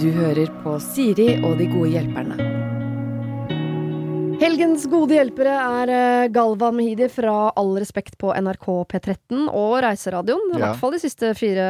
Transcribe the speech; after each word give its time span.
Du 0.00 0.10
hører 0.12 0.50
på 0.64 0.74
Siri 0.82 1.30
og 1.46 1.56
de 1.60 1.66
gode 1.70 1.92
hjelperne. 1.94 2.50
Helgens 4.42 4.82
gode 4.90 5.14
hjelpere 5.14 5.52
er 5.54 5.90
eh, 5.94 6.24
Galvan 6.34 6.74
Mehidi 6.76 7.06
fra 7.08 7.52
All 7.56 7.70
respekt 7.80 8.18
på 8.20 8.32
NRK 8.34 8.66
P13 8.90 9.46
og 9.46 9.76
Reiseradioen. 9.84 10.50
I 10.52 10.58
Ja. 10.58 10.66
hvert 10.66 10.80
fall 10.82 10.92
de 10.96 11.00
siste 11.00 11.30
fire 11.38 11.64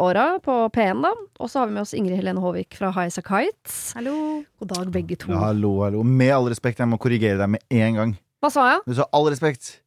åra 0.00 0.38
på 0.40 0.54
P1, 0.72 1.02
da. 1.04 1.10
Og 1.42 1.50
så 1.50 1.60
har 1.60 1.66
vi 1.68 1.74
med 1.76 1.82
oss 1.82 1.92
Ingrid 1.98 2.16
Helene 2.22 2.40
Håvik 2.40 2.78
fra 2.78 2.92
Highas 2.94 3.18
Kites. 3.26 3.92
Hallo. 3.98 4.44
God 4.62 4.68
dag, 4.72 4.88
begge 4.94 5.18
to. 5.20 5.32
Ja, 5.34 5.42
hallo, 5.50 5.74
hallo. 5.84 6.02
Med 6.06 6.32
all 6.32 6.48
respekt, 6.48 6.78
jeg 6.80 6.88
må 6.88 6.96
korrigere 7.02 7.36
deg 7.42 7.50
med 7.58 7.66
en 7.70 7.94
gang. 8.00 8.16
Hva 8.40 8.50
sa 8.54 8.70
jeg? 8.72 8.86
Du 8.86 8.94
sa 8.94 9.08
all 9.12 9.28
respekt. 9.28 9.80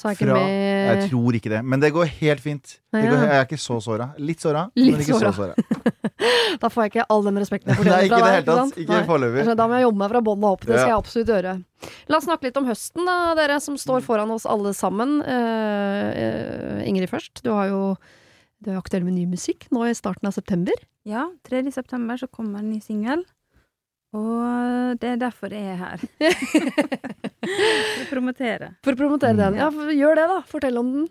Ikke 0.00 0.26
Fra 0.26 0.36
med 0.36 0.50
Jeg 0.50 1.08
tror 1.10 1.36
ikke 1.36 1.52
det. 1.52 1.60
Men 1.64 1.82
det 1.82 1.90
går 1.94 2.10
helt 2.20 2.42
fint. 2.42 2.76
Går, 2.94 3.04
jeg 3.04 3.36
er 3.36 3.46
ikke 3.46 3.60
så 3.60 3.78
såra. 3.84 4.10
Litt 4.18 4.42
såra, 4.42 4.66
Litt 4.78 4.96
men 4.96 5.04
ikke 5.04 5.18
såra. 5.20 5.32
så 5.32 5.44
såra. 5.44 5.54
Da 6.60 6.68
får 6.68 6.84
jeg 6.84 6.90
ikke 6.90 7.04
all 7.14 7.22
den 7.24 7.40
respekten 7.40 7.70
jeg 7.72 7.78
Nei, 7.78 7.84
fortjener 7.84 8.06
ikke 8.08 8.20
fra 8.20 8.30
det 8.30 8.46
deg. 8.48 8.80
Ikke 8.82 8.96
Nei. 8.96 9.04
foreløpig. 9.08 9.44
Da 9.56 9.66
må 9.70 9.78
jeg 9.78 9.86
jobbe 9.86 10.00
meg 10.02 10.12
fra 10.12 10.22
bånn 10.26 10.44
og 10.44 10.56
opp. 10.56 10.64
Det 10.66 10.74
skal 10.76 10.90
jeg 10.90 10.98
absolutt 10.98 11.32
gjøre. 11.34 11.54
La 12.10 12.18
oss 12.18 12.26
snakke 12.28 12.48
litt 12.48 12.58
om 12.60 12.68
høsten, 12.68 13.04
da, 13.08 13.16
dere 13.38 13.60
som 13.64 13.76
står 13.80 14.04
foran 14.04 14.32
oss 14.34 14.44
alle 14.48 14.72
sammen. 14.76 15.20
Uh, 15.24 16.08
eh, 16.10 16.88
Ingrid 16.90 17.12
først. 17.12 17.40
Du 17.46 17.52
har 17.54 17.70
jo 17.70 17.82
du 18.60 18.68
er 18.74 18.76
aktuell 18.76 19.06
med 19.06 19.16
ny 19.16 19.24
musikk 19.30 19.70
nå 19.72 19.86
i 19.88 19.96
starten 19.96 20.28
av 20.28 20.36
september. 20.36 20.76
Ja, 21.08 21.30
3. 21.48 21.62
september 21.72 22.20
så 22.20 22.28
kommer 22.28 22.60
en 22.60 22.68
ny 22.68 22.80
singel. 22.84 23.24
Og 24.16 24.98
det 25.00 25.12
er 25.12 25.18
derfor 25.20 25.52
jeg 25.54 25.74
er 25.74 25.78
her. 25.78 26.04
For 27.40 28.02
å 28.02 28.08
promotere. 28.10 28.72
For 28.84 28.96
å 28.96 28.98
promotere 28.98 29.36
den. 29.38 29.58
Ja. 29.60 29.68
Ja, 29.70 29.90
gjør 29.94 30.18
det, 30.18 30.26
da. 30.32 30.38
Fortell 30.50 30.80
om 30.80 30.92
den. 30.94 31.08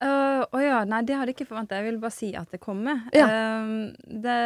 Å 0.00 0.46
uh, 0.48 0.62
ja, 0.64 0.78
nei, 0.88 1.02
det 1.04 1.16
hadde 1.18 1.34
jeg 1.34 1.36
ikke 1.36 1.50
forventa. 1.50 1.76
Jeg 1.76 1.90
vil 1.90 1.98
bare 2.00 2.14
si 2.14 2.30
at 2.38 2.48
det 2.54 2.60
kommer. 2.62 3.02
Ja. 3.12 3.26
Uh, 3.28 3.90
det, 4.24 4.36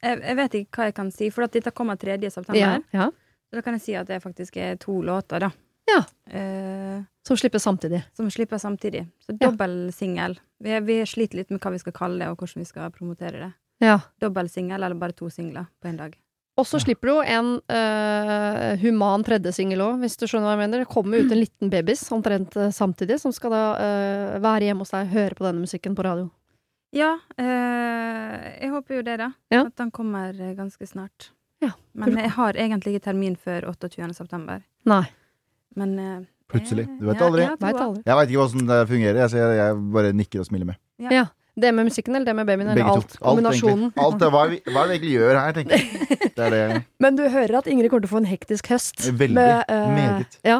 jeg, 0.00 0.22
jeg 0.22 0.38
vet 0.38 0.56
ikke 0.60 0.80
hva 0.80 0.88
jeg 0.88 0.96
kan 0.96 1.10
si, 1.12 1.28
for 1.34 1.50
dette 1.52 1.74
kommer 1.76 2.00
3. 2.00 2.16
september. 2.30 2.60
Ja, 2.62 2.78
ja. 2.96 3.10
Så 3.44 3.58
da 3.58 3.64
kan 3.66 3.76
jeg 3.76 3.84
si 3.84 3.98
at 3.98 4.08
det 4.08 4.22
faktisk 4.24 4.56
er 4.62 4.78
to 4.80 4.96
låter, 5.04 5.44
da. 5.44 5.50
Ja. 5.90 6.00
Uh, 6.32 7.04
Som 7.28 7.36
slipper 7.36 7.60
samtidig. 7.60 8.00
som 8.16 8.30
slipper 8.32 8.58
samtidig. 8.58 9.04
Så 9.20 9.36
dobbel 9.36 9.92
singel. 9.92 10.38
Vi, 10.64 10.80
vi 10.80 11.02
sliter 11.06 11.42
litt 11.42 11.52
med 11.52 11.60
hva 11.60 11.74
vi 11.74 11.82
skal 11.82 11.96
kalle 11.96 12.24
det, 12.24 12.32
og 12.32 12.40
hvordan 12.40 12.64
vi 12.64 12.70
skal 12.70 12.94
promotere 12.94 13.42
det. 13.42 13.52
Ja. 13.84 13.98
Dobbel 14.20 14.48
singel, 14.48 14.80
eller 14.80 14.96
bare 14.96 15.12
to 15.12 15.28
singler 15.28 15.68
på 15.82 15.92
en 15.92 16.00
dag. 16.00 16.16
Og 16.54 16.66
så 16.68 16.78
slipper 16.78 17.10
du 17.10 17.12
jo 17.16 17.22
en 17.26 17.48
uh, 17.58 18.68
human 18.78 19.24
tredje 19.26 19.50
singel 19.56 19.82
òg, 19.82 19.98
hvis 20.04 20.14
du 20.20 20.28
skjønner 20.28 20.46
hva 20.46 20.54
jeg 20.54 20.62
mener. 20.62 20.84
Det 20.84 20.92
kommer 20.92 21.18
ut 21.24 21.32
en 21.34 21.40
liten 21.40 21.72
babys 21.72 22.04
omtrent 22.14 22.54
eh, 22.54 22.70
samtidig, 22.70 23.18
som 23.18 23.34
skal 23.34 23.50
da 23.50 23.62
uh, 23.74 24.36
være 24.44 24.68
hjemme 24.68 24.86
hos 24.86 24.94
deg, 24.94 25.10
høre 25.10 25.34
på 25.34 25.48
denne 25.48 25.64
musikken 25.64 25.98
på 25.98 26.06
radio. 26.06 26.28
Ja, 26.94 27.16
eh, 27.42 28.44
jeg 28.60 28.70
håper 28.70 29.00
jo 29.00 29.02
det, 29.02 29.16
da. 29.18 29.32
Ja. 29.50 29.64
At 29.64 29.74
den 29.80 29.90
kommer 29.94 30.30
ganske 30.54 30.86
snart. 30.86 31.32
Ja. 31.64 31.72
Men 31.98 32.14
jeg 32.20 32.30
har 32.36 32.54
egentlig 32.54 32.94
ikke 32.94 33.08
termin 33.08 33.34
før 33.34 33.66
28. 33.72 34.12
september. 34.14 34.62
Nei. 34.86 35.02
Men 35.74 35.98
eh, 35.98 36.20
Plutselig. 36.54 36.86
Du 37.00 37.08
vet 37.08 37.18
ja, 37.18 37.26
aldri. 37.26 37.46
jeg 37.48 37.58
vet 37.58 37.80
aldri. 37.80 38.02
Jeg 38.04 38.18
veit 38.20 38.30
ikke 38.30 38.44
hvordan 38.44 38.70
det 38.70 38.78
fungerer. 38.92 39.20
Jeg, 39.24 39.32
ser, 39.32 39.54
jeg 39.58 39.78
bare 39.96 40.12
nikker 40.14 40.44
og 40.44 40.46
smiler 40.46 40.70
med. 40.70 40.78
Ja. 41.02 41.24
Det 41.54 41.70
med 41.70 41.86
musikken 41.86 42.16
eller 42.16 42.26
det 42.26 42.34
med 42.34 42.48
babyen, 42.48 42.70
eller 42.72 42.88
alt? 42.90 43.12
Alt, 43.14 43.18
Kombinasjonen. 43.22 43.90
Alt 43.94 44.18
det, 44.18 44.30
hva, 44.34 44.40
er 44.42 44.54
vi, 44.56 44.60
hva 44.66 44.82
er 44.82 44.88
det 44.88 44.90
vi 44.90 44.96
egentlig 44.96 45.12
gjør 45.14 45.38
her, 45.38 45.52
tenker 45.54 45.76
jeg. 45.78 46.08
Det 46.34 46.42
er 46.42 46.54
det. 46.54 46.78
Men 46.98 47.18
du 47.18 47.22
hører 47.30 47.58
at 47.60 47.68
Ingrid 47.70 47.92
kommer 47.92 48.02
til 48.02 48.10
å 48.10 48.14
få 48.16 48.22
en 48.24 48.26
hektisk 48.26 48.70
høst. 48.72 49.04
Veldig. 49.06 49.36
Med, 49.38 49.70
uh, 49.70 49.92
Meget. 49.94 50.38
Ja. 50.42 50.56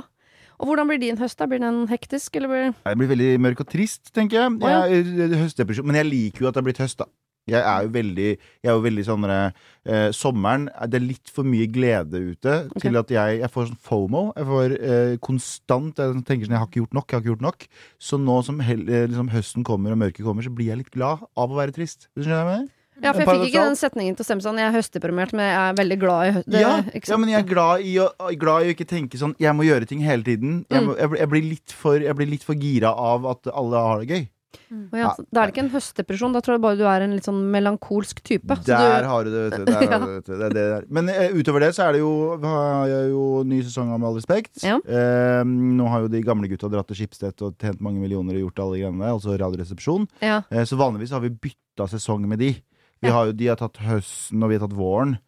Og 0.62 0.70
hvordan 0.70 0.86
blir 0.86 1.00
din 1.02 1.18
høst? 1.18 1.34
da? 1.40 1.48
Blir 1.50 1.58
den 1.64 1.80
hektisk, 1.90 2.38
eller 2.38 2.52
blir 2.52 2.68
Det 2.78 2.94
blir 3.00 3.10
veldig 3.10 3.30
mørk 3.42 3.64
og 3.64 3.72
trist, 3.74 4.12
tenker 4.14 4.38
jeg. 4.38 4.60
Jeg 4.62 5.42
høstdepresjon. 5.42 5.88
Men 5.90 5.98
jeg 5.98 6.10
liker 6.12 6.46
jo 6.46 6.50
at 6.52 6.54
det 6.54 6.62
har 6.62 6.68
blitt 6.68 6.82
høst, 6.84 7.02
da. 7.02 7.10
Jeg 7.50 7.60
er 7.60 7.82
jo 7.84 7.90
veldig, 7.92 8.28
jeg 8.64 8.70
er 8.70 8.76
jo 8.78 8.84
veldig 8.86 9.04
sånn 9.04 9.24
eh, 9.28 10.10
Sommeren 10.16 10.68
er 10.72 11.02
litt 11.04 11.28
for 11.28 11.44
mye 11.44 11.66
glede 11.68 12.20
ute 12.32 12.54
okay. 12.70 12.86
til 12.86 12.96
at 13.00 13.10
jeg, 13.12 13.40
jeg 13.42 13.52
får 13.52 13.68
sånn 13.68 13.82
FOMO. 13.84 14.22
Jeg 14.38 14.48
får 14.48 14.76
eh, 14.78 15.16
konstant 15.24 16.00
Jeg 16.00 16.22
tenker 16.24 16.48
sånn 16.48 16.56
Jeg 16.56 16.62
har 16.62 16.70
ikke 16.70 16.82
gjort 16.84 16.96
nok. 16.96 17.08
Jeg 17.10 17.18
har 17.18 17.24
ikke 17.24 17.32
gjort 17.34 17.44
nok. 17.50 17.66
Så 18.00 18.20
nå 18.22 18.38
som 18.46 18.62
hel, 18.64 18.86
eh, 18.88 19.04
liksom 19.10 19.28
høsten 19.34 19.66
kommer 19.66 19.92
og 19.92 20.00
mørket 20.00 20.24
kommer, 20.24 20.46
så 20.46 20.54
blir 20.54 20.72
jeg 20.72 20.84
litt 20.84 20.94
glad 20.94 21.26
av 21.36 21.52
å 21.52 21.60
være 21.60 21.76
trist. 21.76 22.08
Du 22.16 22.24
skjønner 22.24 22.40
hva 22.40 22.56
jeg 22.56 22.64
mener? 22.64 22.72
Ja, 23.02 23.10
for 23.10 23.24
jeg 23.24 23.26
fikk 23.26 23.48
ikke 23.50 23.62
den 23.66 23.76
setningen 23.78 24.14
til 24.16 24.22
å 24.22 24.26
stemme 24.28 24.44
sånn. 24.44 24.58
Jeg 24.60 24.70
er 24.70 24.76
høstdeprimert, 24.76 25.32
men 25.34 25.48
jeg 25.48 25.56
er 25.58 25.78
veldig 25.80 25.96
glad 25.98 26.26
i 26.28 26.34
høst. 26.36 26.52
Ja, 26.54 26.74
ja, 26.94 27.16
men 27.18 27.32
jeg 27.32 27.40
er 27.42 27.48
glad 27.48 27.82
i, 27.82 27.94
å, 27.98 28.06
glad 28.38 28.62
i 28.62 28.70
å 28.70 28.74
ikke 28.76 28.86
tenke 28.86 29.18
sånn 29.18 29.34
Jeg 29.42 29.56
må 29.58 29.66
gjøre 29.66 29.88
ting 29.90 30.04
hele 30.06 30.22
tiden. 30.22 30.60
Jeg, 30.70 30.80
Mm. 30.80 30.86
må, 30.86 30.94
jeg, 30.96 31.10
blir- 31.10 31.20
jeg, 31.20 31.28
blir 31.32 31.42
litt 31.50 31.74
for, 31.74 31.98
jeg 31.98 32.14
blir 32.14 32.30
litt 32.30 32.46
for 32.46 32.54
gira 32.54 32.94
av 32.94 33.26
at 33.26 33.50
alle 33.52 33.82
har 33.82 34.00
det 34.00 34.08
gøy. 34.14 34.22
Å 34.74 34.98
ja, 34.98 35.10
da 35.30 35.42
er 35.42 35.50
det 35.50 35.54
ikke 35.54 35.62
en 35.64 35.70
høstdepresjon, 35.72 36.34
da 36.34 36.42
tror 36.44 36.56
jeg 36.56 36.62
bare 36.64 36.78
du 36.78 36.84
er 36.88 37.04
en 37.06 37.14
litt 37.16 37.26
sånn 37.26 37.40
melankolsk 37.52 38.20
type. 38.26 38.56
Så 38.60 38.68
Der 38.68 39.04
du, 39.04 39.08
har 39.10 39.26
du 39.26 39.30
det, 39.32 39.42
vet 39.44 39.56
du. 39.56 39.64
Der 39.68 39.86
har 39.92 40.04
du 40.04 40.06
det, 40.10 40.14
vet 40.18 40.28
du. 40.28 40.34
Det 40.42 40.50
det. 40.58 40.66
Men 40.98 41.10
uh, 41.10 41.38
utover 41.38 41.64
det 41.66 41.70
så 41.76 41.86
er 41.86 41.96
det 41.96 42.02
jo, 42.02 42.12
har 42.44 42.90
jeg 42.90 43.08
jo 43.12 43.24
ny 43.48 43.62
sesong 43.66 43.94
av 43.94 44.02
Med 44.02 44.10
all 44.10 44.18
respekt. 44.18 44.52
Ja. 44.64 44.76
Uh, 44.84 45.42
nå 45.46 45.88
har 45.92 46.04
jo 46.04 46.12
de 46.12 46.22
gamle 46.26 46.50
gutta 46.50 46.70
dratt 46.72 46.88
til 46.90 47.02
Schibsted 47.02 47.44
og 47.46 47.58
tjent 47.62 47.82
mange 47.84 48.02
millioner 48.02 48.38
og 48.38 48.46
gjort 48.48 48.62
alle 48.66 48.82
greiene 48.82 49.02
der, 49.02 49.16
altså 49.16 49.38
Radioresepsjon. 49.40 50.06
ja. 50.24 50.42
Eh, 50.50 50.64
så 50.68 50.76
vanligvis 50.78 51.12
har 51.14 51.22
vi 51.24 51.32
bytta 51.32 51.86
sesong 51.90 52.24
med 52.28 52.40
de. 52.42 52.54
Vi 53.04 53.10
har 53.12 53.28
jo, 53.28 53.34
de 53.36 53.50
har 53.50 53.58
tatt 53.60 53.80
høsten, 53.84 54.40
og 54.42 54.48
vi 54.48 54.56
har 54.56 54.64
tatt 54.64 54.76
våren. 54.76 55.18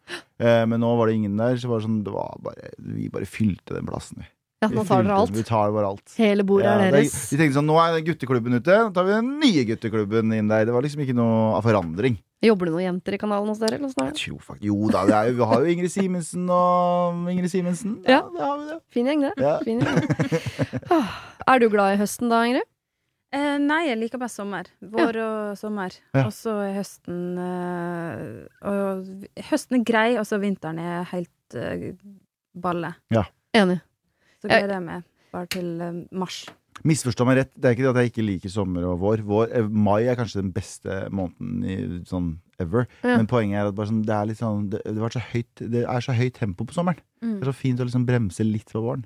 Men 0.41 0.81
nå 0.81 0.95
var 0.97 1.09
det 1.09 1.17
ingen 1.17 1.35
der, 1.37 1.59
så 1.61 1.69
var 1.69 1.81
det 1.81 1.85
sånn, 1.85 1.99
det 2.05 2.13
var 2.15 2.39
bare, 2.41 2.71
vi 2.81 3.09
bare 3.13 3.27
fylte 3.29 3.75
den 3.75 3.85
plassen. 3.85 4.23
vi. 4.23 4.29
Ja, 4.61 4.67
Vi 4.71 4.75
nå 4.79 4.83
tar 4.89 5.03
dere 5.05 5.17
alt. 5.21 5.33
Vi 5.35 5.43
tar 5.45 5.73
bare 5.75 5.89
alt. 5.93 6.13
Hele 6.17 6.43
bordet 6.47 6.65
Ja, 6.65 6.77
er 6.87 6.95
det 6.95 7.03
de 7.11 7.37
tenkte 7.37 7.59
sånn, 7.59 7.67
nå 7.69 7.75
er 7.81 7.99
gutteklubben 8.07 8.57
ute, 8.57 8.65
da 8.71 8.87
tar 8.95 9.05
vi 9.05 9.13
den 9.13 9.35
nye 9.41 9.65
gutteklubben 9.69 10.33
inn 10.33 10.47
der. 10.49 10.65
Det 10.65 10.73
var 10.73 10.81
liksom 10.85 11.03
ikke 11.05 11.13
noe 11.17 11.59
forandring. 11.65 12.17
Jobber 12.45 12.69
det 12.69 12.73
noen 12.75 12.85
jenter 12.85 13.15
i 13.17 13.17
kanalen 13.17 13.49
hos 13.49 13.57
dere? 13.61 13.77
Eller? 13.79 13.93
Jeg 14.13 14.17
tror 14.37 14.57
jo 14.61 14.89
da, 14.93 15.03
det 15.09 15.15
er 15.17 15.31
vi 15.37 15.45
har 15.49 15.61
jo 15.63 15.71
Ingrid 15.73 15.89
Simensen 15.93 16.43
og 16.53 17.29
Ingrid 17.33 17.49
Simensen. 17.49 17.95
Ja, 18.05 18.19
Ja. 18.19 18.29
det 18.33 18.41
har 18.45 18.57
vi 18.57 18.65
det. 18.69 18.79
Fin 18.93 19.05
gjeng, 19.09 19.21
det. 19.25 19.31
Ja. 19.41 19.53
Fin 19.65 19.79
gjeng. 19.81 20.81
Ah, 20.93 21.15
Er 21.47 21.59
du 21.59 21.69
glad 21.69 21.95
i 21.95 22.01
høsten 22.01 22.29
da, 22.29 22.43
Ingrid? 22.45 22.67
Eh, 23.33 23.57
nei, 23.59 23.87
jeg 23.89 23.97
liker 23.99 24.21
best 24.21 24.37
sommer. 24.39 24.69
Vår 24.81 25.17
og 25.19 25.57
sommer. 25.59 25.91
Ja. 26.15 26.27
Og 26.27 26.31
så 26.31 26.53
er 26.63 26.77
høsten 26.77 27.37
eh, 27.41 28.45
og, 28.61 29.09
Høsten 29.49 29.81
er 29.81 29.83
grei, 29.83 30.07
og 30.21 30.25
så 30.29 30.39
vinteren 30.39 30.79
er 30.79 31.03
helt 31.11 31.57
eh, 31.57 31.89
balle. 32.55 32.93
Enig. 33.57 33.81
Så 34.41 34.49
gleder 34.51 34.77
jeg 34.77 34.85
meg 34.85 35.05
bare 35.33 35.49
til 35.51 35.69
eh, 35.83 36.01
mars. 36.15 36.45
Misforstå 36.87 37.25
meg 37.25 37.39
rett, 37.39 37.53
det 37.57 37.69
er 37.69 37.75
ikke 37.75 37.85
det 37.87 37.89
at 37.89 37.99
jeg 38.03 38.11
ikke 38.11 38.25
liker 38.27 38.53
sommer 38.53 38.85
og 38.85 38.99
vår. 39.01 39.23
vår 39.25 39.53
eh, 39.57 39.69
mai 39.69 40.05
er 40.05 40.17
kanskje 40.19 40.43
den 40.43 40.53
beste 40.55 40.99
måneden 41.09 41.63
i 41.65 41.77
sånn 42.09 42.35
ever. 42.61 42.85
Ja. 43.01 43.17
Men 43.17 43.29
poenget 43.29 43.61
er 43.61 43.71
at 43.71 43.81
sånn, 43.89 44.03
det 44.05 44.13
er 44.15 44.33
sånn 44.37 44.69
det, 44.73 44.81
det, 44.85 45.11
så 45.13 45.23
høyt, 45.31 45.63
det 45.73 45.83
er 45.85 46.05
så 46.05 46.15
høyt 46.17 46.37
tempo 46.37 46.67
på 46.67 46.77
sommeren. 46.77 47.01
Mm. 47.23 47.39
Det 47.39 47.47
er 47.47 47.51
så 47.51 47.57
fint 47.57 47.81
å 47.81 47.87
liksom 47.87 48.05
bremse 48.07 48.45
litt 48.45 48.73
på 48.73 48.83
våren. 48.83 49.05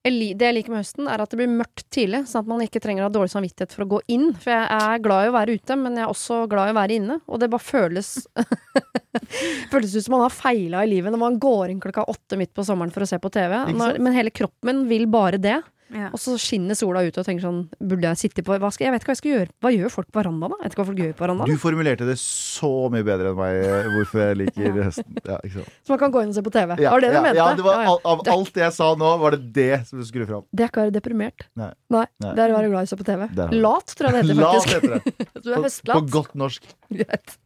Det 0.00 0.46
jeg 0.46 0.56
liker 0.56 0.72
med 0.72 0.80
høsten, 0.80 1.08
er 1.12 1.20
at 1.20 1.28
det 1.28 1.36
blir 1.36 1.50
mørkt 1.52 1.84
tidlig, 1.92 2.22
sånn 2.30 2.40
at 2.40 2.48
man 2.48 2.62
ikke 2.64 2.80
trenger 2.80 3.04
å 3.04 3.08
ha 3.10 3.12
dårlig 3.12 3.34
samvittighet 3.34 3.74
for 3.76 3.84
å 3.84 3.90
gå 3.90 3.98
inn. 4.14 4.30
For 4.40 4.54
jeg 4.54 4.68
er 4.78 5.02
glad 5.04 5.26
i 5.26 5.28
å 5.28 5.34
være 5.34 5.56
ute, 5.60 5.76
men 5.76 5.98
jeg 5.98 6.06
er 6.06 6.14
også 6.14 6.38
glad 6.48 6.70
i 6.70 6.72
å 6.72 6.78
være 6.78 6.96
inne. 6.96 7.18
Og 7.28 7.42
det 7.42 7.50
bare 7.52 7.66
føles 7.66 8.14
Føles 9.70 9.92
ut 9.94 10.04
som 10.06 10.14
man 10.16 10.24
har 10.24 10.32
feila 10.32 10.84
i 10.86 10.88
livet 10.90 11.12
når 11.12 11.20
man 11.20 11.36
går 11.42 11.70
inn 11.70 11.82
klokka 11.82 12.06
åtte 12.10 12.38
midt 12.40 12.54
på 12.56 12.64
sommeren 12.66 12.92
for 12.94 13.04
å 13.04 13.10
se 13.10 13.18
på 13.20 13.30
TV. 13.34 13.52
Når, 13.76 14.00
men 14.02 14.16
hele 14.16 14.32
kroppen 14.34 14.70
min 14.70 14.88
vil 14.88 15.06
bare 15.10 15.38
det. 15.40 15.58
Ja. 15.90 16.08
Og 16.14 16.20
så 16.22 16.36
skinner 16.38 16.76
sola 16.78 17.02
ut 17.02 17.16
og 17.18 17.24
tenker 17.26 17.42
sånn 17.42 17.60
Burde 17.82 18.06
jeg 18.12 18.18
sitte 18.20 18.44
på 18.46 18.54
hva 18.62 18.68
skal, 18.70 18.86
Jeg 18.86 18.94
vet 18.94 19.02
ikke 19.02 19.10
hva 19.10 19.14
jeg 19.16 19.20
skal 19.20 19.32
gjøre. 19.32 19.50
Hva 19.64 19.72
gjør 19.74 19.92
folk 19.94 20.10
på 20.12 20.20
verandaen, 20.20 20.52
da? 20.54 20.58
Jeg 20.60 20.68
vet 20.68 20.74
ikke 20.76 20.82
hva 20.82 20.88
folk 20.90 21.00
gjør 21.02 21.14
på 21.18 21.24
verandaen. 21.26 21.50
Du 21.50 21.62
formulerte 21.64 22.06
det 22.08 22.16
så 22.22 22.70
mye 22.94 23.06
bedre 23.06 23.32
enn 23.32 23.38
meg 23.40 23.58
eh, 23.64 23.88
hvorfor 23.96 24.22
jeg 24.22 24.38
liker 24.44 24.78
høsten. 24.86 25.18
Ja, 25.26 25.38
ikke 25.42 25.56
sant? 25.58 25.72
Så 25.82 25.94
man 25.94 26.02
kan 26.04 26.14
gå 26.14 26.22
inn 26.24 26.30
og 26.34 26.38
se 26.38 26.44
på 26.46 26.52
TV. 26.54 26.76
Ja, 26.84 26.94
var 26.94 27.04
det 27.04 27.10
du 27.10 27.18
ja, 27.18 27.24
mente? 27.26 27.40
ja, 27.42 27.48
det 27.58 27.66
var, 27.66 27.82
Ja, 27.82 27.90
ja. 27.90 27.96
Av, 28.14 28.24
alt 28.36 28.52
det 28.54 28.64
jeg 28.66 28.76
sa 28.78 28.90
nå, 29.02 29.10
var 29.24 29.36
det 29.36 29.42
det 29.58 29.70
som 29.90 29.98
du 30.00 30.06
skulle 30.06 30.28
fram. 30.30 30.46
Det 30.54 30.66
er 30.66 30.72
ikke 30.72 30.82
å 30.82 30.86
være 30.86 30.96
deprimert. 31.00 31.46
Nei. 31.58 31.70
Nei. 31.90 32.04
Nei. 32.22 32.34
Det 32.38 32.44
er 32.46 32.54
å 32.54 32.58
være 32.60 32.70
glad 32.72 32.86
i 32.86 32.90
å 32.90 32.92
se 32.94 33.00
på 33.00 33.08
TV. 33.10 33.26
Det 33.34 33.48
det. 33.50 33.60
Lat, 33.64 33.94
tror 33.98 34.10
jeg 34.10 34.14
det 34.14 34.22
heter, 34.30 34.40
Lat 34.40 34.54
faktisk. 34.60 34.76
heter 34.76 34.94
det. 34.94 35.28
Du 35.44 35.48
er 35.56 35.62
På, 35.64 35.94
på 35.96 36.00
godt 36.12 36.34
norsk. 36.36 36.66
Greit. 37.00 37.36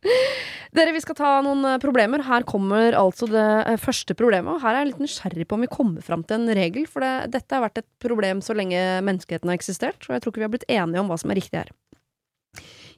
Dere, 0.75 0.91
vi 0.96 1.00
skal 1.05 1.14
ta 1.19 1.31
noen 1.46 1.62
eh, 1.69 1.76
problemer. 1.82 2.25
Her 2.26 2.43
kommer 2.49 2.96
altså 2.99 3.29
det 3.31 3.44
eh, 3.70 3.76
første 3.81 4.17
problemet. 4.19 4.56
Og 4.56 4.64
her 4.64 4.75
er 4.75 4.82
jeg 4.82 4.91
litt 4.93 5.02
nysgjerrig 5.05 5.46
på 5.46 5.55
om 5.58 5.62
vi 5.62 5.70
kommer 5.70 6.02
fram 6.05 6.25
til 6.26 6.41
en 6.41 6.56
regel. 6.58 6.88
For 6.91 7.05
det, 7.05 7.12
dette 7.37 7.55
har 7.55 7.62
vært 7.69 7.82
et 7.85 7.88
problem 8.02 8.33
så 8.42 8.56
lenge 8.56 8.81
menneskeheten 9.06 9.50
har 9.50 9.58
eksistert. 9.58 10.00
Og 10.08 10.16
jeg 10.16 10.25
tror 10.25 10.32
ikke 10.32 10.42
vi 10.42 10.48
har 10.48 10.54
blitt 10.54 10.70
enige 10.70 11.02
om 11.02 11.10
hva 11.12 11.19
som 11.20 11.31
er 11.31 11.38
riktig 11.38 11.60
her. 11.60 11.70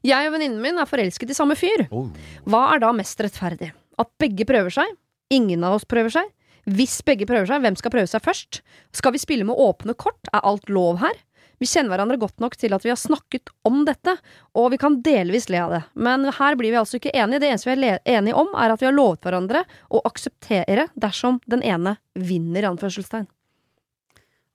Jeg 0.06 0.28
og 0.28 0.36
venninnen 0.36 0.62
min 0.62 0.78
er 0.78 0.88
forelsket 0.88 1.32
i 1.32 1.36
samme 1.36 1.56
fyr. 1.58 1.86
Oh. 1.90 2.08
Hva 2.46 2.62
er 2.74 2.82
da 2.84 2.92
mest 2.94 3.20
rettferdig? 3.20 3.72
At 4.00 4.12
begge 4.20 4.46
prøver 4.48 4.72
seg? 4.72 4.96
Ingen 5.34 5.64
av 5.66 5.78
oss 5.78 5.88
prøver 5.88 6.12
seg? 6.14 6.28
Hvis 6.66 6.98
begge 7.06 7.26
prøver 7.28 7.46
seg, 7.48 7.62
hvem 7.62 7.76
skal 7.78 7.92
prøve 7.94 8.10
seg 8.10 8.22
først? 8.24 8.60
Skal 8.94 9.14
vi 9.14 9.22
spille 9.22 9.46
med 9.46 9.58
åpne 9.58 9.94
kort? 9.98 10.30
Er 10.32 10.44
alt 10.46 10.70
lov 10.70 11.00
her? 11.02 11.14
Vi 11.62 11.68
kjenner 11.68 11.94
hverandre 11.94 12.18
godt 12.20 12.42
nok 12.42 12.56
til 12.60 12.74
at 12.76 12.84
vi 12.84 12.90
har 12.92 12.98
snakket 13.00 13.48
om 13.64 13.84
dette, 13.88 14.12
og 14.58 14.68
vi 14.74 14.80
kan 14.80 14.98
delvis 15.04 15.48
le 15.48 15.62
av 15.62 15.72
det. 15.72 15.82
Men 15.94 16.26
her 16.36 16.58
blir 16.58 16.74
vi 16.74 16.80
altså 16.80 16.98
ikke 16.98 17.14
enige. 17.16 17.40
Det 17.40 17.48
eneste 17.48 17.70
vi 17.70 17.88
er 17.88 18.02
enige 18.18 18.36
om, 18.36 18.50
er 18.52 18.74
at 18.74 18.82
vi 18.82 18.88
har 18.90 18.96
lovet 18.96 19.24
hverandre 19.24 19.62
å 19.88 20.02
akseptere 20.04 20.90
dersom 21.00 21.40
den 21.48 21.64
ene 21.64 21.96
vinner, 22.12 22.68
anførselstegn. 22.68 23.28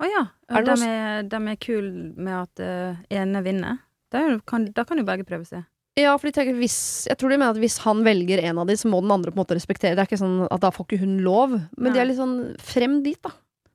Å 0.02 0.10
ja. 0.10 0.24
Er 0.50 0.66
det 0.66 0.78
De 0.82 0.88
er, 0.90 1.28
de 1.30 1.42
er 1.52 1.60
kule 1.62 1.92
med 2.18 2.34
at 2.34 2.64
uh, 2.64 3.02
ene 3.14 3.44
vinner. 3.46 3.84
Da, 4.12 4.26
er 4.26 4.40
kan, 4.48 4.66
da 4.76 4.84
kan 4.88 5.00
jo 5.00 5.06
begge 5.08 5.28
prøve 5.28 5.46
seg. 5.48 5.68
Ja, 6.00 6.16
for 6.16 6.32
jeg 6.32 7.18
tror 7.20 7.30
de 7.34 7.38
mener 7.38 7.52
at 7.52 7.60
hvis 7.60 7.78
han 7.84 8.02
velger 8.06 8.40
en 8.48 8.62
av 8.62 8.70
de, 8.70 8.78
så 8.80 8.90
må 8.90 9.02
den 9.04 9.12
andre 9.12 9.32
på 9.32 9.38
en 9.38 9.44
måte 9.44 9.58
respektere. 9.58 9.94
Det 9.98 10.06
er 10.06 10.10
ikke 10.10 10.22
sånn 10.22 10.46
at 10.48 10.64
da 10.64 10.72
får 10.72 10.88
ikke 10.88 11.02
hun 11.04 11.18
lov. 11.26 11.58
Men 11.76 11.94
de 11.94 12.00
er 12.00 12.08
litt 12.08 12.20
sånn 12.20 12.36
frem 12.64 13.02
dit, 13.04 13.20
da. 13.22 13.34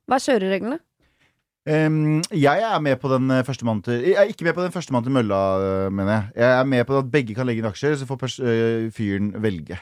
Hva 0.09 0.17
er 0.17 0.25
kjørereglene? 0.25 0.79
Um, 1.67 2.21
jeg 2.31 2.63
er 2.63 2.79
med 2.79 2.95
på 3.01 3.09
den 3.11 3.27
eh, 3.33 3.41
første 3.43 3.65
mannen 3.67 3.81
til 3.83 3.97
Jeg 3.99 4.15
er 4.15 4.29
ikke 4.31 4.45
med 4.47 4.53
på 4.55 4.63
den 4.63 4.71
første 4.71 4.93
mannen 4.95 5.09
til 5.09 5.15
mølla, 5.17 5.39
eh, 5.59 5.89
mener 5.91 6.13
jeg. 6.13 6.29
Jeg 6.39 6.53
er 6.61 6.69
med 6.71 6.85
på 6.87 6.95
at 7.01 7.09
begge 7.11 7.35
kan 7.35 7.49
legge 7.49 7.59
inn 7.59 7.67
aksjer, 7.67 7.97
så 7.99 8.07
får 8.07 8.19
pers 8.21 8.37
øh, 8.39 8.85
fyren 8.95 9.33
velge. 9.43 9.81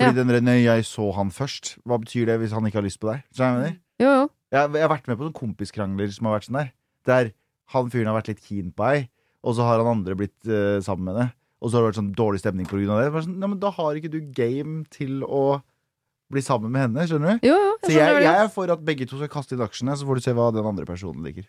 Fordi 0.00 0.16
Ja. 0.16 0.24
den 0.24 0.46
der, 0.46 0.56
jeg 0.56 0.84
så 0.88 1.10
han 1.16 1.30
først, 1.30 1.76
hva 1.84 2.00
betyr 2.00 2.26
det 2.26 2.38
hvis 2.40 2.56
han 2.56 2.64
ikke 2.64 2.80
har 2.80 2.88
lyst 2.88 3.00
på 3.00 3.12
deg? 3.12 3.22
Så 3.36 3.44
jeg 3.44 3.52
mener? 3.58 3.76
Jo, 4.00 4.10
jo. 4.12 4.24
Jeg, 4.54 4.70
jeg 4.76 4.84
har 4.84 4.92
vært 4.92 5.08
med 5.10 5.18
på 5.18 5.26
noen 5.26 5.36
kompiskrangler 5.36 6.12
som 6.14 6.28
har 6.28 6.36
vært 6.38 6.48
sånn 6.48 6.60
der. 6.60 6.72
Der 7.08 7.32
han 7.74 7.90
fyren 7.90 8.10
har 8.10 8.18
vært 8.20 8.30
litt 8.30 8.44
keen 8.46 8.70
på 8.74 8.86
ei, 8.86 9.06
og 9.46 9.56
så 9.58 9.66
har 9.66 9.80
han 9.82 9.90
andre 9.90 10.14
blitt 10.18 10.36
uh, 10.46 10.78
sammen 10.84 11.08
med 11.08 11.18
henne. 11.18 11.32
Og 11.62 11.70
så 11.70 11.78
har 11.78 11.82
det 11.82 11.90
vært 11.90 12.00
sånn 12.02 12.12
dårlig 12.18 12.42
stemning 12.42 12.68
på 12.68 12.78
grunn 12.78 12.92
av 12.94 13.00
det. 13.00 13.24
Sånn, 13.24 13.40
ja, 13.42 13.48
men 13.50 13.58
da 13.62 13.72
har 13.74 13.98
ikke 13.98 14.12
du 14.12 14.20
game 14.36 14.84
til 14.92 15.24
å 15.24 15.58
bli 16.32 16.42
sammen 16.42 16.72
med 16.74 16.84
henne, 16.84 17.06
skjønner 17.08 17.38
du? 17.38 17.48
Jo, 17.48 17.56
jo. 17.62 17.72
Så 17.82 17.90
Jeg 17.90 17.96
så 17.96 18.18
jeg, 18.18 18.26
jeg 18.26 18.42
er 18.42 18.52
for 18.52 18.72
at 18.74 18.82
begge 18.86 19.06
to 19.08 19.18
skal 19.18 19.30
kaste 19.30 19.56
inn 19.56 19.64
aksjene, 19.64 19.94
så 19.98 20.06
får 20.06 20.18
du 20.18 20.26
se 20.26 20.34
hva 20.36 20.50
den 20.54 20.68
andre 20.68 20.86
personen 20.88 21.26
liker. 21.26 21.46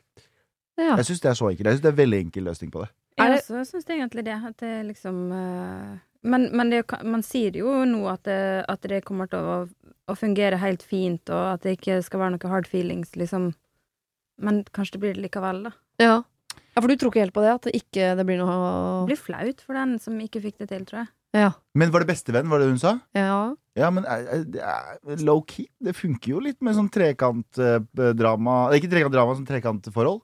Ja. 0.78 0.94
Jeg 1.00 1.08
syns 1.10 1.24
det 1.24 1.32
er 1.32 1.38
så 1.40 1.50
enkelt. 1.50 1.66
Jeg 1.66 1.78
synes 1.78 1.86
det 1.86 1.90
er 1.90 1.96
en 1.96 2.02
veldig 2.04 2.20
enkel 2.28 2.46
løsning 2.46 2.74
på 2.74 2.84
det. 2.84 2.90
Jeg, 3.18 3.40
Jeg 3.50 3.66
syns 3.72 3.90
egentlig 3.90 4.26
det. 4.28 4.38
At 4.50 4.60
det 4.62 4.74
liksom 4.92 5.24
eh, 5.34 5.94
Men, 6.22 6.48
men 6.58 6.72
det, 6.74 6.84
man 7.06 7.24
sier 7.26 7.56
jo 7.60 7.74
nå 7.88 8.02
at 8.12 8.24
det, 8.28 8.40
at 8.70 8.88
det 8.90 9.04
kommer 9.08 9.30
til 9.32 9.44
å, 9.44 9.58
å 10.08 10.16
fungere 10.18 10.60
helt 10.62 10.86
fint, 10.86 11.30
og 11.30 11.54
at 11.54 11.66
det 11.66 11.78
ikke 11.78 12.00
skal 12.06 12.24
være 12.24 12.36
noe 12.38 12.52
hard 12.52 12.70
feelings, 12.70 13.14
liksom. 13.20 13.52
Men 14.42 14.64
kanskje 14.74 14.98
det 14.98 15.04
blir 15.04 15.18
det 15.18 15.28
likevel, 15.28 15.64
da. 15.68 15.76
Ja. 16.02 16.16
ja, 16.54 16.80
for 16.80 16.90
du 16.90 16.98
tror 16.98 17.14
ikke 17.14 17.26
helt 17.26 17.36
på 17.38 17.46
det? 17.46 17.54
At 17.58 17.70
det 17.70 17.78
ikke 17.80 18.12
det 18.20 18.26
blir 18.28 18.42
Det 18.44 19.08
blir 19.10 19.22
flaut 19.22 19.64
for 19.66 19.78
den 19.78 19.98
som 20.02 20.18
ikke 20.22 20.44
fikk 20.44 20.60
det 20.62 20.70
til, 20.74 20.86
tror 20.90 21.04
jeg. 21.04 21.14
Ja. 21.38 21.52
Men 21.78 21.92
var 21.94 22.04
det 22.04 22.12
bestevenn, 22.12 22.50
var 22.50 22.62
det 22.62 22.70
hun 22.72 22.82
sa? 22.82 23.00
ja. 23.18 23.56
Ja, 23.78 23.92
men 23.94 24.08
det 24.50 24.58
er 24.58 25.22
low-key. 25.22 25.68
Det 25.78 25.94
funker 25.94 26.32
jo 26.32 26.40
litt 26.42 26.58
med 26.66 26.74
sånn 26.74 26.90
trekantdrama 26.90 28.56
Ikke 28.74 28.90
trekantdrama, 28.90 29.36
sånn 29.38 29.46
trekantforhold. 29.46 30.24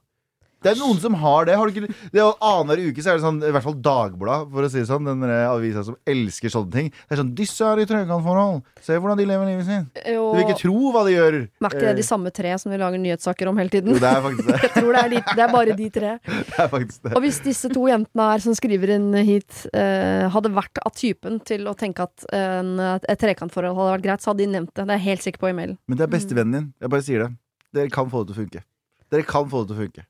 Det 0.64 0.72
er 0.72 0.80
noen 0.80 1.00
som 1.02 1.16
har 1.20 1.44
det. 1.48 1.56
Har 1.60 1.68
du 1.68 1.76
ikke, 1.76 1.92
det 2.14 2.22
er 2.22 2.30
Annenhver 2.40 2.80
uke 2.88 3.04
så 3.04 3.12
er 3.12 3.18
det 3.18 3.24
sånn, 3.26 3.40
i 3.44 3.52
hvert 3.52 3.66
fall 3.66 3.76
Dagbladet, 3.84 4.48
for 4.54 4.64
å 4.64 4.70
si 4.72 4.80
det 4.80 4.88
sånn, 4.88 5.04
den 5.10 5.24
avisa 5.28 5.84
som 5.84 5.98
elsker 6.08 6.52
sånne 6.54 6.72
ting. 6.72 6.88
Det 6.94 7.16
er 7.16 7.20
sånn 7.20 7.34
'Disse 7.36 7.68
er 7.68 7.82
i 7.82 7.86
trekantforhold'. 7.90 8.62
Se 8.80 8.96
hvordan 8.96 9.20
de 9.20 9.26
lever 9.28 9.50
livet 9.50 9.68
sitt. 9.68 10.02
Jo, 10.08 10.32
Du 10.32 10.38
vil 10.38 10.46
ikke 10.48 10.60
tro 10.62 10.92
hva 10.94 11.04
de 11.04 11.12
gjør. 11.14 11.36
Men 11.60 11.68
er 11.68 11.76
ikke 11.76 11.88
det 11.90 11.96
de 12.00 12.06
samme 12.08 12.32
tre 12.32 12.56
som 12.58 12.72
vi 12.72 12.78
lager 12.80 12.98
nyhetssaker 12.98 13.48
om 13.48 13.56
hele 13.60 13.68
Eh, 13.68 13.74
tiden? 13.74 13.92
Jo, 13.92 13.98
det 14.00 14.08
er 14.08 14.22
faktisk 14.24 14.46
det. 14.48 14.58
Jeg 14.64 14.72
tror 14.78 14.92
det 14.92 15.02
er, 15.04 15.08
de, 15.08 15.20
det 15.36 15.44
er 15.44 15.52
bare 15.52 15.76
de 15.76 15.88
tre. 15.90 16.10
det, 16.24 16.58
er 16.58 16.68
faktisk 16.68 17.02
det. 17.02 17.12
Og 17.16 17.22
hvis 17.24 17.40
disse 17.44 17.68
to 17.72 17.86
jentene 17.88 18.30
her 18.32 18.38
som 18.44 18.54
skriver 18.56 18.94
inn 18.96 19.12
hit, 19.24 19.66
eh, 19.74 20.28
hadde 20.32 20.52
vært 20.54 20.80
av 20.84 20.92
typen 20.96 21.40
til 21.44 21.68
å 21.68 21.74
tenke 21.76 22.04
at 22.08 22.26
en, 22.32 22.78
et 22.80 23.18
trekantforhold 23.20 23.76
hadde 23.76 23.96
vært 23.98 24.06
greit, 24.08 24.24
så 24.24 24.32
hadde 24.32 24.44
de 24.44 24.50
nevnt 24.54 24.72
det. 24.72 24.84
Det 24.84 24.94
er 24.94 25.00
jeg 25.00 25.08
helt 25.10 25.26
sikker 25.28 25.44
på 25.44 25.50
i 25.50 25.56
mailen. 25.56 25.78
Men 25.88 25.98
det 25.98 26.06
er 26.06 26.12
bestevennen 26.12 26.52
din. 26.56 26.72
Jeg 26.80 26.90
bare 26.90 27.02
sier 27.02 27.24
det. 27.26 27.30
Dere 27.74 27.90
kan 27.90 28.10
få 28.10 28.22
det 28.24 28.32
til 28.32 28.36
å 28.36 28.42
funke. 28.44 28.64
Dere 29.10 29.26
kan 29.28 29.48
få 29.50 29.64
det 29.64 29.72
til 29.72 29.76
å 29.76 29.82
funke. 29.84 30.04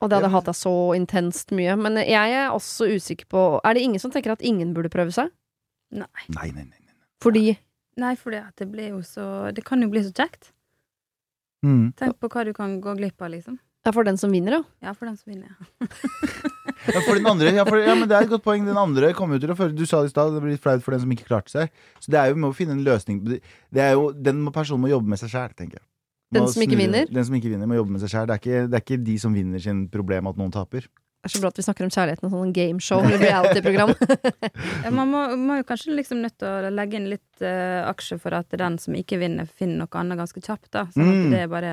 Og 0.00 0.10
det 0.10 0.18
hadde 0.18 0.30
jeg 0.32 0.46
deg 0.48 0.58
så 0.58 0.74
intenst 0.96 1.54
mye. 1.56 1.76
Men 1.76 2.00
jeg 2.00 2.34
er 2.40 2.50
også 2.54 2.88
usikker 2.88 3.28
på 3.30 3.44
Er 3.62 3.76
det 3.76 3.84
ingen 3.84 4.02
som 4.02 4.12
tenker 4.14 4.32
at 4.32 4.44
ingen 4.44 4.74
burde 4.76 4.92
prøve 4.92 5.14
seg? 5.14 5.32
Nei, 5.92 6.08
nei, 6.34 6.50
nei. 6.52 6.66
nei. 6.68 6.84
Fordi 7.22 7.56
Nei, 7.98 8.12
for 8.14 8.30
det, 8.30 8.44
at 8.46 8.60
det 8.60 8.68
blir 8.70 8.92
jo 8.92 9.00
så 9.02 9.50
Det 9.54 9.64
kan 9.66 9.82
jo 9.82 9.88
bli 9.90 10.04
så 10.06 10.12
kjekt. 10.14 10.52
Mm. 11.66 11.90
Tenk 11.98 12.20
på 12.22 12.30
hva 12.30 12.44
du 12.46 12.52
kan 12.54 12.76
gå 12.80 12.94
glipp 13.00 13.18
av, 13.18 13.32
liksom. 13.32 13.56
er 13.88 13.94
for 13.96 14.06
den 14.06 14.18
som 14.20 14.30
vinner, 14.30 14.60
ja. 14.60 14.62
Ja, 14.86 14.92
for 14.94 15.10
den 15.10 15.16
som 15.18 15.32
vinner. 15.32 15.50
ja. 15.50 15.88
Ja, 16.88 17.00
for 17.02 17.18
den 17.18 17.26
andre, 17.26 17.50
ja, 17.50 17.64
for, 17.66 17.76
ja, 17.82 17.94
men 17.98 18.06
det 18.08 18.14
er 18.14 18.24
et 18.24 18.30
godt 18.30 18.44
poeng. 18.44 18.62
Den 18.64 18.78
andre 18.78 19.10
kommer 19.16 19.36
jo 19.36 19.42
til 19.42 19.50
å 19.52 19.56
føle 19.58 19.74
Du 19.76 19.82
sa 19.84 19.98
det 20.00 20.12
i 20.12 20.12
stad, 20.12 20.30
det 20.32 20.40
blir 20.44 20.54
litt 20.54 20.62
flaut 20.62 20.84
for 20.84 20.94
den 20.94 21.02
som 21.02 21.10
ikke 21.12 21.26
klarte 21.26 21.50
seg. 21.50 21.72
Så 21.98 22.12
det 22.14 22.20
er 22.20 22.30
jo 22.30 22.38
med 22.38 22.52
å 22.52 22.56
finne 22.56 22.76
en 22.76 22.84
løsning 22.86 23.18
på 23.24 23.32
det. 23.32 23.40
det 23.74 23.82
er 23.82 23.96
jo, 23.98 24.12
Den 24.14 24.44
personen 24.54 24.84
må 24.84 24.92
jobbe 24.92 25.10
med 25.10 25.20
seg 25.20 25.32
sjæl, 25.32 25.56
tenker 25.58 25.80
jeg. 25.80 25.86
Den 26.34 26.48
som 26.52 26.62
ikke 26.62 26.76
vinner? 26.76 27.06
Den 27.08 27.24
som 27.24 27.34
ikke 27.38 27.48
vinner, 27.52 27.66
må 27.70 27.74
jobbe 27.78 27.94
med 27.94 28.00
seg 28.02 28.10
sjæl. 28.12 28.26
Det, 28.28 28.34
er 28.36 28.40
ikke- 28.42 28.64
det 28.68 28.76
er 28.76 28.84
ikke 28.84 29.04
de 29.04 29.18
som 29.18 29.32
vinner 29.34 29.58
sin 29.64 29.88
problem 29.88 30.26
at 30.28 30.36
noen 30.36 30.50
taper. 30.52 30.80
Det 31.18 31.26
er 31.26 31.32
så 31.34 31.40
bra 31.42 31.48
at 31.50 31.56
vi 31.58 31.62
snakker 31.66 31.82
om 31.84 31.90
kjærligheten 31.90 32.28
og 32.28 32.30
sånn 32.32 32.52
gameshow 32.54 33.00
eller 33.02 33.18
reality-program. 33.18 33.90
Ja, 34.84 34.90
man 34.94 35.08
må, 35.10 35.22
må 35.36 35.56
jo 35.58 35.64
kanskje 35.66 35.96
liksom 35.96 36.20
nødt 36.22 36.36
til 36.38 36.46
å 36.48 36.70
legge 36.70 36.94
inn 37.00 37.08
litt 37.10 37.42
uh, 37.42 37.88
aksjer 37.90 38.20
for 38.22 38.36
at 38.38 38.48
den 38.54 38.76
som 38.78 38.94
ikke 38.94 39.18
vinner, 39.18 39.48
finner 39.50 39.82
noe 39.82 39.98
annet 39.98 40.20
ganske 40.20 40.40
kjapt, 40.40 40.70
da. 40.70 40.84
Sånn 40.94 41.08
Mm. 41.08 41.30
det 41.32 41.40
er 41.42 41.48
bare 41.50 41.72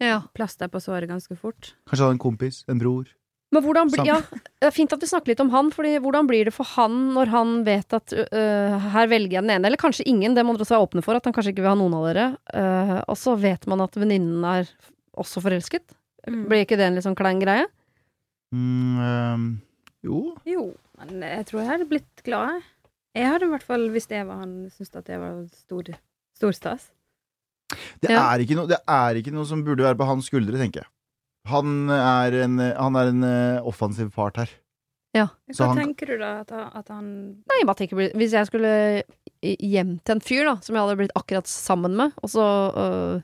ja. 0.00 0.22
plaster 0.34 0.68
på 0.72 0.80
såret 0.80 1.08
ganske 1.10 1.36
fort. 1.36 1.74
Kanskje 1.90 2.06
ha 2.06 2.10
en 2.14 2.18
kompis, 2.22 2.64
en 2.68 2.78
bror. 2.80 3.04
Men 3.54 3.62
hvordan 3.62 3.90
blir 3.92 4.08
Ja, 4.08 4.16
det 4.58 4.66
er 4.68 4.74
fint 4.74 4.92
at 4.92 5.02
vi 5.02 5.06
snakker 5.06 5.30
litt 5.30 5.40
om 5.40 5.52
han, 5.52 5.68
Fordi 5.70 5.92
hvordan 6.02 6.26
blir 6.26 6.48
det 6.48 6.54
for 6.56 6.66
han 6.74 6.96
når 7.14 7.30
han 7.30 7.52
vet 7.66 7.94
at 7.94 8.12
uh, 8.16 8.88
her 8.96 9.06
velger 9.12 9.36
jeg 9.38 9.44
den 9.46 9.52
ene, 9.54 9.68
eller 9.70 9.80
kanskje 9.80 10.06
ingen, 10.10 10.34
det 10.34 10.42
må 10.44 10.56
dere 10.56 10.66
også 10.66 10.74
være 10.76 10.88
åpne 10.88 11.04
for, 11.06 11.18
at 11.18 11.28
han 11.28 11.36
kanskje 11.36 11.54
ikke 11.54 11.62
vil 11.62 11.70
ha 11.72 11.78
noen 11.78 11.94
av 11.94 12.08
dere, 12.08 12.26
uh, 12.56 12.98
og 13.06 13.16
så 13.20 13.36
vet 13.38 13.68
man 13.70 13.84
at 13.86 13.94
venninnen 13.96 14.42
er 14.50 14.66
også 15.16 15.40
forelsket? 15.44 15.86
Mm. 16.26 16.42
Blir 16.50 16.64
ikke 16.66 16.78
det 16.80 16.88
en 16.88 16.98
litt 16.98 17.06
sånn 17.06 17.18
klein 17.18 17.38
greie? 17.38 17.68
Mm, 18.54 18.98
øhm, 19.02 19.46
jo. 20.06 20.20
Jo, 20.46 20.66
men 20.98 21.22
jeg 21.22 21.46
tror 21.48 21.62
jeg 21.62 21.70
hadde 21.70 21.88
blitt 21.90 22.26
glad. 22.26 22.56
jeg. 22.56 22.66
Jeg 23.16 23.30
hadde 23.32 23.46
i 23.48 23.52
hvert 23.54 23.64
fall, 23.64 23.86
hvis 23.94 24.10
det 24.10 24.26
var 24.28 24.42
han, 24.42 24.56
syntes 24.74 24.98
at 25.00 25.06
det 25.08 25.18
var 25.22 25.38
stor, 25.54 25.88
stor 26.36 26.56
stas. 26.56 26.90
Det, 28.02 28.10
Ja. 28.10 28.26
er 28.34 28.42
ikke 28.44 28.58
noe, 28.58 28.68
det 28.70 28.78
er 28.86 29.18
ikke 29.18 29.32
noe 29.34 29.46
som 29.48 29.64
burde 29.66 29.86
være 29.86 29.98
på 29.98 30.06
hans 30.06 30.28
skuldre, 30.28 30.58
tenker 30.60 30.82
jeg. 30.84 30.90
Han 31.46 31.90
er 31.94 32.34
en, 32.44 32.58
han 32.58 32.96
er 32.98 33.10
en 33.12 33.24
eh, 33.26 33.60
offensiv 33.66 34.10
part 34.14 34.36
her. 34.42 34.50
Så 35.16 35.62
Hva 35.62 35.66
han- 35.70 35.78
tenker 35.78 36.06
du 36.10 36.18
da? 36.20 36.40
At, 36.42 36.50
han- 36.50 36.72
at 36.76 36.88
han 36.92 37.06
Nei, 37.48 37.56
jeg 37.62 37.66
bare 37.66 37.78
tenker 37.78 37.96
Hvis 38.18 38.32
jeg 38.36 38.46
skulle 38.50 38.72
hjem 39.42 39.94
til 40.04 40.16
en 40.16 40.20
fyr 40.20 40.44
da 40.44 40.56
som 40.60 40.74
jeg 40.76 40.82
hadde 40.84 40.96
blitt 40.98 41.14
akkurat 41.16 41.46
sammen 41.48 41.94
med, 41.96 42.12
og 42.22 42.28
så 42.32 42.44
øh, 42.76 43.22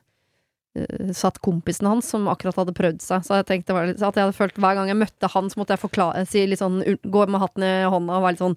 satt 1.13 1.37
kompisen 1.45 1.85
hans 1.91 2.07
som 2.09 2.25
akkurat 2.33 2.57
hadde 2.57 2.73
prøvd 2.77 3.03
seg, 3.05 3.25
så 3.27 3.37
jeg 3.41 3.47
tenkte 3.51 3.75
litt, 3.85 3.99
at 4.01 4.17
jeg 4.17 4.25
hadde 4.25 4.37
følt 4.37 4.57
hver 4.57 4.79
gang 4.79 4.89
jeg 4.89 4.97
møtte 5.03 5.29
han, 5.35 5.51
så 5.53 5.61
måtte 5.61 5.75
jeg 5.77 5.83
forklare, 5.83 6.23
si 6.31 6.47
litt 6.49 6.63
sånn, 6.63 6.79
gå 7.05 7.25
med 7.29 7.43
hatten 7.43 7.67
i 7.67 7.73
hånda 7.93 8.17
og 8.17 8.25
være 8.25 8.37
litt 8.39 8.45
sånn 8.47 8.57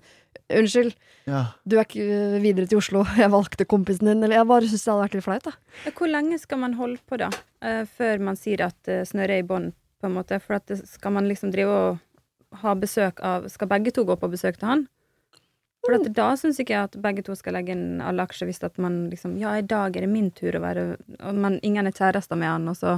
Unnskyld, 0.55 0.93
Ja. 1.25 1.39
du 1.65 1.77
er 1.79 1.85
ikke 1.87 2.03
øh, 2.05 2.33
videre 2.43 2.67
til 2.69 2.77
Oslo, 2.77 3.01
jeg 3.17 3.31
valgte 3.33 3.65
kompisen 3.65 4.05
din, 4.11 4.23
eller 4.23 4.37
jeg 4.37 4.47
bare 4.51 4.67
syns 4.69 4.83
det 4.85 4.91
hadde 4.93 5.03
vært 5.07 5.15
litt 5.17 5.25
flaut, 5.25 5.47
da. 5.47 5.91
Hvor 5.97 6.11
lenge 6.11 6.37
skal 6.39 6.59
man 6.61 6.75
holde 6.77 6.99
på, 7.09 7.17
da? 7.19 7.29
eh, 7.65 7.83
før 7.97 8.21
man 8.29 8.37
sier 8.39 8.61
at 8.67 8.91
snøret 9.09 9.39
er 9.39 9.43
i 9.43 9.47
bånn, 9.47 9.71
på 9.99 10.07
en 10.09 10.15
måte? 10.19 10.37
For 10.43 10.59
at 10.59 10.69
skal 10.87 11.15
man 11.17 11.27
liksom 11.31 11.51
drive 11.55 11.79
og 11.79 12.59
ha 12.61 12.75
besøk 12.77 13.19
av 13.25 13.49
Skal 13.51 13.67
begge 13.67 13.91
to 13.95 14.03
gå 14.07 14.15
på 14.21 14.29
besøk 14.31 14.59
til 14.61 14.69
han? 14.69 14.83
For 15.85 15.95
at 15.99 16.07
da 16.17 16.31
syns 16.39 16.57
ikke 16.59 16.73
jeg 16.73 16.83
at 16.89 16.95
begge 17.01 17.23
to 17.27 17.35
skal 17.37 17.53
legge 17.53 17.71
inn 17.75 18.01
alle 18.01 18.23
aksjer, 18.25 18.47
hvis 18.49 18.63
at 18.65 18.77
man 18.81 19.09
liksom 19.11 19.35
Ja, 19.39 19.53
i 19.57 19.61
dag 19.61 19.95
er 19.95 20.01
det 20.05 20.09
min 20.09 20.31
tur 20.31 20.55
å 20.57 20.61
være 20.63 20.85
Men 21.33 21.59
Ingen 21.63 21.85
er 21.87 21.91
kjærester 21.95 22.35
med 22.39 22.47
han, 22.49 22.67
og 22.71 22.75
så 22.79 22.95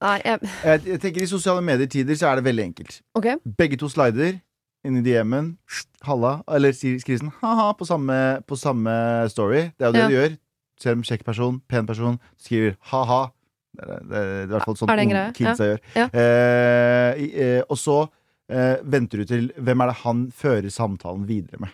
Nei, 0.00 0.16
jeg, 0.24 0.40
Jeg, 0.64 0.82
jeg 0.88 1.00
tenker 1.02 1.22
I 1.24 1.28
sosiale 1.30 1.62
medier-tider 1.64 2.16
så 2.16 2.30
er 2.30 2.40
det 2.40 2.46
veldig 2.48 2.64
enkelt. 2.70 3.00
ok. 3.18 3.26
Begge 3.58 3.76
to 3.80 3.88
slider 3.92 4.38
inn 4.86 5.00
i 5.00 5.02
DM-en. 5.04 5.50
Halla. 6.06 6.38
Eller 6.48 6.72
skriver 6.76 7.18
sånn 7.24 7.32
ha-ha 7.42 7.72
på 7.76 7.84
samme, 7.88 8.16
på 8.46 8.56
samme 8.56 8.92
story. 9.32 9.66
Det 9.76 9.84
er 9.84 9.90
jo 9.90 9.92
det 9.96 10.00
Ja. 10.04 10.08
du 10.08 10.14
gjør. 10.14 10.36
Ser 10.80 10.92
en 10.92 11.02
kjekk 11.02 11.24
person, 11.24 11.60
pen 11.68 11.86
person, 11.88 12.18
skriver 12.40 12.76
ha-ha. 12.92 13.22
Det 13.76 13.84
er, 13.84 14.00
det 14.08 14.16
er 14.22 14.42
i 14.44 14.50
hvert 14.54 14.64
fall 14.64 14.76
sånn 14.80 14.88
Er 14.92 14.96
det 14.96 15.04
en 15.04 15.10
greie? 15.12 15.32
kidsa 15.36 15.66
gjør. 15.72 15.80
Ja. 15.96 16.06
Eh, 16.08 17.24
eh, 17.26 17.62
og 17.68 17.76
så 17.76 17.98
eh, 18.50 18.76
venter 18.84 19.18
du 19.18 19.24
til 19.24 19.48
hvem 19.58 19.80
er 19.82 19.86
det 19.92 19.96
han 20.04 20.26
fører 20.32 20.70
samtalen 20.70 21.26
videre 21.26 21.60
med. 21.60 21.70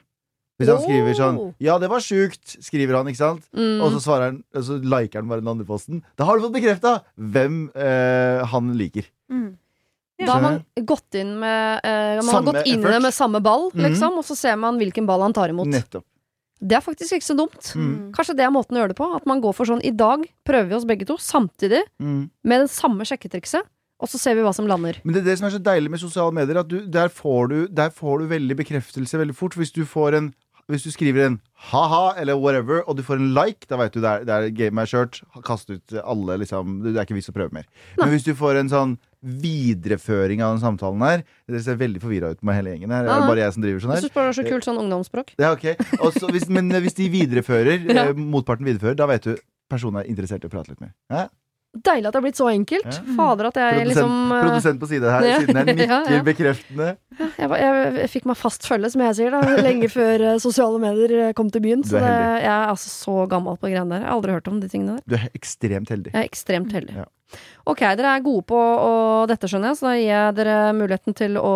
Hvis 0.60 0.68
han 0.68 0.78
skriver 0.84 1.14
sånn 1.16 1.38
Oh. 1.40 1.52
'Ja, 1.58 1.78
det 1.78 1.88
var 1.90 1.98
sjukt', 1.98 2.56
skriver 2.62 2.94
han, 3.00 3.06
ikke 3.08 3.18
sant? 3.18 3.42
Mm. 3.56 3.80
Og 3.82 3.90
så 3.92 4.00
svarer 4.04 4.24
han, 4.30 4.44
og 4.54 4.62
så 4.62 4.76
liker 4.78 5.20
han 5.20 5.28
bare 5.28 5.40
den 5.40 5.48
andre 5.48 5.64
posten. 5.66 6.02
Da 6.16 6.24
har 6.28 6.36
du 6.38 6.42
fått 6.44 6.54
bekrefta 6.54 7.02
hvem 7.18 7.70
eh, 7.74 8.44
han 8.46 8.72
liker. 8.78 9.04
mm. 9.30 9.56
Da 10.22 10.36
har 10.36 10.42
man 10.44 10.64
gått 10.86 11.16
inn 11.18 11.32
med 11.40 11.80
eh, 11.82 12.20
Man 12.22 12.22
Samme 12.22 12.52
har 12.52 12.62
gått 12.62 12.66
inn 12.70 12.78
effort. 12.84 13.02
med 13.02 13.12
samme 13.14 13.40
ball, 13.42 13.64
liksom, 13.74 13.90
liksom, 13.90 14.18
og 14.18 14.24
så 14.24 14.36
ser 14.38 14.54
man 14.56 14.78
hvilken 14.78 15.04
ball 15.04 15.20
han 15.24 15.32
tar 15.32 15.48
imot. 15.50 15.66
Nettopp. 15.66 16.04
Det 16.62 16.76
er 16.76 16.80
faktisk 16.84 17.16
ikke 17.16 17.26
så 17.26 17.34
dumt. 17.36 17.72
Mm. 17.74 18.12
Kanskje 18.14 18.36
det 18.38 18.44
er 18.46 18.52
måten 18.54 18.76
å 18.76 18.84
gjøre 18.84 18.92
det 18.94 18.98
på. 19.00 19.08
At 19.16 19.26
man 19.26 19.40
går 19.42 19.52
for 19.52 19.66
sånn 19.66 19.82
I 19.82 19.90
dag 19.90 20.22
prøver 20.46 20.68
vi 20.68 20.74
oss 20.76 20.84
begge 20.86 21.04
to 21.08 21.16
samtidig 21.18 21.82
Mm. 21.98 22.30
med 22.44 22.60
det 22.60 22.70
samme 22.70 23.02
sjekketrikset, 23.02 23.66
og 24.02 24.10
så 24.10 24.18
ser 24.18 24.34
vi 24.34 24.42
hva 24.42 24.50
som 24.56 24.66
lander. 24.66 24.98
Men 25.06 25.14
det 25.14 25.22
er 25.22 25.30
det 25.30 25.38
som 25.38 25.46
er 25.46 25.54
så 25.54 25.62
deilig 25.62 25.92
med 25.94 26.02
sosiale 26.02 26.34
medier, 26.34 26.58
at 26.60 26.68
du, 26.68 26.80
der, 26.90 27.08
får 27.14 27.52
du, 27.52 27.58
der 27.70 27.92
får 27.94 28.24
du 28.24 28.30
veldig 28.34 28.56
bekreftelse 28.58 29.20
veldig 29.22 29.36
fort. 29.38 29.54
Hvis 29.56 29.70
du 29.74 29.84
får 29.86 30.18
en 30.18 30.32
hvis 30.70 30.84
du 30.86 30.92
skriver 30.94 31.24
en 31.26 31.34
ha-ha 31.72 32.14
eller 32.22 32.36
whatever, 32.38 32.84
og 32.88 32.94
du 32.96 33.02
får 33.04 33.18
en 33.18 33.32
like, 33.34 33.66
da 33.68 33.76
vet 33.80 33.92
du 33.92 33.98
det 34.00 34.12
er, 34.30 34.46
game 34.54 34.78
er 34.80 34.86
shirt, 34.88 35.18
Kast 35.44 35.68
ut 35.74 35.92
alle, 36.00 36.36
liksom. 36.38 36.78
Det 36.86 36.92
er 36.94 37.02
ikke 37.02 37.16
vits 37.18 37.28
å 37.28 37.34
prøve 37.34 37.52
mer. 37.52 37.66
Men 37.98 38.12
hvis 38.14 38.24
du 38.24 38.30
får 38.38 38.60
en 38.60 38.70
sånn 38.70 38.94
videreføring 39.42 40.42
av 40.42 40.54
den 40.54 40.62
samtalen 40.62 41.02
her 41.04 41.24
Dere 41.50 41.60
ser 41.66 41.78
veldig 41.80 42.00
forvirra 42.02 42.32
ut 42.34 42.40
med 42.46 42.56
hele 42.58 42.72
gjengen 42.76 42.94
her. 42.94 43.04
Er 43.06 43.20
det 43.22 43.28
bare 43.30 43.44
jeg 43.44 43.56
som 43.56 43.64
driver 43.66 43.84
sånn 43.84 43.92
Jeg 43.94 44.00
her? 44.00 44.06
syns 44.06 44.16
bare 44.16 44.30
det 44.30 44.32
er 44.32 44.38
så 44.40 44.46
kult 44.54 44.66
sånn 44.68 44.80
ungdomsspråk. 44.82 45.34
Ja, 45.42 45.52
ok. 45.54 45.66
Også, 46.08 46.30
hvis, 46.34 46.48
men 46.52 46.72
hvis 46.82 46.96
de 46.98 47.10
viderefører, 47.12 47.84
Ja. 47.98 48.06
eh, 48.10 48.16
motparten 48.18 48.66
viderefører, 48.66 48.96
da 49.02 49.06
vet 49.10 49.26
du 49.28 49.34
personen 49.72 50.00
er 50.02 50.08
interessert 50.10 50.44
i 50.46 50.48
å 50.50 50.52
prate 50.52 50.72
litt 50.72 50.82
mer. 50.82 50.94
Ja? 51.12 51.26
Deilig 51.72 52.04
at 52.04 52.12
det 52.12 52.18
har 52.18 52.24
blitt 52.26 52.36
så 52.36 52.48
enkelt. 52.52 52.84
Ja. 52.84 53.14
Fader 53.16 53.46
at 53.48 53.56
jeg 53.56 53.72
Produsent, 53.72 53.88
liksom 53.88 54.32
eh, 54.36 54.42
produsent 54.44 54.80
på 54.82 54.88
side 54.90 55.08
her, 55.14 55.24
Ja. 55.24 55.36
siden 55.40 55.56
her 55.56 55.64
nikker 55.70 55.88
Ja, 55.88 56.00
ja. 56.18 56.22
bekreftende. 56.26 56.88
jeg, 57.18 57.48
jeg, 57.48 57.94
jeg 58.02 58.10
fikk 58.12 58.26
meg 58.28 58.36
fast 58.36 58.66
følge, 58.68 58.90
som 58.92 59.00
jeg 59.06 59.16
sier, 59.16 59.30
da, 59.32 59.40
lenge 59.68 59.88
før 59.88 60.24
eh, 60.32 60.36
sosiale 60.42 60.78
medier 60.82 61.14
eh, 61.28 61.32
kom 61.38 61.48
til 61.54 61.64
byen. 61.64 61.80
Så 61.88 61.96
er 61.96 62.04
det, 62.04 62.42
jeg 62.44 62.52
er 62.52 62.68
altså 62.74 62.92
så 62.92 63.14
gammel 63.32 63.56
på 63.56 63.70
greiene 63.72 63.88
der. 63.94 64.04
Jeg 64.04 64.10
har 64.10 64.18
aldri 64.18 64.36
hørt 64.36 64.50
om 64.52 64.60
de 64.60 64.68
tingene 64.68 64.98
der. 64.98 65.06
Du 65.08 65.16
er 65.16 65.24
ekstremt 65.32 65.88
heldig. 65.94 66.12
Jeg 66.12 66.20
er 66.20 66.28
ekstremt 66.28 66.76
heldig. 66.76 66.98
Ja. 67.00 67.08
Ok, 67.64 67.80
dere 67.80 68.12
er 68.18 68.26
gode 68.26 68.44
på 68.52 68.58
å, 68.60 68.92
dette, 69.30 69.48
skjønner 69.48 69.72
jeg, 69.72 69.78
så 69.80 69.86
da 69.88 69.94
gir 69.96 70.10
jeg 70.12 70.34
dere 70.42 70.56
muligheten 70.76 71.16
til 71.16 71.38
å 71.40 71.54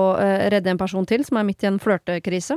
redde 0.48 0.72
en 0.72 0.80
person 0.80 1.04
til 1.04 1.26
som 1.28 1.36
er 1.36 1.44
midt 1.44 1.66
i 1.66 1.68
en 1.68 1.76
flørtekrise. 1.82 2.56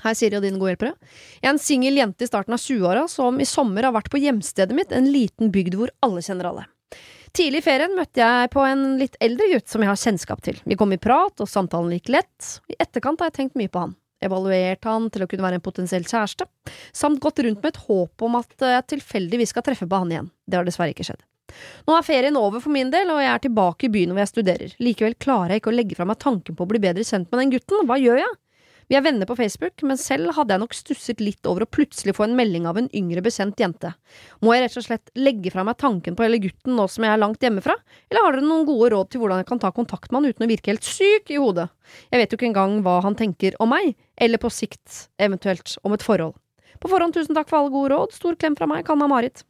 Hei, 0.00 0.14
Siri 0.16 0.38
og 0.38 0.42
dine 0.42 0.58
gode 0.58 0.72
hjelpere. 0.72 0.94
Jeg 1.38 1.46
er 1.46 1.52
en 1.52 1.60
singel 1.62 1.98
jente 2.00 2.24
i 2.24 2.30
starten 2.30 2.56
av 2.56 2.62
20-åra 2.62 3.04
som 3.10 3.36
i 3.38 3.46
sommer 3.46 3.86
har 3.86 3.94
vært 3.94 4.10
på 4.10 4.20
hjemstedet 4.22 4.74
mitt, 4.74 4.94
en 4.94 5.10
liten 5.12 5.52
bygd 5.54 5.76
hvor 5.78 5.92
alle 6.02 6.22
kjenner 6.24 6.48
alle. 6.48 6.64
Tidlig 7.32 7.62
i 7.62 7.64
ferien 7.64 7.94
møtte 7.96 8.20
jeg 8.20 8.50
på 8.52 8.64
en 8.66 8.82
litt 9.00 9.14
eldre 9.24 9.46
gutt 9.54 9.70
som 9.70 9.84
jeg 9.84 9.88
har 9.92 10.00
kjennskap 10.00 10.42
til. 10.44 10.58
Vi 10.68 10.76
kom 10.80 10.92
i 10.92 11.00
prat, 11.00 11.38
og 11.40 11.48
samtalen 11.48 11.94
gikk 11.96 12.10
lett. 12.12 12.48
I 12.68 12.76
etterkant 12.82 13.22
har 13.22 13.30
jeg 13.30 13.38
tenkt 13.38 13.60
mye 13.60 13.72
på 13.72 13.86
han. 13.86 13.94
Evaluert 14.22 14.84
han 14.86 15.08
til 15.10 15.24
å 15.24 15.28
kunne 15.30 15.44
være 15.46 15.58
en 15.58 15.64
potensiell 15.64 16.04
kjæreste, 16.06 16.46
samt 16.94 17.22
gått 17.22 17.40
rundt 17.42 17.62
med 17.62 17.72
et 17.72 17.80
håp 17.88 18.26
om 18.26 18.36
at 18.38 18.52
jeg 18.68 18.88
tilfeldigvis 18.94 19.54
skal 19.54 19.64
treffe 19.66 19.88
på 19.88 20.02
han 20.02 20.12
igjen. 20.12 20.28
Det 20.46 20.60
har 20.60 20.68
dessverre 20.68 20.94
ikke 20.94 21.08
skjedd. 21.08 21.24
Nå 21.88 21.96
er 21.96 22.06
ferien 22.06 22.38
over 22.38 22.62
for 22.62 22.72
min 22.72 22.92
del, 22.92 23.10
og 23.12 23.20
jeg 23.22 23.32
er 23.32 23.42
tilbake 23.46 23.88
i 23.88 23.92
byen 23.92 24.12
hvor 24.12 24.22
jeg 24.22 24.30
studerer. 24.30 24.76
Likevel 24.82 25.16
klarer 25.20 25.54
jeg 25.54 25.62
ikke 25.62 25.72
å 25.72 25.76
legge 25.76 25.98
fra 25.98 26.06
meg 26.08 26.20
tanken 26.22 26.56
på 26.56 26.64
å 26.64 26.70
bli 26.70 26.80
bedre 26.82 27.04
kjent 27.06 27.28
med 27.32 27.42
den 27.42 27.52
gutten. 27.56 27.88
Hva 27.88 27.98
gjør 28.00 28.22
jeg? 28.22 28.32
Vi 28.90 28.96
er 28.98 29.04
venner 29.04 29.26
på 29.28 29.36
Facebook, 29.38 29.82
men 29.86 29.96
selv 30.00 30.32
hadde 30.36 30.52
jeg 30.56 30.60
nok 30.62 30.74
stusset 30.76 31.20
litt 31.22 31.46
over 31.48 31.64
å 31.64 31.70
plutselig 31.70 32.14
få 32.16 32.24
en 32.26 32.34
melding 32.36 32.66
av 32.68 32.76
en 32.80 32.88
yngre 32.96 33.22
bekjent 33.24 33.56
jente. 33.62 33.92
Må 34.42 34.54
jeg 34.56 34.64
rett 34.66 34.76
og 34.80 34.84
slett 34.86 35.12
legge 35.16 35.52
fra 35.54 35.64
meg 35.64 35.78
tanken 35.80 36.16
på 36.18 36.24
hele 36.26 36.40
gutten 36.42 36.76
nå 36.76 36.88
som 36.90 37.06
jeg 37.06 37.12
er 37.14 37.22
langt 37.22 37.40
hjemmefra, 37.40 37.76
eller 38.10 38.26
har 38.26 38.36
dere 38.36 38.46
noen 38.48 38.66
gode 38.68 38.90
råd 38.92 39.10
til 39.14 39.22
hvordan 39.22 39.40
jeg 39.42 39.48
kan 39.52 39.62
ta 39.62 39.70
kontakt 39.72 40.10
med 40.12 40.22
han 40.22 40.32
uten 40.34 40.46
å 40.46 40.50
virke 40.50 40.72
helt 40.74 40.84
syk 40.84 41.30
i 41.32 41.40
hodet? 41.40 41.68
Jeg 42.12 42.20
vet 42.20 42.32
jo 42.34 42.40
ikke 42.40 42.50
engang 42.50 42.82
hva 42.84 42.98
han 43.06 43.16
tenker 43.18 43.56
om 43.62 43.70
meg, 43.72 43.94
eller 44.18 44.38
på 44.42 44.50
sikt, 44.52 45.06
eventuelt, 45.22 45.76
om 45.86 45.94
et 45.96 46.02
forhold. 46.04 46.34
På 46.82 46.90
forhånd 46.90 47.14
tusen 47.14 47.34
takk 47.38 47.48
for 47.48 47.60
alle 47.62 47.70
gode 47.70 47.94
råd, 47.94 48.12
stor 48.18 48.34
klem 48.36 48.56
fra 48.58 48.66
meg, 48.66 48.84
Kanna-Marit. 48.84 49.44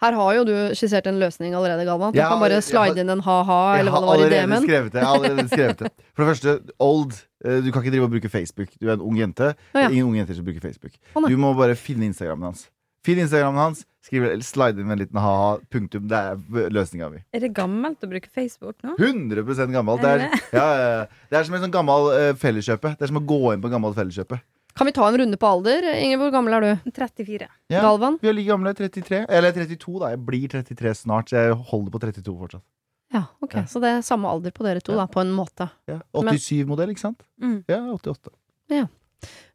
Her 0.00 0.16
har 0.16 0.32
jo 0.38 0.44
du 0.48 0.54
skissert 0.72 1.04
en 1.10 1.18
løsning 1.20 1.52
allerede, 1.52 1.84
Galvan. 1.84 2.14
Du 2.14 2.18
Ja, 2.18 2.30
kan 2.30 2.40
bare 2.40 2.62
slide 2.64 2.94
har- 2.94 2.98
inn 3.02 3.10
en 3.12 3.20
ha-ha, 3.20 3.76
eller 3.76 3.92
hva 3.92 4.00
det 4.00 4.08
var 4.08 4.16
i 4.24 4.30
DM-en. 4.32 4.66
Jeg 4.66 5.04
har 5.04 5.18
allerede 5.18 5.48
skrevet 5.50 5.76
det. 5.84 5.90
For 6.16 6.24
det 6.24 6.30
første, 6.32 6.54
old. 6.80 7.12
Eh, 7.44 7.62
Du 7.64 7.70
kan 7.70 7.84
ikke 7.84 7.94
drive 7.94 8.08
og 8.08 8.12
bruke 8.16 8.32
Facebook. 8.32 8.74
Du 8.80 8.88
er 8.88 8.96
en 8.96 9.06
ung 9.06 9.16
jente. 9.20 9.54
Å, 9.54 9.86
ja. 9.86 9.88
Ingen 9.88 10.10
unge 10.10 10.22
jenter 10.22 10.38
som 10.38 10.46
bruker 10.46 10.64
Facebook. 10.64 10.98
Du 11.26 11.36
må 11.40 11.54
bare 11.58 11.78
finne 11.78 12.08
Instagrammen 12.10 12.50
hans. 12.52 12.68
Finn 13.06 13.16
Instagrammen 13.16 13.56
hans, 13.56 13.86
skriv, 14.04 14.26
slide 14.44 14.76
inn 14.76 14.88
med 14.88 14.98
en 14.98 15.02
liten 15.06 15.20
ha-ha, 15.24 15.54
punktum. 15.72 16.04
Det 16.10 16.18
er 16.18 16.70
løsninga 16.72 17.08
mi. 17.08 17.22
Er 17.32 17.40
det 17.46 17.52
gammelt 17.56 18.04
å 18.04 18.10
bruke 18.10 18.28
Facebook 18.28 18.76
nå? 18.84 18.92
100 18.98 19.72
gammelt. 19.72 20.04
Det 20.04 20.10
er, 20.10 20.24
ja, 20.52 20.64
ja, 20.66 20.88
ja. 20.98 21.28
det 21.32 21.38
er 21.40 21.48
som 21.48 21.56
en 21.56 21.64
sånn 21.64 21.72
gammel 21.72 22.10
uh, 22.12 22.32
felleskjøpe. 22.36 22.92
Det 22.98 23.06
er 23.06 23.12
som 23.12 23.20
å 23.22 23.24
gå 23.24 23.40
inn 23.54 23.62
på 23.62 23.70
en 23.70 23.78
gammel 23.78 23.96
felleskjøpe. 23.96 24.42
Kan 24.76 24.86
vi 24.86 24.92
ta 24.96 25.08
en 25.08 25.16
runde 25.22 25.40
på 25.40 25.48
alder? 25.48 25.88
Inger, 25.96 26.20
hvor 26.20 26.34
gammel 26.34 26.58
er 26.58 26.66
du? 26.66 26.90
34. 26.92 27.48
Ja. 27.72 27.80
Galvan? 27.86 28.20
Vi 28.20 28.30
er 28.30 28.36
like 28.36 28.52
gamle. 28.52 28.74
33. 28.76 29.24
Eller 29.32 29.56
32, 29.56 29.96
da. 30.02 30.12
Jeg 30.12 30.22
blir 30.28 30.52
33 30.52 30.94
snart, 31.00 31.32
så 31.32 31.40
jeg 31.40 31.56
holder 31.72 31.96
på 31.96 32.02
32 32.04 32.36
fortsatt. 32.44 32.64
Ja, 33.12 33.24
ok. 33.42 33.54
Ja. 33.54 33.62
Så 33.66 33.80
det 33.82 33.88
er 33.90 34.02
samme 34.06 34.28
alder 34.30 34.52
på 34.54 34.62
dere 34.62 34.80
to, 34.80 34.92
Ja. 34.92 34.98
da, 35.02 35.06
på 35.10 35.20
en 35.20 35.32
måte. 35.34 35.66
Ja. 35.88 35.98
87-modell, 36.14 36.90
ikke 36.94 37.00
sant? 37.02 37.22
Mm. 37.42 37.64
Ja, 37.68 37.80
88. 37.92 38.30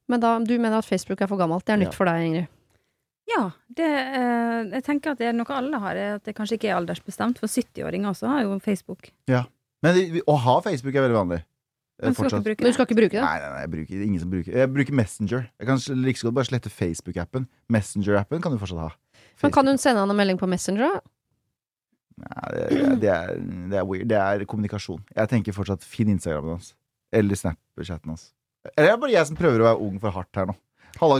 Men 0.07 0.19
da, 0.21 0.38
du 0.39 0.53
mener 0.59 0.77
at 0.77 0.85
Facebook 0.85 1.21
er 1.21 1.27
for 1.31 1.38
gammelt. 1.39 1.65
Det 1.65 1.74
er 1.74 1.77
nytt 1.81 1.93
Ja. 1.93 1.97
for 1.97 2.05
deg, 2.05 2.25
Ingrid. 2.27 2.47
Ja, 3.27 3.51
det, 3.74 3.85
eh, 3.89 4.63
jeg 4.75 4.83
tenker 4.85 5.12
at 5.12 5.17
det 5.17 5.27
er 5.27 5.33
noe 5.33 5.50
alle 5.50 5.79
har, 5.79 5.95
er 5.95 6.15
at 6.19 6.24
det 6.25 6.35
kanskje 6.35 6.59
ikke 6.59 6.69
er 6.69 6.75
aldersbestemt. 6.77 7.39
For 7.39 7.47
70-åringer 7.47 8.12
også 8.12 8.27
har 8.29 8.41
jo 8.43 8.59
Facebook. 8.59 9.09
Ja. 9.27 9.45
Men 9.81 9.95
å 10.27 10.38
ha 10.38 10.59
Facebook 10.62 10.93
er 10.93 11.01
veldig 11.09 11.17
vanlig. 11.17 11.41
Men 11.97 12.09
Men 12.09 12.13
skal 12.13 12.25
fortsatt. 12.25 12.39
ikke 12.41 12.43
bruke 12.43 12.62
Men 12.62 12.69
du 12.69 12.74
skal 12.74 12.85
ikke 12.85 12.95
bruke 13.00 13.12
det? 13.15 13.21
Nei, 13.24 13.39
nei, 13.39 13.50
nei, 13.50 13.62
jeg 13.62 13.71
bruker 13.71 14.03
ingen 14.03 14.19
som 14.19 14.29
bruker 14.29 14.51
Jeg 14.51 14.67
bruker 14.74 14.93
Messenger. 14.93 15.50
Jeg 15.59 15.67
kan 15.67 15.77
like 16.03 16.17
så 16.19 16.24
godt 16.27 16.35
bare 16.35 16.45
slette 16.45 16.69
Facebook-appen. 16.69 17.47
Messenger-appen 17.71 18.41
kan 18.43 18.51
du 18.51 18.57
fortsatt 18.59 18.79
ha. 18.79 18.89
Men 19.41 19.51
kan 19.51 19.65
hun 19.65 19.77
sende 19.77 20.00
han 20.00 20.09
en 20.12 20.15
melding 20.17 20.38
på 20.38 20.47
Messenger? 20.47 20.93
da? 20.93 21.00
Nei, 22.15 22.50
det, 22.55 22.84
det, 23.01 23.12
er, 23.12 23.39
det 23.72 23.79
er 23.81 23.88
weird. 23.88 24.07
Det 24.12 24.19
er 24.19 24.45
kommunikasjon. 24.48 25.01
Jeg 25.15 25.31
tenker 25.31 25.55
fortsatt 25.55 25.84
finn 25.84 26.13
Instagrammen 26.13 26.55
hans. 26.55 26.72
Eller 27.15 27.39
Snapchatten 27.39 28.13
hans. 28.13 28.29
Eller 28.74 28.93
er 28.93 28.95
det 28.95 29.01
bare 29.03 29.15
jeg 29.17 29.29
som 29.29 29.38
prøver 29.39 29.62
å 29.62 29.67
være 29.69 29.88
ung 29.88 30.00
for 30.01 30.15
hardt 30.15 30.39
her 30.39 30.48
nå? 30.50 30.55
Halla, 30.95 31.19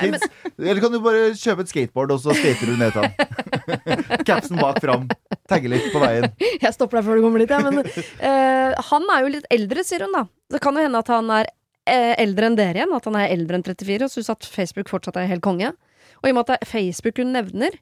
kids. 0.00 0.22
Eller 0.56 0.80
kan 0.80 0.92
du 0.92 0.98
bare 1.04 1.32
kjøpe 1.36 1.66
et 1.66 1.72
skateboard, 1.72 2.14
og 2.14 2.22
så 2.22 2.32
skater 2.36 2.70
du 2.70 2.78
ned 2.80 2.94
til 2.94 3.04
ham? 3.04 3.42
Capsen 4.28 4.60
bak 4.60 4.80
fram. 4.80 5.04
Tagge 5.50 5.68
litt 5.68 5.90
på 5.92 6.00
veien. 6.00 6.30
Jeg 6.40 6.72
stopper 6.72 7.00
deg 7.00 7.08
før 7.08 7.20
du 7.20 7.26
kommer 7.26 7.42
dit, 7.42 7.52
jeg. 7.52 7.66
Men 7.66 7.82
uh, 7.84 8.80
han 8.88 9.10
er 9.12 9.26
jo 9.26 9.32
litt 9.34 9.48
eldre, 9.52 9.84
sier 9.84 10.06
hun 10.06 10.16
da. 10.16 10.24
Det 10.52 10.62
kan 10.64 10.78
jo 10.78 10.86
hende 10.86 11.02
at 11.04 11.12
han 11.12 11.28
er 11.36 11.50
uh, 11.52 12.14
eldre 12.24 12.48
enn 12.48 12.58
dere 12.58 12.80
igjen. 12.80 12.96
At 12.96 13.08
han 13.10 13.18
er 13.20 13.34
eldre 13.36 13.60
enn 13.60 13.66
34 13.68 14.08
og 14.08 14.14
syns 14.14 14.32
at 14.32 14.48
Facebook 14.48 14.92
fortsatt 14.92 15.20
er 15.20 15.28
helt 15.28 15.44
konge. 15.44 15.74
Og 16.22 16.30
i 16.30 16.32
og 16.32 16.38
med 16.38 16.46
at 16.46 16.54
det 16.54 16.58
er 16.62 16.72
Facebook 16.72 17.20
hun 17.20 17.34
nevner, 17.36 17.76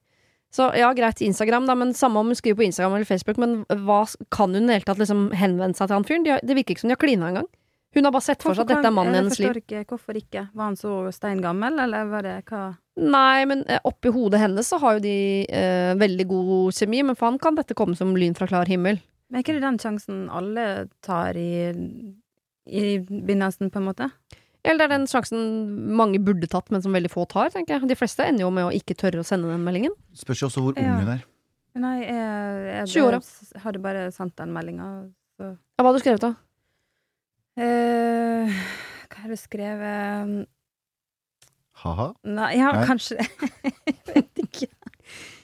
så 0.51 0.73
ja, 0.75 0.91
greit 0.97 1.21
Instagram, 1.23 1.69
da, 1.71 1.77
men 1.79 1.95
samme 1.95 2.19
om 2.19 2.31
hun 2.33 2.39
skriver 2.39 2.59
på 2.59 2.67
Instagram 2.67 2.97
eller 2.99 3.07
Facebook, 3.07 3.39
men 3.39 3.61
hva 3.87 4.03
kan 4.35 4.55
hun 4.57 4.65
i 4.65 4.67
det 4.67 4.81
hele 4.81 4.89
tatt 4.89 5.03
liksom 5.03 5.29
henvende 5.39 5.79
seg 5.79 5.87
til 5.87 5.99
han 5.99 6.07
fyren? 6.09 6.27
De 6.27 6.39
Det 6.43 6.57
virker 6.59 6.75
ikke 6.75 6.83
som 6.83 6.91
de 6.91 6.97
har 6.97 7.05
klina 7.05 7.29
engang. 7.31 7.47
Hun 7.95 8.07
har 8.07 8.15
bare 8.15 8.23
sett 8.23 8.43
for 8.43 8.55
seg 8.55 8.67
at 8.67 8.71
dette 8.71 8.87
er 8.87 8.95
mannen 8.95 9.15
i 9.15 9.19
hennes 9.19 9.39
liv. 9.39 9.49
forstår 9.51 9.63
ikke, 9.65 9.85
Hvorfor 9.91 10.19
ikke? 10.19 10.43
Var 10.55 10.65
han 10.65 10.79
så 10.79 10.95
steingammel, 11.15 11.79
eller 11.83 12.11
var 12.11 12.27
det 12.27 12.35
hva? 12.51 12.65
Nei, 13.01 13.47
men 13.51 13.65
eh, 13.67 13.81
oppi 13.89 14.13
hodet 14.15 14.43
hennes 14.43 14.69
så 14.71 14.79
har 14.83 14.99
jo 14.99 15.05
de 15.07 15.15
eh, 15.47 15.95
veldig 15.99 16.27
god 16.31 16.77
kjemi, 16.77 17.03
men 17.07 17.19
for 17.19 17.31
han 17.31 17.41
kan 17.43 17.59
dette 17.59 17.75
komme 17.79 17.99
som 17.99 18.13
lyn 18.19 18.37
fra 18.39 18.47
klar 18.51 18.71
himmel. 18.71 19.01
Men 19.31 19.39
er 19.39 19.47
ikke 19.47 19.57
det 19.59 19.65
den 19.65 19.81
sjansen 19.83 20.23
alle 20.35 20.67
tar 21.07 21.39
i, 21.39 21.71
i 22.67 22.85
begynnelsen, 23.03 23.71
på 23.71 23.83
en 23.83 23.89
måte? 23.91 24.11
Eller 24.65 24.79
det 24.83 24.87
er 24.87 24.93
den 24.99 25.07
sjansen 25.09 25.45
mange 25.97 26.19
burde 26.21 26.49
tatt, 26.51 26.69
men 26.75 26.83
som 26.85 26.93
veldig 26.93 27.11
få 27.13 27.25
tar, 27.31 27.49
tenker 27.55 27.79
jeg. 27.79 27.89
De 27.89 27.97
fleste 27.97 28.27
ender 28.29 28.45
jo 28.45 28.51
med 28.53 28.67
å 28.69 28.73
ikke 28.77 28.97
tørre 29.01 29.23
å 29.23 29.27
sende 29.27 29.49
den 29.49 29.63
meldingen. 29.65 29.95
Spørs 30.17 30.43
jo 30.43 30.51
også 30.51 30.65
hvor 30.67 30.77
ung 30.77 30.85
Ja. 30.85 30.99
hun 31.01 31.09
er. 31.17 31.23
Nei, 31.81 31.97
jeg, 32.03 32.67
jeg, 32.67 32.87
20 32.93 33.07
år, 33.07 33.15
da. 33.17 33.21
jeg 33.55 33.63
hadde 33.65 33.81
bare 33.85 34.05
sendt 34.13 34.37
den 34.37 34.53
meldinga. 34.53 34.89
Ja, 35.41 35.53
hva 35.81 35.87
har 35.87 35.97
du 35.97 36.03
skrevet, 36.03 36.21
da? 36.27 36.35
Eh, 37.61 38.51
hva 39.11 39.23
har 39.25 39.33
du 39.33 39.37
skrevet 39.39 40.47
Ha-ha. 41.81 42.11
Nei, 42.29 42.51
ja, 42.61 42.73
Nei. 42.77 42.85
kanskje 42.89 43.17
Jeg 43.89 43.97
vet 44.11 44.43
ikke. 44.45 44.69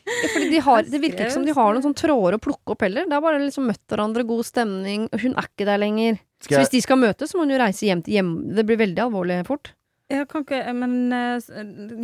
Ja, 0.07 0.29
fordi 0.31 0.51
de 0.53 0.61
har, 0.63 0.85
det 0.87 1.01
virker 1.03 1.25
ikke 1.27 1.35
som 1.35 1.47
de 1.47 1.55
har 1.57 1.73
noen 1.75 1.83
sånne 1.83 1.99
tråder 1.99 2.37
å 2.37 2.43
plukke 2.43 2.75
opp 2.77 2.85
heller. 2.85 3.09
Det 3.11 3.17
er 3.17 3.25
bare 3.25 3.41
liksom 3.43 3.67
møtt 3.67 3.83
hverandre, 3.91 4.23
god 4.29 4.45
stemning, 4.47 5.09
og 5.11 5.23
hun 5.25 5.35
er 5.35 5.49
ikke 5.49 5.67
der 5.67 5.81
lenger. 5.83 6.21
Så 6.55 6.61
hvis 6.62 6.71
de 6.71 6.81
skal 6.85 6.99
møtes, 7.00 7.31
så 7.33 7.37
må 7.38 7.45
hun 7.47 7.50
jo 7.57 7.59
reise 7.59 7.87
hjem 7.88 8.03
til 8.07 8.15
hjem... 8.19 8.31
Det 8.55 8.65
blir 8.69 8.79
veldig 8.79 9.03
alvorlig 9.07 9.41
fort. 9.47 9.73
Jeg 10.09 10.29
kan 10.31 10.45
ikke, 10.45 10.61
men 10.79 11.11
eh, 11.11 11.41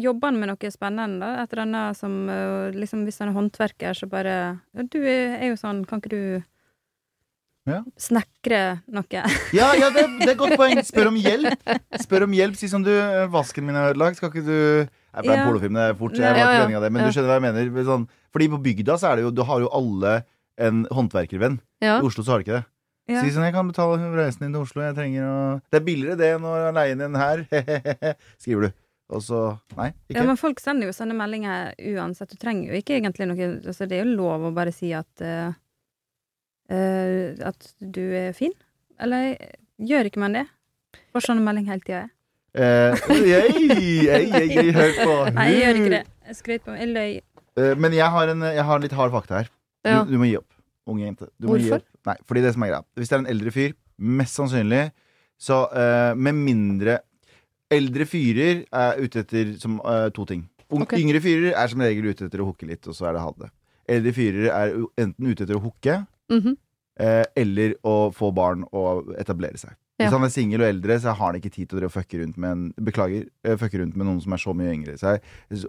jobber 0.03 0.33
han 0.33 0.39
med 0.41 0.49
noe 0.51 0.71
spennende, 0.75 1.21
da? 1.23 1.45
Et 1.45 1.53
eller 1.53 1.63
annet 1.69 1.97
som 2.01 2.17
eh, 2.29 2.73
liksom, 2.75 3.05
Hvis 3.07 3.21
han 3.23 3.29
er 3.31 3.37
håndverker, 3.37 3.95
så 3.95 4.09
bare 4.11 4.33
ja, 4.75 4.83
Du 4.91 4.99
er 5.07 5.45
jo 5.53 5.59
sånn, 5.61 5.85
kan 5.87 6.03
ikke 6.03 6.11
du 6.11 6.25
Ja. 7.71 7.85
snekre 7.95 8.81
noe? 8.91 9.07
ja, 9.55 9.69
ja 9.79 9.91
det, 9.95 10.03
det 10.25 10.33
er 10.33 10.39
godt 10.41 10.57
poeng. 10.59 10.81
Spør 10.83 11.13
om 11.13 11.21
hjelp. 11.21 11.63
Spør 12.03 12.27
om 12.27 12.35
hjelp. 12.35 12.59
Si 12.59 12.67
som 12.73 12.83
du 12.83 12.91
eh, 12.91 13.29
Vasken 13.31 13.69
min 13.69 13.79
er 13.79 13.93
ødelagt. 13.93 14.19
Skal 14.19 14.33
ikke 14.33 14.43
du 14.49 14.57
Jeg 14.57 15.23
ble 15.29 15.37
Ja. 15.39 15.45
pornofilm, 15.47 15.79
det 15.79 15.87
er 15.93 15.95
fort. 15.95 16.19
Jeg 16.19 16.27
Ja, 16.27 16.33
var 16.35 16.67
ikke 16.67 16.73
ja. 16.75 16.77
av 16.81 16.83
det, 16.89 16.93
men 16.93 17.03
Ja. 17.03 17.07
du 17.07 17.15
skjønner 17.15 17.31
hva 17.31 17.39
jeg 17.39 17.47
mener. 17.53 17.85
Sånn, 17.87 18.09
fordi 18.35 18.49
på 18.51 18.63
bygda 18.67 18.99
så 18.99 19.13
er 19.13 19.17
det 19.21 19.29
jo 19.29 19.31
Du 19.31 19.45
har 19.47 19.61
jo 19.63 19.71
alle 19.71 20.25
en 20.59 20.83
håndverkervenn. 20.91 21.61
Ja. 21.81 22.01
I 22.01 22.07
Oslo 22.11 22.25
så 22.27 22.35
har 22.35 22.43
du 22.43 22.51
ikke 22.51 22.59
det. 22.59 22.67
Ja. 23.13 23.23
Si 23.25 23.33
sånn, 23.35 23.47
jeg 23.47 23.55
kan 23.57 23.69
betale 23.69 24.13
reisen 24.17 24.47
din 24.47 24.55
til 24.57 24.65
Oslo. 24.65 24.85
Jeg 24.85 24.97
trenger 24.99 25.27
å 25.29 25.41
Det 25.73 25.81
er 25.81 25.85
billigere 25.87 26.19
det 26.21 26.31
enn 26.37 26.47
å 26.49 26.55
leie 26.75 26.97
inn 26.97 27.05
en 27.07 27.19
her. 27.21 27.45
Skriver 28.43 28.69
du. 28.69 28.79
Og 29.13 29.21
så 29.25 29.41
Nei, 29.77 29.91
Ja, 30.15 30.23
men 30.25 30.39
folk 30.41 30.61
sender 30.63 30.89
jo 30.89 30.95
sånne 30.97 31.17
meldinger 31.17 31.75
uansett. 31.93 32.33
Du 32.33 32.41
trenger 32.41 32.73
jo 32.73 32.81
ikke 32.81 32.97
egentlig 32.97 33.29
noe 33.29 33.49
altså, 33.59 33.89
Det 33.89 33.99
er 33.99 34.07
jo 34.07 34.17
lov 34.17 34.49
å 34.49 34.55
bare 34.57 34.73
si 34.73 34.93
at 34.97 35.25
uh, 35.27 35.53
uh, 36.73 37.29
At 37.53 37.69
du 37.81 38.03
er 38.17 38.33
fin. 38.37 38.55
Eller 39.03 39.37
gjør 39.83 40.09
ikke 40.09 40.23
man 40.23 40.39
det? 40.39 40.47
Får 41.13 41.29
sånne 41.29 41.45
meldinger 41.45 41.75
hele 41.75 41.87
tida. 41.87 42.03
Eh, 42.53 42.99
jeg, 43.25 43.53
jeg, 43.73 44.27
jeg, 44.29 44.49
jeg, 44.53 44.73
hør 44.77 44.91
på. 44.99 45.13
Nei, 45.39 45.47
jeg 45.49 45.61
gjør 45.63 45.79
ikke 45.81 45.93
det. 45.95 46.03
Jeg 46.29 46.39
skrøt 46.39 46.67
på 46.67 46.75
meg. 46.75 46.83
Jeg 46.83 46.91
løy. 46.93 47.15
Uh, 47.57 47.73
men 47.81 47.97
jeg 47.97 48.09
har, 48.13 48.33
en, 48.33 48.45
jeg 48.59 48.67
har 48.69 48.83
litt 48.85 48.97
hard 48.97 49.13
fakta 49.15 49.41
her. 49.41 49.53
Du, 49.83 49.89
Ja. 49.91 50.03
du 50.09 50.15
må 50.21 50.29
gi 50.29 50.37
opp. 50.39 50.49
Unge 50.89 51.07
jente. 51.07 51.29
Hvorfor? 51.43 51.85
Nei, 52.09 52.17
fordi 52.27 52.43
det 52.43 52.53
som 52.55 52.65
er 52.65 52.73
greia 52.73 52.85
Hvis 52.99 53.11
det 53.11 53.17
er 53.17 53.23
en 53.23 53.31
eldre 53.31 53.53
fyr, 53.55 53.75
mest 54.03 54.39
sannsynlig 54.39 54.85
Så 55.41 55.65
uh, 55.71 56.13
med 56.19 56.39
mindre 56.39 56.99
Eldre 57.73 58.07
fyrer 58.09 58.65
er 58.69 58.99
ute 59.01 59.23
etter 59.23 59.55
som, 59.57 59.79
uh, 59.81 60.11
to 60.13 60.27
ting. 60.29 60.43
Ung, 60.69 60.83
okay. 60.85 61.01
Yngre 61.01 61.23
fyrer 61.25 61.55
er 61.57 61.71
som 61.73 61.81
regel 61.81 62.11
ute 62.11 62.27
etter 62.27 62.43
å 62.45 62.51
hooke 62.51 62.69
litt, 62.69 62.85
og 62.85 62.93
så 62.93 63.07
er 63.09 63.17
det 63.17 63.23
ha 63.25 63.31
det. 63.39 63.49
Eldre 63.95 64.13
fyrer 64.13 64.49
er 64.53 64.75
enten 65.01 65.31
ute 65.31 65.47
etter 65.47 65.57
å 65.57 65.63
hooke 65.63 65.95
mm 66.29 66.41
-hmm. 66.41 66.59
uh, 67.01 67.25
eller 67.33 67.75
å 67.81 68.13
få 68.13 68.29
barn 68.37 68.67
og 68.73 69.15
etablere 69.17 69.57
seg. 69.57 69.73
Ja. 69.97 70.07
Hvis 70.07 70.17
han 70.19 70.25
er 70.25 70.35
singel 70.35 70.61
og 70.61 70.69
eldre, 70.69 71.01
så 71.01 71.13
har 71.13 71.33
han 71.33 71.37
ikke 71.41 71.55
tid 71.55 71.69
til 71.69 71.85
å 71.85 71.93
fucke 71.93 72.21
rundt 72.21 72.37
med 72.37 72.51
en 72.51 72.73
Beklager, 72.77 73.25
fucke 73.57 73.79
rundt 73.79 73.97
med 73.97 74.07
noen 74.07 74.21
som 74.21 74.33
er 74.33 74.41
så 74.43 74.53
mye 74.53 74.73
yngre 74.73 74.93
enn 74.93 74.99
seg, 74.99 75.21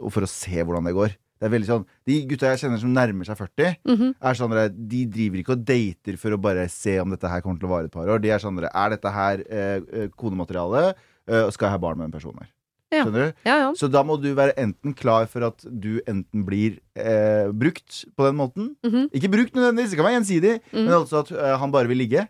for 0.09 0.23
å 0.23 0.27
se 0.27 0.63
hvordan 0.63 0.85
det 0.85 0.95
går. 0.97 1.15
Det 1.43 1.49
er 1.49 1.59
veldig 1.59 1.67
sånn 1.67 1.85
De 2.07 2.15
gutta 2.29 2.53
jeg 2.53 2.61
kjenner 2.61 2.79
som 2.79 2.93
nærmer 2.95 3.27
seg 3.27 3.35
40, 3.35 3.75
Mhm. 3.83 4.13
er 4.21 4.33
sånn 4.39 4.53
der, 4.55 4.69
de 4.69 5.01
driver 5.11 5.41
ikke 5.41 5.55
og 5.57 5.65
dater 5.67 6.15
for 6.17 6.31
å 6.31 6.39
bare 6.39 6.69
se 6.71 6.93
om 7.03 7.09
dette 7.11 7.27
her 7.27 7.41
kommer 7.43 7.59
til 7.59 7.67
å 7.67 7.73
vare 7.73 7.85
et 7.89 7.91
par 7.91 8.07
år. 8.07 8.21
De 8.23 8.29
er 8.31 8.39
sånn 8.39 8.55
der, 8.61 8.69
Er 8.73 8.89
dette 8.95 9.11
her 9.11 9.43
eh, 9.49 10.07
konemateriale? 10.15 10.93
Eh, 11.27 11.49
skal 11.51 11.67
jeg 11.67 11.71
ha 11.75 11.77
barn 11.83 11.97
med 11.99 12.09
den 12.11 12.15
personen 12.19 12.39
her? 12.45 12.49
Ja. 12.93 13.03
Skjønner 13.05 13.25
du? 13.25 13.33
Ja, 13.49 13.55
ja. 13.57 13.69
Så 13.73 13.89
da 13.91 14.03
må 14.03 14.21
du 14.21 14.29
være 14.37 14.53
enten 14.55 14.93
klar 14.95 15.25
for 15.27 15.43
at 15.47 15.65
du 15.65 15.99
enten 16.07 16.45
blir 16.45 16.79
eh, 16.95 17.49
brukt 17.51 18.05
på 18.15 18.23
den 18.27 18.35
måten 18.37 18.75
Mhm. 18.85 19.09
Ikke 19.11 19.31
brukt 19.33 19.53
nødvendigvis, 19.53 19.89
det 19.91 19.97
kan 19.97 20.05
være 20.05 20.19
gjensidig, 20.21 20.53
Mhm. 20.71 20.85
men 20.85 20.93
altså 20.93 21.19
at 21.25 21.31
eh, 21.31 21.57
han 21.57 21.71
bare 21.71 21.87
vil 21.87 21.97
ligge. 21.97 22.27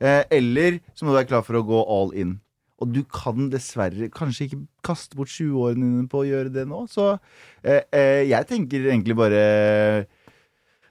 Eh, 0.00 0.24
eller 0.30 0.80
så 0.94 1.04
må 1.04 1.12
du 1.12 1.18
være 1.22 1.28
klar 1.28 1.44
for 1.44 1.54
å 1.54 1.64
gå 1.66 1.84
all 1.88 2.10
in. 2.18 2.40
Og 2.84 2.90
du 2.92 3.02
kan 3.08 3.46
dessverre 3.48 4.10
kanskje 4.12 4.50
ikke 4.50 4.58
kaste 4.84 5.16
bort 5.16 5.28
20-årene 5.32 5.80
dine 5.80 6.08
på 6.12 6.20
å 6.20 6.26
gjøre 6.28 6.52
det 6.52 6.66
nå. 6.68 6.82
Så 6.92 7.14
eh, 7.64 7.80
eh, 7.90 8.22
jeg 8.28 8.46
tenker 8.50 8.90
egentlig 8.90 9.16
bare 9.16 10.04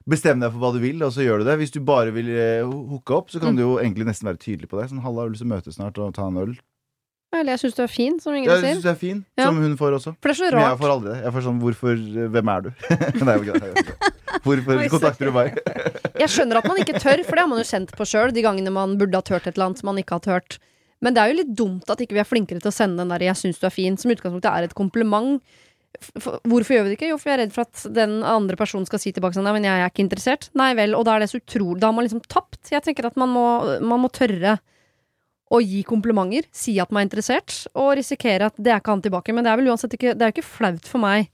Bestem 0.05 0.37
deg 0.37 0.51
for 0.53 0.61
hva 0.61 0.69
du 0.75 0.77
vil, 0.83 0.99
og 1.01 1.09
så 1.15 1.23
gjør 1.25 1.41
du 1.41 1.47
det. 1.47 1.55
Hvis 1.57 1.71
du 1.73 1.79
bare 1.81 2.11
vil 2.13 2.27
eh, 2.29 2.61
hooke 2.61 3.15
opp, 3.15 3.31
så 3.33 3.39
kan 3.41 3.55
Mm. 3.55 3.57
du 3.57 3.61
jo 3.63 3.71
egentlig 3.81 4.05
nesten 4.05 4.27
være 4.29 4.37
tydelig 4.37 4.69
på 4.69 4.77
det. 4.77 4.91
Sånn, 4.91 5.01
Halla, 5.01 5.23
har 5.23 5.29
du 5.29 5.33
lyst 5.33 5.41
til 5.41 5.49
å 5.49 5.53
møtes 5.55 5.77
snart 5.79 5.97
og 5.97 6.11
ta 6.13 6.27
en 6.29 6.37
øl? 6.43 6.51
Eller 7.33 7.55
jeg 7.57 7.63
syns 7.63 7.75
du 7.75 7.81
er 7.83 7.89
fin, 7.89 8.19
som 8.21 8.35
Ingrid 8.37 8.53
Jeg 8.53 8.61
sier. 8.61 8.75
syns 8.75 8.83
du 8.85 8.89
er 8.91 8.99
fin, 9.01 9.25
Ja. 9.37 9.45
som 9.49 9.57
hun 9.57 9.73
får 9.75 9.95
også. 9.97 10.13
For 10.21 10.29
det 10.29 10.35
er 10.37 10.39
så 10.45 10.51
Men 10.53 10.69
jeg 10.69 10.77
får 10.79 10.91
aldri 10.93 11.09
det. 11.09 11.23
Jeg 11.25 11.33
får 11.33 11.41
sånn 11.47 11.59
Hvorfor 11.59 11.95
Hvem 12.35 12.51
er 12.53 12.61
du? 12.61 12.69
Nei, 13.25 13.35
okay. 13.41 13.83
Hvorfor 14.45 14.89
kontakter 14.93 15.25
du 15.25 15.31
meg? 15.31 15.57
Jeg 16.21 16.29
skjønner 16.29 16.61
at 16.61 16.67
man 16.69 16.77
ikke 16.77 16.99
tør, 17.01 17.25
for 17.25 17.33
det 17.35 17.41
har 17.41 17.49
man 17.49 17.57
jo 17.59 17.65
kjent 17.65 17.91
på 17.97 18.05
sjøl, 18.05 18.31
de 18.31 18.41
gangene 18.45 18.71
man 18.71 18.95
burde 19.01 19.17
ha 19.17 19.21
tørt 19.25 19.47
et 19.49 19.57
eller 19.57 19.65
annet 19.71 19.81
som 19.81 19.89
man 19.89 19.97
ikke 19.97 20.19
har 20.21 20.23
tørt. 20.29 20.59
Men 21.05 21.13
det 21.15 21.21
er 21.21 21.29
jo 21.31 21.37
litt 21.43 21.53
dumt 21.59 21.91
at 21.93 22.01
ikke 22.01 22.17
vi 22.17 22.23
er 22.23 22.27
flinkere 22.27 22.63
til 22.63 22.71
å 22.71 22.75
sende 22.75 23.03
den 23.03 23.13
der 23.13 23.21
'jeg 23.27 23.37
syns 23.43 23.59
du 23.61 23.67
er 23.69 23.75
fin', 23.77 23.97
som 24.01 24.09
utgangspunktet 24.11 24.49
er 24.51 24.63
et 24.65 24.73
kompliment. 24.75 25.41
For- 26.19 26.39
Hvorfor 26.43 26.73
gjør 26.75 26.83
vi 26.83 26.89
det 26.91 26.97
ikke? 26.99 27.09
Jo, 27.13 27.17
for 27.17 27.29
jeg 27.29 27.37
er 27.39 27.43
redd 27.45 27.53
for 27.53 27.61
at 27.61 27.93
den 27.93 28.23
andre 28.23 28.55
personen 28.59 28.85
skal 28.85 28.99
si 28.99 29.11
tilbake 29.13 29.35
sånn 29.37 29.45
'nei, 29.45 29.53
men 29.53 29.63
jeg 29.63 29.79
er 29.79 29.89
ikke 29.89 30.03
interessert'. 30.09 30.49
Nei 30.55 30.73
vel, 30.73 30.95
og 30.95 31.05
da 31.05 31.15
er 31.15 31.19
det 31.21 31.29
så 31.29 31.39
utrolig 31.39 31.79
Da 31.79 31.87
har 31.87 31.93
man 31.93 32.03
liksom 32.05 32.21
tapt. 32.27 32.69
Jeg 32.71 32.81
tenker 32.83 33.05
at 33.05 33.15
man 33.15 33.29
må, 33.29 33.79
man 33.81 34.01
må 34.01 34.09
tørre 34.11 34.59
å 35.51 35.61
gi 35.61 35.83
komplimenter, 35.83 36.45
si 36.51 36.79
at 36.79 36.91
man 36.91 37.01
er 37.03 37.09
interessert, 37.09 37.67
og 37.75 37.95
risikere 37.97 38.47
at 38.49 38.55
det 38.57 38.73
er 38.73 38.79
ikke 38.81 38.91
han 38.95 39.01
tilbake. 39.05 39.33
Men 39.33 39.43
det 39.45 39.51
er 39.53 39.57
vel 39.61 39.67
uansett 39.69 39.93
ikke 39.93 40.17
Det 40.17 40.21
er 40.25 40.31
jo 40.31 40.41
ikke 40.41 40.57
flaut 40.57 40.85
for 40.89 40.97
meg 40.99 41.29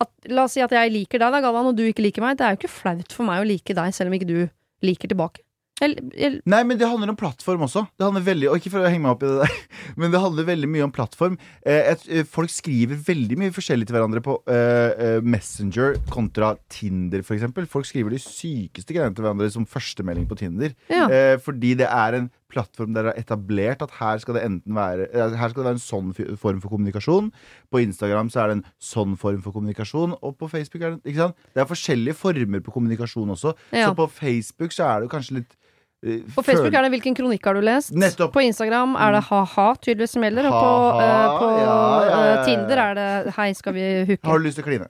at, 0.00 0.10
La 0.28 0.44
oss 0.44 0.52
si 0.52 0.60
at 0.60 0.70
jeg 0.70 0.90
liker 0.92 1.18
deg, 1.18 1.32
da, 1.32 1.40
Galvan, 1.40 1.66
og 1.70 1.76
du 1.76 1.82
ikke 1.86 2.02
liker 2.04 2.20
meg. 2.20 2.36
Det 2.36 2.44
er 2.44 2.54
jo 2.54 2.60
ikke 2.60 2.74
flaut 2.76 3.12
for 3.12 3.24
meg 3.24 3.40
å 3.42 3.46
like 3.48 3.74
deg, 3.74 3.94
selv 3.94 4.08
om 4.08 4.14
ikke 4.18 4.26
du 4.26 4.50
liker 4.82 5.08
tilbake. 5.08 5.40
Jeg, 5.82 5.96
jeg, 6.14 6.38
Nei, 6.46 6.60
men 6.62 6.78
det 6.78 6.86
handler 6.86 7.10
om 7.10 7.16
plattform 7.18 7.64
også. 7.66 7.82
Det 7.98 8.06
handler 8.06 8.22
veldig, 8.28 8.46
og 8.52 8.60
ikke 8.60 8.70
for 8.76 8.84
å 8.86 8.90
henge 8.90 9.02
meg 9.02 9.16
opp 9.16 9.24
i 9.26 9.30
det 9.30 9.40
der, 9.40 9.56
men 10.00 10.12
det 10.14 10.20
handler 10.22 10.46
veldig 10.46 10.70
mye 10.70 10.84
om 10.86 10.92
plattform. 10.94 11.34
Eh, 11.66 11.90
eh, 11.90 12.22
folk 12.30 12.52
skriver 12.54 13.00
veldig 13.08 13.38
mye 13.40 13.54
forskjellig 13.54 13.88
til 13.88 13.96
hverandre 13.98 14.22
på 14.24 14.36
eh, 14.54 14.92
eh, 15.06 15.18
Messenger 15.34 15.98
kontra 16.14 16.52
Tinder, 16.70 17.24
eksempel. 17.26 17.66
Folk 17.70 17.88
skriver 17.90 18.14
de 18.14 18.22
sykeste 18.22 18.94
greiene 18.94 19.16
til 19.16 19.26
hverandre 19.26 19.50
som 19.50 19.66
førstemelding 19.66 20.30
på 20.30 20.38
Tinder. 20.44 20.76
ja. 20.92 21.08
Eh, 21.10 21.34
fordi 21.42 21.74
det 21.82 21.86
er 21.90 22.20
en 22.20 22.30
plattform 22.52 22.94
der 22.94 23.08
det 23.08 23.12
er 23.14 23.22
etablert 23.24 23.82
at 23.84 23.96
her 23.98 24.20
skal 24.22 24.38
det 24.38 24.44
enten 24.46 24.76
være 24.76 25.08
eh, 25.10 25.36
Her 25.38 25.50
skal 25.50 25.62
det 25.62 25.68
være 25.68 25.78
en 25.78 25.84
sånn 25.84 26.12
form 26.40 26.60
for 26.62 26.72
kommunikasjon. 26.72 27.32
På 27.72 27.82
Instagram 27.82 28.30
så 28.32 28.44
er 28.44 28.50
det 28.50 28.56
en 28.58 28.64
sånn 28.82 29.16
form 29.20 29.42
for 29.44 29.56
kommunikasjon. 29.56 30.16
Og 30.20 30.36
på 30.40 30.48
Facebook 30.52 30.82
er 30.82 30.96
det 30.96 31.12
ikke 31.12 31.22
sant? 31.24 31.44
Det 31.54 31.64
er 31.64 31.70
forskjellige 31.70 32.18
former 32.20 32.64
på 32.64 32.74
kommunikasjon 32.74 33.34
også. 33.34 33.54
Ja. 33.72 33.88
Så 33.88 33.98
på 33.98 34.08
Facebook 34.20 34.74
så 34.76 34.88
er 34.88 35.02
det 35.02 35.08
jo 35.08 35.14
kanskje 35.16 35.38
litt 35.40 35.56
eh, 36.04 36.20
På 36.36 36.44
Facebook 36.46 36.74
er 36.74 36.86
det 36.86 36.92
'Hvilken 36.94 37.16
kronikk 37.16 37.44
har 37.44 37.54
du 37.54 37.64
lest?' 37.64 37.96
Nettopp. 37.96 38.32
På 38.36 38.44
Instagram 38.44 38.96
er 38.96 39.18
det 39.18 39.24
ha-ha, 39.30 39.68
tydeligvis 39.80 40.16
som 40.18 40.22
gjelder. 40.22 40.50
Og 40.50 40.54
på, 40.54 41.00
eh, 41.00 41.26
på 41.40 41.50
ja, 41.50 41.64
ja, 41.64 42.08
ja, 42.10 42.22
ja. 42.34 42.44
Tinder 42.44 42.86
er 42.86 42.94
det 42.94 43.34
'Hei, 43.34 43.52
skal 43.54 43.74
vi 43.74 43.90
hooke'? 44.12 44.24
Har 44.28 44.38
du 44.38 44.44
lyst 44.44 44.60
til 44.60 44.64
å 44.64 44.68
kline? 44.68 44.88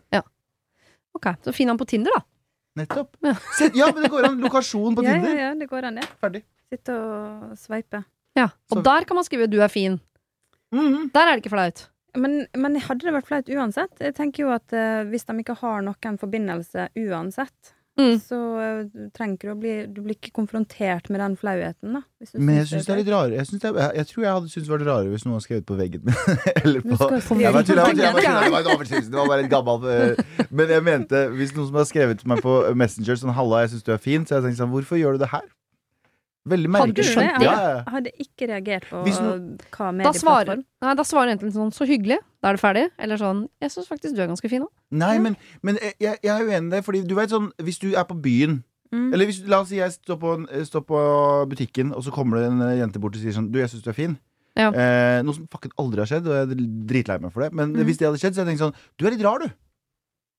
Ok, 1.14 1.36
Så 1.44 1.54
finn 1.54 1.68
han 1.68 1.78
på 1.78 1.86
Tinder, 1.86 2.10
da. 2.10 2.24
Nettopp. 2.76 3.16
Ja. 3.22 3.34
Se, 3.58 3.70
ja, 3.74 3.86
men 3.94 4.02
det 4.02 4.10
går 4.10 4.24
an. 4.28 4.40
Lokasjon 4.42 4.96
på 4.96 5.04
Ja, 5.04 5.10
ja, 5.14 5.20
Tinder. 5.22 5.36
ja, 5.40 5.54
det 5.54 5.68
går 5.70 5.84
an, 5.90 5.94
det. 6.00 6.08
Ferdig. 6.22 6.42
Sitte 6.72 6.94
og 6.98 7.52
sveipe. 7.60 8.04
Ja. 8.36 8.48
Og 8.72 8.78
Så- 8.78 8.82
der 8.82 9.04
kan 9.04 9.14
man 9.14 9.24
skrive 9.24 9.46
'du 9.46 9.60
er 9.62 9.68
fin'. 9.68 10.00
Mhm. 10.72 11.10
Der 11.12 11.20
er 11.20 11.36
det 11.36 11.44
ikke 11.44 11.50
flaut. 11.54 11.88
Men, 12.16 12.46
men 12.56 12.76
hadde 12.76 13.00
det 13.00 13.12
vært 13.14 13.26
flaut 13.26 13.48
uansett? 13.48 13.98
Jeg 14.00 14.14
tenker 14.14 14.44
jo 14.44 14.50
at 14.50 14.72
eh, 14.72 15.04
hvis 15.04 15.24
de 15.26 15.32
ikke 15.38 15.56
har 15.56 15.82
noen 15.82 16.18
forbindelse 16.18 16.88
uansett, 16.96 17.74
Mm. 17.94 18.16
så 18.18 18.38
eh, 18.58 19.02
trenger 19.14 19.38
du 19.38 19.50
å 19.52 19.54
bli 19.54 19.72
Du 19.86 20.00
blir 20.02 20.16
ikke 20.16 20.32
konfrontert 20.34 21.06
med 21.14 21.20
den 21.22 21.36
flauheten, 21.38 21.92
da. 21.94 22.00
hvis 22.18 22.32
du 22.34 22.40
Men 22.40 22.56
jeg 22.58 22.66
synes 22.66 22.82
syns 22.82 22.88
det 22.88 22.94
er 22.94 23.00
litt 23.00 23.10
rarere. 23.14 23.36
Jeg, 23.38 23.46
synes 23.50 23.66
jeg, 23.68 23.90
jeg 24.00 24.08
tror 24.10 24.24
jeg 24.24 24.32
hadde 24.34 24.50
syntes 24.50 24.66
det 24.66 24.74
var 24.74 24.84
rarere 24.88 25.12
hvis 25.12 25.26
noen 25.26 25.36
hadde 25.36 25.46
skrevet 25.46 25.68
på 25.68 25.78
veggen 25.78 26.02
min. 26.08 26.18
Eller 26.64 26.82
på 26.82 26.98
Det 26.98 26.98
var 26.98 28.58
en 28.58 28.72
overskridelse. 28.74 29.10
Det 29.12 29.20
var 29.20 29.30
bare 29.30 29.46
et 29.46 29.52
gammelt 29.52 29.86
eh, 29.94 30.46
Men 30.50 30.74
jeg 30.74 30.86
mente, 30.90 31.26
hvis 31.38 31.54
noen 31.54 31.70
som 31.70 31.78
har 31.78 31.90
skrevet 31.90 32.22
til 32.22 32.32
meg 32.34 32.42
på 32.42 32.56
Messenger 32.74 33.20
sånn 33.20 33.36
'Halla, 33.36 33.62
jeg 33.62 33.76
syns 33.76 33.86
du 33.86 33.92
er 33.94 34.02
fin', 34.02 34.26
så 34.26 34.38
jeg 34.40 34.48
tenkte 34.48 34.64
sånn 34.64 34.74
Hvorfor 34.74 34.98
gjør 34.98 35.14
du 35.14 35.22
det 35.22 35.30
her? 35.30 35.46
Veldig 36.46 36.70
Hadde 36.76 36.92
du 36.92 37.02
skjønt 37.02 37.38
det? 37.40 37.46
Jeg 37.48 37.92
hadde 37.94 38.10
ikke 38.20 38.48
reagert 38.50 38.84
på 38.90 39.02
Hvis 39.06 39.16
hva 39.16 39.32
Da 39.32 40.12
svarer, 40.12 40.50
medieplattform. 40.52 40.64
nei, 40.84 40.94
da 40.94 41.02
svarer 41.08 41.30
enten 41.32 41.52
sånn 41.54 41.70
'så 41.72 41.86
hyggelig', 41.88 42.20
da 42.42 42.48
er 42.50 42.52
det 42.52 42.60
ferdig. 42.60 42.90
Eller 42.98 43.16
sånn 43.16 43.48
'jeg 43.62 43.70
syns 43.70 43.88
faktisk 43.88 44.14
du 44.14 44.20
er 44.20 44.28
ganske 44.28 44.50
fin 44.50 44.62
òg'. 44.62 44.68
Nei, 44.92 45.18
men, 45.18 45.36
men 45.62 45.76
jeg, 45.80 45.94
jeg 46.00 46.18
jeg 46.22 46.40
er 46.40 46.44
uenig 46.44 46.66
i 46.68 46.76
det. 46.76 46.84
Fordi 46.84 47.06
du 47.06 47.14
vet 47.14 47.30
sånn 47.30 47.50
Hvis 47.58 47.78
du 47.80 47.94
er 47.94 48.04
på 48.04 48.20
byen 48.20 48.62
Mm. 48.94 49.12
Eller 49.12 49.26
hvis, 49.26 49.40
la 49.48 49.58
oss 49.60 49.68
si 49.72 49.76
jeg 49.80 49.90
står 49.90 50.16
på, 50.22 50.30
står 50.68 50.82
på 50.86 50.98
butikken, 51.50 51.92
og 51.96 52.04
så 52.04 52.12
kommer 52.14 52.38
det 52.38 52.46
en 52.46 52.60
eh, 52.62 52.76
jente 52.78 53.00
bort 53.02 53.16
og 53.16 53.20
sier 53.22 53.32
sånn 53.34 53.50
Du, 53.50 53.58
jeg 53.58 53.68
syns 53.72 53.82
du 53.82 53.90
er 53.90 53.96
fin. 53.96 54.18
Ja. 54.54 54.68
Eh, 54.70 55.22
noe 55.26 55.34
som 55.34 55.48
fucking 55.50 55.72
aldri 55.82 55.98
har 55.98 56.06
skjedd, 56.06 56.28
og 56.30 56.34
jeg 56.36 56.46
er 56.46 56.54
dritlei 56.86 57.18
meg 57.20 57.32
for 57.32 57.42
det. 57.42 57.52
Men 57.52 57.72
Mm. 57.74 57.82
hvis 57.88 57.98
det 57.98 58.06
hadde 58.06 58.20
skjedd, 58.22 58.34
så 58.36 58.44
hadde 58.44 58.52
jeg 58.52 58.58
tenkt 58.58 58.62
sånn 58.62 58.74
Du 58.96 59.06
er 59.06 59.10
litt 59.10 59.24
rar, 59.24 59.38
du. 59.40 59.48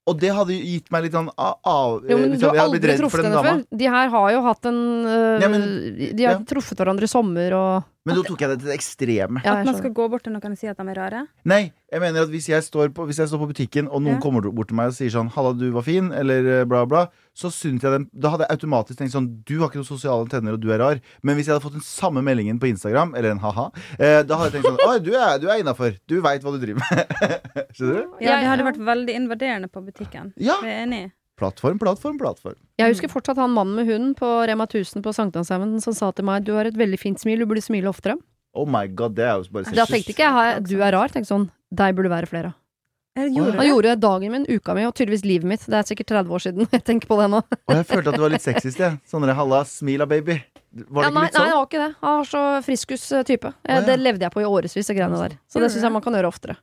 Og 0.05 0.19
det 0.21 0.29
hadde 0.37 0.53
gitt 0.53 0.91
meg 0.93 1.07
litt 1.07 1.15
sånn 1.17 1.31
av, 1.33 2.03
Jo, 2.05 2.17
men 2.19 2.29
liksom, 2.35 2.39
du 2.43 2.45
har 2.51 2.67
aldri 2.67 2.93
truffet 2.99 3.25
henne 3.25 3.41
før. 3.41 3.63
De 3.73 3.87
her 3.89 4.09
har 4.13 4.31
jo 4.35 4.41
hatt 4.45 4.65
en 4.69 4.79
øh, 5.09 5.41
Ja, 5.41 5.49
men- 5.49 5.95
De 6.15 6.23
har 6.27 6.35
ja. 6.37 6.43
truffet 6.45 6.77
hverandre 6.77 7.07
i 7.09 7.11
sommer 7.11 7.55
og 7.57 7.83
Men 8.05 8.19
nå 8.19 8.21
tok 8.27 8.41
jeg 8.43 8.51
det 8.51 8.59
til 8.61 8.69
det 8.69 8.75
ekstreme. 8.77 9.41
Ja, 9.41 9.55
At 9.57 9.65
man 9.65 9.77
skal 9.79 9.89
gå 9.97 10.03
bort 10.13 10.21
til 10.27 10.33
noen 10.35 10.53
og 10.53 10.59
si 10.59 10.67
at 10.69 10.77
de 10.77 10.83
er 10.91 10.97
rare? 10.99 11.21
Nei, 11.49 11.71
jeg 11.89 12.01
mener 12.03 12.21
at 12.27 12.29
hvis 12.29 12.49
jeg 12.51 12.61
står 12.61 12.91
på, 12.93 13.07
hvis 13.09 13.17
jeg 13.17 13.31
står 13.31 13.41
på 13.41 13.47
butikken, 13.49 13.87
og 13.89 14.03
noen 14.05 14.19
Ja. 14.19 14.21
kommer 14.21 14.45
bort 14.45 14.69
til 14.69 14.77
meg 14.77 14.91
og 14.91 14.93
sier 14.93 15.09
sånn 15.09 15.31
'Halla, 15.33 15.53
du 15.57 15.71
var 15.71 15.81
fin', 15.81 16.11
eller 16.13 16.61
eh, 16.61 16.65
bla, 16.65 16.85
bla, 16.85 17.07
så 17.33 17.49
syns 17.49 17.81
jeg 17.81 17.91
den 17.91 18.05
Da 18.13 18.29
hadde 18.29 18.45
jeg 18.45 18.53
automatisk 18.59 18.99
tenkt 18.99 19.11
sånn 19.17 19.41
'Du 19.43 19.57
har 19.59 19.69
ikke 19.69 19.81
noen 19.81 19.89
sosiale 19.89 20.29
tenner, 20.29 20.53
og 20.53 20.61
du 20.61 20.69
er 20.71 20.77
rar'. 20.77 21.01
Men 21.23 21.35
hvis 21.35 21.47
jeg 21.47 21.57
hadde 21.57 21.65
fått 21.65 21.79
den 21.81 21.81
samme 21.81 22.21
meldingen 22.21 22.59
på 22.59 22.69
Instagram, 22.69 23.15
eller 23.15 23.31
en 23.31 23.39
ha-ha, 23.39 23.71
eh, 23.99 24.21
da 24.21 24.37
hadde 24.37 24.51
jeg 24.53 24.61
tenkt 24.61 24.69
sånn 24.69 24.85
'Oi, 24.85 24.99
du 24.99 25.13
er, 25.15 25.39
du 25.39 25.47
er 25.49 25.57
innafor. 25.63 25.97
Du 26.07 26.21
veit 26.21 26.43
hva 26.43 26.51
du 26.53 26.59
driver 26.61 26.79
med'. 26.85 27.09
Skjønner 27.73 28.05
du? 28.05 28.09
Ja, 28.21 28.37
det 28.39 28.47
hadde 28.53 28.69
vært 28.69 28.77
veldig 28.85 29.15
invaderende 29.17 29.67
på 29.67 29.81
butikken. 29.81 30.33
Ja. 30.37 30.61
Jeg 30.61 30.69
er 30.69 30.85
enig. 30.85 31.11
Plattform, 31.35 31.77
plattform, 31.79 32.17
plattform. 32.17 32.55
Jeg 32.79 32.93
husker 32.93 33.11
fortsatt 33.11 33.37
han 33.41 33.51
mannen 33.51 33.75
med 33.75 33.89
hunden 33.89 34.13
på 34.15 34.27
Rema 34.47 34.63
1000 34.69 35.03
på 35.03 35.11
Sankthanshaugen 35.15 35.81
som 35.83 35.93
sa 35.93 36.11
til 36.15 36.23
meg 36.25 36.45
'du 36.45 36.53
har 36.55 36.65
et 36.65 36.77
veldig 36.77 36.99
fint 36.99 37.19
smil, 37.19 37.39
du 37.39 37.45
burde 37.45 37.61
smile 37.63 37.91
oftere'. 37.91 38.15
Oh 38.55 38.65
my 38.65 38.87
god, 38.87 39.15
det 39.15 39.25
er 39.25 39.35
jo 39.35 39.51
bare 39.51 39.63
Da 39.75 39.85
tenkte 39.85 40.13
ikke 40.15 40.23
jeg 40.31 40.63
'du 40.63 40.77
er 40.81 40.91
rar', 40.95 41.09
tenkte 41.11 41.27
sånn 41.33 41.49
'deg 41.73 41.95
burde 41.95 42.09
være 42.09 42.27
flere'. 42.31 42.53
Jeg 43.17 43.31
Å, 43.31 43.35
gjorde. 43.35 43.51
Han 43.55 43.59
det. 43.63 43.69
gjorde 43.71 43.99
dagen 43.99 44.31
min, 44.31 44.45
uka 44.49 44.73
mi, 44.75 44.83
og 44.85 44.93
tydeligvis 44.95 45.23
livet 45.23 45.47
mitt. 45.47 45.63
Det 45.65 45.73
er 45.73 45.83
sikkert 45.87 46.07
30 46.07 46.31
år 46.35 46.39
siden. 46.43 46.67
Jeg 46.75 46.83
tenker 46.83 47.07
på 47.07 47.15
det 47.21 47.29
nå. 47.31 47.37
Og 47.67 47.75
jeg 47.75 47.85
følte 47.87 48.09
at 48.11 48.15
du 48.15 48.21
var 48.21 48.29
litt 48.29 48.43
sexist, 48.43 48.77
jeg. 48.77 48.99
Sånn 49.07 49.23
der, 49.23 49.33
'halla, 49.33 49.63
smila, 49.63 50.05
baby'. 50.05 50.41
Var 50.91 51.03
Ja, 51.03 51.09
nei, 51.09 51.23
ikke 51.27 51.31
nei, 51.31 51.31
sånn? 51.31 51.31
nei, 51.31 51.31
det 51.31 51.35
sånn? 51.39 51.51
var 51.55 51.65
ikke 51.67 51.83
det. 51.87 51.95
Han 52.03 52.17
var 52.19 52.25
så 52.27 52.63
friskus 52.63 53.11
eh, 53.15 53.23
type. 53.23 53.45
Ah, 53.63 53.79
ja. 53.79 53.81
Det 53.87 53.99
levde 53.99 54.19
jeg 54.27 54.31
på 54.35 54.41
i 54.41 54.43
årevis, 54.43 54.73
de 54.87 54.93
greiene 54.93 55.15
der. 55.19 55.37
Så 55.47 55.59
det 55.63 55.71
syns 55.71 55.83
jeg 55.83 55.91
man 55.95 56.01
kan 56.01 56.13
gjøre 56.13 56.27
oftere. 56.27 56.57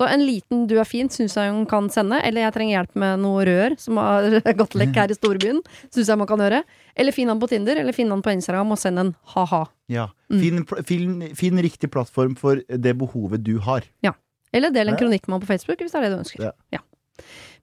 Så 0.00 0.06
en 0.08 0.22
liten 0.24 0.62
'du 0.66 0.78
er 0.80 0.86
fin' 0.88 1.10
syns 1.12 1.34
jeg 1.36 1.52
hun 1.52 1.66
kan 1.68 1.90
sende. 1.92 2.22
Eller 2.24 2.46
'jeg 2.46 2.54
trenger 2.54 2.72
hjelp 2.78 2.94
med 2.96 3.18
noe 3.20 3.44
rør 3.44 3.74
som 3.78 3.98
har 4.00 4.22
gått 4.60 4.72
lekk 4.74 4.94
her 4.96 5.10
i 5.12 5.16
storbyen'. 5.18 5.60
Syns 5.92 6.08
jeg 6.08 6.16
man 6.16 6.26
kan 6.26 6.40
høre. 6.40 6.62
Eller 6.96 7.12
finn 7.12 7.28
han 7.28 7.38
på 7.38 7.48
Tinder, 7.52 7.76
eller 7.76 7.92
finn 7.92 8.08
han 8.08 8.22
på 8.22 8.32
Instagram 8.32 8.72
og 8.72 8.78
send 8.80 8.98
en 8.98 9.14
ha-ha. 9.34 9.66
Ja. 9.92 10.08
Mm. 10.32 10.40
Finn, 10.40 10.64
finn, 10.88 11.34
finn 11.36 11.60
riktig 11.60 11.90
plattform 11.92 12.34
for 12.34 12.62
det 12.66 12.96
behovet 12.96 13.44
du 13.44 13.58
har. 13.58 13.84
Ja. 14.02 14.14
Eller 14.54 14.70
del 14.70 14.88
en 14.88 14.94
Ja. 14.96 15.00
kronikk 15.04 15.28
med 15.28 15.36
han 15.36 15.40
på 15.44 15.52
Facebook, 15.52 15.78
hvis 15.84 15.92
det 15.92 16.00
er 16.00 16.08
det 16.08 16.12
du 16.16 16.22
ønsker. 16.24 16.52
Ja. 16.72 16.80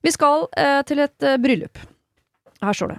Vi 0.04 0.10
skal 0.14 0.46
eh, 0.56 0.82
til 0.86 1.00
et 1.00 1.20
eh, 1.26 1.36
bryllup. 1.42 1.76
Her 2.62 2.72
står 2.72 2.94
det. 2.94 2.98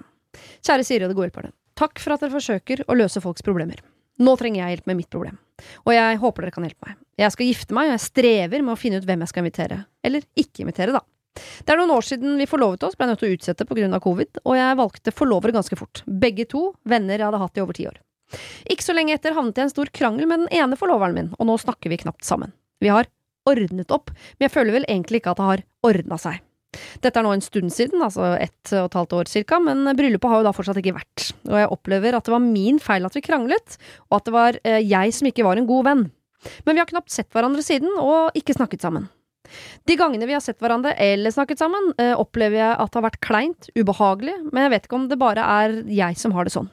Kjære 0.68 0.84
Siri 0.84 1.06
og 1.06 1.10
det 1.14 1.16
gode 1.16 1.32
hjelperne. 1.32 1.54
Takk 1.80 1.98
for 2.04 2.12
at 2.14 2.20
dere 2.20 2.36
forsøker 2.36 2.84
å 2.92 2.98
løse 3.00 3.22
folks 3.24 3.42
problemer. 3.42 3.80
Nå 4.20 4.36
trenger 4.36 4.66
jeg 4.68 4.76
hjelp 4.78 4.88
med 4.92 4.98
mitt 5.00 5.10
problem. 5.10 5.38
Og 5.86 5.94
jeg 5.96 6.20
håper 6.22 6.46
dere 6.46 6.56
kan 6.56 6.68
hjelpe 6.68 6.90
meg. 6.90 7.00
Jeg 7.20 7.36
skal 7.36 7.50
gifte 7.50 7.76
meg, 7.78 7.90
og 7.90 7.96
jeg 7.96 8.06
strever 8.06 8.66
med 8.66 8.74
å 8.76 8.80
finne 8.80 9.00
ut 9.00 9.08
hvem 9.08 9.24
jeg 9.26 9.32
skal 9.32 9.44
invitere. 9.46 9.80
Eller 10.06 10.28
ikke 10.40 10.66
invitere, 10.66 10.96
da. 10.96 11.04
Det 11.40 11.74
er 11.74 11.80
noen 11.80 11.94
år 11.94 12.06
siden 12.06 12.40
vi 12.40 12.48
forlovet 12.50 12.84
oss, 12.84 12.98
ble 12.98 13.06
jeg 13.06 13.14
nødt 13.14 13.22
til 13.24 13.30
å 13.30 13.38
utsette 13.38 13.68
pga. 13.70 14.00
covid, 14.04 14.42
og 14.44 14.58
jeg 14.58 14.80
valgte 14.80 15.16
forlovere 15.16 15.56
ganske 15.56 15.78
fort. 15.80 16.04
Begge 16.06 16.48
to 16.50 16.74
venner 16.84 17.18
jeg 17.18 17.28
hadde 17.30 17.44
hatt 17.44 17.60
i 17.60 17.64
over 17.64 17.78
ti 17.78 17.88
år. 17.88 18.00
Ikke 18.70 18.86
så 18.86 18.94
lenge 18.94 19.16
etter 19.16 19.34
havnet 19.38 19.58
jeg 19.58 19.66
i 19.66 19.70
en 19.70 19.74
stor 19.74 19.90
krangel 19.94 20.28
med 20.30 20.46
den 20.46 20.52
ene 20.62 20.78
forloveren 20.80 21.16
min, 21.16 21.32
og 21.38 21.50
nå 21.50 21.58
snakker 21.62 21.94
vi 21.94 22.02
knapt 22.04 22.28
sammen. 22.28 22.54
Vi 22.84 22.92
har 22.94 23.10
ordnet 23.50 23.92
opp, 23.92 24.12
men 24.12 24.48
jeg 24.48 24.54
føler 24.54 24.80
vel 24.80 24.88
egentlig 24.90 25.22
ikke 25.22 25.34
at 25.34 25.42
det 25.42 25.50
har 25.50 25.66
ordna 25.90 26.20
seg. 26.22 26.44
Dette 27.02 27.18
er 27.18 27.26
nå 27.26 27.32
en 27.34 27.44
stund 27.44 27.74
siden, 27.74 28.02
altså 28.06 28.36
ett 28.38 28.74
og 28.78 28.90
et 28.90 28.98
halvt 29.00 29.16
år 29.18 29.30
cirka, 29.32 29.58
men 29.64 29.90
bryllupet 29.98 30.30
har 30.30 30.42
jo 30.42 30.48
da 30.48 30.54
fortsatt 30.54 30.80
ikke 30.82 30.98
vært, 31.00 31.30
og 31.50 31.58
jeg 31.58 31.72
opplever 31.74 32.18
at 32.18 32.28
det 32.28 32.34
var 32.36 32.44
min 32.46 32.78
feil 32.84 33.08
at 33.08 33.16
vi 33.18 33.24
kranglet, 33.26 33.78
og 34.10 34.20
at 34.20 34.28
det 34.28 34.34
var 34.36 34.60
eh, 34.62 34.82
jeg 34.86 35.16
som 35.18 35.30
ikke 35.30 35.46
var 35.48 35.60
en 35.60 35.70
god 35.70 35.88
venn. 35.90 36.04
Men 36.68 36.78
vi 36.78 36.84
har 36.84 36.90
knapt 36.92 37.12
sett 37.12 37.32
hverandre 37.36 37.66
siden, 37.66 37.90
og 38.00 38.38
ikke 38.38 38.56
snakket 38.56 38.86
sammen. 38.86 39.10
De 39.90 39.96
gangene 39.98 40.28
vi 40.30 40.36
har 40.36 40.44
sett 40.46 40.60
hverandre 40.62 40.94
eller 41.02 41.34
snakket 41.34 41.62
sammen, 41.62 41.90
eh, 41.98 42.14
opplever 42.14 42.62
jeg 42.62 42.76
at 42.76 42.92
det 42.92 43.00
har 43.00 43.08
vært 43.08 43.24
kleint, 43.26 43.72
ubehagelig, 43.74 44.36
men 44.52 44.68
jeg 44.68 44.76
vet 44.76 44.86
ikke 44.86 45.00
om 45.00 45.08
det 45.10 45.22
bare 45.22 45.48
er 45.64 45.80
jeg 45.90 46.20
som 46.22 46.38
har 46.38 46.46
det 46.46 46.54
sånn. 46.54 46.70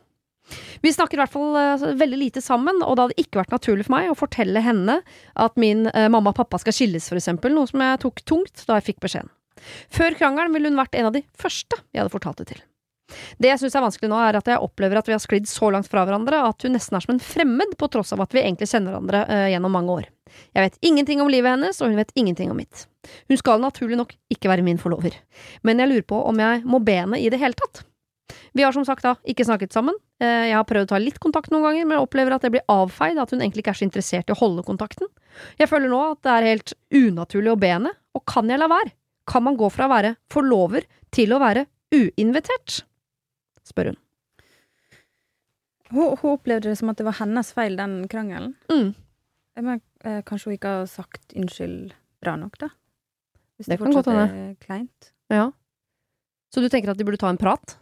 Vi 0.85 0.93
snakker 0.93 1.17
i 1.17 1.23
hvert 1.25 1.33
fall 1.33 1.57
eh, 1.57 1.87
veldig 2.03 2.21
lite 2.21 2.45
sammen, 2.45 2.85
og 2.85 2.99
det 2.99 3.07
hadde 3.07 3.25
ikke 3.25 3.41
vært 3.41 3.57
naturlig 3.57 3.89
for 3.89 3.97
meg 3.97 4.13
å 4.13 4.19
fortelle 4.19 4.61
henne 4.63 5.01
at 5.41 5.57
min 5.57 5.89
mamma 5.89 6.35
og 6.35 6.39
pappa 6.43 6.61
skal 6.61 6.77
skilles, 6.77 7.09
for 7.09 7.17
eksempel, 7.17 7.57
noe 7.57 7.71
som 7.71 7.81
jeg 7.81 8.05
tok 8.05 8.23
tungt 8.29 8.69
da 8.69 8.77
jeg 8.77 8.91
fikk 8.93 9.03
beskjeden. 9.09 9.33
Før 9.93 10.17
krangelen 10.19 10.55
ville 10.55 10.71
hun 10.71 10.81
vært 10.81 10.97
en 10.99 11.11
av 11.11 11.15
de 11.17 11.25
første 11.39 11.79
jeg 11.93 12.03
hadde 12.03 12.15
fortalt 12.15 12.43
det 12.43 12.51
til. 12.55 12.65
Det 13.39 13.51
jeg 13.53 13.61
syns 13.63 13.77
er 13.79 13.85
vanskelig 13.85 14.11
nå, 14.11 14.19
er 14.19 14.39
at 14.41 14.49
jeg 14.51 14.63
opplever 14.63 14.99
at 14.99 15.07
vi 15.07 15.15
har 15.15 15.23
sklidd 15.23 15.47
så 15.47 15.71
langt 15.71 15.89
fra 15.91 16.03
hverandre 16.07 16.41
at 16.49 16.67
hun 16.67 16.75
nesten 16.75 16.99
er 16.99 17.05
som 17.05 17.15
en 17.15 17.23
fremmed, 17.23 17.77
på 17.79 17.89
tross 17.93 18.11
av 18.17 18.25
at 18.25 18.35
vi 18.35 18.43
egentlig 18.43 18.67
kjenner 18.73 18.97
hverandre 18.97 19.23
uh, 19.31 19.47
gjennom 19.53 19.77
mange 19.79 19.99
år. 20.01 20.09
Jeg 20.57 20.67
vet 20.67 20.79
ingenting 20.91 21.23
om 21.23 21.31
livet 21.31 21.55
hennes, 21.55 21.79
og 21.81 21.93
hun 21.93 22.01
vet 22.01 22.11
ingenting 22.19 22.51
om 22.51 22.59
mitt. 22.59 22.89
Hun 23.31 23.39
skal 23.39 23.63
naturlig 23.63 23.99
nok 24.01 24.17
ikke 24.35 24.51
være 24.51 24.67
min 24.67 24.81
forlover, 24.83 25.15
men 25.63 25.83
jeg 25.83 25.93
lurer 25.93 26.09
på 26.11 26.19
om 26.33 26.43
jeg 26.43 26.65
må 26.67 26.83
be 26.83 26.99
henne 26.99 27.23
i 27.23 27.31
det 27.31 27.39
hele 27.39 27.55
tatt. 27.55 27.85
Vi 28.59 28.65
har 28.67 28.75
som 28.75 28.83
sagt 28.89 29.05
da 29.07 29.15
ikke 29.29 29.45
snakket 29.47 29.75
sammen. 29.77 29.95
Eh, 30.19 30.49
Jeg 30.49 30.57
har 30.57 30.65
prøvd 30.67 30.89
å 30.89 30.93
ta 30.95 30.99
litt 30.99 31.21
kontakt 31.23 31.53
noen 31.53 31.63
ganger, 31.63 31.87
men 31.87 31.95
jeg 31.95 32.07
opplever 32.09 32.35
at 32.35 32.43
det 32.43 32.51
blir 32.57 32.65
avfeid, 32.73 33.21
at 33.23 33.31
hun 33.31 33.39
egentlig 33.39 33.63
ikke 33.63 33.75
er 33.77 33.79
så 33.79 33.87
interessert 33.87 34.33
i 34.33 34.35
å 34.35 34.41
holde 34.41 34.65
kontakten. 34.67 35.11
Jeg 35.61 35.71
føler 35.71 35.93
nå 35.93 36.01
at 36.11 36.23
det 36.27 36.33
er 36.33 36.49
helt 36.51 36.75
unaturlig 36.91 37.53
å 37.53 37.61
be 37.61 37.71
henne, 37.77 37.93
og 38.17 38.25
kan 38.27 38.51
jeg 38.51 38.59
la 38.59 38.67
være? 38.73 38.96
Kan 39.27 39.47
man 39.47 39.57
gå 39.59 39.69
fra 39.75 39.89
å 39.89 39.93
være 39.93 40.15
forlover 40.33 40.87
til 41.15 41.35
å 41.35 41.41
være 41.43 41.67
uinvitert? 41.95 42.83
spør 43.67 43.91
hun. 43.91 43.99
Hun, 45.91 46.17
hun 46.21 46.33
opplevde 46.33 46.71
det 46.71 46.79
som 46.79 46.91
at 46.91 46.99
det 46.99 47.07
var 47.07 47.19
hennes 47.21 47.53
feil, 47.55 47.77
den 47.79 47.99
krangelen. 48.11 48.55
Mm. 48.71 48.95
Men 49.57 49.81
eh, 50.05 50.23
kanskje 50.27 50.51
hun 50.51 50.57
ikke 50.59 50.75
har 50.81 50.89
sagt 50.91 51.35
unnskyld 51.37 51.95
bra 52.23 52.35
nok, 52.39 52.59
da? 52.63 52.71
Hvis 53.57 53.69
Det 53.69 53.77
det, 53.77 53.79
kan 53.81 53.95
godt 53.95 54.09
fortsatt 54.11 54.35
er 54.35 54.57
kleint. 54.63 55.13
Ja. 55.33 55.51
Så 56.53 56.63
du 56.63 56.69
tenker 56.71 56.93
at 56.93 56.99
de 56.99 57.07
burde 57.07 57.21
ta 57.21 57.31
en 57.33 57.41
prat? 57.41 57.79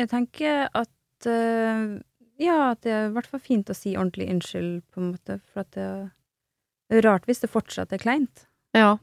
Jeg 0.00 0.08
tenker 0.10 0.66
at 0.72 1.28
uh, 1.28 2.00
Ja, 2.40 2.72
at 2.72 2.82
det 2.82 2.92
er 2.92 3.06
i 3.06 3.14
hvert 3.14 3.28
fall 3.30 3.42
fint 3.44 3.70
å 3.70 3.76
si 3.76 3.92
ordentlig 3.94 4.28
unnskyld, 4.32 4.82
på 4.90 5.02
en 5.02 5.12
måte. 5.12 5.38
For 5.52 5.62
at 5.62 5.70
det 5.76 5.86
er 5.86 7.06
rart 7.06 7.28
hvis 7.28 7.44
det 7.44 7.52
fortsatt 7.52 7.92
er 7.94 8.02
kleint. 8.02 8.46
Ja. 8.76 8.96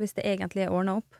Hvis 0.00 0.14
det 0.16 0.24
egentlig 0.28 0.66
er 0.66 0.72
ordna 0.74 0.98
opp. 1.00 1.14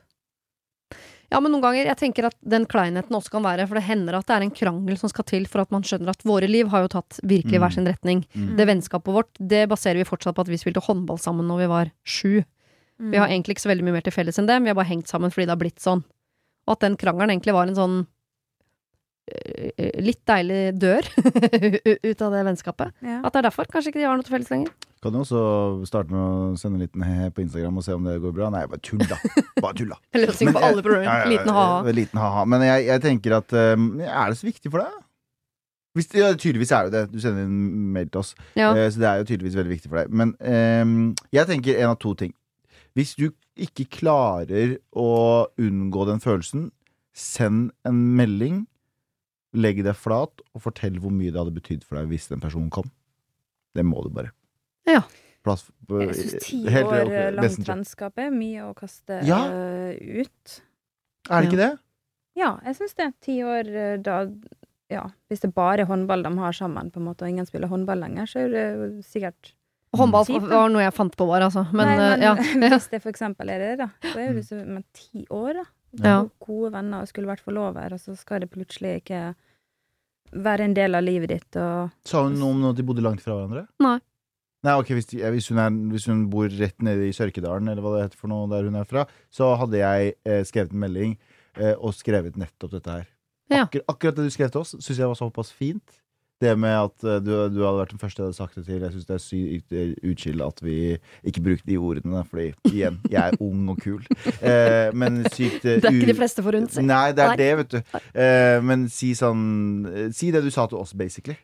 Ja, 1.27 1.41
men 1.43 1.51
noen 1.51 1.63
ganger, 1.65 1.89
jeg 1.89 1.97
tenker 1.99 2.29
at 2.29 2.35
den 2.47 2.63
kleinheten 2.71 3.11
også 3.17 3.33
kan 3.33 3.43
være, 3.43 3.65
for 3.67 3.75
det 3.75 3.83
hender 3.83 4.15
at 4.15 4.27
det 4.29 4.35
er 4.37 4.45
en 4.45 4.53
krangel 4.55 4.95
som 4.97 5.09
skal 5.11 5.25
til 5.27 5.47
for 5.51 5.59
at 5.65 5.73
man 5.75 5.83
skjønner 5.83 6.13
at 6.13 6.21
våre 6.23 6.47
liv 6.47 6.69
har 6.71 6.85
jo 6.85 6.91
tatt 6.93 7.17
virkelig 7.27 7.57
Mm. 7.59 7.63
hver 7.65 7.73
sin 7.75 7.87
retning. 7.89 8.21
Mm. 8.33 8.53
Det 8.55 8.67
vennskapet 8.69 9.11
vårt, 9.13 9.33
det 9.41 9.65
baserer 9.67 9.99
vi 9.99 10.05
fortsatt 10.07 10.35
på 10.37 10.45
at 10.45 10.47
vi 10.53 10.55
spilte 10.61 10.79
håndball 10.85 11.19
sammen 11.19 11.47
når 11.49 11.57
vi 11.65 11.67
var 11.73 11.91
sju. 12.07 12.43
Mm. 13.01 13.11
Vi 13.11 13.17
har 13.19 13.27
egentlig 13.27 13.57
ikke 13.57 13.65
så 13.65 13.73
veldig 13.73 13.83
mye 13.89 13.97
mer 13.97 14.05
til 14.07 14.15
felles 14.15 14.39
enn 14.39 14.47
det, 14.47 14.61
vi 14.63 14.71
har 14.71 14.75
bare 14.79 14.87
hengt 14.93 15.07
sammen 15.11 15.29
fordi 15.33 15.45
det 15.49 15.55
har 15.57 15.59
blitt 15.65 15.83
sånn. 15.83 16.05
Og 16.67 16.71
at 16.77 16.85
den 16.87 16.95
krangelen 16.95 17.29
egentlig 17.35 17.53
var 17.53 17.67
en 17.67 17.75
sånn 17.75 17.97
øh, 19.35 20.01
litt 20.03 20.23
deilig 20.27 20.61
dør 20.79 21.03
ut 22.07 22.21
av 22.23 22.31
det 22.37 22.45
vennskapet. 22.47 22.93
ja. 23.03 23.19
At 23.23 23.33
det 23.35 23.41
er 23.43 23.49
derfor 23.49 23.67
kanskje 23.71 23.91
ikke 23.91 23.99
de 24.01 24.07
har 24.07 24.15
noe 24.15 24.23
til 24.27 24.37
felles 24.37 24.51
lenger. 24.53 24.71
Kan 25.03 25.13
du 25.13 25.19
også 25.21 25.39
starte 25.85 26.09
med 26.09 26.19
å 26.19 26.53
sende 26.57 26.79
en 26.79 26.85
liten 26.85 27.03
he 27.05 27.27
på 27.33 27.43
Instagram 27.43 27.77
og 27.77 27.85
se 27.85 27.93
om 27.93 28.05
det 28.07 28.15
går 28.23 28.33
bra? 28.33 28.47
Nei, 28.53 28.63
bare 28.69 28.81
tulla. 28.81 29.17
Bare 29.63 29.75
tulla. 29.77 29.97
Løsning 30.17 30.53
på 30.55 30.61
alle 30.63 30.81
problemer. 30.85 31.05
Ja, 31.05 31.17
ja, 31.19 31.25
ja, 31.25 31.33
Liten 31.33 31.51
ha-ha. 31.53 31.97
Liten 31.99 32.21
ha-ha. 32.21 32.45
Men 32.49 32.65
jeg, 32.65 32.87
jeg 32.87 33.03
tenker 33.03 33.37
at 33.39 33.53
um, 33.77 33.91
Er 34.01 34.33
det 34.33 34.39
så 34.39 34.47
viktig 34.47 34.71
for 34.73 34.81
deg? 34.81 35.03
Hvis, 35.97 36.09
ja, 36.13 36.31
tydeligvis 36.33 36.73
er 36.77 36.89
det 36.89 36.93
det. 36.93 37.03
Du 37.13 37.21
sender 37.21 37.45
en 37.45 37.91
mail 37.93 38.09
til 38.09 38.21
oss. 38.21 38.33
Ja. 38.57 38.71
Uh, 38.73 38.85
så 38.89 39.01
det 39.01 39.09
er 39.09 39.21
jo 39.21 39.27
tydeligvis 39.29 39.57
veldig 39.59 39.73
viktig 39.75 39.91
for 39.91 40.01
deg. 40.01 40.17
Men 40.23 40.33
um, 40.41 40.97
jeg 41.33 41.49
tenker 41.49 41.77
en 41.81 41.93
av 41.93 41.99
to 42.01 42.13
ting. 42.17 42.33
Hvis 42.97 43.13
du 43.17 43.29
ikke 43.57 43.87
klarer 43.99 44.77
å 44.97 45.11
unngå 45.61 46.07
den 46.09 46.21
følelsen, 46.23 46.71
send 47.17 47.71
en 47.87 48.01
melding. 48.17 48.65
Legg 49.57 49.81
deg 49.85 49.97
flat 49.97 50.43
og 50.53 50.65
fortell 50.65 50.99
hvor 51.01 51.13
mye 51.13 51.31
det 51.31 51.39
hadde 51.41 51.55
betydd 51.55 51.85
for 51.85 51.97
deg 51.97 52.11
hvis 52.11 52.29
den 52.29 52.41
personen 52.43 52.69
kom. 52.73 52.89
Det 53.77 53.85
må 53.85 54.01
du 54.05 54.11
bare. 54.13 54.33
Ja. 54.87 55.01
Plass, 55.43 55.65
på- 55.87 56.01
Jeg 56.03 56.15
syns 56.15 56.43
ti 56.43 56.61
år 56.67 57.11
eh, 57.11 57.31
langt 57.35 57.67
vennskap 57.67 58.17
er 58.19 58.31
mye 58.35 58.65
å 58.67 58.73
kaste 58.75 59.21
Ja. 59.27 59.41
eh, 59.47 60.21
ut. 60.23 60.61
Er 61.29 61.41
det 61.43 61.51
ikke 61.51 61.61
det? 61.61 61.73
Ja, 62.37 62.59
jeg 62.65 62.75
syns 62.77 62.95
det. 62.95 63.13
Ti 63.21 63.39
år 63.43 63.67
eh, 63.75 63.97
da 63.97 64.25
Ja, 64.89 65.01
hvis 65.29 65.41
det 65.43 65.49
bare 65.53 65.81
er 65.83 65.85
håndball 65.89 66.21
de 66.23 66.29
har 66.39 66.53
sammen, 66.55 66.89
på 66.91 67.01
en 67.01 67.07
måte, 67.09 67.23
og 67.25 67.29
ingen 67.33 67.45
spiller 67.45 67.67
håndball 67.67 67.99
lenger, 67.99 68.23
så 68.25 68.39
er 68.45 68.49
det 68.53 68.65
jo 68.77 69.01
sikkert 69.03 69.53
Håndball 69.97 70.23
var 70.47 70.69
noe 70.69 70.81
jeg 70.83 70.93
fant 70.93 71.15
på 71.15 71.25
bare, 71.27 71.43
altså. 71.47 71.63
Men, 71.73 71.87
Nei, 71.87 71.97
men 71.97 72.21
ja. 72.21 72.35
ja. 72.69 72.69
hvis 72.77 72.89
det 72.91 73.01
for 73.01 73.09
eksempel 73.11 73.49
er 73.49 73.59
det, 73.59 73.77
da, 73.79 73.87
så 74.03 74.17
er 74.19 74.33
det 74.37 74.43
så 74.47 74.59
med 74.67 74.83
ti 74.93 75.25
år, 75.31 75.53
da. 75.59 75.65
Ja. 76.03 76.15
Gode 76.43 76.71
venner 76.75 77.01
og 77.03 77.07
skulle 77.11 77.27
vært 77.27 77.43
forlover, 77.43 77.93
og 77.95 77.99
så 77.99 78.15
skal 78.19 78.43
det 78.43 78.49
plutselig 78.51 79.01
ikke 79.01 79.21
være 80.35 80.67
en 80.67 80.73
del 80.75 80.95
av 80.95 81.03
livet 81.07 81.29
ditt, 81.31 81.55
og 81.59 81.91
Sa 82.07 82.23
hun 82.27 82.35
noe 82.39 82.51
om 82.51 82.65
at 82.69 82.75
de 82.79 82.83
bodde 82.87 83.03
langt 83.03 83.23
fra 83.23 83.33
hverandre? 83.39 83.65
Nei. 83.83 83.97
Nei, 84.67 84.75
ok, 84.75 84.93
hvis, 84.97 85.09
de, 85.13 85.21
hvis, 85.31 85.47
hun 85.53 85.61
er, 85.63 85.75
hvis 85.93 86.07
hun 86.11 86.25
bor 86.31 86.51
rett 86.51 86.81
nede 86.83 87.07
i 87.07 87.13
Sørkedalen, 87.15 87.69
eller 87.71 87.85
hva 87.85 87.93
det 87.95 88.07
heter 88.07 88.19
for 88.19 88.31
noe 88.31 88.49
der 88.51 88.67
hun 88.67 88.75
er 88.79 88.89
fra, 88.89 89.05
så 89.31 89.53
hadde 89.61 89.79
jeg 89.79 90.17
eh, 90.27 90.41
skrevet 90.47 90.75
en 90.75 90.83
melding 90.83 91.13
eh, 91.55 91.75
og 91.77 91.95
skrevet 91.95 92.35
nettopp 92.39 92.75
dette 92.75 92.97
her. 92.99 93.07
Ja. 93.47 93.63
Akkur 93.63 93.85
akkurat 93.87 94.19
det 94.19 94.27
du 94.27 94.35
skrev 94.35 94.51
til 94.51 94.65
oss, 94.65 94.75
syns 94.75 94.99
jeg 94.99 95.07
var 95.07 95.15
såpass 95.19 95.53
fint. 95.55 96.01
Det 96.41 96.51
med 96.59 96.69
at 96.69 97.05
eh, 97.07 97.21
du, 97.23 97.31
du 97.49 97.63
hadde 97.63 97.79
vært 97.79 97.93
den 97.95 98.01
første 98.01 98.21
jeg 98.21 98.27
hadde 98.27 98.37
sagt 98.37 98.59
det 98.59 98.65
til. 98.67 98.83
Jeg 98.83 98.93
syns 98.93 99.07
det 99.07 99.15
er 99.15 99.23
sykt 99.23 99.73
eh, 99.73 99.93
utskill 100.11 100.43
at 100.45 100.61
vi 100.61 100.75
ikke 101.31 101.41
brukte 101.47 101.69
de 101.71 101.79
ordene, 101.81 102.21
fordi 102.29 102.51
igjen, 102.69 102.99
jeg 103.09 103.23
er 103.23 103.39
ung 103.41 103.71
og 103.73 103.79
kul. 103.81 104.03
Eh, 104.37 104.91
men 104.93 105.23
sykt 105.31 105.63
uh, 105.63 105.77
Det 105.81 105.89
er 105.89 105.97
ikke 105.97 106.11
de 106.11 106.17
fleste 106.19 106.45
forunt. 106.45 106.75
si. 106.75 106.83
Nei, 106.85 107.07
det 107.17 107.25
er 107.25 107.33
Nei. 107.33 107.39
det, 107.41 107.49
vet 107.63 107.73
du. 107.73 107.99
Eh, 108.13 108.57
men 108.67 108.85
si 108.93 109.15
sånn 109.17 109.45
eh, 109.89 110.09
Si 110.13 110.29
det 110.35 110.43
du 110.45 110.51
sa 110.53 110.67
til 110.69 110.83
oss, 110.83 110.93
basically. 110.97 111.39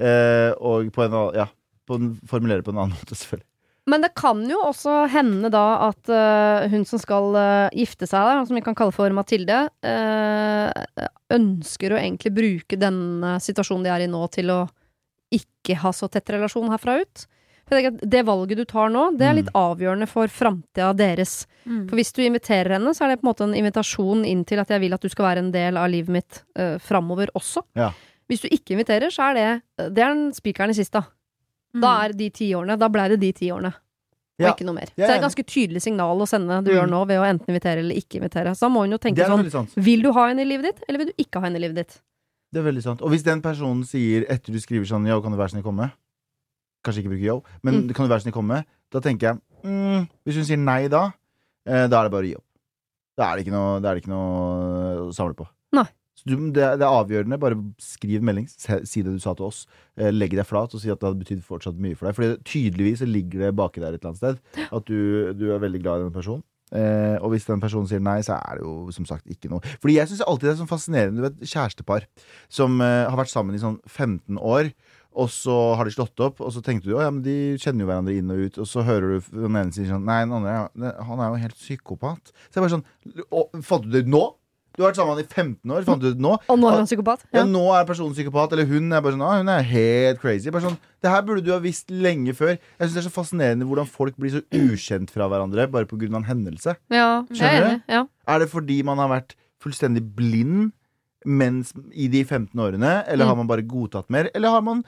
Eh, 0.00 0.54
og 0.56 0.88
på 0.94 1.04
en 1.04 1.12
annen 1.18 1.42
Ja. 1.42 1.50
På 1.90 1.98
en, 1.98 2.12
formulere 2.30 2.62
på 2.62 2.74
en 2.74 2.84
annen 2.84 2.94
måte, 2.94 3.18
selvfølgelig. 3.18 3.46
Men 3.90 4.04
det 4.04 4.12
kan 4.18 4.42
jo 4.46 4.58
også 4.62 5.06
hende 5.10 5.48
da 5.52 5.64
at 5.88 6.10
uh, 6.12 6.68
hun 6.70 6.84
som 6.86 7.00
skal 7.00 7.34
uh, 7.34 7.72
gifte 7.74 8.06
seg, 8.06 8.28
da, 8.28 8.44
som 8.46 8.58
vi 8.58 8.62
kan 8.64 8.76
kalle 8.78 8.94
for 8.94 9.10
Mathilde, 9.16 9.64
uh, 9.82 11.08
ønsker 11.32 11.94
å 11.94 11.98
egentlig 11.98 12.34
bruke 12.36 12.78
denne 12.78 13.38
situasjonen 13.42 13.88
de 13.88 13.92
er 13.94 14.04
i 14.04 14.10
nå, 14.10 14.22
til 14.34 14.52
å 14.54 14.60
ikke 15.34 15.78
ha 15.82 15.92
så 15.96 16.10
tett 16.12 16.30
relasjon 16.34 16.70
herfra 16.70 17.00
ut. 17.02 17.26
For 17.70 17.78
jeg 17.78 17.92
at 17.92 18.00
Det 18.12 18.24
valget 18.26 18.58
du 18.58 18.64
tar 18.66 18.90
nå, 18.90 19.04
det 19.14 19.28
er 19.28 19.36
litt 19.38 19.50
avgjørende 19.54 20.08
for 20.10 20.30
framtida 20.32 20.90
deres. 20.98 21.44
For 21.62 21.94
hvis 21.94 22.10
du 22.16 22.24
inviterer 22.24 22.74
henne, 22.74 22.90
så 22.96 23.06
er 23.06 23.12
det 23.12 23.20
på 23.20 23.28
en 23.28 23.30
måte 23.30 23.46
en 23.46 23.54
invitasjon 23.54 24.24
inn 24.26 24.42
til 24.48 24.58
at 24.58 24.72
jeg 24.74 24.82
vil 24.82 24.96
at 24.96 25.04
du 25.04 25.10
skal 25.12 25.28
være 25.28 25.44
en 25.44 25.52
del 25.54 25.78
av 25.78 25.86
livet 25.92 26.16
mitt 26.18 26.40
uh, 26.58 26.82
framover 26.82 27.30
også. 27.38 27.62
Ja. 27.78 27.92
Hvis 28.30 28.42
du 28.42 28.50
ikke 28.50 28.74
inviterer, 28.74 29.14
så 29.14 29.30
er 29.30 29.38
det 29.38 29.46
Det 29.94 30.02
er 30.02 30.10
den 30.10 30.34
spikeren 30.34 30.74
i 30.74 30.78
Da 31.74 32.04
er 32.04 32.12
de 32.12 32.30
ti 32.30 32.50
årene. 32.54 32.78
Da 32.78 32.88
ble 32.88 33.08
det 33.10 33.20
de 33.20 33.32
ti 33.32 33.50
årene. 33.50 33.72
Og 34.40 34.46
Ja. 34.46 34.52
ikke 34.54 34.64
noe 34.64 34.74
mer. 34.74 34.88
Er 34.88 35.04
Så 35.04 35.06
det 35.06 35.10
er 35.10 35.18
et 35.20 35.22
ganske 35.22 35.44
tydelig 35.44 35.82
signal 35.82 36.16
å 36.18 36.26
sende 36.26 36.64
du 36.64 36.70
Mm. 36.70 36.76
gjør 36.80 36.88
nå, 36.88 37.06
ved 37.06 37.18
å 37.20 37.24
enten 37.28 37.46
invitere 37.54 37.78
eller 37.84 37.94
ikke 37.94 38.18
invitere. 38.20 38.54
Så 38.56 38.60
da 38.60 38.68
må 38.68 38.80
hun 38.80 38.90
jo 38.92 38.98
tenke 38.98 39.16
sånn. 39.26 39.68
Vil 39.76 40.00
du 40.02 40.12
ha 40.12 40.28
henne 40.28 40.40
i 40.40 40.44
livet 40.48 40.62
ditt, 40.64 40.84
eller 40.88 40.98
vil 40.98 41.06
du 41.08 41.12
ikke 41.22 41.40
ha 41.40 41.46
henne 41.46 41.56
i 41.56 41.60
livet 41.60 41.74
ditt? 41.76 42.00
Det 42.52 42.58
er 42.64 42.72
veldig 42.72 42.82
sant. 42.82 43.02
Og 43.02 43.10
hvis 43.10 43.22
den 43.22 43.42
personen 43.42 43.84
sier 43.84 44.24
etter 44.28 44.50
du 44.52 44.58
skriver 44.58 44.86
sånn 44.86 45.06
Yo, 45.06 45.20
kan 45.20 45.30
du 45.30 45.36
være 45.38 45.50
snill 45.50 45.62
komme? 45.62 45.92
Kanskje 46.82 47.04
ikke 47.04 47.10
bruke 47.12 47.22
yo, 47.22 47.42
men 47.62 47.74
Mm. 47.86 47.94
kan 47.94 48.08
du 48.08 48.14
være 48.14 48.22
snill 48.22 48.32
komme? 48.32 48.64
Da 48.90 48.98
tenker 49.00 49.20
jeg 49.20 49.40
mm, 49.62 50.08
Hvis 50.26 50.34
hun 50.36 50.44
sier 50.44 50.58
nei 50.58 50.88
da, 50.88 51.12
eh, 51.66 51.86
da 51.86 52.00
er 52.00 52.08
det 52.08 52.10
bare 52.12 52.22
å 52.24 52.28
gi 52.30 52.34
opp. 52.36 52.44
Da 53.18 53.32
er 53.32 53.36
det 53.36 53.46
ikke 53.46 53.52
noe, 53.52 53.80
da 53.82 53.90
er 53.90 53.94
det 53.94 54.02
ikke 54.04 54.08
noe 54.08 54.96
å 55.10 55.12
samle 55.14 55.34
på. 55.36 55.46
Nei. 55.74 55.84
Du, 56.26 56.34
det, 56.52 56.62
er- 56.62 56.76
det 56.80 56.84
er 56.86 56.96
avgjørende. 57.00 57.38
Bare 57.40 57.56
skriv 57.80 58.22
melding. 58.26 58.46
Si 58.50 59.02
det 59.02 59.12
du 59.14 59.18
sa 59.22 59.32
til 59.38 59.46
oss. 59.48 59.62
Eh, 59.96 60.10
legg 60.12 60.34
deg 60.36 60.46
flat 60.48 60.74
og 60.76 60.82
si 60.82 60.90
at 60.92 61.00
det 61.00 61.08
hadde 61.10 61.22
betydd 61.24 61.42
fortsatt 61.46 61.78
mye 61.80 61.96
for 61.96 62.08
deg. 62.10 62.16
Fordi 62.18 62.30
tydeligvis 62.50 63.04
ligger 63.08 63.46
det 63.46 63.54
baki 63.58 63.80
der 63.82 63.94
et 63.96 64.00
eller 64.04 64.12
annet 64.12 64.22
sted 64.22 64.68
at 64.70 64.86
du, 64.90 65.32
du 65.38 65.46
er 65.54 65.62
veldig 65.62 65.82
glad 65.84 66.00
i 66.02 66.08
den 66.08 66.14
personen. 66.16 66.44
Eh, 66.70 67.16
og 67.18 67.32
hvis 67.32 67.48
den 67.48 67.58
personen 67.58 67.88
sier 67.90 67.98
nei, 68.04 68.20
så 68.22 68.36
er 68.38 68.60
det 68.60 68.66
jo 68.68 68.92
som 68.94 69.06
sagt 69.08 69.26
ikke 69.32 69.48
noe. 69.50 69.58
Fordi 69.82 69.96
jeg 69.96 70.06
syns 70.12 70.20
alltid 70.22 70.46
det 70.46 70.52
er 70.52 70.60
sånn 70.60 70.70
fascinerende 70.70 71.18
Du 71.18 71.24
vet, 71.26 71.40
kjærestepar 71.50 72.04
som 72.52 72.76
eh, 72.84 73.08
har 73.10 73.18
vært 73.18 73.32
sammen 73.32 73.56
i 73.58 73.62
sånn 73.62 73.80
15 73.90 74.38
år. 74.38 74.70
Og 75.18 75.26
så 75.34 75.54
har 75.74 75.88
de 75.88 75.90
slått 75.90 76.20
opp, 76.22 76.38
og 76.38 76.52
så 76.54 76.60
tenkte 76.62 76.86
du 76.86 76.92
å 76.94 77.00
ja, 77.02 77.08
de 77.10 77.56
kjenner 77.58 77.82
jo 77.82 77.88
hverandre 77.88 78.12
inn 78.14 78.30
og 78.30 78.44
ut. 78.46 78.60
Og 78.62 78.68
så 78.70 78.84
hører 78.86 79.16
du 79.18 79.32
den 79.40 79.56
ene 79.58 79.74
si 79.74 79.82
sånn 79.88 80.04
Nei, 80.06 80.20
den 80.22 80.36
andre 80.36 80.92
han 81.08 81.22
er 81.24 81.32
jo 81.32 81.40
helt 81.42 81.56
psykopat. 81.58 82.30
Så 82.46 82.60
jeg 82.60 82.62
bare 82.62 82.74
sånn 82.76 83.24
«Å, 83.34 83.42
Fant 83.66 83.88
du 83.88 83.90
det 83.96 84.04
ut 84.06 84.12
nå? 84.14 84.20
Du 84.80 84.84
har 84.86 84.94
vært 84.94 84.96
sammen 84.96 85.12
med 85.12 85.20
han 85.20 85.26
i 85.28 85.58
15 85.60 85.72
år. 85.76 85.84
Fant 85.84 86.00
du 86.00 86.06
det 86.14 86.22
nå? 86.24 86.30
Og 86.48 86.56
nå 86.58 86.68
er 86.70 86.78
han 86.80 86.86
psykopat? 86.88 87.26
Ja, 87.34 87.42
Ja. 87.42 87.44
nå 87.44 87.66
er 87.76 87.84
personen 87.84 88.14
psykopat, 88.16 88.54
eller 88.56 88.64
hun 88.70 88.86
er 88.96 89.02
bare 89.04 89.12
sånn 89.12 89.24
ah, 89.26 89.36
Hun 89.42 89.50
er 89.52 89.62
helt 89.68 90.20
crazy. 90.22 90.48
Bare 90.50 90.62
sånn, 90.64 90.78
det 91.04 91.10
her 91.12 91.20
burde 91.28 91.44
du 91.44 91.52
ha 91.52 91.58
visst 91.60 91.90
lenge 91.92 92.32
før. 92.32 92.56
Jeg 92.56 92.88
synes 92.88 92.94
det 92.96 93.02
er 93.04 93.08
så 93.10 93.12
fascinerende 93.20 93.68
hvordan 93.68 93.86
folk 93.92 94.16
blir 94.16 94.32
så 94.38 94.42
ukjent 94.56 95.10
fra 95.12 95.28
hverandre 95.28 95.68
bare 95.70 95.84
pga. 95.84 96.08
en 96.16 96.24
hendelse. 96.24 96.76
ja, 96.90 97.20
er 97.28 97.34
Skjønner 97.36 97.68
du? 97.76 97.92
Ja. 97.92 98.06
Er 98.26 98.38
det 98.40 98.48
fordi 98.48 98.82
man 98.82 98.96
har 98.96 99.08
vært 99.12 99.34
fullstendig 99.62 100.02
blind 100.16 100.72
mens, 101.26 101.74
i 101.92 102.08
de 102.08 102.24
15 102.24 102.56
årene, 102.58 103.04
eller 103.06 103.24
Mm. 103.26 103.28
har 103.28 103.36
man 103.36 103.46
bare 103.46 103.62
godtatt 103.62 104.08
mer? 104.08 104.30
Eller 104.34 104.48
har 104.48 104.62
man 104.62 104.82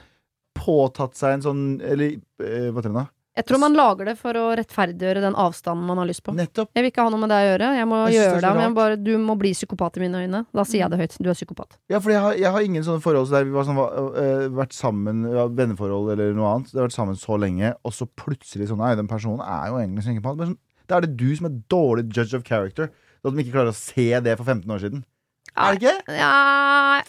påtatt 0.55 1.13
seg 1.13 1.33
en 1.35 1.41
sånn 1.41 1.81
Eller 1.81 2.17
eh, 2.41 2.71
hva 2.71 2.81
heter 2.81 2.93
det? 2.93 3.07
Jeg 3.33 3.47
tror 3.49 3.59
man 3.63 3.73
lager 3.73 4.05
det 4.11 4.13
for 4.19 4.37
å 4.37 4.43
rettferdiggjøre 4.59 5.21
den 5.23 5.35
avstanden 5.41 5.87
man 5.89 5.97
har 5.97 6.05
lyst 6.05 6.21
på. 6.25 6.35
Nettopp. 6.37 6.69
Jeg 6.77 6.85
vil 6.85 6.91
ikke 6.91 7.05
ha 7.05 7.09
noe 7.09 7.21
med 7.23 7.31
deg 7.33 7.41
å 7.41 7.47
gjøre. 7.47 7.69
Jeg 7.79 7.87
må 7.89 8.01
Jeg 8.03 8.17
gjøre 8.19 8.33
det 8.35 8.41
det, 8.45 8.51
men 8.59 8.75
bare, 8.77 8.97
du 9.01 9.11
må 9.17 9.35
bli 9.41 9.53
psykopat 9.57 9.97
i 9.97 10.03
mine 10.03 10.21
øyne. 10.21 10.43
Da 10.53 10.65
sier 10.69 10.83
jeg 10.83 10.93
det 10.93 10.99
høyt. 11.01 11.15
Du 11.17 11.29
er 11.31 11.37
psykopat. 11.39 11.79
Ja, 11.89 11.97
for 11.97 12.13
jeg 12.13 12.21
har, 12.21 12.37
jeg 12.37 12.53
har 12.53 12.67
ingen 12.67 12.85
sånne 12.85 13.01
forhold 13.01 13.33
der 13.33 13.47
vi 13.49 13.55
har 13.57 13.65
sånn, 13.65 13.79
uh, 13.81 14.45
vært 14.53 14.77
sammen, 14.77 15.25
ja, 15.33 15.47
venneforhold 15.49 16.13
eller 16.13 16.37
noe 16.37 16.51
annet. 16.51 16.69
Det 16.69 16.77
har 16.77 16.91
vært 16.91 16.97
sammen 16.99 17.17
så 17.17 17.39
lenge, 17.41 17.73
og 17.81 17.97
så 17.97 18.05
plutselig 18.05 18.69
sånn 18.69 18.83
Nei, 18.83 18.93
den 18.99 19.09
personen 19.09 19.41
er 19.41 19.71
jo 19.71 19.81
egentlig 19.81 20.05
psykopat. 20.05 20.45
Sånn, 20.51 20.59
Da 20.91 20.99
er 20.99 21.07
det 21.07 21.17
du 21.17 21.29
som 21.33 21.49
er 21.49 21.57
dårlig 21.73 22.05
judge 22.13 22.37
of 22.37 22.45
character. 22.45 22.93
At 23.23 23.33
de 23.33 23.41
ikke 23.41 23.55
klarer 23.55 23.73
å 23.73 23.77
se 23.77 24.11
det 24.19 24.37
for 24.37 24.45
15 24.45 24.69
år 24.75 24.83
siden. 24.83 25.05
Er 25.53 25.77
det 25.77 25.81
ikke? 25.83 26.15
Ja, 26.17 27.03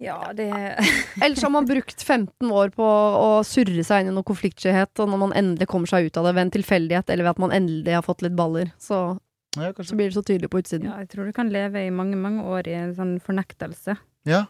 Ja, 0.00 0.18
det 0.36 0.46
ellers 1.24 1.42
har 1.42 1.50
man 1.50 1.66
brukt 1.66 2.02
15 2.02 2.50
år 2.50 2.70
på 2.74 2.86
å 2.86 3.28
surre 3.46 3.84
seg 3.86 4.04
inn 4.04 4.12
i 4.12 4.14
noe 4.14 4.26
konfliktskyhet, 4.26 4.92
og 5.02 5.10
når 5.10 5.22
man 5.24 5.34
endelig 5.34 5.68
kommer 5.70 5.90
seg 5.90 6.06
ut 6.08 6.18
av 6.20 6.28
det 6.28 6.34
ved 6.36 6.46
en 6.46 6.54
tilfeldighet, 6.58 7.10
eller 7.10 7.26
ved 7.26 7.34
at 7.34 7.42
man 7.42 7.54
endelig 7.56 7.96
har 7.98 8.06
fått 8.06 8.22
litt 8.26 8.36
baller, 8.38 8.70
så, 8.78 9.18
Ja, 9.58 9.72
så 9.74 9.94
blir 9.98 10.10
det 10.10 10.16
så 10.16 10.22
tydelig 10.26 10.50
på 10.50 10.62
utsiden. 10.62 10.86
Ja, 10.90 11.00
jeg 11.02 11.10
tror 11.12 11.26
du 11.26 11.34
kan 11.34 11.50
leve 11.54 11.82
i 11.86 11.90
mange, 11.94 12.18
mange 12.18 12.46
år 12.46 12.70
i 12.70 12.76
en 12.78 12.94
sånn 12.94 13.16
fornektelse. 13.22 13.98
Ja. 14.28 14.44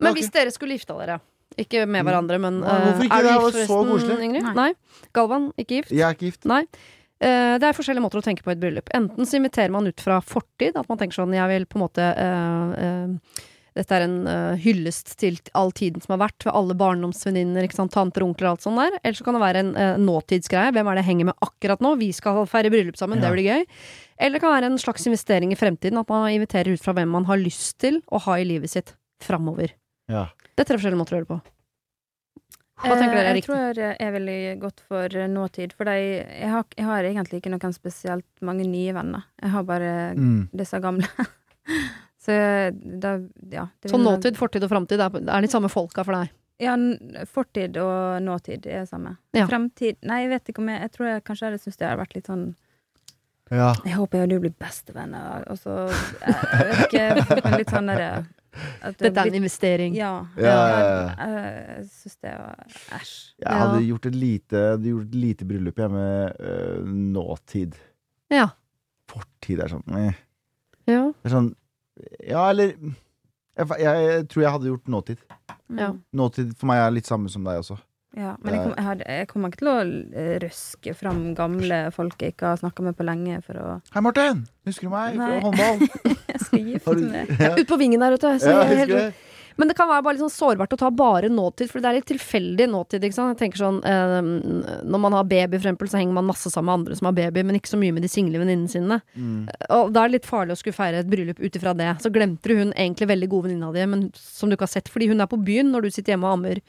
Men 0.00 0.16
hvis 0.16 0.30
dere 0.32 0.52
skulle 0.54 0.78
gifta 0.78 0.96
dere 0.96 1.18
Ikke 1.60 1.82
med 1.84 2.06
hverandre, 2.06 2.38
men 2.40 2.62
Ja, 2.62 2.78
hvorfor 2.86 3.02
eh, 3.02 3.08
ikke? 3.10 3.18
Er 3.18 3.22
du 3.22 3.28
Det 3.28 3.34
var 3.34 3.50
gift, 3.50 3.58
så 3.58 3.74
forresten, 3.74 3.90
koselig. 3.90 4.24
Ingrid? 4.24 4.46
Nei. 4.46 4.54
Nei. 4.56 5.08
Galvan, 5.18 5.50
ikke 5.60 5.80
gift? 5.80 5.92
Jeg 5.92 6.06
er 6.06 6.16
ikke 6.16 6.30
gift. 6.30 6.46
Nei. 6.48 6.62
Eh, 7.20 7.54
det 7.60 7.68
er 7.68 7.76
forskjellige 7.76 8.02
måter 8.04 8.20
å 8.22 8.24
tenke 8.24 8.44
på 8.44 8.52
i 8.52 8.56
et 8.56 8.60
bryllup. 8.62 8.90
Enten 8.96 9.28
så 9.28 9.36
inviterer 9.36 9.72
man 9.72 9.88
ut 9.88 10.00
fra 10.00 10.22
fortid, 10.24 10.76
at 10.80 10.88
man 10.88 11.00
tenker 11.00 11.20
sånn 11.20 11.36
Jeg 11.36 11.48
vil 11.52 11.66
på 11.68 11.76
en 11.76 11.84
måte 11.84 12.06
eh, 12.16 12.84
eh, 12.84 13.48
Dette 13.76 13.94
er 13.94 14.02
en 14.02 14.16
uh, 14.26 14.56
hyllest 14.58 15.12
til 15.20 15.36
all 15.54 15.70
tiden 15.70 16.02
som 16.02 16.16
har 16.16 16.24
vært, 16.24 16.42
ved 16.42 16.56
alle 16.58 16.74
barndomsvenninner, 16.74 17.68
tanter, 17.70 18.24
onkler 18.26 18.48
og 18.48 18.56
alt 18.56 18.64
sånt 18.64 18.80
der. 18.80 18.96
Eller 18.98 19.14
så 19.14 19.26
kan 19.28 19.38
det 19.38 19.42
være 19.44 19.62
en 19.62 19.70
uh, 19.76 20.00
nåtidsgreie. 20.02 20.72
Hvem 20.74 20.90
er 20.90 20.98
det 20.98 21.04
jeg 21.04 21.08
henger 21.12 21.28
med 21.28 21.46
akkurat 21.46 21.84
nå? 21.86 21.92
Vi 22.00 22.08
skal 22.16 22.42
feire 22.50 22.72
bryllup 22.74 22.98
sammen, 22.98 23.22
Ja. 23.22 23.28
det 23.28 23.36
blir 23.36 23.46
gøy. 23.46 23.62
Eller 24.18 24.36
det 24.36 24.42
kan 24.42 24.56
være 24.56 24.72
en 24.72 24.82
slags 24.82 25.06
investering 25.06 25.54
i 25.54 25.60
fremtiden, 25.60 26.02
at 26.02 26.10
man 26.10 26.26
inviterer 26.34 26.74
ut 26.74 26.82
fra 26.82 26.96
hvem 26.98 27.14
man 27.14 27.30
har 27.30 27.38
lyst 27.38 27.78
til 27.78 28.02
å 28.10 28.18
ha 28.26 28.40
i 28.42 28.48
livet 28.50 28.74
sitt 28.74 28.90
framover. 29.22 29.70
Ja. 30.10 30.26
Det 30.50 30.66
er 30.66 30.72
tre 30.72 30.80
forskjellige 30.80 31.04
måter 31.04 31.14
å 31.14 31.20
gjøre 31.20 31.28
det 31.28 31.34
på. 31.36 31.40
Hva 32.80 32.96
tenker 32.96 33.16
dere 33.18 33.30
er 33.30 33.36
riktig? 33.36 33.50
Jeg 33.52 33.74
tror 33.74 33.80
jeg 33.82 33.96
er 34.00 34.12
veldig 34.14 34.38
godt 34.62 34.80
for 34.88 35.16
eh, 35.20 35.28
nåtid, 35.28 35.74
for 35.76 35.90
jeg, 35.92 36.22
jeg, 36.40 36.48
har, 36.52 36.64
jeg 36.76 36.86
har 36.88 37.08
egentlig 37.10 37.40
ikke 37.42 37.52
noen 37.52 37.74
spesielt 37.76 38.26
mange 38.46 38.64
nye 38.68 38.94
venner. 38.96 39.26
Jeg 39.42 39.50
har 39.56 39.66
bare 39.68 39.90
Mm. 40.16 40.48
disse 40.56 40.80
gamle. 40.80 41.06
Så 42.20 42.32
da, 43.00 43.14
ja. 43.52 43.66
det 43.80 43.90
Så 43.90 43.96
nåtid, 44.00 44.36
fortid 44.36 44.64
og 44.64 44.70
framtid 44.72 45.00
er, 45.00 45.14
er 45.24 45.40
de 45.44 45.48
samme 45.48 45.70
folka 45.72 46.04
for 46.04 46.12
deg? 46.18 46.32
Ja, 46.60 46.74
fortid 47.32 47.78
og 47.80 48.20
nåtid 48.22 48.66
er 48.68 48.82
det 48.82 48.88
samme. 48.90 49.14
Ja. 49.32 49.46
Fremtid 49.48 49.96
Nei, 50.04 50.22
jeg 50.26 50.32
vet 50.34 50.50
ikke 50.52 50.60
om 50.60 50.68
jeg 50.68 50.82
Jeg 50.82 50.90
tror 50.92 51.06
jeg 51.08 51.22
kanskje 51.24 51.46
jeg 51.46 51.52
hadde 51.54 51.62
syntes 51.62 51.78
det 51.80 51.86
hadde 51.88 52.00
vært 52.02 52.16
litt 52.18 52.28
sånn 52.28 52.42
Ja. 53.50 53.70
Jeg 53.86 53.96
håper 53.96 54.18
jeg 54.20 54.26
og 54.28 54.34
du 54.34 54.42
blir 54.44 54.52
bestevenner, 54.60 55.46
og 55.50 55.56
så 55.58 55.78
Jeg, 55.88 56.92
jeg 56.92 57.16
vet 57.16 57.32
ikke, 57.32 57.44
men 57.48 57.56
litt 57.62 57.72
sånn 57.72 57.88
derre 57.88 58.10
det 58.20 58.28
Dette 58.98 59.10
er 59.10 59.28
en 59.30 59.36
investering. 59.38 59.94
Ja. 59.94 60.12
Ja, 60.36 60.54
ja, 60.54 60.78
Jeg, 60.80 61.66
jeg 61.68 61.84
syns 61.92 62.16
det 62.24 62.32
var 62.34 62.64
Æsj. 62.96 63.12
Jeg 63.44 63.60
hadde 63.62 63.82
gjort 63.86 64.08
et 64.10 64.16
lite, 64.18 64.64
gjort 64.86 65.06
et 65.06 65.18
lite 65.24 65.46
bryllup 65.48 65.78
hjemme 65.82 66.00
med 66.00 66.40
øh, 66.40 66.88
nåtid. 67.14 67.78
Ja. 68.30 68.48
Fortid 69.10 69.62
er 69.64 69.72
sånn 69.72 69.96
eh. 69.98 70.18
ja. 70.90 71.04
Det 71.10 71.30
er 71.30 71.34
sånn 71.34 71.52
Ja, 72.26 72.44
eller 72.48 72.74
jeg, 72.74 73.66
jeg 73.82 74.26
tror 74.30 74.44
jeg 74.44 74.52
hadde 74.54 74.70
gjort 74.70 74.90
nåtid. 74.90 75.24
Ja. 75.76 75.92
Nåtid 76.16 76.52
for 76.58 76.70
meg 76.70 76.80
er 76.82 76.94
litt 76.94 77.10
samme 77.10 77.30
som 77.32 77.44
deg 77.46 77.60
også. 77.60 77.76
Ja, 78.18 78.32
men 78.42 78.54
jeg, 78.56 78.62
kom, 78.64 78.72
jeg, 78.74 78.84
hadde, 78.88 79.04
jeg 79.06 79.26
kommer 79.30 79.52
ikke 79.52 79.60
til 79.60 79.68
å 79.70 79.74
eh, 80.18 80.30
røske 80.42 80.94
fram 80.98 81.18
gamle 81.38 81.76
folk 81.94 82.18
jeg 82.18 82.34
ikke 82.34 82.48
har 82.50 82.58
snakka 82.58 82.82
med 82.88 82.96
på 82.98 83.06
lenge, 83.06 83.36
for 83.46 83.60
å 83.62 83.66
Hei, 83.94 84.02
Martin! 84.02 84.40
Husker 84.66 84.88
du 84.88 84.94
meg 84.96 85.18
Nei. 85.20 85.28
fra 85.30 85.44
håndball? 85.46 85.84
Jeg 86.30 86.40
skal 86.42 86.66
gifte 86.72 86.94
meg. 87.04 87.30
ja, 87.38 87.52
Ut 87.54 87.68
på 87.70 87.78
vingen 87.78 88.02
der, 88.02 88.16
vet 88.16 88.24
du. 88.24 88.42
Så 88.42 88.50
ja, 88.54 88.64
jeg 88.66 88.88
det? 88.90 89.04
Men 89.56 89.70
det 89.70 89.76
kan 89.78 89.88
være 89.90 90.04
bare 90.06 90.16
litt 90.16 90.24
sånn 90.24 90.32
sårbart 90.32 90.74
å 90.74 90.80
ta 90.80 90.90
bare 90.94 91.30
nåtid, 91.32 91.70
for 91.70 91.82
det 91.82 91.90
er 91.90 91.98
litt 91.98 92.08
tilfeldig 92.10 92.68
nåtid. 92.70 93.04
Ikke 93.06 93.18
sant? 93.18 93.34
Jeg 93.34 93.40
tenker 93.44 93.62
sånn, 93.62 93.80
eh, 93.84 94.82
Når 94.84 95.00
man 95.00 95.16
har 95.16 95.24
baby, 95.24 95.58
for 95.58 95.68
eksempel, 95.68 95.90
så 95.90 96.00
henger 96.00 96.16
man 96.18 96.28
masse 96.28 96.50
sammen 96.50 96.70
med 96.70 96.78
andre 96.80 96.96
som 96.96 97.10
har 97.10 97.16
baby, 97.18 97.42
men 97.42 97.60
ikke 97.60 97.74
så 97.74 97.80
mye 97.80 97.92
med 97.92 98.02
de 98.02 98.08
single 98.12 98.38
venninnene 98.42 98.70
sine. 98.70 99.00
Mm. 99.16 99.48
Og 99.76 99.92
da 99.92 100.04
er 100.04 100.08
det 100.08 100.20
litt 100.20 100.30
farlig 100.30 100.56
å 100.56 100.60
skulle 100.60 100.76
feire 100.76 101.04
et 101.04 101.10
bryllup 101.10 101.40
ut 101.40 101.56
ifra 101.56 101.74
det. 101.76 101.90
Så 102.02 102.12
glemte 102.12 102.48
du 102.48 102.56
hun 102.56 102.72
egentlig 102.72 103.10
veldig 103.10 103.28
gode 103.28 103.48
venninna 103.48 103.72
di, 103.74 103.86
men 103.86 104.10
som 104.14 104.48
du 104.48 104.56
ikke 104.56 104.68
har 104.68 104.74
sett, 104.74 104.88
fordi 104.88 105.08
hun 105.08 105.20
er 105.20 105.30
på 105.30 105.40
byen 105.42 105.70
når 105.70 105.82
du 105.82 105.90
sitter 105.90 106.14
hjemme 106.14 106.26
og 106.28 106.38
ammer. 106.38 106.62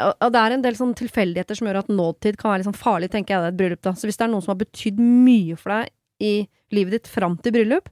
Og 0.00 0.30
og 0.30 0.34
det 0.34 0.40
er 0.40 0.54
en 0.54 0.62
del 0.62 0.76
sånn 0.78 0.92
tilfeldigheter 0.94 1.58
som 1.58 1.66
gjør 1.66 1.80
at 1.82 1.90
nåtid 1.90 2.36
kan 2.38 2.52
være 2.52 2.62
litt 2.62 2.70
sånn 2.70 2.78
farlig, 2.78 3.10
tenker 3.10 3.34
jeg, 3.34 3.42
det 3.42 3.48
er 3.48 3.54
et 3.54 3.58
bryllup, 3.58 3.82
da. 3.82 3.94
Så 3.98 4.06
hvis 4.06 4.18
det 4.20 4.26
er 4.26 4.30
noen 4.30 4.44
som 4.44 4.52
har 4.54 4.60
betydd 4.60 5.00
mye 5.00 5.56
for 5.58 5.74
deg 5.74 5.90
i 6.20 6.34
livet 6.76 6.94
ditt 6.94 7.10
fram 7.10 7.34
til 7.42 7.54
bryllup, 7.56 7.90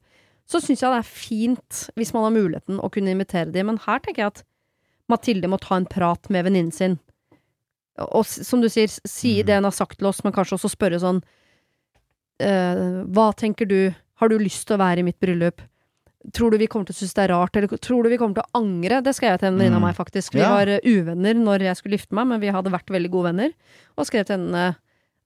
så 0.48 0.60
syns 0.64 0.80
jeg 0.80 0.92
det 0.92 1.00
er 1.02 1.08
fint 1.08 1.80
hvis 1.98 2.14
man 2.16 2.24
har 2.24 2.32
muligheten 2.32 2.80
å 2.80 2.88
kunne 2.92 3.12
invitere 3.12 3.52
dem. 3.52 3.68
Men 3.68 3.80
her 3.84 4.00
tenker 4.00 4.22
jeg 4.22 4.32
at 4.32 4.44
Mathilde 5.08 5.48
må 5.48 5.58
ta 5.60 5.76
en 5.76 5.88
prat 5.88 6.28
med 6.32 6.46
venninnen 6.46 6.72
sin. 6.72 6.98
Og 7.98 8.24
som 8.28 8.60
du 8.62 8.68
sier, 8.70 8.88
si 8.88 9.38
mm. 9.40 9.46
det 9.48 9.56
hun 9.58 9.66
har 9.68 9.74
sagt 9.76 9.98
til 9.98 10.08
oss, 10.10 10.22
men 10.24 10.32
kanskje 10.36 10.56
også 10.58 10.70
spørre 10.70 11.00
sånn 11.02 11.18
uh, 12.44 13.04
Hva 13.10 13.32
tenker 13.36 13.66
du? 13.68 13.80
Har 14.22 14.30
du 14.30 14.38
lyst 14.40 14.68
til 14.68 14.76
å 14.76 14.82
være 14.82 15.02
i 15.02 15.06
mitt 15.08 15.18
bryllup? 15.22 15.62
Tror 16.34 16.52
du 16.52 16.58
vi 16.60 16.66
kommer 16.70 16.88
til 16.88 16.96
å 16.96 16.98
synes 17.00 17.14
det 17.14 17.24
er 17.24 17.32
rart, 17.32 17.56
eller 17.56 17.70
tror 17.78 18.04
du 18.04 18.10
vi 18.12 18.18
kommer 18.20 18.38
til 18.38 18.46
å 18.46 18.60
angre? 18.60 19.00
Det 19.04 19.14
skrev 19.16 19.36
jeg 19.36 19.42
til 19.42 19.50
en 19.52 19.58
venninne 19.58 19.78
av 19.78 19.82
Mm. 19.82 19.88
meg, 19.88 19.96
faktisk. 19.96 20.34
Vi 20.34 20.40
Ja. 20.42 20.50
var 20.50 20.66
eh, 20.68 20.80
uvenner 20.84 21.34
når 21.34 21.62
jeg 21.68 21.76
skulle 21.78 21.96
gifte 21.96 22.14
meg, 22.14 22.26
men 22.26 22.40
vi 22.40 22.50
hadde 22.50 22.72
vært 22.74 22.90
veldig 22.90 23.10
gode 23.10 23.32
venner. 23.32 23.52
Og 23.96 24.06
skrev 24.06 24.26
til 24.26 24.36
henne 24.38 24.76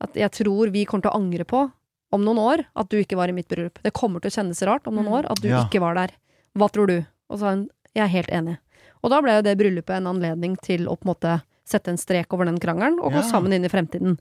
at 0.00 0.14
jeg 0.14 0.30
tror 0.30 0.70
vi 0.70 0.84
kommer 0.84 1.02
til 1.02 1.12
å 1.12 1.20
angre 1.20 1.44
på 1.44 1.72
om 2.12 2.24
noen 2.24 2.38
år 2.38 2.64
at 2.76 2.88
du 2.88 2.98
ikke 3.00 3.16
var 3.16 3.28
i 3.28 3.32
mitt 3.36 3.48
bryllup. 3.48 3.78
Det 3.82 3.92
kommer 3.92 4.20
til 4.20 4.30
å 4.30 4.36
kjennes 4.42 4.62
rart 4.66 4.86
om 4.86 4.94
noen 4.94 5.06
Mm. 5.08 5.12
år 5.18 5.30
at 5.30 5.40
du 5.40 5.48
Ja. 5.48 5.64
ikke 5.64 5.80
var 5.80 5.94
der. 5.94 6.10
Hva 6.56 6.68
tror 6.70 6.86
du? 6.86 7.06
Og 7.30 7.38
så 7.38 7.40
sa 7.40 7.50
hun 7.50 7.68
jeg 7.94 8.04
er 8.04 8.08
helt 8.08 8.28
enig. 8.30 8.58
Og 9.04 9.10
da 9.10 9.20
ble 9.20 9.32
jo 9.36 9.42
det 9.42 9.58
bryllupet 9.58 9.96
en 9.96 10.06
anledning 10.06 10.56
til 10.62 10.86
å 10.86 10.96
på 10.98 11.04
en 11.08 11.14
måte 11.14 11.42
sette 11.64 11.88
en 11.88 11.96
strek 11.96 12.26
over 12.32 12.44
den 12.44 12.58
krangelen 12.58 12.98
og 13.00 13.12
Ja. 13.12 13.20
gå 13.20 13.30
sammen 13.30 13.52
inn 13.52 13.64
i 13.64 13.68
fremtiden. 13.68 14.18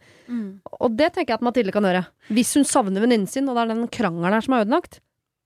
Og 0.82 0.96
det 0.96 1.14
tenker 1.14 1.28
jeg 1.34 1.40
at 1.40 1.42
Mathilde 1.42 1.72
kan 1.72 1.84
gjøre. 1.84 2.06
Hvis 2.30 2.54
hun 2.56 2.64
savner 2.64 3.02
venninnen 3.02 3.28
sin, 3.28 3.48
og 3.50 3.56
det 3.56 3.70
er 3.70 3.74
den 3.76 3.88
krangelen 3.88 4.32
her 4.34 4.42
som 4.42 4.54
er 4.54 4.66
ødelagt, 4.66 5.00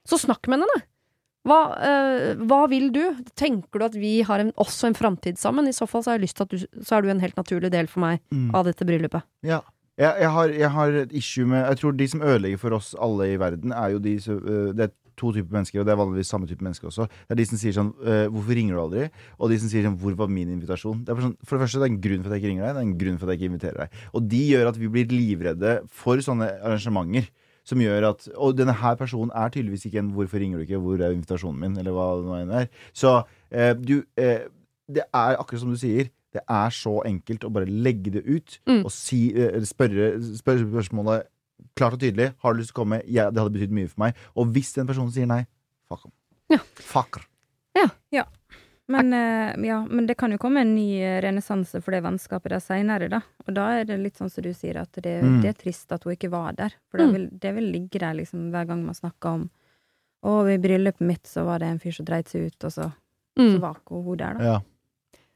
så 0.08 0.18
snakk 0.20 0.48
med 0.48 0.60
henne. 0.60 0.84
Hva, 1.46 1.78
øh, 1.78 2.36
hva 2.48 2.68
vil 2.70 2.90
du? 2.92 3.16
Tenker 3.36 3.78
du 3.80 3.86
at 3.86 3.94
vi 3.94 4.22
har 4.24 4.40
en, 4.40 4.52
også 4.54 4.88
en 4.88 4.94
framtid 4.96 5.38
sammen? 5.38 5.68
I 5.68 5.72
så 5.78 5.88
fall 5.88 6.02
så 6.02 6.12
har 6.12 6.18
jeg 6.18 6.24
lyst 6.28 6.36
til 6.38 6.44
at 6.44 6.50
du, 6.50 6.58
så 6.82 6.98
er 6.98 7.02
du 7.04 7.10
en 7.10 7.20
helt 7.20 7.36
naturlig 7.36 7.70
del 7.72 7.86
for 7.88 8.00
meg 8.00 8.20
Mm. 8.32 8.54
av 8.56 8.66
dette 8.66 8.84
bryllupet. 8.86 9.22
Ja. 9.44 9.62
Jeg, 9.98 10.12
jeg, 10.20 10.32
har, 10.32 10.52
jeg 10.52 10.72
har 10.72 10.88
et 11.06 11.12
issue 11.16 11.48
med 11.48 11.58
Jeg 11.58 11.78
tror 11.80 11.92
de 11.96 12.08
som 12.12 12.22
ødelegger 12.22 12.60
for 12.60 12.76
oss 12.76 12.96
alle 13.00 13.30
i 13.32 13.40
verden, 13.40 13.72
er 13.72 13.94
jo 13.94 14.00
de 14.04 14.18
som 14.20 14.42
øh, 14.44 14.74
Det 14.76 14.90
er 14.90 14.94
to 15.16 15.32
typer 15.32 15.54
mennesker, 15.56 15.80
og 15.80 15.86
det 15.88 15.94
er 15.94 16.00
vanligvis 16.00 16.28
samme 16.28 16.48
type 16.48 16.64
mennesker 16.64 16.88
også. 16.88 17.06
Det 17.08 17.32
er 17.32 17.40
de 17.40 17.46
som 17.48 17.60
sier 17.60 17.72
sånn 17.72 17.94
øh, 18.04 18.26
'Hvorfor 18.28 18.58
ringer 18.58 18.76
du 18.76 18.82
aldri?' 18.82 19.06
Og 19.40 19.50
de 19.50 19.60
som 19.60 19.70
sier 19.72 19.86
sånn 19.86 19.96
'Hvor 19.96 20.18
var 20.20 20.28
min 20.28 20.52
invitasjon?' 20.52 21.06
Det 21.08 21.16
sånn, 21.16 21.38
for 21.44 21.56
det 21.56 21.64
første, 21.64 21.80
det 21.80 21.88
er 21.88 21.94
en 21.94 22.02
grunn 22.02 22.24
for 22.24 22.30
at 22.30 22.36
jeg 22.36 22.44
ikke 22.44 22.52
ringer 22.52 22.66
deg. 22.66 22.74
Det 22.76 22.82
er 22.82 22.88
en 22.90 22.98
grunn 23.00 23.18
for 23.18 23.26
at 23.26 23.32
jeg 23.32 23.40
ikke 23.40 23.52
inviterer 23.54 23.80
deg. 23.80 23.90
Og 24.14 24.28
de 24.28 24.42
gjør 24.52 24.68
at 24.68 24.78
vi 24.78 24.90
blir 24.92 25.08
livredde 25.08 25.72
for 25.88 26.18
sånne 26.18 26.52
arrangementer. 26.60 27.32
Som 27.66 27.80
gjør 27.80 28.10
at 28.12 28.28
Og 28.36 28.58
denne 28.58 28.76
her 28.78 28.96
personen 28.96 29.32
er 29.34 29.50
tydeligvis 29.50 29.86
ikke 29.88 30.00
en 30.04 30.12
'Hvorfor 30.12 30.40
ringer 30.44 30.58
du 30.60 30.66
ikke?' 30.68 30.82
'Hvor 30.84 31.00
er 31.00 31.16
invitasjonen 31.16 31.60
min?' 31.60 31.78
Eller 31.80 31.96
hva 31.96 32.20
det 32.20 32.26
nå 32.28 32.36
enn 32.42 32.52
er. 32.52 32.68
Så 32.92 33.24
eh, 33.52 33.74
du 33.74 34.04
eh, 34.18 34.52
Det 34.92 35.04
er 35.14 35.40
akkurat 35.40 35.60
som 35.64 35.72
du 35.72 35.78
sier. 35.80 36.12
Det 36.36 36.44
er 36.52 36.74
så 36.76 36.98
enkelt 37.08 37.46
å 37.48 37.52
bare 37.56 37.66
legge 37.70 38.12
det 38.18 38.26
ut 38.28 38.60
Mm. 38.68 38.84
og 38.86 38.92
si, 38.92 39.30
eh, 39.34 39.62
spørre, 39.64 40.10
spørre 40.36 40.66
spørsmålet 40.68 41.30
klart 41.80 41.94
og 41.96 42.02
tydelig. 42.04 42.34
Har 42.44 42.54
du 42.54 42.60
lyst 42.60 42.74
til 42.74 42.78
å 42.78 42.84
komme? 42.84 43.02
Ja, 43.08 43.30
det 43.32 43.40
hadde 43.42 43.56
betydd 43.56 43.72
mye 43.72 43.88
for 43.90 44.04
meg. 44.04 44.16
Og 44.36 44.52
hvis 44.54 44.74
den 44.76 44.88
personen 44.90 45.12
sier 45.16 45.26
nei, 45.30 45.46
fuck 45.88 46.04
ham. 46.04 46.12
Ja. 46.52 46.60
Fucker. 46.76 47.24
Men, 48.88 49.08
uh, 49.18 49.56
ja, 49.66 49.80
men 49.90 50.06
det 50.06 50.14
kan 50.16 50.30
jo 50.30 50.38
komme 50.38 50.62
en 50.62 50.76
ny 50.76 51.00
eh, 51.02 51.16
renessanse 51.24 51.80
for 51.82 51.90
det 51.96 52.04
vennskapet 52.06 52.52
der 52.54 52.62
seinere, 52.62 53.08
da. 53.10 53.22
Og 53.48 53.56
da 53.58 53.64
er 53.80 53.88
det 53.90 53.96
litt 53.98 54.20
sånn 54.20 54.30
som 54.30 54.44
du 54.46 54.52
sier, 54.54 54.78
at 54.78 54.92
det, 55.02 55.24
Mm. 55.24 55.40
det 55.42 55.50
er 55.50 55.58
trist 55.58 55.92
at 55.92 56.04
hun 56.06 56.14
ikke 56.14 56.30
var 56.30 56.54
der. 56.54 56.70
For 56.92 57.00
det 57.00 57.08
Mm. 57.08 57.14
vil, 57.14 57.26
det 57.40 57.56
vil 57.56 57.72
ligge 57.74 57.98
der 58.00 58.14
liksom 58.14 58.52
hver 58.52 58.68
gang 58.68 58.86
man 58.86 58.94
snakker 58.94 59.26
om 59.34 59.50
Å, 60.24 60.48
i 60.54 60.58
bryllupet 60.58 61.02
mitt 61.02 61.24
så 61.24 61.44
var 61.46 61.60
det 61.60 61.68
en 61.68 61.78
fyr 61.80 61.94
som 61.94 62.06
dreit 62.06 62.26
seg 62.28 62.48
ut, 62.48 62.64
og 62.64 62.72
så, 62.72 62.94
så 63.38 63.58
Mm. 63.58 63.60
var 63.62 63.76
ikke 63.76 64.04
hun 64.04 64.18
der, 64.18 64.34
da. 64.34 64.44
Ja. 64.44 64.60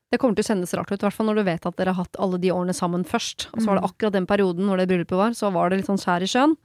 Det 0.10 0.18
kommer 0.18 0.34
til 0.36 0.44
å 0.44 0.50
kjennes 0.50 0.74
rart 0.74 0.90
ut, 0.92 0.98
i 1.02 1.06
hvert 1.06 1.14
fall 1.14 1.28
når 1.30 1.36
du 1.38 1.44
vet 1.46 1.66
at 1.70 1.76
dere 1.78 1.94
har 1.94 2.04
hatt 2.04 2.18
alle 2.18 2.40
de 2.42 2.50
årene 2.50 2.74
sammen 2.74 3.04
først. 3.06 3.48
Og 3.54 3.62
så 3.62 3.68
var 3.70 3.76
det 3.78 3.84
Mm. 3.84 3.90
akkurat 3.92 4.12
den 4.14 4.26
perioden 4.26 4.66
når 4.66 4.78
det 4.82 4.88
bryllupet 4.90 5.18
var, 5.18 5.32
så 5.38 5.52
var 5.54 5.70
det 5.70 5.78
litt 5.80 5.86
sånn 5.88 6.02
skjær 6.02 6.22
i 6.26 6.30
sjøen. 6.30 6.56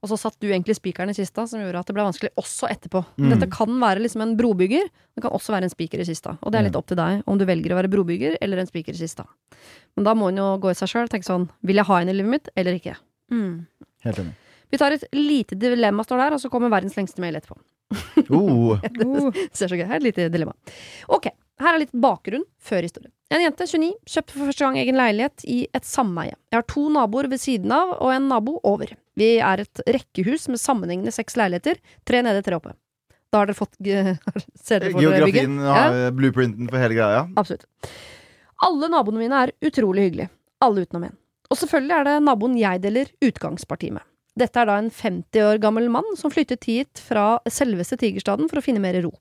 Og 0.00 0.08
så 0.08 0.16
satt 0.16 0.36
du 0.38 0.46
egentlig 0.46 0.76
spikeren 0.78 1.10
i 1.10 1.12
kista, 1.12 1.42
som 1.48 1.58
gjorde 1.58 1.80
at 1.80 1.86
det 1.86 1.94
ble 1.96 2.04
vanskelig 2.06 2.30
også 2.38 2.68
etterpå. 2.70 3.04
Mm. 3.18 3.30
Dette 3.34 3.50
kan 3.50 3.66
være 3.66 3.98
liksom 4.04 4.22
en 4.22 4.36
brobygger, 4.38 4.86
det 5.16 5.22
kan 5.24 5.32
også 5.34 5.50
være 5.56 5.64
en 5.66 5.70
spiker 5.74 5.98
i 5.98 6.04
kista. 6.06 6.38
Og 6.40 6.52
det 6.52 6.60
er 6.60 6.62
litt 6.68 6.76
opp 6.78 6.86
til 6.86 6.96
deg 6.96 7.24
om 7.26 7.36
du 7.36 7.44
velger 7.44 7.74
å 7.74 7.80
være 7.82 7.90
brobygger 7.90 8.36
eller 8.40 8.58
en 8.62 8.66
spiker 8.70 8.94
i 8.94 9.00
kista. 9.02 9.26
Men 9.96 10.04
da 10.06 10.14
må 10.14 10.28
en 10.28 10.36
jo 10.38 10.46
gå 10.62 10.70
i 10.70 10.74
seg 10.78 10.86
sjøl 10.88 11.02
og 11.02 11.10
tenke 11.10 11.26
sånn, 11.26 11.48
vil 11.66 11.74
jeg 11.82 11.84
ha 11.90 11.96
en 11.98 12.08
i 12.08 12.12
livet 12.14 12.30
mitt, 12.30 12.48
eller 12.56 12.78
ikke? 12.78 12.94
Mm. 13.32 13.66
Helt 14.04 14.18
enig. 14.22 14.34
Vi 14.70 14.78
tar 14.78 14.92
et 14.92 15.04
lite 15.12 15.58
dilemma, 15.58 16.04
står 16.06 16.18
der, 16.22 16.32
og 16.34 16.40
så 16.40 16.48
kommer 16.48 16.70
verdens 16.70 16.94
lengste 16.94 17.18
mail 17.18 17.34
etterpå. 17.34 17.58
Oh. 18.30 18.78
Oh. 18.78 19.30
Det 19.40 19.50
ser 19.56 19.66
så 19.66 19.74
gøy. 19.74 19.82
Er 19.88 19.96
et 19.96 20.02
lite 20.06 20.28
dilemma. 20.30 20.52
Ok. 21.08 21.26
Her 21.58 21.74
er 21.74 21.82
litt 21.82 21.92
bakgrunn 21.94 22.44
før 22.62 22.86
historien. 22.86 23.12
En 23.34 23.42
jente, 23.42 23.66
29, 23.68 23.90
kjøpte 24.08 24.32
for 24.36 24.48
første 24.48 24.64
gang 24.64 24.78
egen 24.80 24.96
leilighet 24.96 25.42
i 25.44 25.58
et 25.76 25.84
sameie. 25.84 26.32
Jeg 26.52 26.56
har 26.62 26.66
to 26.70 26.86
naboer 26.94 27.28
ved 27.28 27.40
siden 27.42 27.72
av 27.74 27.90
og 27.98 28.12
en 28.14 28.28
nabo 28.30 28.54
over. 28.64 28.92
Vi 29.18 29.34
er 29.44 29.64
et 29.66 29.82
rekkehus 29.84 30.46
med 30.48 30.62
sammenhengende 30.62 31.12
seks 31.12 31.36
leiligheter, 31.36 31.80
tre 32.08 32.22
nede, 32.24 32.40
tre 32.46 32.56
oppe. 32.56 32.72
Da 33.28 33.42
har 33.42 33.50
dere 33.50 33.58
fått 33.58 33.74
Ser 34.64 34.80
dere 34.80 34.94
for 34.94 35.02
dere 35.04 35.26
bygget? 35.28 35.44
Geografien 35.44 35.58
Ja. 35.60 36.10
blueprinten 36.16 36.70
for 36.70 36.80
hele 36.80 36.96
greia. 36.96 37.26
Absolutt. 37.36 37.66
Alle 38.64 38.88
naboene 38.90 39.20
mine 39.20 39.42
er 39.44 39.52
utrolig 39.68 40.08
hyggelige. 40.08 40.30
Alle 40.64 40.86
utenom 40.86 41.04
én. 41.10 41.16
Og 41.50 41.56
selvfølgelig 41.60 41.96
er 41.98 42.04
det 42.08 42.16
naboen 42.24 42.56
jeg 42.58 42.80
deler 42.82 43.10
utgangsparti 43.24 43.92
med. 43.92 44.02
Dette 44.38 44.60
er 44.62 44.68
da 44.70 44.78
en 44.78 44.90
50 44.94 45.44
år 45.44 45.60
gammel 45.62 45.88
mann 45.90 46.16
som 46.16 46.30
flyttet 46.32 46.64
hit 46.70 47.00
fra 47.02 47.38
selveste 47.50 47.98
Tigerstaden 48.00 48.48
for 48.50 48.60
å 48.60 48.64
finne 48.64 48.80
mer 48.82 48.96
ro. 49.02 49.12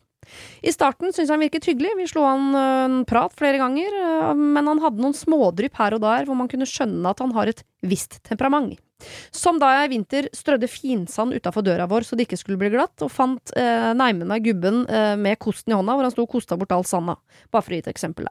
I 0.64 0.74
starten 0.74 1.14
syntes 1.14 1.32
han 1.34 1.44
virket 1.44 1.70
hyggelig, 1.70 1.94
vi 2.00 2.10
slo 2.10 2.26
han 2.28 2.50
øh, 2.56 2.82
en 2.88 2.98
prat 3.10 3.34
flere 3.38 3.62
ganger, 3.62 3.94
øh, 4.02 4.34
men 4.36 4.68
han 4.74 4.82
hadde 4.84 5.04
noen 5.04 5.16
smådrypp 5.18 5.80
her 5.80 5.98
og 5.98 6.04
der 6.04 6.28
hvor 6.28 6.38
man 6.40 6.52
kunne 6.52 6.68
skjønne 6.70 7.14
at 7.14 7.24
han 7.24 7.34
har 7.38 7.54
et 7.54 7.64
visst 7.86 8.20
temperament. 8.28 8.80
Som 9.32 9.60
da 9.62 9.70
jeg 9.76 9.88
i 9.88 9.92
vinter 9.92 10.28
strødde 10.34 10.70
finsand 10.72 11.36
utafor 11.38 11.66
døra 11.66 11.86
vår 11.90 12.08
så 12.08 12.18
det 12.18 12.26
ikke 12.26 12.40
skulle 12.42 12.60
bli 12.62 12.72
glatt, 12.74 12.98
og 13.06 13.14
fant 13.14 13.54
eh, 13.60 13.92
neimen 13.98 14.34
av 14.34 14.42
gubben 14.46 14.84
eh, 14.90 15.14
med 15.20 15.38
kosten 15.44 15.74
i 15.74 15.78
hånda 15.78 15.98
hvor 15.98 16.08
han 16.08 16.16
sto 16.16 16.26
og 16.26 16.34
kosta 16.34 16.58
bort 16.58 16.74
all 16.74 16.88
sanda. 16.88 17.20
Bare 17.54 17.66
for 17.66 17.76
å 17.76 17.78
gi 17.78 17.86
et 17.86 17.94
eksempel. 17.94 18.30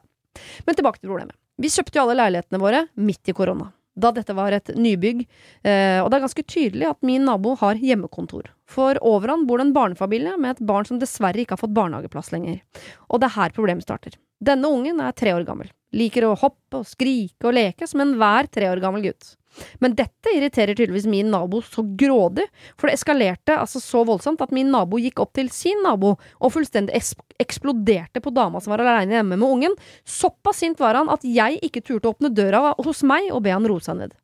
Men 0.67 0.77
tilbake 0.77 0.99
til 0.99 1.11
problemet. 1.11 1.37
Vi 1.57 1.71
kjøpte 1.73 1.97
jo 1.97 2.03
alle 2.03 2.19
leilighetene 2.19 2.61
våre 2.61 2.85
midt 3.01 3.31
i 3.31 3.37
korona. 3.37 3.71
Da 3.97 4.11
dette 4.13 4.35
var 4.37 4.53
et 4.53 4.69
nybygg, 4.77 5.23
eh, 5.65 5.97
og 6.03 6.11
det 6.11 6.19
er 6.19 6.25
ganske 6.27 6.45
tydelig 6.45 6.85
at 6.91 6.99
min 7.05 7.25
nabo 7.25 7.55
har 7.57 7.79
hjemmekontor. 7.81 8.51
For 8.69 8.99
over 9.01 9.33
han 9.33 9.47
bor 9.49 9.57
det 9.57 9.67
en 9.67 9.73
barnefamilie 9.73 10.35
med 10.37 10.55
et 10.55 10.65
barn 10.69 10.85
som 10.85 10.99
dessverre 11.01 11.41
ikke 11.41 11.55
har 11.55 11.63
fått 11.63 11.73
barnehageplass 11.73 12.29
lenger. 12.35 12.61
Og 13.09 13.21
det 13.21 13.31
er 13.31 13.37
her 13.39 13.55
problemet 13.55 13.87
starter. 13.87 14.19
Denne 14.37 14.69
ungen 14.69 15.01
er 15.01 15.17
tre 15.17 15.33
år 15.33 15.47
gammel. 15.47 15.71
Liker 15.97 16.27
å 16.27 16.35
hoppe 16.37 16.83
og 16.83 16.85
skrike 16.85 17.47
og 17.49 17.55
leke 17.57 17.87
som 17.89 18.03
enhver 18.03 18.49
tre 18.53 18.69
år 18.69 18.83
gammel 18.83 19.07
gutt. 19.07 19.33
Men 19.83 19.95
dette 19.97 20.33
irriterer 20.33 20.75
tydeligvis 20.75 21.07
min 21.09 21.31
nabo 21.33 21.61
så 21.65 21.83
grådig, 21.99 22.47
for 22.77 22.89
det 22.89 22.97
eskalerte 22.97 23.57
altså 23.57 23.81
så 23.83 24.03
voldsomt 24.07 24.41
at 24.43 24.53
min 24.55 24.71
nabo 24.73 24.99
gikk 25.01 25.21
opp 25.23 25.33
til 25.37 25.51
sin 25.53 25.81
nabo 25.85 26.15
og 26.17 26.53
fullstendig 26.53 26.97
eksploderte 27.41 28.23
på 28.23 28.33
dama 28.35 28.61
som 28.63 28.73
var 28.73 28.85
aleine 28.85 29.17
hjemme 29.17 29.37
med 29.37 29.47
ungen. 29.47 29.77
Såpass 30.07 30.63
sint 30.63 30.81
var 30.81 30.99
han 30.99 31.11
at 31.13 31.25
jeg 31.27 31.61
ikke 31.65 31.83
turte 31.85 32.09
å 32.09 32.15
åpne 32.15 32.33
døra 32.33 32.71
hos 32.77 33.03
meg 33.07 33.31
og 33.33 33.43
be 33.45 33.55
han 33.55 33.67
roe 33.67 33.83
seg 33.83 34.01
ned. 34.01 34.15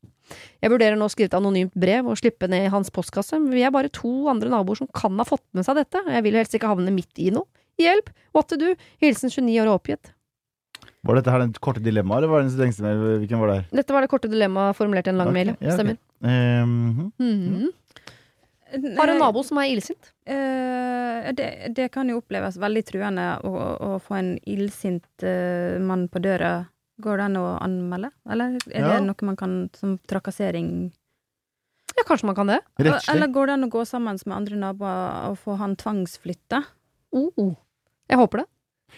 Jeg 0.64 0.72
vurderer 0.72 0.98
nå 0.98 1.08
å 1.10 1.12
skrive 1.12 1.30
et 1.30 1.38
anonymt 1.38 1.76
brev 1.78 2.08
og 2.08 2.18
slippe 2.20 2.48
ned 2.50 2.68
i 2.68 2.72
hans 2.74 2.92
postkasse, 2.94 3.38
men 3.42 3.54
vi 3.54 3.66
er 3.68 3.74
bare 3.76 3.92
to 3.94 4.30
andre 4.32 4.52
naboer 4.54 4.80
som 4.80 4.90
kan 4.96 5.20
ha 5.20 5.28
fått 5.28 5.46
med 5.54 5.68
seg 5.68 5.78
dette, 5.82 6.00
og 6.00 6.16
jeg 6.16 6.26
vil 6.26 6.40
helst 6.40 6.56
ikke 6.58 6.72
havne 6.72 6.94
midt 6.96 7.22
i 7.22 7.30
noe. 7.36 7.50
Hjelp! 7.82 8.12
What 8.38 8.50
to 8.52 8.60
do? 8.62 8.76
Hilsen 9.02 9.34
29 9.34 9.60
år 9.64 9.72
og 9.72 9.82
oppgitt. 9.82 10.13
Var 11.04 11.16
dette 11.20 11.32
her 11.34 11.40
den 11.44 11.54
korte 11.60 11.82
dilemmaet, 11.84 12.22
eller 12.22 12.32
var 12.32 12.44
det 12.46 12.54
den 12.54 12.62
lengste? 12.64 12.92
Hvilken 13.20 13.40
var 13.42 13.50
det 13.52 13.56
her? 13.60 13.66
Dette 13.82 13.94
var 13.96 14.06
det 14.06 14.10
korte 14.14 14.30
dilemmaet 14.32 14.78
formulert 14.78 15.08
i 15.08 15.12
en 15.12 15.18
lang 15.20 15.32
okay, 15.34 15.40
mail. 15.40 15.50
ja. 15.52 15.56
ja, 15.60 15.74
ok. 15.74 15.80
Stemmer. 15.80 15.98
Mm. 16.24 17.12
Mhm. 17.20 17.72
Har 18.98 19.08
en 19.12 19.20
nabo 19.22 19.44
som 19.46 19.60
er 19.62 19.70
illsint. 19.70 20.08
Eh, 20.26 21.28
det, 21.38 21.48
det 21.78 21.92
kan 21.94 22.08
jo 22.10 22.18
oppleves 22.24 22.56
veldig 22.58 22.82
truende 22.88 23.26
å, 23.46 23.52
å 23.54 23.90
få 24.02 24.16
en 24.18 24.32
illsint 24.50 25.06
eh, 25.28 25.76
mann 25.84 26.08
på 26.10 26.22
døra. 26.24 26.56
Går 27.04 27.20
det 27.20 27.28
an 27.28 27.38
å 27.42 27.44
anmelde, 27.62 28.10
eller 28.30 28.56
er 28.72 28.80
Ja. 28.82 28.90
det 28.96 29.04
noe 29.06 29.28
man 29.30 29.38
kan 29.38 29.54
som 29.78 29.98
trakassering 30.10 30.92
Ja, 31.98 32.04
kanskje 32.08 32.26
man 32.32 32.36
kan 32.38 32.48
det. 32.50 32.60
rettslig. 32.80 33.14
Eller 33.14 33.28
går 33.34 33.48
det 33.52 33.54
an 33.60 33.68
å 33.68 33.70
gå 33.76 33.84
sammen 33.86 34.18
med 34.26 34.36
andre 34.38 34.56
naboer 34.58 35.30
og 35.30 35.38
få 35.44 35.58
han 35.60 35.76
tvangsflytta? 35.78 36.64
Uh, 37.14 37.54
Jeg 38.10 38.18
håper 38.18 38.42
det. 38.42 38.48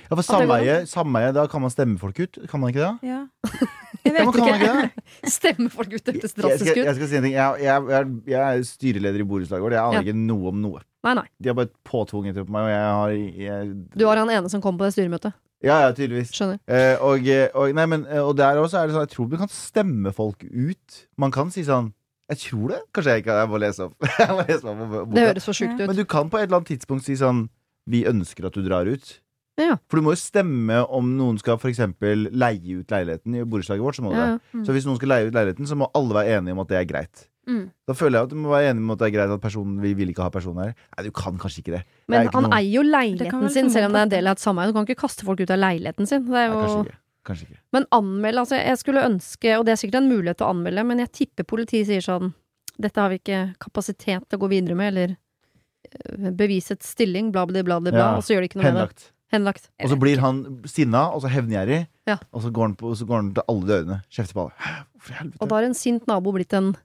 Ja, 0.10 0.16
for 0.16 0.26
sameie, 0.28 0.76
sameie, 0.90 1.32
da 1.34 1.48
kan 1.52 1.62
man 1.64 1.72
stemme 1.74 1.98
folk 2.02 2.20
ut. 2.20 2.38
Kan 2.52 2.62
man 2.62 2.72
ikke 2.74 2.84
det? 2.84 3.10
Ja. 3.10 3.22
Jeg 4.06 4.14
vet 4.14 4.22
kan 4.22 4.38
man 4.38 4.52
ikke. 4.54 4.58
ikke 4.60 5.54
det? 5.56 5.70
Folk 5.78 5.94
ut 5.96 5.96
etter 5.98 6.14
Jeg 6.14 6.30
ut. 6.30 6.36
drastisk 6.38 6.78
jeg 6.78 6.94
skal 6.98 7.08
si 7.10 7.16
en 7.18 7.24
ting. 7.26 7.34
Jeg, 7.34 7.62
jeg, 7.64 7.86
jeg, 7.90 8.02
er- 8.04 8.30
jeg 8.30 8.42
er 8.60 8.66
styreleder 8.70 9.24
i 9.24 9.26
borettslaget 9.26 9.66
vårt. 9.66 9.74
Jeg 9.74 9.82
aner 9.82 9.98
Ja. 9.98 10.04
ikke 10.06 10.20
noe 10.20 10.52
om 10.52 10.60
noe. 10.62 10.84
Nei, 11.08 11.14
nei. 11.18 11.24
De 11.42 11.50
har 11.50 11.58
bare 11.58 11.72
påtvunget 11.90 12.38
det 12.38 12.44
på 12.46 12.54
meg, 12.54 12.68
og 12.68 12.70
jeg 12.70 12.86
har 13.00 13.16
jeg, 13.48 13.74
Du 13.98 14.06
var 14.06 14.22
han 14.22 14.30
ene 14.36 14.52
som 14.54 14.62
kom 14.62 14.78
på 14.78 14.86
det 14.86 14.94
styremøtet. 14.94 15.34
Ja, 15.66 15.80
ja, 15.88 15.90
tydeligvis. 15.98 16.30
Skjønner. 16.38 16.60
Eh, 16.70 17.02
og, 17.02 17.26
og, 17.58 17.74
nei, 17.80 17.86
men, 17.90 18.06
eh, 18.06 18.22
og 18.22 18.36
der 18.38 18.62
også 18.62 18.78
er 18.84 18.92
det 18.92 18.94
sånn 19.00 19.08
Jeg 19.08 19.14
tror 19.16 19.30
du 19.32 19.38
kan 19.42 19.50
stemme 19.50 20.14
folk 20.14 20.46
ut. 20.46 21.02
Man 21.18 21.34
kan 21.34 21.50
si 21.50 21.66
sånn 21.66 21.90
Jeg 22.30 22.44
tror 22.46 22.76
det. 22.76 22.82
Kanskje 22.94 23.16
jeg 23.18 23.26
ikke 23.26 23.40
Jeg 23.42 23.50
må 23.56 23.62
lese 23.66 23.88
opp. 23.90 23.96
jeg 24.22 24.30
må 24.38 24.46
lese 24.46 24.70
opp. 24.70 25.14
Det 25.18 25.26
høres 25.32 25.50
for 25.50 25.58
sjukt 25.58 25.80
ut. 25.82 25.88
Men 25.90 25.98
du 25.98 26.06
kan 26.06 26.30
på 26.30 26.38
et 26.38 26.46
eller 26.46 26.62
annet 26.62 26.76
tidspunkt 26.76 27.08
si 27.10 27.18
sånn 27.18 27.48
Vi 27.90 28.06
ønsker 28.06 28.52
at 28.52 28.54
du 28.54 28.62
drar 28.70 28.86
ut. 28.86 29.16
Ja. 29.62 29.78
For 29.88 30.02
du 30.02 30.04
må 30.04 30.12
jo 30.12 30.20
stemme 30.20 30.82
om 30.92 31.14
noen 31.16 31.38
skal 31.40 31.56
for 31.62 31.72
eksempel 31.72 32.28
leie 32.36 32.82
ut 32.82 32.92
leiligheten. 32.92 33.38
I 33.40 33.46
borettslaget 33.48 33.86
vårt 33.86 33.96
så 33.96 34.04
må 34.04 34.12
Ja, 34.12 34.36
det. 34.36 34.66
Så 34.68 34.76
hvis 34.76 34.86
noen 34.88 34.98
skal 35.00 35.14
leie 35.14 35.30
ut 35.30 35.34
leiligheten, 35.38 35.68
så 35.70 35.78
må 35.80 35.88
alle 35.96 36.18
være 36.18 36.40
enige 36.40 36.52
om 36.58 36.60
at 36.66 36.68
det 36.74 36.78
er 36.82 36.90
greit. 36.90 37.28
Mm. 37.48 37.70
Da 37.88 37.94
føler 37.94 38.18
jeg 38.18 38.26
at 38.26 38.32
du 38.34 38.40
må 38.42 38.50
være 38.50 38.72
enig 38.74 38.82
om 38.82 38.92
at 38.96 39.00
det 39.00 39.06
er 39.06 39.14
greit 39.14 39.30
at 39.36 39.42
personen 39.44 39.76
Vi 39.80 39.92
vil 39.94 40.10
ikke 40.10 40.24
ha 40.26 40.32
personen 40.34 40.64
her. 40.64 40.72
Nei, 40.98 41.04
du 41.06 41.12
kan 41.14 41.38
kanskje 41.38 41.62
ikke 41.62 41.76
det. 41.76 41.82
Men 42.10 42.24
det 42.24 42.30
ikke 42.32 42.42
han 42.42 42.56
eier 42.58 42.72
jo 42.74 42.84
leiligheten 42.88 43.50
sin, 43.54 43.70
selv 43.70 43.86
om 43.88 43.94
det 43.94 44.00
er 44.02 44.08
en 44.10 44.14
del 44.16 44.28
av 44.28 44.38
et 44.40 44.44
sameie. 44.44 44.68
Du 44.68 44.74
kan 44.74 44.88
ikke 44.88 45.04
kaste 45.06 45.28
folk 45.28 45.40
ut 45.40 45.54
av 45.54 45.62
leiligheten 45.62 46.10
sin. 46.10 46.26
Det 46.26 46.40
er 46.42 46.50
Nei, 46.50 46.58
kanskje 46.64 46.80
ikke. 46.88 46.98
Kanskje 47.26 47.48
ikke. 47.50 47.60
Men 47.74 47.86
anmelde, 47.96 48.42
altså 48.44 48.58
jeg 48.60 48.78
skulle 48.82 49.06
ønske, 49.06 49.54
og 49.60 49.66
det 49.66 49.72
er 49.74 49.80
sikkert 49.82 50.02
en 50.02 50.10
mulighet 50.10 50.38
til 50.42 50.46
å 50.48 50.50
anmelde, 50.54 50.84
men 50.90 51.00
jeg 51.06 51.12
tipper 51.22 51.48
politiet 51.48 51.88
sier 51.90 52.04
sånn 52.06 52.34
Dette 52.76 53.00
har 53.00 53.08
vi 53.08 53.22
ikke 53.22 53.56
kapasitet 53.64 54.26
til 54.28 54.36
å 54.36 54.42
gå 54.42 54.50
videre 54.52 54.76
med, 54.76 54.90
eller 54.92 55.14
eh, 55.16 56.32
bevisets 56.36 56.90
stilling, 56.92 57.30
bla, 57.32 57.46
bla, 57.48 57.62
bla, 57.64 57.80
bla, 57.80 57.94
Ja. 57.96 58.08
og 58.18 58.26
så 58.26 58.34
gjør 58.36 58.44
de 58.44 58.50
ikke 58.50 58.60
noe 58.60 58.72
med 58.74 58.82
det. 58.82 59.06
Henlagt. 59.34 59.70
Og 59.84 59.90
så 59.90 59.98
blir 60.00 60.20
han 60.22 60.62
sinna 60.70 61.08
og 61.16 61.22
så 61.24 61.30
hevngjerrig, 61.34 61.88
Ja. 62.08 62.18
og 62.32 62.42
så 62.44 62.52
går, 62.54 62.62
han 62.70 62.76
på, 62.76 62.92
så 62.96 63.06
går 63.10 63.16
han 63.16 63.34
til 63.34 63.44
alle 63.50 63.66
dørene. 63.66 64.02
Kjefter 64.10 64.34
på 64.38 64.44
alle. 64.46 64.86
Hvorfor 64.96 65.26
i 65.26 65.32
Og 65.42 65.50
da 65.50 65.56
har 65.56 65.64
en 65.64 65.74
sint 65.74 66.06
nabo 66.08 66.32
blitt 66.32 66.54
en 66.54 66.76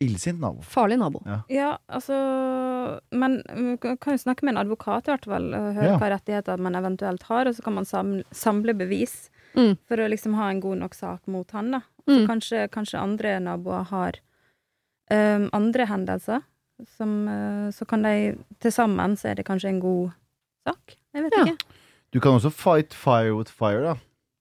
Illsint 0.00 0.38
nabo. 0.38 0.60
farlig 0.62 0.98
nabo. 0.98 1.22
Ja, 1.50 1.78
altså 1.90 3.00
Men 3.10 3.42
man 3.54 3.78
kan 3.78 3.96
kan 3.98 4.14
jo 4.14 4.18
snakke 4.22 4.42
med 4.44 4.54
en 4.56 4.66
advokat, 4.66 5.08
i 5.08 5.10
hvert 5.10 5.24
fall, 5.24 5.48
og 5.54 5.74
høre 5.74 5.84
Ja. 5.92 5.98
hva 5.98 6.10
rettigheter 6.12 6.58
man 6.58 6.74
eventuelt 6.76 7.22
har, 7.24 7.46
og 7.48 7.54
så 7.54 7.62
kan 7.64 7.74
man 7.74 7.84
samle, 7.84 8.22
samle 8.32 8.74
bevis 8.78 9.30
Mm. 9.56 9.76
for 9.88 9.96
å 9.96 10.08
liksom 10.08 10.34
ha 10.34 10.50
en 10.50 10.60
god 10.60 10.78
nok 10.78 10.94
sak 10.94 11.20
mot 11.26 11.50
han, 11.50 11.70
da. 11.72 11.80
Mm. 12.06 12.26
Kanskje, 12.28 12.68
kanskje 12.70 13.00
andre 13.00 13.40
naboer 13.40 13.84
har 13.86 14.12
um, 15.10 15.48
andre 15.52 15.86
hendelser, 15.86 16.42
som 16.96 17.26
uh, 17.28 17.70
Så 17.72 17.86
kan 17.88 18.02
de 18.02 18.36
til 18.60 18.70
sammen, 18.70 19.16
så 19.16 19.30
er 19.30 19.34
det 19.36 19.46
kanskje 19.46 19.68
en 19.70 19.80
god 19.80 20.12
sak. 20.66 20.96
Jeg 21.14 21.22
vet 21.24 21.32
Ja. 21.36 21.44
ikke. 21.44 21.58
Du 22.14 22.20
kan 22.24 22.38
også 22.38 22.52
fight 22.54 22.94
fire 22.96 23.34
with 23.36 23.52
fire, 23.52 23.82
da. 23.84 23.96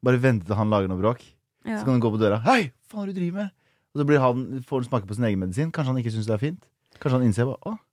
Bare 0.06 0.22
vente 0.24 0.48
til 0.48 0.56
han 0.56 0.72
lager 0.72 0.92
noe 0.92 1.02
bråk. 1.02 1.24
Ja. 1.68 1.80
Så 1.80 1.84
kan 1.84 1.98
han 1.98 2.04
gå 2.04 2.14
på 2.14 2.22
døra. 2.22 2.40
Hei, 2.46 2.70
hva 2.88 2.94
faen 2.94 3.04
er 3.04 3.12
det 3.12 3.18
du 3.18 3.22
driver 3.26 3.44
med? 3.44 3.52
Og 3.92 4.00
så 4.02 4.06
blir 4.08 4.24
han, 4.24 4.46
får 4.68 4.84
han 4.84 4.88
smake 4.92 5.10
på 5.10 5.18
sin 5.18 5.28
egen 5.28 5.42
medisin. 5.42 5.74
Kanskje 5.76 5.92
han 5.92 6.00
ikke 6.04 6.14
syns 6.16 6.30
det 6.30 6.38
er 6.38 6.46
fint. 6.46 6.64
Kanskje 7.02 7.20
han 7.20 7.28
innser 7.28 7.50
bare 7.50 7.74
Åh. 7.74 7.84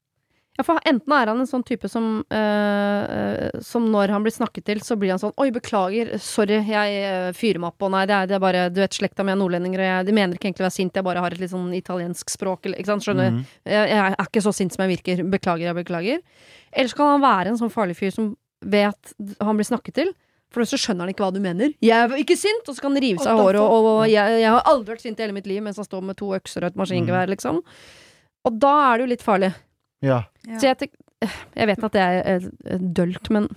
Ja, 0.54 0.62
for 0.62 0.78
enten 0.86 1.10
er 1.10 1.26
han 1.26 1.40
en 1.42 1.48
sånn 1.50 1.64
type 1.66 1.88
som 1.90 2.20
eh, 2.30 3.00
eh, 3.10 3.56
Som 3.66 3.88
når 3.90 4.12
han 4.14 4.22
blir 4.22 4.30
snakket 4.30 4.68
til, 4.68 4.82
så 4.86 4.94
blir 4.94 5.10
han 5.10 5.18
sånn 5.18 5.34
Oi, 5.42 5.48
beklager, 5.50 6.12
sorry, 6.22 6.60
jeg 6.68 7.00
eh, 7.08 7.30
fyrer 7.34 7.58
meg 7.58 7.72
opp, 7.72 7.82
og 7.82 7.90
nei, 7.90 8.04
det 8.06 8.14
er, 8.14 8.28
det 8.30 8.36
er 8.38 8.44
bare 8.44 8.60
Du 8.70 8.78
vet, 8.78 8.94
slekta 8.94 9.26
mi 9.26 9.34
er 9.34 9.40
nordlendinger, 9.40 9.82
og 9.82 9.88
jeg 9.88 10.06
de 10.06 10.14
mener 10.14 10.38
ikke 10.38 10.46
egentlig 10.52 10.62
å 10.62 10.68
være 10.68 10.76
sint, 10.76 10.94
jeg 10.94 11.08
bare 11.08 11.24
har 11.24 11.34
et 11.34 11.42
litt 11.42 11.50
sånn 11.50 11.74
italiensk 11.74 12.30
språk, 12.36 12.68
eller 12.68 12.78
Ikke 12.78 12.92
sant, 12.92 13.06
skjønner? 13.08 13.34
Mhm. 13.34 13.50
Jeg, 13.66 13.90
jeg 13.90 14.14
er 14.14 14.28
ikke 14.28 14.44
så 14.46 14.54
sint 14.54 14.76
som 14.76 14.86
jeg 14.86 14.94
virker. 14.94 15.24
Beklager, 15.34 15.66
jeg 15.72 15.78
beklager. 15.80 16.22
Eller 16.70 16.92
så 16.92 17.00
kan 17.02 17.12
han 17.16 17.26
være 17.26 17.50
en 17.50 17.58
sånn 17.58 17.74
farlig 17.74 17.98
fyr 17.98 18.14
som 18.14 18.30
vet 18.64 19.14
han 19.40 19.58
blir 19.58 19.68
snakket 19.68 19.98
til. 20.00 20.14
For 20.54 20.66
så 20.68 20.78
skjønner 20.78 21.06
han 21.06 21.14
ikke 21.14 21.24
hva 21.26 21.34
du 21.34 21.40
mener. 21.42 21.72
'Jeg 21.82 21.98
er 21.98 22.20
ikke 22.20 22.36
sint!' 22.38 22.68
Og 22.68 22.76
så 22.76 22.84
kan 22.84 22.94
han 22.94 23.02
rive 23.02 23.18
seg 23.18 23.32
av 23.32 23.42
håret. 23.42 23.60
Og, 23.60 23.88
og 23.90 24.02
jeg, 24.06 24.40
'Jeg 24.40 24.50
har 24.54 24.62
aldri 24.70 24.94
vært 24.94 25.02
sint 25.02 25.18
i 25.18 25.24
hele 25.24 25.34
mitt 25.34 25.48
liv', 25.50 25.62
mens 25.62 25.80
han 25.80 25.88
står 25.88 26.04
med 26.06 26.16
to 26.20 26.30
økser 26.36 26.62
og 26.62 26.70
et 26.70 26.78
maskingevær, 26.78 27.26
liksom. 27.32 27.62
Og 28.44 28.60
da 28.60 28.74
er 28.86 28.98
det 28.98 29.06
jo 29.06 29.10
litt 29.14 29.24
farlig. 29.24 29.50
Ja. 30.04 30.20
Så 30.46 30.68
jeg, 30.68 30.78
tenk, 30.78 30.94
jeg 31.56 31.66
vet 31.72 31.84
at 31.88 31.96
det 31.96 32.04
er 32.04 32.20
eh, 32.36 32.78
dølt, 32.78 33.30
men 33.34 33.48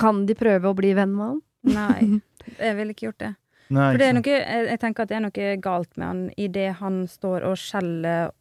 kan 0.00 0.24
de 0.26 0.36
prøve 0.38 0.70
å 0.70 0.78
bli 0.78 0.94
venn 0.96 1.12
med 1.12 1.26
han? 1.26 1.40
Nei, 1.74 2.20
jeg 2.64 2.76
ville 2.78 2.96
ikke 2.96 3.10
gjort 3.10 3.24
det. 3.26 3.34
Nei, 3.70 3.90
For 3.92 4.00
det 4.00 4.06
er 4.06 4.14
noe, 4.16 4.30
jeg, 4.34 4.68
jeg 4.72 4.80
tenker 4.82 5.04
at 5.04 5.10
det 5.10 5.18
er 5.18 5.24
noe 5.26 5.50
galt 5.62 5.92
med 6.00 6.06
han 6.06 6.22
idet 6.40 6.70
han 6.80 7.02
står 7.10 7.44
og 7.50 7.58
skjeller 7.60 8.32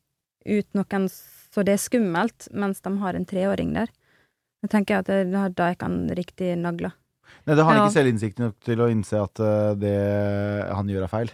ut 0.50 0.78
noen 0.78 1.10
så 1.50 1.66
det 1.66 1.76
er 1.76 1.82
skummelt, 1.82 2.48
mens 2.54 2.82
de 2.86 2.92
har 3.02 3.18
en 3.18 3.26
treåring 3.28 3.74
der. 3.76 3.90
Jeg 4.64 4.72
tenker 4.74 5.00
at 5.00 5.08
det, 5.08 5.20
da 5.32 5.48
da 5.50 5.70
er 5.70 5.76
ikke 5.78 5.88
han 5.88 6.00
riktig 6.18 6.54
nagla. 6.60 6.92
Nei, 7.46 7.56
da 7.56 7.64
har 7.64 7.72
han 7.72 7.78
Ja. 7.80 7.86
ikke 7.88 8.00
selvinnsikt 8.00 8.40
nok 8.42 8.56
til 8.66 8.82
å 8.84 8.90
innse 8.92 9.22
at 9.24 9.40
eh, 9.40 9.76
det 9.80 9.96
han 10.76 10.90
gjør, 10.90 11.06
er 11.06 11.12
feil. 11.14 11.32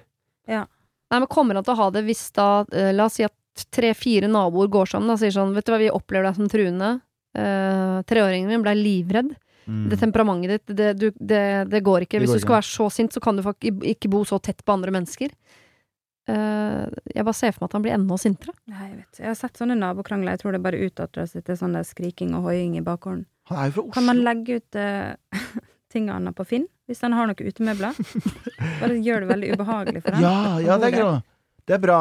Nei, 0.48 1.20
men 1.22 1.28
Kommer 1.32 1.56
han 1.56 1.64
til 1.66 1.74
å 1.76 1.80
ha 1.84 1.90
det 1.94 2.04
hvis 2.08 2.28
da 2.36 2.66
eh, 2.74 2.92
La 2.96 3.06
oss 3.06 3.18
si 3.20 3.24
at 3.26 3.34
tre-fire 3.72 4.28
naboer 4.28 4.68
går 4.74 4.90
sammen 4.96 5.14
og 5.14 5.20
sier 5.22 5.32
sånn 5.32 5.54
Vet 5.56 5.66
du 5.68 5.72
hva, 5.72 5.80
vi 5.80 5.90
opplever 5.94 6.28
deg 6.28 6.36
som 6.40 6.50
truende. 6.52 6.90
Uh, 7.36 8.00
treåringen 8.08 8.48
min 8.48 8.62
ble 8.64 8.72
livredd. 8.80 9.34
Mm. 9.68 9.90
Det 9.92 9.98
temperamentet 10.00 10.52
ditt, 10.68 10.76
det, 10.78 10.90
du, 11.00 11.10
det, 11.20 11.42
det 11.72 11.82
går 11.84 12.06
ikke. 12.06 12.20
Det 12.20 12.26
Hvis 12.26 12.32
går 12.32 12.40
du 12.40 12.44
skal 12.44 12.54
ikke. 12.54 12.60
være 12.62 12.70
så 12.70 12.88
sint, 12.94 13.16
så 13.16 13.20
kan 13.24 13.36
du 13.36 13.44
ikke 13.92 14.12
bo 14.14 14.22
så 14.28 14.40
tett 14.40 14.62
på 14.64 14.72
andre 14.76 14.94
mennesker. 14.96 15.34
Eh, 16.26 16.86
jeg 17.14 17.26
bare 17.28 17.38
ser 17.38 17.54
for 17.54 17.64
meg 17.64 17.70
at 17.70 17.78
han 17.78 17.84
blir 17.86 17.96
enda 17.96 18.18
sintere. 18.18 18.56
Nei, 18.72 18.88
jeg 18.90 18.98
vet 18.98 19.20
Jeg 19.22 19.30
har 19.30 19.38
sett 19.40 19.60
sånne 19.62 19.78
nabokrangler. 19.78 20.36
Jeg 20.36 20.42
tror 20.42 20.56
det 20.56 20.64
bare 20.66 20.82
utarter 20.82 21.30
seg 21.30 21.46
til 21.46 21.60
sånn 21.60 21.78
skriking 21.86 22.34
og 22.38 22.48
hoiing 22.50 22.80
i 22.80 22.86
bakgården. 22.86 23.26
Han 23.52 23.62
er 23.62 23.70
jo 23.70 23.76
fra 23.76 23.84
Oslo. 23.86 23.94
Kan 23.98 24.10
man 24.10 24.24
legge 24.26 24.58
ut 24.60 24.80
eh, 24.82 25.14
tingene 25.94 26.34
på 26.36 26.48
Finn. 26.50 26.68
Hvis 26.90 27.02
han 27.06 27.16
har 27.18 27.30
noen 27.30 27.54
utemøbler. 27.54 28.02
Bare 28.82 28.98
gjør 28.98 29.26
det 29.26 29.32
veldig 29.34 29.54
ubehagelig 29.56 30.04
for 30.06 30.18
ham. 30.18 30.26
Ja, 30.26 30.60
ja, 30.62 30.80
det 30.82 30.92
er 30.92 31.00
bra. 31.00 31.14
Det 31.66 31.78
er 31.78 31.82
bra. 31.82 32.00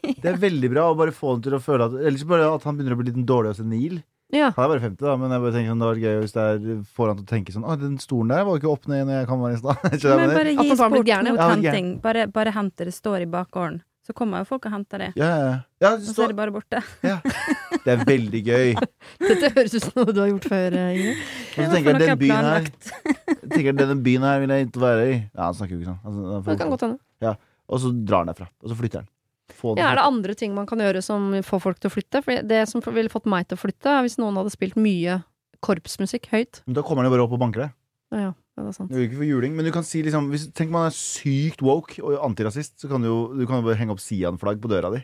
Det 0.00 0.28
er 0.28 0.40
veldig 0.40 0.68
bra 0.72 0.86
å 0.90 0.96
bare 0.96 1.12
få 1.12 1.34
han 1.34 1.42
til 1.44 1.54
å 1.56 1.60
føle 1.60 1.86
at 1.88 1.94
Ellers 2.00 2.24
bare 2.28 2.46
at 2.48 2.64
han 2.64 2.76
begynner 2.76 2.96
å 2.96 2.98
bli 3.00 3.10
litt 3.10 3.20
dårlig 3.28 3.52
og 3.52 3.58
senil. 3.60 4.00
Ja. 4.30 4.52
Han 4.54 4.64
er 4.64 4.70
bare 4.70 4.82
50, 4.84 5.02
da, 5.02 5.16
men 5.18 5.34
jeg 5.34 5.42
bare 5.42 5.54
tenker 5.56 5.72
sånn, 5.72 5.82
det 5.82 5.90
var 5.90 6.00
gøy 6.04 6.18
hvis 6.22 6.34
det 6.36 6.46
er, 6.46 6.80
får 6.96 7.10
han 7.10 7.20
til 7.20 7.24
å 7.24 7.30
tenke 7.30 7.54
sånn 7.54 7.66
Å, 7.66 7.76
den 7.80 7.96
stolen 8.02 8.30
der 8.30 8.44
var 8.46 8.54
jo 8.54 8.62
ikke 8.62 8.72
opp 8.72 8.90
ned 8.90 9.08
når 9.08 9.16
jeg 9.18 9.28
kan 9.30 9.40
være 9.42 9.56
i 9.56 9.60
stad. 9.60 9.86
Men 10.20 10.34
bare 10.36 10.52
gi 10.54 10.58
han 10.60 10.80
sport 10.80 11.30
mot 11.30 11.44
henting. 11.44 11.88
Bare, 12.04 12.26
bare 12.30 12.54
hent 12.54 12.76
det. 12.78 12.90
Det 12.92 12.96
står 12.96 13.26
i 13.26 13.30
bakgården. 13.30 13.80
Så 14.06 14.14
kommer 14.16 14.42
jo 14.42 14.46
folk 14.48 14.64
og 14.66 14.72
henter 14.74 15.02
det. 15.04 15.08
Ja, 15.20 15.28
ja, 15.28 15.50
ja. 15.82 15.90
Og 15.94 16.06
så 16.08 16.24
er 16.24 16.32
det 16.32 16.38
bare 16.38 16.54
borte. 16.54 16.80
det 17.84 17.92
er 17.92 18.00
veldig 18.08 18.40
gøy. 18.46 18.72
Dette 19.28 19.50
høres 19.54 19.76
ut 19.76 19.84
som 19.84 20.00
noe 20.00 20.14
du 20.14 20.22
har 20.22 20.30
gjort 20.32 20.48
før, 20.50 20.78
eh, 20.78 20.94
Ingrid. 20.96 21.20
Og 21.20 21.60
så 21.60 21.66
er 21.66 21.74
tenker 21.76 21.90
jeg 21.92 22.00
den 22.06 22.22
byen 22.24 22.48
her 22.48 22.70
tenker 23.50 23.76
denne 23.76 23.96
byen 24.04 24.26
her 24.26 24.42
vil 24.42 24.54
jeg 24.54 24.68
ikke 24.68 24.82
være 24.82 25.06
i. 25.06 25.14
Ja, 25.20 25.46
han 25.48 25.56
snakker 25.58 25.76
jo 25.76 25.80
ikke 25.80 25.92
sånn. 25.92 26.02
Altså, 26.06 26.42
Det 26.48 26.58
kan 26.62 26.74
godt 26.74 26.86
hende. 26.86 27.36
og 27.70 27.82
så 27.84 27.92
drar 27.94 28.24
han 28.24 28.32
derfra. 28.32 28.48
Og 28.64 28.72
så 28.72 28.78
flytter 28.78 29.02
han. 29.04 29.10
Få 29.56 29.74
Ja, 29.78 29.90
er 29.90 29.98
det 30.00 30.06
andre 30.06 30.36
ting 30.38 30.54
man 30.56 30.68
kan 30.70 30.82
gjøre 30.82 31.02
som 31.04 31.32
får 31.46 31.62
folk 31.64 31.80
til 31.82 31.90
å 31.90 31.94
flytte? 31.94 32.22
For 32.26 32.46
det 32.46 32.62
som 32.70 32.84
ville 32.86 33.12
fått 33.12 33.28
meg 33.30 33.48
til 33.50 33.58
å 33.58 33.62
flytte, 33.64 33.92
er 33.92 34.06
hvis 34.06 34.18
noen 34.20 34.38
hadde 34.40 34.52
spilt 34.54 34.78
mye 34.80 35.20
korpsmusikk 35.64 36.30
høyt. 36.32 36.62
Men 36.66 36.78
da 36.78 36.84
kommer 36.86 37.04
han 37.04 37.10
jo 37.10 37.16
bare 37.16 37.26
opp 37.26 37.36
og 37.36 37.42
banker 37.42 37.66
deg. 37.66 37.76
Ja, 38.10 38.30
ja, 38.30 38.32
det 38.58 38.66
er 38.72 38.76
sant. 38.76 38.92
Ikke 39.06 39.20
for 39.20 39.28
juling, 39.28 39.54
men 39.56 39.66
du 39.66 39.70
kan 39.74 39.86
si 39.86 40.02
liksom 40.02 40.30
hvis, 40.32 40.48
Tenk 40.56 40.72
man 40.74 40.88
er 40.88 40.96
sykt 40.96 41.62
woke 41.62 42.00
og 42.02 42.16
antirasist, 42.26 42.78
så 42.82 42.90
kan 42.90 43.04
du 43.04 43.10
jo 43.10 43.18
du 43.38 43.44
kan 43.46 43.62
bare 43.66 43.78
henge 43.78 43.94
opp 43.94 44.02
Sian-flagg 44.02 44.62
på 44.62 44.70
døra 44.72 44.90
di. 44.94 45.02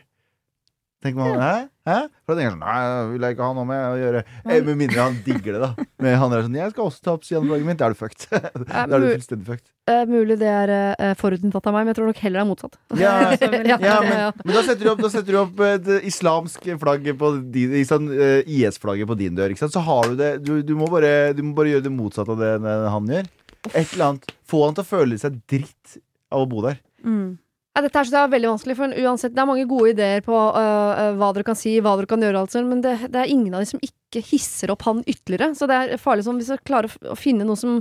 Tenk 1.07 1.17
man, 1.17 1.39
hæ? 1.39 1.53
Hæ? 1.87 1.97
For 2.27 2.33
da 2.33 2.35
tenker 2.35 2.49
jeg 2.49 2.53
sånn 2.57 2.63
Nei, 2.65 2.79
vil 3.13 3.25
jeg 3.25 3.35
ikke 3.37 3.45
ha 3.47 3.55
noe 3.55 3.67
med 3.69 3.83
å 3.87 3.95
gjøre. 4.01 4.21
Eh, 4.43 4.57
Med 4.67 4.79
mindre 4.81 5.05
han 5.05 5.17
digger 5.23 5.55
det, 5.55 5.61
da. 5.63 5.85
Men 6.03 6.17
han 6.19 6.35
er 6.35 6.43
sånn 6.43 6.57
Jeg 6.59 6.73
skal 6.73 6.89
også 6.89 7.03
ta 7.05 7.13
opp 7.15 7.23
Siden 7.27 7.47
flagget 7.47 7.69
mitt. 7.69 7.79
Da 7.79 7.87
er 7.87 7.95
du 7.95 7.99
fucked. 8.01 8.25
Da 8.67 8.81
er 8.83 8.91
du 8.91 9.07
fullstendig 9.13 9.47
fucked. 9.47 9.69
Uh, 9.87 10.01
mulig 10.11 10.35
det 10.41 10.49
er 10.51 10.73
uh, 10.99 11.13
forutinntatt 11.15 11.69
av 11.69 11.77
meg, 11.77 11.85
men 11.87 11.93
jeg 11.93 11.99
tror 12.01 12.09
nok 12.11 12.19
heller 12.25 12.41
det 12.41 12.43
er 12.43 12.49
motsatt. 12.49 12.75
Ja, 12.99 13.13
Ja, 13.71 13.77
men, 13.79 14.41
men 14.43 14.57
da 14.57 14.63
setter 14.67 14.83
du 14.83 14.91
opp, 14.91 15.03
da 15.05 15.11
setter 15.13 15.37
du 15.37 15.39
opp 15.45 15.63
et 15.63 15.87
islamsk 16.11 16.67
flagg 16.81 17.07
på 17.21 17.31
din, 17.55 17.77
sånn, 17.87 18.09
eh, 18.11 18.51
IS-flagget 18.57 19.07
på 19.07 19.15
din 19.23 19.37
dør. 19.39 19.55
Ikke 19.55 19.63
sant? 19.63 19.75
Så 19.77 19.85
har 19.87 20.11
du 20.11 20.19
det 20.19 20.33
du, 20.43 20.57
du, 20.59 20.75
må 20.75 20.91
bare, 20.91 21.31
du 21.37 21.39
må 21.47 21.55
bare 21.55 21.71
gjøre 21.77 21.87
det 21.87 21.95
motsatte 21.95 22.35
av 22.35 22.43
det 22.43 22.51
det 22.65 22.75
han 22.97 23.07
gjør. 23.15 23.31
Et 23.71 23.95
eller 23.95 24.05
annet. 24.09 24.27
Få 24.51 24.65
han 24.65 24.75
til 24.75 24.83
å 24.83 24.91
føle 24.91 25.21
seg 25.23 25.39
dritt 25.47 25.97
av 26.35 26.43
å 26.43 26.49
bo 26.51 26.67
der. 26.67 26.81
Mm. 27.07 27.37
Ja, 27.77 27.83
dette 27.85 27.99
er, 28.01 28.07
så 28.09 28.15
det 28.15 28.21
er 28.23 28.31
veldig 28.33 28.49
vanskelig, 28.49 28.75
for 28.79 28.93
uansett, 29.05 29.35
det 29.37 29.41
er 29.43 29.49
mange 29.51 29.67
gode 29.69 29.91
ideer 29.93 30.23
på 30.25 30.33
uh, 30.33 31.13
hva 31.19 31.27
dere 31.35 31.45
kan 31.45 31.57
si, 31.59 31.75
hva 31.85 31.91
dere 31.99 32.09
kan 32.09 32.23
gjøre, 32.25 32.41
altså, 32.41 32.63
men 32.65 32.81
det, 32.81 32.95
det 33.13 33.19
er 33.21 33.29
ingen 33.29 33.53
av 33.53 33.61
de 33.61 33.69
som 33.69 33.83
ikke 33.85 34.23
hisser 34.31 34.73
opp 34.73 34.81
han 34.89 35.03
ytterligere. 35.05 35.51
Så 35.53 35.67
det 35.69 35.77
er 35.77 36.01
farlig 36.01 36.25
sånn 36.25 36.39
hvis 36.41 36.49
dere 36.49 36.65
klarer 36.65 36.89
å, 36.89 36.93
f- 36.95 37.11
å 37.13 37.17
finne 37.19 37.45
noe 37.45 37.59
som 37.59 37.77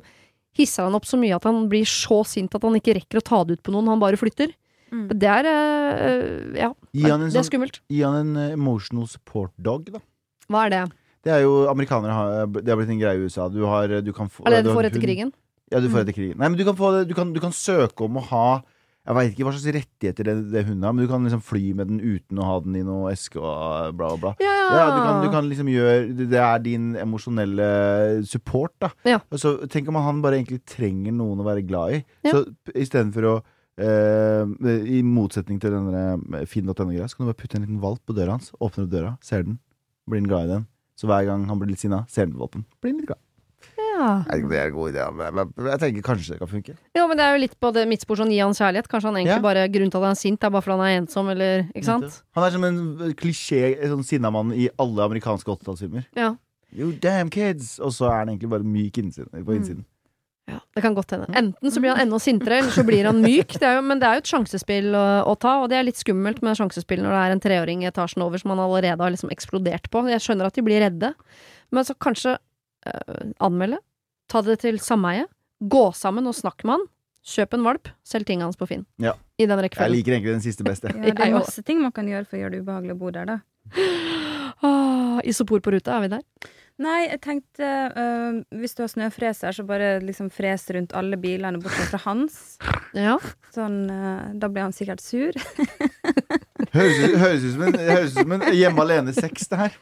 hisser 0.60 0.84
han 0.84 0.94
opp 0.98 1.08
så 1.08 1.16
mye 1.20 1.36
at 1.38 1.48
han 1.48 1.62
blir 1.72 1.88
så 1.88 2.18
sint 2.28 2.52
at 2.56 2.62
han 2.68 2.76
ikke 2.76 2.94
rekker 3.00 3.22
å 3.22 3.24
ta 3.24 3.40
det 3.48 3.56
ut 3.56 3.64
på 3.64 3.72
noen, 3.72 3.88
han 3.94 4.02
bare 4.04 4.20
flytter. 4.20 4.52
Mm. 4.92 5.06
Det 5.18 5.32
er 5.32 5.48
uh, 5.48 6.60
Ja, 6.60 6.70
Gi 6.92 7.08
han 7.08 7.16
en, 7.24 7.26
det 7.26 7.32
er 7.32 7.38
sånn, 7.40 7.48
skummelt. 7.48 7.80
gi 7.90 8.04
han 8.04 8.20
en 8.20 8.52
emotional 8.52 9.08
support 9.10 9.52
dog, 9.56 9.88
da. 9.96 10.04
Hva 10.52 10.66
er 10.68 10.74
det? 10.76 10.84
Det 11.26 11.32
er 11.34 11.40
jo 11.42 11.56
amerikanere 11.72 12.14
har, 12.14 12.46
Det 12.54 12.68
har 12.70 12.76
blitt 12.78 12.92
en 12.94 13.00
greie 13.00 13.18
i 13.18 13.24
USA. 13.26 13.48
Du, 13.50 13.64
har, 13.66 13.96
du 14.04 14.12
kan 14.14 14.28
få 14.30 14.44
Er 14.46 14.58
det 14.58 14.62
du 14.62 14.68
du 14.70 14.76
får 14.76 14.92
etter 14.92 15.02
krigen? 15.02 15.32
Ja, 15.72 15.80
du 15.82 15.88
får 15.88 15.98
Mm. 15.98 16.04
etter 16.04 16.14
krigen. 16.14 16.36
Nei, 16.38 16.48
men 16.52 16.58
du 16.60 16.64
kan, 16.68 16.76
få, 16.78 16.92
du 17.08 17.14
kan, 17.18 17.32
du 17.34 17.40
kan 17.42 17.50
søke 17.56 18.04
om 18.06 18.20
å 18.20 18.22
ha 18.28 18.44
Jeg 19.06 19.14
veit 19.14 19.32
ikke 19.32 19.46
hva 19.46 19.52
slags 19.54 19.74
rettigheter 19.76 20.26
det, 20.26 20.34
det 20.50 20.62
hun 20.66 20.82
har, 20.82 20.94
men 20.94 21.04
du 21.04 21.10
kan 21.10 21.22
liksom 21.22 21.42
fly 21.46 21.62
med 21.78 21.92
den 21.92 22.00
uten 22.02 22.40
å 22.42 22.46
ha 22.48 22.56
den 22.64 22.78
i 22.80 22.82
noe 22.86 23.12
eske 23.12 23.38
og 23.38 23.94
bla, 23.94 24.08
bla, 24.16 24.16
bla. 24.22 24.32
Ja, 24.42 24.54
ja. 24.66 24.86
Du 24.90 24.98
kan, 24.98 25.20
du 25.22 25.28
kan 25.30 25.50
liksom 25.50 25.70
gjøre 25.70 26.26
Det 26.26 26.40
er 26.42 26.64
din 26.64 26.88
emosjonelle 26.98 27.68
support, 28.26 28.74
da. 28.82 28.90
Ja. 29.06 29.20
Og 29.30 29.42
så 29.42 29.54
Tenk 29.70 29.92
om 29.92 30.00
han 30.02 30.24
bare 30.24 30.40
egentlig 30.40 30.64
trenger 30.66 31.14
noen 31.14 31.42
å 31.42 31.46
være 31.46 31.62
glad 31.68 31.98
i. 31.98 32.00
Ja. 32.26 32.34
Så 32.34 32.72
istedenfor 32.74 33.28
å 33.30 33.34
eh, 33.78 34.74
I 34.98 35.02
motsetning 35.06 35.60
til 35.62 35.76
denne 35.76 36.42
finn.no-greia, 36.50 37.06
så 37.06 37.18
kan 37.20 37.28
du 37.28 37.30
bare 37.30 37.42
putte 37.44 37.60
en 37.60 37.66
liten 37.68 37.82
valp 37.84 38.02
på 38.02 38.16
døra 38.16 38.34
hans. 38.38 38.50
Åpner 38.58 38.88
opp 38.88 38.96
døra, 38.96 39.14
ser 39.22 39.46
den, 39.46 39.60
blir 40.10 40.24
den 40.24 40.32
glad 40.32 40.50
i 40.50 40.54
den. 40.56 40.66
Så 40.98 41.06
hver 41.10 41.28
gang 41.28 41.46
han 41.46 41.60
blir 41.60 41.70
litt 41.70 41.84
sinna, 41.84 42.02
ser 42.10 42.26
den 42.26 42.34
på 42.34 42.42
valpen. 42.42 42.66
Blir 42.80 42.94
den 42.94 43.04
litt 43.04 43.12
glad. 43.12 43.22
Ja. 43.78 44.24
Jeg 44.26 44.26
vet 44.26 44.36
ikke 44.40 44.46
om 44.46 44.50
det 44.52 44.58
er 44.60 44.66
en 44.70 44.76
god 44.76 44.92
idé, 44.92 45.04
men 45.16 45.70
jeg, 45.70 45.78
tenker 45.82 46.02
kanskje 46.06 46.32
det 46.34 46.38
kan 46.42 46.48
funke. 46.50 46.74
Jo, 46.96 47.06
men 47.08 47.16
det 47.20 47.24
er 47.26 47.36
jo 47.36 47.42
litt 47.44 47.56
på 47.60 47.72
det 47.76 47.86
mitt 47.88 48.00
spor 48.04 48.16
sånn 48.20 48.30
gi 48.32 48.38
han 48.42 48.52
kjærlighet. 48.56 48.88
Kanskje 48.92 49.10
han 49.10 49.16
egentlig 49.20 49.36
Ja. 49.36 49.40
bare 49.44 49.68
Grunnen 49.68 49.90
til 49.90 49.98
at 50.00 50.06
han 50.08 50.16
er 50.16 50.20
sint, 50.20 50.44
er 50.44 50.50
bare 50.50 50.62
fordi 50.62 50.78
han 50.78 50.86
er 50.86 51.00
ensom, 51.00 51.30
eller 51.30 51.66
Ikke 51.74 51.84
sant? 51.84 52.22
Han 52.36 52.44
er 52.44 52.50
som 52.50 52.64
en 52.64 53.14
klisjé 53.14 53.76
sånn 53.88 54.04
sinnamann 54.04 54.52
i 54.54 54.68
alle 54.78 55.02
amerikanske 55.08 55.44
80-tallsfilmer. 55.58 56.06
Ja. 56.16 56.34
You 56.72 56.92
damn 56.92 57.30
kids! 57.30 57.78
Og 57.80 57.92
så 57.92 58.08
er 58.10 58.18
han 58.24 58.28
egentlig 58.34 58.50
bare 58.50 58.64
myk 58.64 58.98
innsiden, 58.98 59.30
på 59.32 59.52
Mm. 59.52 59.56
innsiden. 59.62 59.84
Ja, 60.48 60.60
det 60.76 60.82
kan 60.82 60.94
godt 60.94 61.10
hende. 61.10 61.26
Enten 61.34 61.70
så 61.74 61.80
blir 61.82 61.90
han 61.96 62.06
enda 62.06 62.18
sintere, 62.22 62.58
eller 62.60 62.70
så 62.70 62.84
blir 62.86 63.04
han 63.04 63.20
myk. 63.20 63.48
Det 63.58 63.62
er 63.66 63.74
jo, 63.76 63.82
men 63.82 63.98
det 63.98 64.06
er 64.06 64.14
jo 64.14 64.18
et 64.22 64.30
sjansespill 64.30 64.92
å, 64.94 65.26
å 65.26 65.34
ta, 65.38 65.56
og 65.62 65.68
det 65.70 65.74
er 65.78 65.82
litt 65.88 65.96
skummelt 65.98 66.40
med 66.40 66.54
sjansespill 66.56 67.00
når 67.02 67.10
det 67.10 67.22
er 67.24 67.32
en 67.34 67.40
treåring 67.40 67.82
i 67.82 67.88
etasjen 67.90 68.22
over 68.22 68.38
som 68.38 68.50
han 68.54 68.60
allerede 68.62 69.00
har 69.02 69.10
liksom 69.10 69.30
eksplodert 69.34 69.90
på. 69.90 70.04
Jeg 70.08 70.20
skjønner 70.22 70.46
at 70.46 70.54
de 70.54 70.62
blir 70.62 70.78
redde, 70.80 71.14
men 71.72 71.82
så 71.84 71.96
kanskje 71.98 72.36
anmelde. 73.42 73.80
Ta 74.30 74.42
det 74.42 74.60
til 74.64 74.80
sameie. 74.82 75.26
Gå 75.60 75.88
sammen 75.96 76.26
og 76.28 76.36
snakk 76.36 76.64
med 76.66 76.78
han. 76.78 76.86
Kjøp 77.26 77.56
en 77.56 77.64
valp. 77.66 77.88
Selg 78.06 78.28
tingene 78.28 78.46
hans 78.46 78.58
på 78.58 78.68
Finn. 78.70 78.84
Ja. 79.02 79.16
I 79.38 79.48
den 79.50 79.64
Jeg 79.66 79.90
liker 79.92 80.14
egentlig 80.14 80.36
den 80.36 80.44
siste 80.44 80.66
beste. 80.66 80.92
Ja, 80.96 81.14
det 81.14 81.24
er 81.26 81.34
masse 81.40 81.62
ting 81.66 81.82
man 81.82 81.94
kan 81.94 82.08
gjøre 82.08 82.26
for 82.28 82.38
å 82.38 82.44
gjøre 82.44 82.56
det 82.56 82.62
ubehagelig 82.66 82.94
å 82.96 83.00
bo 83.00 83.14
der, 83.14 83.34
da. 83.34 83.40
Ah, 84.64 85.18
isopor 85.28 85.60
på 85.60 85.74
ruta, 85.74 85.98
er 85.98 86.06
vi 86.06 86.08
der? 86.14 86.52
Nei, 86.80 87.02
jeg 87.06 87.18
tenkte 87.24 87.66
øh, 87.96 88.38
Hvis 88.56 88.72
du 88.76 88.82
har 88.82 88.88
snøfreser, 88.88 89.52
så 89.52 89.64
bare 89.68 89.98
liksom 90.00 90.30
fres 90.32 90.64
rundt 90.72 90.94
alle 90.96 91.18
bilene 91.20 91.60
bortsett 91.60 91.92
fra 91.92 92.00
hans. 92.06 92.56
Ja. 92.96 93.18
Sånn, 93.52 93.82
øh, 93.92 94.30
da 94.40 94.48
blir 94.48 94.64
han 94.64 94.72
sikkert 94.72 95.02
sur. 95.04 95.36
Høres 96.72 96.96
ut, 97.02 97.16
høres 97.20 97.42
ut 97.44 97.52
som 97.52 97.64
en, 97.66 97.76
høres 97.76 98.14
ut 98.14 98.22
som 98.22 98.32
en 98.32 98.46
hjemme 98.56 98.84
alene-sex, 98.86 99.50
det 99.52 99.58
her. 99.60 99.76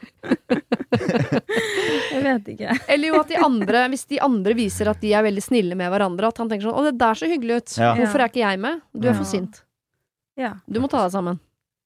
Vet 2.25 2.47
ikke. 2.55 2.75
Eller 2.91 3.11
jo 3.13 3.19
at 3.21 3.31
de 3.31 3.37
andre, 3.45 3.85
hvis 3.93 4.05
de 4.09 4.19
andre 4.25 4.55
viser 4.57 4.89
at 4.91 5.01
de 5.03 5.13
er 5.13 5.25
veldig 5.25 5.43
snille 5.45 5.77
med 5.77 5.91
hverandre, 5.93 6.31
at 6.33 6.41
han 6.41 6.49
tenker 6.51 6.67
sånn 6.67 6.77
'Å, 6.77 6.85
det 6.89 6.97
der 7.01 7.19
så 7.21 7.29
hyggelig 7.29 7.59
ut'. 7.61 7.75
Ja. 7.77 7.93
Hvorfor 7.99 8.23
er 8.23 8.31
ikke 8.31 8.43
jeg 8.43 8.61
med? 8.65 8.81
Du 8.93 9.07
er 9.07 9.13
for 9.17 9.29
sint. 9.29 9.61
Ja. 10.35 10.55
Du 10.67 10.79
må 10.83 10.89
ta 10.91 11.05
deg 11.05 11.13
sammen. 11.13 11.39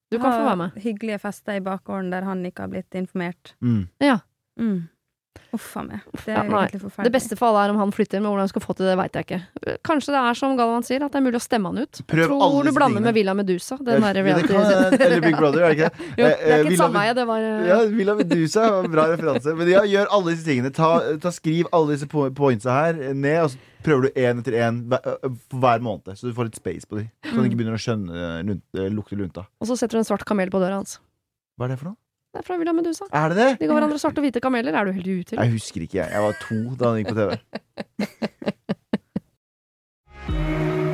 Du 0.10 0.18
kan 0.18 0.32
få 0.34 0.46
være 0.48 0.58
med. 0.58 0.78
Hyggelige 0.82 1.20
fester 1.22 1.60
i 1.60 1.62
bakgården 1.62 2.10
der 2.10 2.26
han 2.26 2.42
ikke 2.46 2.66
har 2.66 2.72
blitt 2.72 2.96
informert. 2.98 3.54
Mm. 3.62 3.84
Ja. 4.02 4.20
Mm. 4.58 4.90
Uff 5.54 5.72
a 5.80 5.82
meg. 5.82 6.04
Det 6.14 6.30
er 6.30 6.36
ja, 6.38 6.44
egentlig 6.46 6.80
forferdelig. 6.84 7.06
Det 7.08 7.12
beste 7.16 7.36
for 7.40 7.50
alle 7.50 7.62
er 7.66 7.72
om 7.74 7.78
han 7.82 7.92
flytter, 7.94 8.20
men 8.22 8.30
hvordan 8.30 8.44
han 8.46 8.50
skal 8.52 8.62
få 8.62 8.74
til 8.78 8.86
det, 8.86 8.94
veit 9.00 9.16
jeg 9.18 9.26
ikke. 9.26 9.40
Kanskje 9.88 10.12
det 10.14 10.20
er 10.22 10.38
som 10.38 10.52
Galvan 10.60 10.84
sier, 10.86 11.02
at 11.06 11.10
det 11.16 11.18
er 11.18 11.24
mulig 11.26 11.40
å 11.40 11.42
stemme 11.42 11.72
han 11.72 11.80
ut. 11.88 12.02
Prøv 12.12 12.28
Tror 12.30 12.44
alle 12.46 12.60
du 12.68 12.76
blander 12.76 13.00
tingene. 13.00 13.06
med 13.08 13.18
Villa 13.18 13.34
Medusa. 13.34 13.78
Den 13.82 14.02
der 14.06 14.20
Ja, 14.20 14.24
reality 14.28 14.48
kan- 14.54 14.94
Eller 15.00 15.22
Big 15.26 15.38
Brother, 15.40 15.64
er 15.66 15.74
det 15.74 15.78
ikke 15.80 15.90
det? 15.90 16.10
Jo, 16.20 16.26
det 16.26 16.30
Eh, 16.30 16.38
er 16.38 16.54
eh, 16.54 16.60
ikke 16.60 16.60
et 16.60 16.70
Villa 16.70 16.84
sameie, 16.86 17.14
det 17.18 17.26
var 17.32 17.40
eh, 17.48 17.66
Ja, 17.72 17.80
Villa 17.98 18.16
Medusa, 18.20 18.66
bra 18.94 19.08
referanse. 19.10 19.56
Men 19.58 19.72
ja, 19.74 19.82
gjør 19.90 20.12
alle 20.20 20.36
disse 20.36 20.46
tingene. 20.46 20.72
Ta, 20.76 20.92
ta 21.18 21.32
Skriv 21.34 21.66
alle 21.74 21.96
disse 21.98 22.06
po- 22.14 22.30
pointsa 22.30 22.70
her 22.84 23.02
ned, 23.14 23.40
og 23.44 23.50
så 23.50 23.58
prøver 23.86 24.02
du 24.06 24.20
én 24.22 24.44
etter 24.44 24.54
én 24.60 24.84
hver 24.86 25.82
måned. 25.82 26.14
Så 26.14 26.30
du 26.30 26.34
får 26.38 26.52
litt 26.52 26.62
space 26.62 26.86
på 26.86 27.02
dem. 27.02 27.10
Så 27.26 27.34
han 27.40 27.46
ikke 27.50 27.58
begynner 27.58 27.80
å 27.80 27.82
skjønne 27.82 28.28
eh, 28.46 28.54
eh, 28.86 28.90
lukte 28.94 29.18
lunta. 29.18 29.48
Og 29.62 29.66
så 29.72 29.78
setter 29.82 29.98
du 29.98 30.04
en 30.04 30.10
svart 30.14 30.26
kamel 30.30 30.50
på 30.54 30.62
døra 30.62 30.78
hans. 30.78 31.00
Hva 31.58 31.66
er 31.66 31.74
det 31.74 31.80
for 31.82 31.90
noe? 31.92 31.98
Det 32.30 32.44
er 32.44 32.46
fra 32.46 32.58
Villa 32.62 32.74
Medusa. 32.78 33.08
Er 33.10 33.32
det 33.32 33.38
det? 33.38 33.48
De 33.62 33.68
ga 33.70 33.74
hverandre 33.74 33.98
svarte 34.02 34.22
og 34.22 34.28
hvite 34.28 34.42
kameler. 34.44 34.76
Er 34.78 34.86
du 34.86 34.92
helt 34.94 35.08
ute? 35.08 35.36
Jeg 35.40 35.52
husker 35.56 35.82
ikke, 35.82 35.98
jeg. 35.98 36.10
Jeg 36.14 36.22
var 36.22 36.36
to 36.44 36.60
da 36.78 36.92
han 36.94 37.02
gikk 37.02 37.10
på 37.10 37.18
TV. 37.18 37.30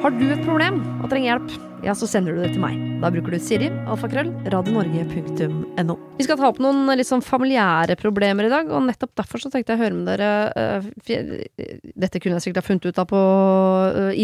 Har 0.00 0.14
du 0.16 0.22
et 0.32 0.40
problem 0.46 0.78
og 1.02 1.10
trenger 1.10 1.26
hjelp, 1.34 1.50
ja, 1.84 1.92
så 1.96 2.06
sender 2.08 2.32
du 2.32 2.40
det 2.40 2.54
til 2.54 2.62
meg. 2.62 2.76
Da 3.02 3.10
bruker 3.12 3.34
du 3.34 3.40
Siri, 3.40 3.66
alfakrøll, 3.88 4.30
radionorge.no. 4.52 5.96
Vi 6.16 6.24
skal 6.24 6.38
ta 6.40 6.46
opp 6.48 6.60
noen 6.60 6.88
litt 6.96 7.08
sånn 7.08 7.20
familiære 7.24 7.98
problemer 8.00 8.48
i 8.48 8.52
dag, 8.52 8.68
og 8.72 8.86
nettopp 8.86 9.12
derfor 9.20 9.42
så 9.44 9.50
tenkte 9.52 9.74
jeg 9.74 9.80
å 9.80 9.82
høre 9.82 9.98
med 9.98 10.08
dere 10.08 10.30
øh, 10.56 10.88
Dette 12.00 12.20
kunne 12.20 12.38
jeg 12.38 12.46
sikkert 12.46 12.62
ha 12.62 12.66
funnet 12.66 12.88
ut 12.88 13.00
av 13.02 13.08
på 13.12 13.20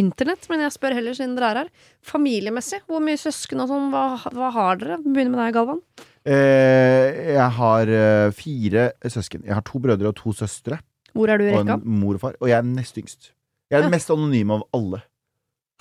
internett, 0.00 0.48
men 0.52 0.64
jeg 0.64 0.74
spør 0.78 0.96
heller 0.96 1.16
siden 1.18 1.34
dere 1.36 1.50
er 1.52 1.60
her. 1.62 1.72
Familiemessig, 2.08 2.80
hvor 2.88 3.04
mye 3.04 3.20
søsken 3.20 3.64
og 3.64 3.68
sånn, 3.72 3.90
hva, 3.92 4.04
hva 4.32 4.52
har 4.56 4.80
dere? 4.80 4.96
Begynner 5.04 5.34
med 5.34 5.42
deg, 5.44 5.56
Galvan. 5.58 5.82
Eh, 6.24 7.34
jeg 7.36 7.50
har 7.58 7.92
eh, 8.00 8.30
fire 8.36 8.86
søsken. 9.04 9.44
Jeg 9.44 9.58
har 9.60 9.66
to 9.68 9.80
brødre 9.84 10.08
og 10.12 10.16
to 10.22 10.32
søstre. 10.40 10.80
Hvor 11.16 11.32
er 11.32 11.40
du 11.40 11.50
i 11.50 11.52
Og 11.52 11.68
en 11.68 11.84
mor 12.00 12.16
og 12.16 12.24
far. 12.24 12.40
Og 12.40 12.48
jeg 12.48 12.56
er 12.62 12.64
nest 12.68 12.96
yngst. 13.00 13.30
Jeg 13.68 13.76
er 13.76 13.84
Ja. 13.84 13.90
den 13.90 13.96
mest 13.98 14.10
anonyme 14.14 14.56
av 14.56 14.64
alle. 14.76 15.02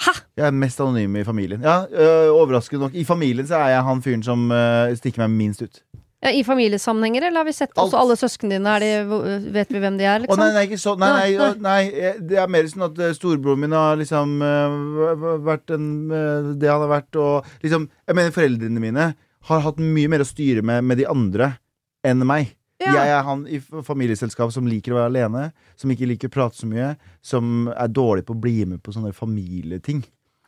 Hæ? 0.02 0.12
Jeg 0.36 0.48
er 0.48 0.52
mest 0.52 0.82
anonym 0.84 1.16
i 1.16 1.24
familien. 1.24 1.62
Ja, 1.64 1.86
øh, 1.88 2.34
Overraskende 2.36 2.82
nok. 2.88 2.96
I 2.96 3.04
familien 3.08 3.48
så 3.48 3.56
er 3.56 3.76
jeg 3.78 3.84
han 3.84 4.02
fyren 4.04 4.24
som 4.24 4.52
øh, 4.52 4.96
stikker 4.98 5.24
meg 5.24 5.30
minst 5.38 5.62
ut. 5.62 5.84
Ja, 6.26 6.32
I 6.34 6.41
familiesammenhenger, 6.43 7.28
eller 7.28 7.43
har 7.43 7.46
vi 7.46 7.54
sett 7.54 7.76
også 7.78 8.00
alle 8.00 8.16
søsknene 8.18 8.58
dine? 8.58 8.72
Er 8.72 8.82
de, 8.82 9.50
vet 9.54 9.70
vi 9.70 9.82
hvem 9.84 10.00
de 10.00 10.08
er, 10.08 10.24
Å 10.24 10.24
liksom? 10.24 10.41
nei, 10.41 10.48
nei, 10.56 10.64
ikke 10.66 10.80
så 10.82 10.96
Nei, 10.98 11.10
nei, 11.14 11.28
Nei, 11.38 11.50
nei 11.62 11.82
eh, 11.91 12.16
det 12.32 12.39
er 12.41 12.50
mer 12.50 12.70
sånn 12.72 12.88
at 12.88 13.02
eh, 13.04 13.14
storebroren 13.14 13.62
min 13.62 13.76
har 13.78 14.00
liksom 14.00 14.34
øh, 14.41 15.28
vært 15.46 15.76
en, 15.76 15.86
øh, 16.10 16.50
det 16.58 16.72
han 16.72 16.82
har 16.82 16.89
vært, 16.96 17.20
og 17.22 17.52
liksom 17.62 17.86
Jeg 18.08 18.18
mener 18.18 18.34
foreldrene 18.34 18.82
mine 18.82 19.06
har 19.46 19.62
hatt 19.68 19.78
mye 19.84 20.10
mer 20.10 20.24
å 20.24 20.26
styre 20.26 20.64
med 20.66 20.88
med 20.89 20.98
de 20.98 21.06
andre 21.06 21.52
enn 22.06 22.26
meg. 22.26 22.56
Ja. 22.84 22.92
Jeg 22.92 23.12
er 23.16 23.22
han 23.24 23.46
i 23.48 23.62
familieselskap 23.64 24.52
som 24.52 24.68
liker 24.68 24.92
å 24.92 24.98
være 25.00 25.12
alene, 25.14 25.46
som 25.80 25.92
ikke 25.94 26.10
liker 26.10 26.28
å 26.28 26.34
prate 26.34 26.60
så 26.60 26.68
mye, 26.68 26.96
som 27.24 27.70
er 27.72 27.88
dårlig 27.88 28.26
på 28.28 28.36
å 28.36 28.42
bli 28.44 28.66
med 28.68 28.82
på 28.84 28.92
sånne 28.96 29.14
familieting. 29.16 30.04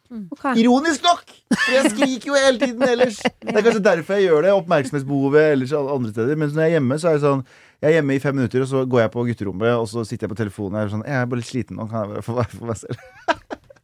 Okay. 0.07 0.61
Ironisk 0.61 1.03
nok! 1.03 1.23
For 1.51 1.73
jeg 1.73 1.91
skriker 1.91 2.29
jo 2.31 2.35
hele 2.39 2.59
tiden 2.61 2.83
ellers. 2.87 3.19
Det 3.43 3.55
er 3.55 3.63
kanskje 3.65 3.83
derfor 3.83 4.15
jeg 4.19 4.29
gjør 4.29 4.45
det. 4.45 4.53
Oppmerksomhetsbehovet 4.55 5.53
ellers 5.53 5.73
andre 5.75 6.11
steder. 6.13 6.39
Mens 6.39 6.55
når 6.55 6.63
jeg 6.63 6.71
er 6.71 6.77
hjemme, 6.77 6.99
så 6.99 7.09
er 7.09 7.17
jeg 7.17 7.23
sånn 7.25 7.43
Jeg 7.77 7.89
er 7.89 7.95
hjemme 7.97 8.15
i 8.15 8.21
fem 8.23 8.37
minutter, 8.39 8.63
og 8.63 8.69
så 8.71 8.83
går 8.89 9.03
jeg 9.03 9.13
på 9.13 9.25
gutterommet, 9.27 9.73
og 9.75 9.87
så 9.91 10.03
sitter 10.07 10.27
jeg 10.27 10.33
på 10.33 10.39
telefonen 10.39 10.79
og 10.79 10.83
er 10.85 10.93
sånn 10.95 11.03
Jeg 11.07 11.19
er 11.19 11.27
bare 11.31 11.41
litt 11.43 11.49
sliten 11.51 11.79
nå, 11.79 11.87
kan 11.91 12.05
jeg 12.05 12.13
bare 12.15 12.25
få 12.25 12.37
være 12.39 12.53
for 12.55 12.71
meg 12.71 12.79
selv. 12.81 13.03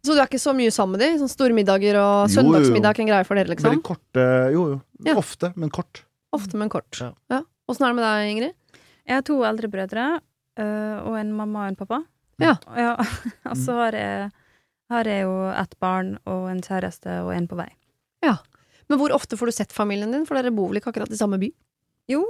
Så 0.04 0.16
du 0.16 0.20
er 0.20 0.28
ikke 0.28 0.42
så 0.44 0.52
mye 0.56 0.72
sammen 0.76 0.98
med 0.98 1.04
de? 1.04 1.12
Sånn 1.22 1.32
store 1.32 1.56
middager 1.56 2.00
og 2.02 2.32
søndagsmiddag 2.32 2.90
er 2.90 2.98
ikke 2.98 3.06
en 3.06 3.12
greie 3.14 3.28
for 3.28 3.40
dere, 3.40 3.52
liksom? 3.54 3.70
Veldig 3.70 3.86
korte 3.88 4.26
Jo, 4.56 4.66
jo. 4.74 4.80
Ja. 5.08 5.16
Ofte, 5.20 5.52
men 5.60 5.72
kort. 5.72 6.04
Ofte, 6.36 6.60
men 6.60 6.72
kort. 6.72 6.92
Ja. 7.00 7.12
Ja. 7.32 7.44
Åssen 7.74 7.88
er 7.88 7.94
det 7.94 7.98
med 7.98 8.06
deg, 8.06 8.30
Ingrid? 8.30 8.80
Jeg 9.10 9.18
har 9.18 9.24
to 9.26 9.40
eldre 9.48 9.70
brødre, 9.74 10.06
øh, 10.62 10.98
og 11.10 11.16
en 11.18 11.32
mamma 11.34 11.64
og 11.64 11.72
en 11.72 11.78
pappa. 11.80 12.04
Ja. 12.42 12.54
ja. 12.78 12.92
og 13.50 13.58
så 13.58 13.78
har 13.80 13.98
jeg, 13.98 14.28
har 14.94 15.10
jeg 15.10 15.26
jo 15.26 15.34
ett 15.50 15.74
barn 15.82 16.16
og 16.30 16.52
en 16.52 16.62
kjæreste 16.62 17.24
og 17.26 17.34
en 17.34 17.48
på 17.50 17.58
vei. 17.58 17.72
Ja. 18.22 18.38
Men 18.92 19.02
hvor 19.02 19.16
ofte 19.16 19.40
får 19.40 19.50
du 19.50 19.56
sett 19.58 19.74
familien 19.74 20.14
din? 20.14 20.28
For 20.30 20.38
dere 20.38 20.54
bor 20.54 20.70
vel 20.70 20.82
ikke 20.82 20.94
akkurat 20.94 21.10
i 21.10 21.18
samme 21.18 21.42
by? 21.42 21.50
Jo, 22.12 22.22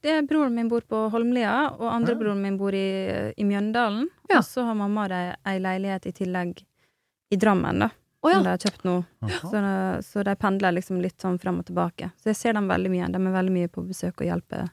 det, 0.00 0.16
broren 0.30 0.56
min 0.56 0.70
bor 0.70 0.86
på 0.88 1.02
Holmlia, 1.12 1.52
og 1.76 1.88
andre 1.92 2.16
broren 2.16 2.40
min 2.40 2.56
bor 2.56 2.72
i, 2.72 2.88
i 3.36 3.44
Mjøndalen. 3.44 4.08
Ja. 4.30 4.40
Og 4.40 4.48
så 4.48 4.64
har 4.64 4.78
mamma 4.78 5.04
og 5.04 5.12
de 5.12 5.22
ei 5.50 5.60
leilighet 5.60 6.08
i 6.08 6.16
tillegg 6.22 6.64
i 7.30 7.38
Drammen, 7.38 7.84
da. 7.84 7.92
Å 8.22 8.28
ja. 8.28 8.34
Som 8.36 8.44
de 8.44 8.50
har 8.50 8.58
kjøpt 8.60 8.82
nå. 8.84 8.94
Så, 9.40 9.60
så 10.04 10.22
de 10.24 10.34
pendler 10.36 10.74
liksom 10.76 10.98
litt 11.00 11.18
sånn 11.22 11.38
frem 11.40 11.58
og 11.62 11.64
tilbake. 11.70 12.10
Så 12.20 12.28
jeg 12.32 12.36
ser 12.36 12.52
dem 12.58 12.66
veldig 12.68 12.90
mye. 12.92 13.06
De 13.08 13.16
er 13.16 13.32
veldig 13.32 13.52
mye 13.54 13.68
på 13.72 13.84
besøk 13.88 14.20
og 14.20 14.26
hjelper 14.28 14.66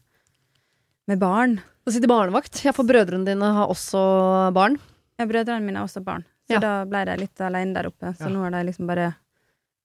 med 1.08 1.20
barn. 1.22 1.62
Du 1.88 1.92
sitter 1.96 2.12
barnevakt. 2.12 2.60
Ja, 2.66 2.74
for 2.76 2.84
brødrene 2.84 3.24
dine 3.30 3.54
har 3.56 3.70
også 3.72 4.52
barn. 4.56 4.76
Ja, 5.18 5.26
brødrene 5.26 5.64
mine 5.64 5.80
har 5.80 5.88
også 5.88 6.04
barn, 6.04 6.26
så 6.50 6.58
Ja. 6.58 6.60
da 6.60 6.74
ble 6.86 7.06
de 7.06 7.16
litt 7.24 7.40
alene 7.42 7.74
der 7.74 7.88
oppe. 7.88 8.12
Så 8.18 8.28
Ja. 8.28 8.34
nå 8.36 8.42
har 8.44 8.52
de 8.52 8.64
liksom 8.68 8.86
bare 8.88 9.16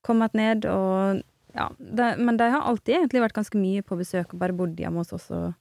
kommet 0.04 0.34
ned 0.34 0.66
og 0.66 1.22
Ja, 1.54 1.68
de, 1.78 2.16
men 2.16 2.36
de 2.38 2.44
har 2.50 2.62
alltid 2.62 2.96
egentlig 2.96 3.20
vært 3.20 3.34
ganske 3.36 3.58
mye 3.60 3.82
på 3.82 3.94
besøk 3.96 4.32
og 4.32 4.38
bare 4.40 4.52
bodd 4.56 4.74
hjemme 4.76 4.96
hos 4.96 5.12
oss 5.12 5.30
og 5.30 5.54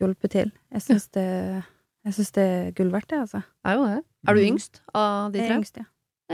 hjulpet 0.00 0.30
til. 0.30 0.52
Jeg 0.70 0.82
syns 0.82 1.08
det, 1.12 1.64
jeg 2.04 2.12
synes 2.12 2.32
det 2.32 2.42
er 2.44 2.70
gull 2.72 2.90
verdt, 2.92 3.08
det, 3.08 3.18
altså. 3.18 3.42
Er 3.64 3.74
jo 3.76 3.86
det. 3.86 4.04
Er 4.28 4.34
du 4.34 4.40
Mhm. 4.40 4.52
yngst 4.52 4.80
av 4.94 5.32
de 5.32 5.38
tre? 5.38 5.46
Jeg 5.48 5.50
er 5.50 5.58
yngst, 5.58 5.76
ja. 5.78 5.84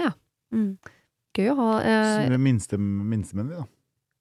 Ja. 0.03 0.11
Mm. 0.55 0.71
Gøy 1.35 1.49
å 1.51 1.57
ha 1.59 1.71
eh, 1.83 2.37
minste, 2.39 2.79
minstemenn, 2.79 3.49
vi, 3.51 3.57
da. 3.59 3.65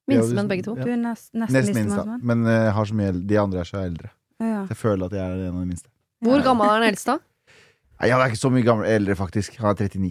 minstemenn 0.09 0.49
begge 0.49 0.65
to. 0.65 0.73
Ja. 0.79 0.87
Du 0.87 0.91
er 0.95 0.97
nest, 1.03 1.29
nesten 1.37 1.53
Nest 1.59 1.73
minst 1.77 1.93
minst, 1.93 2.23
Men 2.25 2.45
eh, 2.49 2.63
jeg 2.67 2.73
har 2.79 2.89
så 2.89 2.97
mye, 2.97 3.11
de 3.29 3.37
andre 3.43 3.61
er 3.61 3.69
så 3.69 3.79
eldre. 3.83 4.09
Ja. 4.41 4.63
Så 4.65 4.73
jeg 4.73 4.79
føler 4.81 5.05
at 5.11 5.13
jeg 5.19 5.21
er 5.23 5.45
en 5.47 5.55
av 5.55 5.61
de 5.61 5.69
minste. 5.69 5.89
Hvor 6.23 6.41
gammel 6.43 6.71
er 6.73 6.81
den 6.81 6.89
eldste? 6.95 7.19
Nei, 8.01 8.09
Han 8.09 8.21
er 8.25 8.31
ikke 8.33 8.41
så 8.41 8.49
mye 8.51 8.65
gammel, 8.65 8.89
eldre, 8.89 9.15
faktisk. 9.19 9.59
Han 9.61 9.71
er 9.75 9.77
39. 9.85 10.09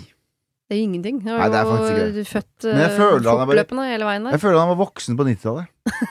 Det 0.71 0.77
er 0.77 0.81
jo 0.81 0.85
ingenting. 0.89 1.19
Jeg 1.27 1.37
Nei, 1.37 1.49
det 1.53 1.59
er 1.59 1.67
faktisk 1.69 1.99
ikke 1.99 2.29
født 2.31 2.65
Men 2.71 2.79
jeg 2.81 2.91
eh, 2.93 2.97
føler 2.97 3.19
han 3.19 3.27
er 3.27 3.27
bare- 3.27 3.47
fortløpende 3.51 3.87
hele 3.91 4.07
veien 4.09 4.25
der. 4.29 4.37
Jeg 4.37 4.41
føler 4.47 4.63
han 4.63 4.71
var 4.73 4.79
voksen 4.87 5.19
på 5.19 5.27
90-tallet. 5.29 5.67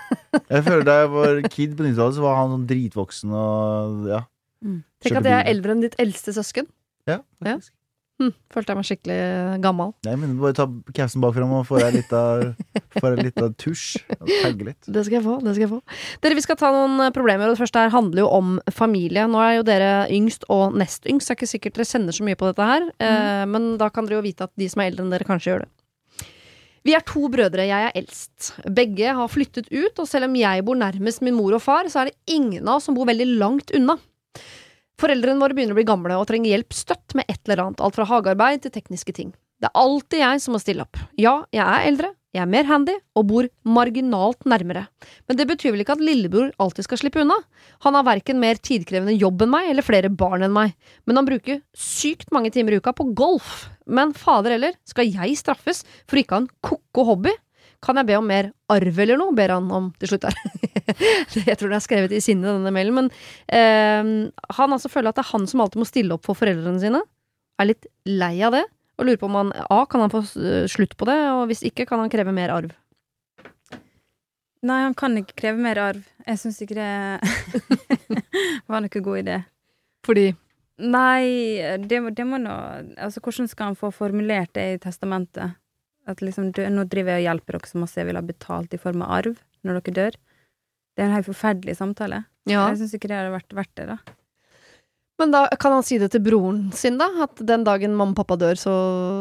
Jeg 0.51 0.63
føler 0.63 0.83
Da 0.87 0.93
jeg 1.01 1.07
var 1.11 1.39
kid 1.51 1.71
på 1.75 1.83
90-tallet, 1.83 2.15
så 2.15 2.21
var 2.23 2.35
han 2.37 2.51
sånn 2.53 2.67
dritvoksen 2.69 3.33
og 3.35 4.05
ja. 4.11 4.19
Mm. 4.63 4.77
Tenk 5.03 5.17
at 5.19 5.27
jeg 5.27 5.33
er 5.39 5.49
eldre 5.51 5.73
enn 5.73 5.81
ditt 5.83 5.95
eldste 5.99 6.31
søsken. 6.35 6.67
ja, 7.09 7.17
Ja. 7.43 7.55
Hm, 8.21 8.29
følte 8.53 8.69
jeg 8.69 8.77
meg 8.77 8.85
skikkelig 8.85 9.19
gammel. 9.63 9.93
Nei, 10.05 10.13
men 10.21 10.35
bare 10.37 10.53
ta 10.53 10.67
capsen 10.93 11.23
bakfra 11.23 11.47
og 11.47 11.65
få 11.65 11.79
deg 11.81 11.95
litt 11.97 12.11
av, 12.13 12.43
deg 13.01 13.21
litt 13.25 13.41
av 13.41 13.55
tusj. 13.57 13.97
Og 14.19 14.29
tagge 14.29 14.67
litt. 14.67 14.85
Det 14.85 15.05
skal 15.07 15.17
jeg 15.17 15.25
få. 15.25 15.39
det 15.41 15.55
skal 15.55 15.65
jeg 15.65 15.71
få 15.71 15.79
Dere, 16.21 16.37
Vi 16.37 16.45
skal 16.45 16.59
ta 16.61 16.69
noen 16.75 17.07
eh, 17.07 17.13
problemer. 17.15 17.49
og 17.49 17.55
Det 17.57 17.63
første 17.63 17.81
her 17.81 17.93
handler 17.95 18.21
jo 18.21 18.29
om 18.37 18.53
familie. 18.69 19.25
Nå 19.31 19.41
er 19.41 19.57
jo 19.57 19.65
dere 19.65 19.91
yngst 20.13 20.45
og 20.53 20.77
nest 20.77 21.09
yngst. 21.09 21.31
Det 21.31 21.33
er 21.33 21.39
ikke 21.39 21.53
sikkert 21.55 21.79
dere 21.79 21.89
kjenner 21.89 22.17
så 22.19 22.27
mye 22.27 22.37
på 22.37 22.51
dette 22.51 22.71
her, 22.71 22.89
eh, 23.01 23.43
men 23.49 23.71
da 23.81 23.89
kan 23.89 24.05
dere 24.05 24.19
jo 24.19 24.27
vite 24.27 24.45
at 24.45 24.53
de 24.59 24.69
som 24.69 24.83
er 24.83 24.91
eldre 24.91 25.07
enn 25.07 25.15
dere, 25.15 25.27
kanskje 25.27 25.53
gjør 25.55 25.65
det. 25.65 25.71
Vi 26.85 26.95
er 26.97 27.03
to 27.05 27.27
brødre, 27.29 27.65
jeg 27.69 27.89
er 27.89 27.97
eldst. 27.97 28.53
Begge 28.73 29.11
har 29.17 29.29
flyttet 29.29 29.67
ut, 29.69 29.99
og 30.01 30.07
selv 30.09 30.25
om 30.29 30.37
jeg 30.37 30.63
bor 30.65 30.77
nærmest 30.77 31.21
min 31.25 31.37
mor 31.37 31.53
og 31.53 31.61
far, 31.61 31.89
så 31.93 32.01
er 32.01 32.09
det 32.09 32.37
ingen 32.37 32.65
av 32.65 32.79
oss 32.79 32.89
som 32.89 32.97
bor 32.97 33.09
veldig 33.09 33.27
langt 33.37 33.73
unna. 33.77 33.99
Foreldrene 35.01 35.41
våre 35.41 35.55
begynner 35.57 35.73
å 35.73 35.79
bli 35.79 35.87
gamle 35.87 36.17
og 36.19 36.27
trenger 36.29 36.53
hjelp 36.53 36.75
støtt 36.77 37.15
med 37.17 37.25
et 37.31 37.39
eller 37.47 37.63
annet, 37.63 37.79
alt 37.81 37.97
fra 37.97 38.05
hagearbeid 38.05 38.61
til 38.61 38.73
tekniske 38.75 39.15
ting. 39.17 39.31
Det 39.61 39.69
er 39.69 39.77
alltid 39.77 40.21
jeg 40.21 40.41
som 40.43 40.53
må 40.53 40.59
stille 40.61 40.85
opp. 40.85 40.99
Ja, 41.17 41.39
jeg 41.53 41.61
er 41.65 41.87
eldre, 41.89 42.11
jeg 42.31 42.43
er 42.43 42.49
mer 42.49 42.67
handy 42.69 42.93
og 43.17 43.25
bor 43.29 43.47
marginalt 43.65 44.45
nærmere. 44.49 44.85
Men 45.25 45.39
det 45.39 45.47
betyr 45.49 45.73
vel 45.73 45.83
ikke 45.83 45.97
at 45.97 46.03
lillebror 46.05 46.53
alltid 46.61 46.85
skal 46.85 47.01
slippe 47.01 47.21
unna. 47.23 47.39
Han 47.85 47.97
har 47.97 48.05
verken 48.07 48.41
mer 48.41 48.61
tidkrevende 48.61 49.17
jobb 49.17 49.41
enn 49.45 49.53
meg 49.53 49.71
eller 49.71 49.85
flere 49.85 50.13
barn 50.13 50.45
enn 50.45 50.53
meg, 50.55 50.75
men 51.09 51.17
han 51.17 51.29
bruker 51.29 51.63
sykt 51.77 52.29
mange 52.33 52.53
timer 52.53 52.77
i 52.77 52.81
uka 52.81 52.93
på 52.97 53.09
golf. 53.17 53.71
Men 53.89 54.13
fader 54.17 54.53
heller, 54.53 54.77
skal 54.85 55.09
jeg 55.09 55.37
straffes 55.41 55.81
for 56.05 56.21
ikke 56.21 56.37
å 56.37 56.39
ha 56.39 56.43
en 56.45 56.51
ko-ko 56.61 57.09
hobby? 57.09 57.33
Kan 57.81 57.97
jeg 57.97 58.09
be 58.11 58.17
om 58.19 58.27
mer 58.29 58.51
arv 58.69 58.99
eller 59.01 59.17
noe, 59.17 59.33
ber 59.33 59.55
han 59.55 59.69
om 59.73 59.87
til 60.01 60.11
slutt 60.11 60.27
jeg 61.47 61.57
tror 61.57 61.71
det 61.71 61.77
er 61.79 61.83
skrevet 61.83 62.13
i 62.13 62.21
sinne, 62.21 62.51
denne 62.59 62.73
mailen, 62.73 62.93
men 62.97 63.07
eh, 63.49 64.11
han 64.57 64.75
altså 64.75 64.91
føler 64.91 65.09
at 65.09 65.17
det 65.17 65.25
er 65.25 65.31
han 65.31 65.47
som 65.49 65.63
alltid 65.63 65.81
må 65.81 65.87
stille 65.89 66.17
opp 66.17 66.27
for 66.27 66.37
foreldrene 66.37 66.81
sine. 66.81 67.01
Er 67.61 67.71
litt 67.71 67.89
lei 68.05 68.35
av 68.45 68.53
det, 68.55 68.65
og 68.99 69.07
lurer 69.07 69.21
på 69.21 69.29
om 69.29 69.39
han 69.39 69.51
A. 69.65 69.79
Kan 69.89 70.03
han 70.05 70.13
få 70.13 70.21
eh, 70.41 70.67
slutt 70.69 70.93
på 70.99 71.07
det, 71.09 71.17
og 71.33 71.47
hvis 71.49 71.65
ikke, 71.67 71.87
kan 71.89 72.03
han 72.03 72.11
kreve 72.13 72.33
mer 72.35 72.53
arv. 72.53 72.75
Nei, 74.61 74.83
han 74.85 74.93
kan 74.97 75.17
ikke 75.17 75.39
kreve 75.41 75.57
mer 75.61 75.79
arv. 75.81 76.05
Jeg 76.27 76.37
syns 76.37 76.61
ikke 76.61 76.77
det 76.77 76.91
var 78.69 78.83
noen 78.83 79.05
god 79.09 79.23
idé. 79.23 79.41
Fordi 80.05 80.29
Nei, 80.81 81.61
det, 81.77 81.99
det 82.17 82.23
må 82.25 82.39
nå 82.41 82.53
Altså, 82.97 83.21
hvordan 83.21 83.49
skal 83.49 83.69
han 83.69 83.75
få 83.77 83.91
formulert 83.93 84.49
det 84.57 84.63
i 84.71 84.79
testamentet? 84.81 85.57
At 86.11 86.23
liksom, 86.23 86.51
du, 86.55 86.63
nå 86.69 86.85
driver 86.91 87.15
jeg 87.15 87.23
og 87.23 87.29
hjelper 87.29 87.57
dere 87.57 87.71
så 87.71 87.81
masse 87.81 87.99
jeg 87.99 88.09
vil 88.09 88.19
ha 88.19 88.25
betalt 88.25 88.75
i 88.75 88.81
form 88.81 89.05
av 89.05 89.17
arv 89.21 89.37
når 89.65 89.79
dere 89.79 89.97
dør. 89.97 90.17
Det 90.91 91.03
er 91.03 91.09
en 91.09 91.15
helt 91.15 91.29
forferdelig 91.29 91.77
samtale. 91.79 92.25
Ja. 92.49 92.65
Jeg 92.71 92.81
syns 92.81 92.97
ikke 92.97 93.11
det 93.11 93.21
hadde 93.21 93.35
vært 93.35 93.55
verdt 93.55 93.77
det, 93.79 93.93
da. 93.93 94.17
Men 95.21 95.33
da 95.35 95.43
kan 95.61 95.75
han 95.75 95.83
si 95.85 95.99
det 96.01 96.07
til 96.15 96.23
broren 96.25 96.61
sin, 96.73 96.95
da? 96.97 97.05
At 97.21 97.37
den 97.45 97.61
dagen 97.67 97.93
mamma 97.93 98.15
og 98.15 98.17
pappa 98.17 98.39
dør, 98.41 98.57
så, 98.57 98.73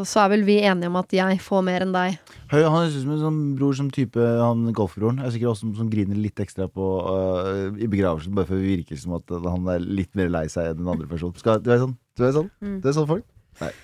så 0.08 0.22
er 0.22 0.30
vel 0.32 0.46
vi 0.46 0.56
enige 0.64 0.88
om 0.88 0.96
at 0.96 1.12
jeg 1.12 1.40
får 1.44 1.64
mer 1.66 1.84
enn 1.84 1.92
deg. 1.92 2.16
Høy, 2.48 2.62
han 2.62 2.72
høres 2.72 2.96
ut 2.96 3.02
som 3.04 3.12
en 3.12 3.20
sånn 3.20 3.40
bror 3.58 3.76
som 3.76 3.90
type 3.92 4.24
han 4.40 4.70
golfbroren. 4.76 5.20
Er 5.20 5.34
sikkert 5.34 5.52
også 5.52 5.66
som, 5.66 5.74
som 5.82 5.90
griner 5.92 6.16
litt 6.16 6.40
ekstra 6.40 6.70
på 6.72 6.86
uh, 7.04 7.76
i 7.76 7.90
begravelsen, 7.90 8.32
bare 8.38 8.48
for 8.48 8.56
det 8.56 8.78
virker 8.78 9.02
som 9.02 9.18
at 9.18 9.34
han 9.44 9.68
er 9.74 9.84
litt 9.84 10.14
mer 10.16 10.32
lei 10.32 10.46
seg 10.52 10.70
enn 10.70 10.80
den 10.80 10.88
andre 10.94 11.10
personen. 11.10 11.36
Skal, 11.42 11.60
du 11.60 11.68
er 11.74 11.84
sånn? 11.84 11.98
Du 12.16 12.24
er 12.24 12.32
sånn? 12.38 12.48
Mm. 12.64 12.78
Du 12.80 12.88
er 12.88 12.96
sånn 12.96 13.10
folk? 13.10 13.28
Nei. 13.60 13.74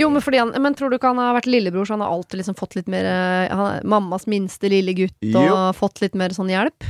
Jo, 0.00 0.08
men, 0.10 0.22
fordi 0.24 0.40
han, 0.42 0.50
men 0.62 0.74
tror 0.74 0.90
du 0.90 0.96
ikke 0.98 1.12
han 1.12 1.20
har 1.22 1.36
vært 1.36 1.46
lillebror, 1.50 1.86
så 1.86 1.94
han 1.96 2.02
har 2.04 2.10
alltid 2.14 2.40
liksom 2.40 2.56
fått 2.58 2.74
litt 2.78 2.88
mer 2.90 3.06
eh, 3.06 3.52
han, 3.52 3.68
er 3.78 3.86
Mammas 3.86 4.26
minste 4.30 4.70
lille 4.72 4.94
gutt, 4.98 5.18
og 5.30 5.38
Jo. 5.46 5.56
fått 5.78 6.02
litt 6.02 6.16
mer 6.18 6.34
sånn 6.34 6.50
hjelp? 6.52 6.86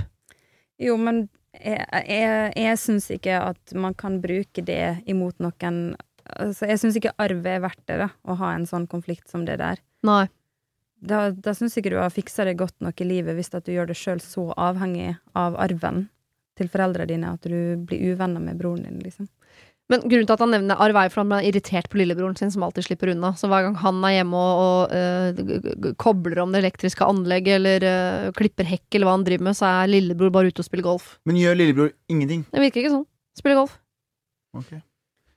Jo, 0.83 0.97
men 0.99 1.27
jeg, 1.53 1.83
jeg, 2.09 2.53
jeg 2.57 2.79
syns 2.81 3.11
ikke 3.13 3.41
at 3.53 3.75
man 3.77 3.95
kan 3.99 4.21
bruke 4.23 4.65
det 4.65 5.03
imot 5.11 5.37
noen 5.45 5.83
altså, 6.25 6.67
Jeg 6.71 6.81
syns 6.81 6.97
ikke 6.97 7.13
arv 7.21 7.45
er 7.47 7.61
verdt 7.63 7.83
det, 7.91 7.99
da, 8.01 8.09
å 8.25 8.39
ha 8.41 8.55
en 8.57 8.65
sånn 8.67 8.89
konflikt 8.91 9.29
som 9.31 9.45
det 9.49 9.59
der. 9.61 9.83
Nei. 10.07 10.25
Da, 11.03 11.29
da 11.35 11.53
syns 11.55 11.77
ikke 11.77 11.91
du 11.93 11.99
har 11.99 12.13
fiksa 12.15 12.47
det 12.47 12.57
godt 12.61 12.79
nok 12.81 13.01
i 13.03 13.07
livet 13.09 13.35
hvis 13.37 13.53
at 13.59 13.67
du 13.67 13.73
gjør 13.75 13.91
det 13.91 13.99
sjøl 13.99 14.23
så 14.23 14.49
avhengig 14.55 15.17
av 15.39 15.59
arven 15.61 16.07
til 16.59 16.69
foreldra 16.71 17.07
dine 17.09 17.33
at 17.35 17.43
du 17.49 17.77
blir 17.85 18.13
uvenner 18.13 18.43
med 18.43 18.59
broren 18.61 18.85
din, 18.87 19.01
liksom. 19.03 19.29
Men 19.93 20.03
grunnen 20.09 20.27
til 20.29 20.35
at 20.39 20.43
han 20.43 20.53
nevner 20.55 20.81
arv, 20.81 20.97
er 20.97 21.11
jo 21.13 21.21
han 21.21 21.33
er 21.37 21.47
irritert 21.51 21.91
på 21.93 21.99
lillebroren 22.01 22.37
sin, 22.41 22.51
som 22.55 22.65
alltid 22.65 22.87
slipper 22.89 23.13
unna. 23.13 23.35
Så 23.37 23.51
hver 23.53 23.67
gang 23.69 23.75
han 23.83 23.99
er 24.09 24.15
hjemme 24.19 24.41
og, 24.41 24.63
og 24.65 24.95
eh, 24.97 25.43
g- 25.43 25.93
kobler 26.01 26.41
om 26.43 26.55
det 26.55 26.63
elektriske 26.65 27.05
anlegget, 27.05 27.59
eller 27.61 27.85
uh, 27.87 28.31
klipper 28.39 28.67
hekk, 28.73 28.87
eller 28.97 29.11
hva 29.11 29.17
han 29.19 29.27
driver 29.29 29.51
med, 29.51 29.59
så 29.59 29.69
er 29.69 29.93
lillebror 29.93 30.33
bare 30.35 30.49
ute 30.49 30.65
og 30.65 30.69
spiller 30.71 30.89
golf. 30.89 31.19
Men 31.29 31.37
gjør 31.41 31.61
lillebror 31.61 31.93
ingenting? 32.09 32.47
Det 32.51 32.65
virker 32.65 32.83
ikke 32.87 32.95
sånn. 32.97 33.07
Spiller 33.39 33.61
golf. 33.63 33.77
Okay. 34.57 34.81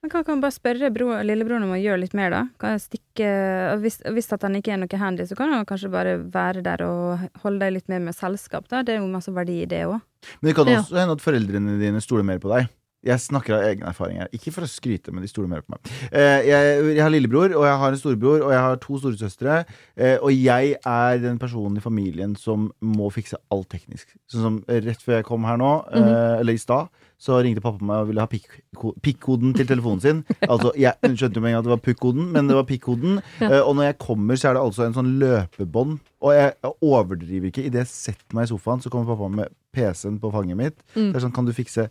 Men 0.06 0.12
kan 0.14 0.24
man 0.28 0.42
bare 0.44 0.54
spørre 0.54 0.90
bro, 0.94 1.08
lillebroren 1.26 1.64
om 1.66 1.72
å 1.74 1.80
gjøre 1.82 1.98
litt 2.04 2.14
mer, 2.14 2.30
da? 2.30 2.42
Kan 2.62 2.76
jeg 2.76 2.84
stikke 2.84 3.30
og 3.74 3.80
hvis, 3.82 3.96
hvis 4.14 4.28
at 4.36 4.44
han 4.46 4.54
ikke 4.60 4.76
er 4.76 4.78
noe 4.84 5.00
handy, 5.02 5.26
så 5.26 5.34
kan 5.40 5.50
han 5.50 5.66
kanskje 5.66 5.90
bare 5.90 6.12
være 6.30 6.62
der 6.62 6.84
og 6.86 7.24
holde 7.42 7.64
deg 7.64 7.74
litt 7.80 7.90
mer 7.90 8.04
med 8.06 8.14
selskap, 8.14 8.68
da. 8.70 8.84
Det 8.86 8.94
er 8.94 9.00
jo 9.02 9.08
masse 9.10 9.34
verdi 9.34 9.64
i 9.64 9.70
det 9.72 9.82
òg. 9.88 9.98
Men 10.42 10.52
det 10.52 10.56
kan 10.60 10.70
Ja. 10.70 10.84
også 10.84 11.00
hende 11.00 11.16
at 11.18 11.24
foreldrene 11.26 11.80
dine 11.82 12.04
stoler 12.06 12.28
mer 12.28 12.38
på 12.44 12.54
deg. 12.54 12.70
Jeg 13.06 13.22
snakker 13.22 13.56
av 13.58 13.64
egen 13.70 13.86
erfaringer. 13.86 14.30
Ikke 14.34 14.52
for 14.56 14.66
å 14.66 14.70
skryte, 14.70 15.14
men 15.14 15.22
de 15.26 15.30
stoler 15.30 15.52
mer 15.52 15.62
på 15.66 15.76
meg. 15.76 15.92
Eh, 16.12 16.42
jeg, 16.50 16.76
jeg 16.96 17.04
har 17.06 17.14
lillebror, 17.14 17.54
og 17.54 17.66
jeg 17.68 17.80
har 17.84 17.94
en 17.96 18.02
storebror, 18.02 18.42
og 18.48 18.54
jeg 18.56 18.64
har 18.66 18.80
to 18.82 18.98
storesøstre. 19.04 19.60
Eh, 19.96 20.16
og 20.20 20.34
jeg 20.34 20.76
er 20.82 21.22
den 21.24 21.38
personen 21.42 21.78
i 21.78 21.84
familien 21.86 22.34
som 22.40 22.72
må 22.82 23.12
fikse 23.14 23.38
alt 23.54 23.70
teknisk. 23.76 24.16
Sånn 24.32 24.46
som 24.48 24.62
eh, 24.68 24.82
rett 24.88 25.04
før 25.06 25.20
jeg 25.20 25.28
kom 25.30 25.46
her 25.46 25.60
nå, 25.62 25.74
eh, 25.94 26.40
eller 26.42 26.58
i 26.58 26.62
stad, 26.62 26.90
så 27.22 27.38
ringte 27.46 27.62
pappa 27.64 27.80
meg 27.86 28.02
og 28.04 28.10
ville 28.10 28.24
ha 28.26 28.28
pikk- 28.28 28.98
pikkoden 29.06 29.54
til 29.56 29.70
telefonen 29.70 30.02
sin. 30.04 30.18
Altså, 30.50 30.74
jeg 30.76 30.98
skjønte 31.16 31.40
jo 31.40 31.44
med 31.46 31.54
en 31.54 31.56
gang 31.56 31.62
at 31.62 31.68
det 31.70 31.74
var 31.76 31.84
pukkoden, 31.86 32.26
men 32.34 32.50
det 32.50 32.58
var 32.58 32.66
pikkoden. 32.68 33.22
Ja. 33.40 33.62
og 33.64 33.78
når 33.78 33.88
jeg 33.92 33.98
kommer, 34.04 34.36
så 34.42 34.50
er 34.50 34.58
det 34.58 34.66
altså 34.66 34.84
en 34.90 34.98
sånn 34.98 35.14
løpebånd. 35.22 35.96
Og 36.26 36.34
jeg 36.36 36.74
overdriver 36.84 37.50
ikke. 37.52 37.64
Idet 37.70 37.86
jeg 37.86 37.92
setter 37.94 38.36
meg 38.36 38.50
i 38.50 38.52
sofaen, 38.52 38.84
så 38.84 38.92
kommer 38.92 39.14
pappa 39.14 39.30
med 39.32 39.54
PC-en 39.76 40.20
på 40.22 40.32
fanget 40.34 40.60
mitt. 40.60 40.78
Mm. 40.96 41.10
Det 41.14 41.20
er 41.20 41.26
sånn, 41.28 41.34
kan 41.36 41.48
du 41.48 41.54
fikse 41.56 41.88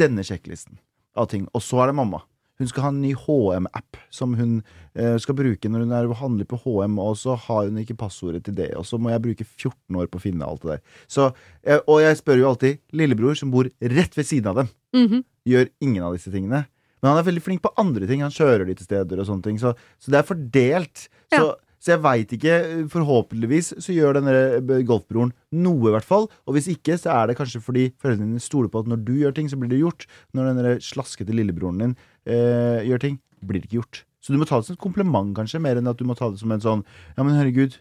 denne 0.00 0.24
sjekklisten 0.26 0.78
av 1.16 1.28
ting. 1.30 1.46
Og 1.54 1.62
så 1.62 1.82
er 1.84 1.90
det 1.92 1.98
mamma. 2.00 2.22
Hun 2.58 2.68
skal 2.70 2.84
ha 2.84 2.88
en 2.92 3.00
ny 3.02 3.12
HM-app 3.18 3.96
som 4.14 4.34
hun 4.38 4.60
eh, 4.94 5.16
skal 5.18 5.34
bruke 5.34 5.66
når 5.70 5.82
hun 5.88 5.94
er 5.96 6.06
og 6.06 6.16
handler 6.20 6.46
på 6.46 6.58
HM, 6.62 6.98
og 7.02 7.16
så 7.18 7.34
har 7.48 7.64
hun 7.66 7.80
ikke 7.82 7.96
passordet 7.98 8.44
til 8.46 8.54
det, 8.54 8.68
og 8.78 8.86
så 8.86 8.94
må 9.02 9.10
jeg 9.10 9.22
bruke 9.24 9.44
14 9.46 9.98
år 9.98 10.06
på 10.12 10.20
å 10.20 10.22
finne 10.22 10.46
alt 10.46 10.62
det 10.62 10.76
der. 10.76 10.84
Så, 11.10 11.32
eh, 11.66 11.80
og 11.90 11.98
jeg 12.04 12.20
spør 12.20 12.38
jo 12.38 12.46
alltid 12.52 12.78
lillebror, 12.94 13.34
som 13.38 13.50
bor 13.50 13.66
rett 13.82 14.14
ved 14.14 14.26
siden 14.30 14.52
av 14.52 14.62
dem, 14.62 14.68
Mhm. 14.94 15.24
gjør 15.50 15.68
ingen 15.82 16.02
av 16.06 16.14
disse 16.14 16.30
tingene. 16.30 16.66
Men 17.02 17.10
han 17.10 17.18
er 17.18 17.26
veldig 17.32 17.42
flink 17.42 17.60
på 17.60 17.74
andre 17.76 18.06
ting. 18.06 18.20
Han 18.22 18.30
kjører 18.30 18.64
de 18.66 18.74
til 18.78 18.86
steder 18.86 19.18
og 19.20 19.26
sånne 19.26 19.42
ting. 19.42 19.58
Så, 19.58 19.74
så 19.98 20.10
det 20.14 20.20
er 20.22 20.28
fordelt. 20.30 21.08
Ja. 21.34 21.38
så 21.40 21.54
jeg 21.92 22.02
veit 22.04 22.32
ikke. 22.32 22.54
Forhåpentligvis 22.92 23.74
så 23.84 23.94
gjør 23.94 24.16
denne 24.18 24.34
eh, 24.56 24.84
golfbroren 24.88 25.34
noe, 25.52 25.90
i 25.90 25.94
hvert 25.94 26.08
fall. 26.08 26.28
Og 26.48 26.56
hvis 26.56 26.70
ikke, 26.72 26.96
så 27.00 27.12
er 27.12 27.28
det 27.28 27.38
kanskje 27.38 27.62
fordi 27.64 27.90
foreldrene 28.00 28.32
dine 28.32 28.42
stoler 28.42 28.72
på 28.72 28.84
at 28.84 28.90
når 28.90 29.04
du 29.04 29.14
gjør 29.20 29.36
ting, 29.36 29.50
så 29.50 29.58
blir 29.60 29.72
det 29.72 29.82
gjort. 29.82 30.08
Når 30.36 30.50
denne 30.52 30.74
slaskete 30.84 31.36
lillebroren 31.36 31.82
din 31.82 31.96
eh, 32.24 32.84
gjør 32.88 33.04
ting, 33.04 33.20
blir 33.44 33.60
det 33.60 33.68
ikke 33.68 33.82
gjort. 33.82 34.04
Så 34.24 34.32
du 34.32 34.40
må 34.40 34.48
ta 34.48 34.56
det 34.56 34.70
som 34.70 34.78
et 34.78 34.80
kompliment, 34.80 35.34
kanskje, 35.36 35.60
mer 35.60 35.76
enn 35.76 35.90
at 35.90 36.00
du 36.00 36.06
må 36.08 36.16
ta 36.16 36.30
det 36.32 36.40
som 36.40 36.52
en 36.54 36.62
sånn 36.64 36.84
Ja, 37.12 37.24
men 37.24 37.36
herregud. 37.36 37.76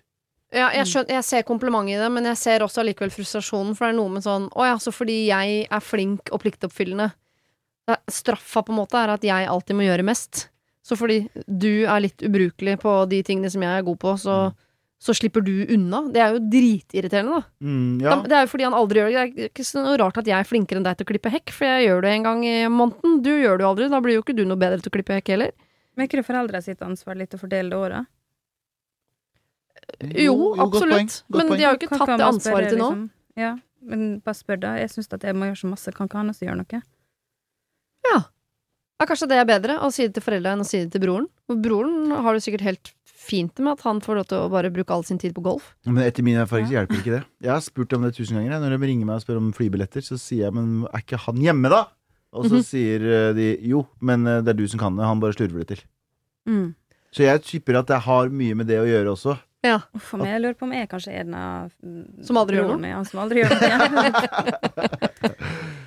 Ja, 0.54 0.68
jeg, 0.76 0.86
skjønner, 0.86 1.16
jeg 1.16 1.26
ser 1.26 1.46
komplimentet 1.48 1.96
i 1.96 2.02
det, 2.04 2.10
men 2.14 2.28
jeg 2.30 2.38
ser 2.38 2.66
også 2.66 2.84
allikevel 2.84 3.14
frustrasjonen. 3.14 3.74
For 3.78 3.88
det 3.88 3.96
er 3.96 4.00
noe 4.02 4.12
med 4.14 4.26
sånn 4.26 4.52
Å 4.52 4.68
ja, 4.68 4.80
så 4.82 4.94
fordi 4.94 5.24
jeg 5.32 5.64
er 5.66 5.84
flink 5.84 6.30
og 6.36 6.44
pliktoppfyllende 6.44 7.10
Straffa 8.12 8.62
på 8.64 8.72
en 8.72 8.80
måte 8.80 8.96
er 8.96 9.12
at 9.12 9.26
jeg 9.28 9.48
alltid 9.50 9.76
må 9.76 9.84
gjøre 9.84 10.06
mest. 10.08 10.46
Så 10.84 10.98
fordi 11.00 11.22
du 11.48 11.86
er 11.88 12.04
litt 12.04 12.24
ubrukelig 12.26 12.76
på 12.82 12.94
de 13.12 13.22
tingene 13.24 13.52
som 13.52 13.64
jeg 13.64 13.80
er 13.80 13.86
god 13.88 14.00
på, 14.02 14.14
så, 14.20 14.38
så 15.00 15.16
slipper 15.16 15.44
du 15.46 15.54
unna. 15.72 16.02
Det 16.12 16.20
er 16.20 16.34
jo 16.36 16.42
dritirriterende, 16.52 17.38
da. 17.40 17.44
Mm, 17.64 18.02
ja. 18.04 18.18
Det 18.28 18.36
er 18.36 18.44
jo 18.44 18.50
fordi 18.52 18.68
han 18.68 18.76
aldri 18.76 19.00
gjør 19.00 19.14
det. 19.14 19.22
Det 19.38 19.46
er 19.48 19.52
ikke 19.54 19.68
så 19.70 19.84
rart 20.02 20.20
at 20.20 20.28
jeg 20.28 20.36
er 20.36 20.50
flinkere 20.50 20.82
enn 20.82 20.88
deg 20.90 21.00
til 21.00 21.08
å 21.08 21.12
klippe 21.14 21.32
hekk, 21.32 21.54
for 21.56 21.70
jeg 21.70 21.88
gjør 21.88 22.04
det 22.04 22.12
en 22.18 22.28
gang 22.28 22.44
i 22.48 22.58
måneden. 22.68 23.22
Du 23.24 23.32
gjør 23.32 23.62
det 23.62 23.66
jo 23.66 23.70
aldri. 23.72 23.88
Da 23.96 24.02
blir 24.04 24.18
jo 24.18 24.26
ikke 24.26 24.36
du 24.36 24.44
noe 24.50 24.60
bedre 24.60 24.84
til 24.84 24.92
å 24.92 24.96
klippe 24.98 25.16
hekk 25.16 25.32
heller. 25.38 25.56
Men 25.94 26.04
er 26.04 26.10
ikke 26.10 26.20
det 26.20 26.28
foreldre 26.28 26.64
sitt 26.66 26.84
ansvar 26.84 27.20
litt 27.22 27.38
å 27.38 27.40
fordele 27.40 27.72
det 27.72 27.80
året? 27.80 28.12
Jo, 30.20 30.36
godt 30.36 30.64
absolutt. 30.68 30.98
Godt 30.98 31.24
godt 31.30 31.40
Men 31.40 31.54
de 31.54 31.64
har 31.64 31.76
jo 31.76 31.80
ikke 31.80 31.92
tatt 31.96 32.12
det 32.18 32.28
ansvaret 32.28 32.72
til 32.74 32.82
nå. 32.82 32.90
liksom? 32.90 33.08
Ja, 33.40 33.56
men 33.88 34.06
bare 34.26 34.36
spør 34.38 34.60
da. 34.60 34.76
Jeg 34.82 34.92
syns 34.94 35.12
at 35.16 35.24
jeg 35.28 35.38
må 35.38 35.48
gjøre 35.48 35.62
så 35.64 35.72
masse. 35.72 35.96
Kan 35.96 36.10
ikke 36.10 36.20
han 36.22 36.34
også 36.34 36.48
gjøre 36.48 36.60
noe? 36.60 36.84
Ja, 38.10 38.20
kanskje 39.02 39.28
det 39.30 39.38
er 39.42 39.46
bedre 39.46 39.80
å 39.84 39.90
si 39.92 40.06
det 40.08 40.14
til 40.16 40.24
foreldra 40.24 40.54
enn 40.54 40.62
å 40.64 40.68
si 40.68 40.80
det 40.86 40.92
til 40.94 41.02
broren. 41.02 41.26
For 41.48 41.56
broren 41.60 42.12
har 42.24 42.34
det 42.34 42.44
sikkert 42.46 42.62
helt 42.68 42.92
fint 43.24 43.58
med 43.64 43.74
at 43.78 43.82
han 43.88 44.02
får 44.04 44.16
lov 44.20 44.26
til 44.28 44.38
å 44.38 44.50
bare 44.52 44.70
bruke 44.72 44.92
all 44.92 45.04
sin 45.08 45.18
tid 45.18 45.34
på 45.34 45.42
golf. 45.44 45.74
Men 45.86 46.04
etter 46.04 46.24
min 46.24 46.36
erfaring 46.38 46.68
så 46.68 46.76
hjelper 46.78 47.00
ikke 47.00 47.16
det. 47.18 47.24
Jeg 47.42 47.52
har 47.54 47.62
spurt 47.64 47.94
om 47.94 48.04
det 48.04 48.14
tusen 48.16 48.36
ganger. 48.38 48.60
Når 48.60 48.76
de 48.78 48.88
ringer 48.88 49.06
meg 49.08 49.16
og 49.16 49.24
spør 49.26 49.38
om 49.40 49.52
flybilletter, 49.56 50.04
så 50.04 50.18
sier 50.20 50.46
jeg 50.50 50.54
men 50.54 50.86
er 50.92 51.00
ikke 51.04 51.20
han 51.26 51.40
hjemme, 51.44 51.70
da? 51.72 51.86
Og 52.34 52.46
så 52.50 52.56
Mhm. 52.60 52.64
sier 52.66 53.02
eh, 53.30 53.34
de 53.34 53.58
jo, 53.62 53.86
men 54.02 54.26
eh, 54.28 54.42
det 54.42 54.50
er 54.50 54.58
du 54.58 54.68
som 54.68 54.80
kan 54.80 54.96
det. 54.98 55.06
Han 55.06 55.20
bare 55.20 55.34
slurver 55.34 55.60
det 55.64 55.68
til. 55.68 55.84
Mm. 56.50 56.76
Så 57.14 57.24
jeg 57.24 57.44
tipper 57.44 57.78
at 57.80 57.88
det 57.88 58.00
har 58.02 58.30
mye 58.30 58.56
med 58.56 58.68
det 58.68 58.80
å 58.82 58.88
gjøre 58.90 59.12
også. 59.14 59.38
Ja. 59.64 59.78
Uff 59.96 60.10
meg, 60.20 60.28
jeg 60.28 60.42
lurer 60.44 60.56
på 60.60 60.66
om 60.68 60.74
jeg 60.76 60.90
kanskje 60.92 61.12
er 61.16 61.24
den 61.24 61.36
av 61.40 61.70
mm, 61.80 62.24
Som 62.28 62.36
aldri 62.42 62.58
gjør 62.60 62.74
noe? 62.74 62.90
Ja, 62.90 62.98
som 63.08 63.22
aldri 63.24 63.40
gjør 63.40 63.54
noe. 63.54 63.70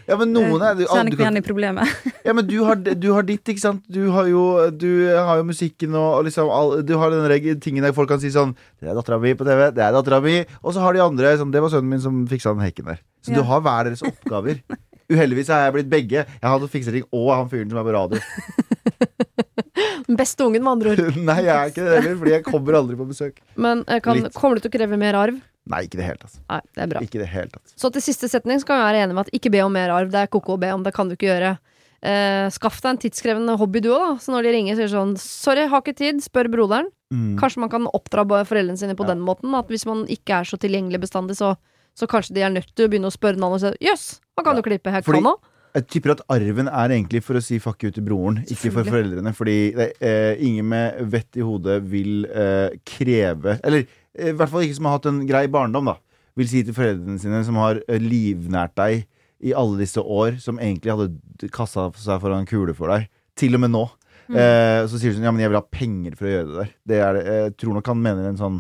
Ja, 0.09 0.17
men 0.23 0.33
noen 0.33 0.65
er 0.65 0.79
du, 0.79 0.87
Kjenner 0.89 1.13
ikke 1.13 1.27
igjen 1.27 1.41
i 1.41 1.45
problemet. 1.45 2.07
Ja, 2.27 2.33
men 2.35 2.49
du 2.49 2.57
har, 2.65 2.81
du 2.81 3.09
har 3.13 3.27
ditt, 3.29 3.45
ikke 3.53 3.63
sant? 3.63 3.85
Du 3.93 4.09
har 4.15 4.31
jo, 4.31 4.47
du 4.73 4.89
har 5.13 5.43
jo 5.43 5.45
musikken 5.47 5.93
og, 5.93 6.09
og 6.23 6.25
liksom 6.31 6.49
all, 6.51 6.73
Du 6.89 6.97
har 6.99 7.13
den 7.13 7.61
tingen 7.63 7.85
der 7.85 7.95
folk 7.97 8.09
kan 8.11 8.23
si 8.23 8.33
sånn 8.35 8.57
'Det 8.81 8.89
er 8.91 8.97
dattera 8.97 9.21
mi 9.23 9.35
på 9.37 9.45
TV', 9.47 9.69
'Det 9.77 9.85
er 9.85 9.93
dattera 9.95 10.23
mi', 10.25 10.47
og 10.65 10.73
så 10.73 10.81
har 10.81 10.97
de 10.97 11.05
andre 11.05 11.37
sånn 11.37 11.53
'Det 11.53 11.63
var 11.63 11.71
sønnen 11.71 11.93
min 11.93 12.01
som 12.01 12.25
fiksa 12.27 12.57
den 12.57 12.65
hekken 12.65 12.89
der'. 12.89 13.05
Så 13.23 13.31
Ja. 13.31 13.37
du 13.39 13.43
har 13.45 13.61
hver 13.61 13.85
deres 13.85 14.03
oppgaver. 14.03 14.63
Uheldigvis 15.13 15.53
har 15.53 15.69
jeg 15.69 15.73
blitt 15.77 15.91
begge. 15.91 16.25
Jeg 16.25 16.43
har 16.43 16.59
hatt 16.59 16.71
fikseting 16.71 17.05
og 17.13 17.31
han 17.31 17.51
fyren 17.53 17.71
som 17.71 17.79
er 17.79 17.87
på 17.87 17.95
radio. 17.95 18.19
Den 20.07 20.17
beste 20.19 20.45
ungen, 20.45 20.63
med 20.63 20.73
andre 20.73 20.95
ord. 20.95 21.19
Nei, 21.31 21.39
jeg 21.47 21.53
er 21.57 21.71
ikke 21.73 21.85
det 21.85 21.95
heller, 21.99 22.17
fordi 22.21 22.35
jeg 22.37 22.47
kommer 22.47 22.79
aldri 22.81 22.97
på 22.99 23.07
besøk. 23.09 23.39
Men 23.57 23.85
eh, 23.89 24.01
kan, 24.05 24.23
kommer 24.37 24.59
du 24.59 24.67
til 24.67 24.73
å 24.73 24.77
kreve 24.79 24.99
mer 25.01 25.19
arv? 25.19 25.39
Nei, 25.67 25.81
ikke 25.87 25.99
i 25.99 26.01
det 26.03 26.07
hele 26.07 26.21
tatt. 26.23 26.37
Nei, 26.53 26.61
det 26.77 26.83
er 26.85 26.91
bra. 26.93 27.01
Ikke 27.03 27.23
det 27.23 27.31
helt, 27.33 27.57
altså. 27.59 27.75
Så 27.83 27.91
til 27.95 28.05
siste 28.05 28.29
setning 28.31 28.61
skal 28.63 28.79
vi 28.79 28.85
være 28.87 29.01
enige 29.03 29.17
med 29.19 29.27
at 29.27 29.33
ikke 29.35 29.51
be 29.57 29.65
om 29.65 29.73
mer 29.75 29.91
arv. 29.91 30.13
Det 30.13 30.21
er 30.23 30.31
koko 30.31 30.55
å 30.55 30.61
be 30.63 30.71
om, 30.75 30.85
det 30.87 30.93
kan 30.95 31.11
du 31.11 31.17
ikke 31.17 31.27
gjøre. 31.33 31.57
Eh, 32.07 32.47
skaff 32.55 32.79
deg 32.85 32.93
en 32.93 33.01
tidskrevende 33.03 33.57
hobby 33.59 33.83
du 33.83 33.89
òg, 33.91 34.05
da. 34.05 34.13
Så 34.23 34.31
når 34.35 34.47
de 34.47 34.53
ringer, 34.55 34.79
sier 34.79 34.93
sånn 34.93 35.17
'sorry, 35.19 35.67
har 35.67 35.83
ikke 35.83 35.97
tid', 35.97 36.23
spør 36.23 36.51
broderen. 36.53 36.93
Mm. 37.11 37.35
Kanskje 37.41 37.63
man 37.65 37.73
kan 37.73 37.89
oppdra 37.91 38.23
foreldrene 38.47 38.79
sine 38.79 38.95
på 38.95 39.07
Ja. 39.07 39.15
den 39.15 39.25
måten. 39.27 39.55
At 39.59 39.69
hvis 39.69 39.87
man 39.87 40.07
ikke 40.07 40.41
er 40.41 40.45
så 40.45 40.59
tilgjengelig 40.59 41.01
bestandig, 41.03 41.37
så, 41.37 41.57
så 41.99 42.07
kanskje 42.07 42.35
de 42.35 42.43
er 42.43 42.51
nødt 42.51 42.71
til 42.75 42.87
å 42.87 42.91
begynne 42.91 43.11
å 43.11 43.17
spørre 43.17 43.39
noen 43.41 43.55
og 43.59 43.61
si 43.61 43.73
'jøss, 43.83 44.21
han 44.37 44.45
kan 44.45 44.55
Ja. 44.55 44.63
jo 44.63 44.69
klippe 44.71 44.93
jeg 44.93 45.05
kan 45.05 45.15
òg'. 45.25 45.41
Jeg 45.77 45.87
tipper 45.93 46.15
at 46.15 46.23
arven 46.33 46.71
er 46.73 46.95
egentlig 46.95 47.21
for 47.25 47.37
å 47.37 47.43
si 47.45 47.59
fuck 47.61 47.85
you 47.85 47.91
til 47.93 48.05
broren, 48.07 48.39
ikke 48.47 48.71
for 48.73 48.89
foreldrene. 48.89 49.33
Fordi 49.37 49.57
det, 49.77 49.91
eh, 50.01 50.41
ingen 50.47 50.69
med 50.73 51.03
vett 51.13 51.37
i 51.37 51.45
hodet 51.45 51.83
vil 51.85 52.25
eh, 52.31 52.79
kreve 52.89 53.59
Eller 53.61 53.85
eh, 54.17 54.31
i 54.31 54.37
hvert 54.39 54.53
fall 54.53 54.65
ikke 54.65 54.79
som 54.79 54.89
har 54.89 54.97
hatt 54.97 55.11
en 55.11 55.21
grei 55.29 55.45
barndom, 55.53 55.91
da. 55.93 55.99
Vil 56.37 56.49
si 56.49 56.63
til 56.65 56.77
foreldrene 56.77 57.21
sine, 57.21 57.43
som 57.45 57.61
har 57.61 57.83
eh, 57.85 58.01
livnært 58.01 58.75
deg 58.81 59.05
i 59.45 59.53
alle 59.53 59.77
disse 59.83 60.01
år, 60.01 60.39
som 60.41 60.57
egentlig 60.57 60.95
hadde 60.95 61.51
kassa 61.53 61.91
seg 62.01 62.23
foran 62.23 62.47
en 62.47 62.49
kule 62.49 62.73
for 62.77 62.89
deg, 62.95 63.11
til 63.37 63.59
og 63.59 63.63
med 63.67 63.75
nå. 63.75 63.85
Eh, 64.33 64.81
så 64.89 64.99
sier 64.99 65.13
du 65.13 65.21
sånn 65.21 65.29
Ja, 65.29 65.31
men 65.35 65.45
jeg 65.45 65.53
vil 65.53 65.61
ha 65.61 65.67
penger 65.71 66.17
for 66.19 66.27
å 66.27 66.33
gjøre 66.33 66.49
det 66.49 66.57
der. 66.57 66.73
Det 66.89 67.03
er 67.05 67.19
det. 67.19 67.27
Jeg 67.37 67.53
tror 67.61 67.77
nok 67.77 67.93
han 67.93 68.01
mener 68.03 68.31
en 68.31 68.41
sånn 68.41 68.57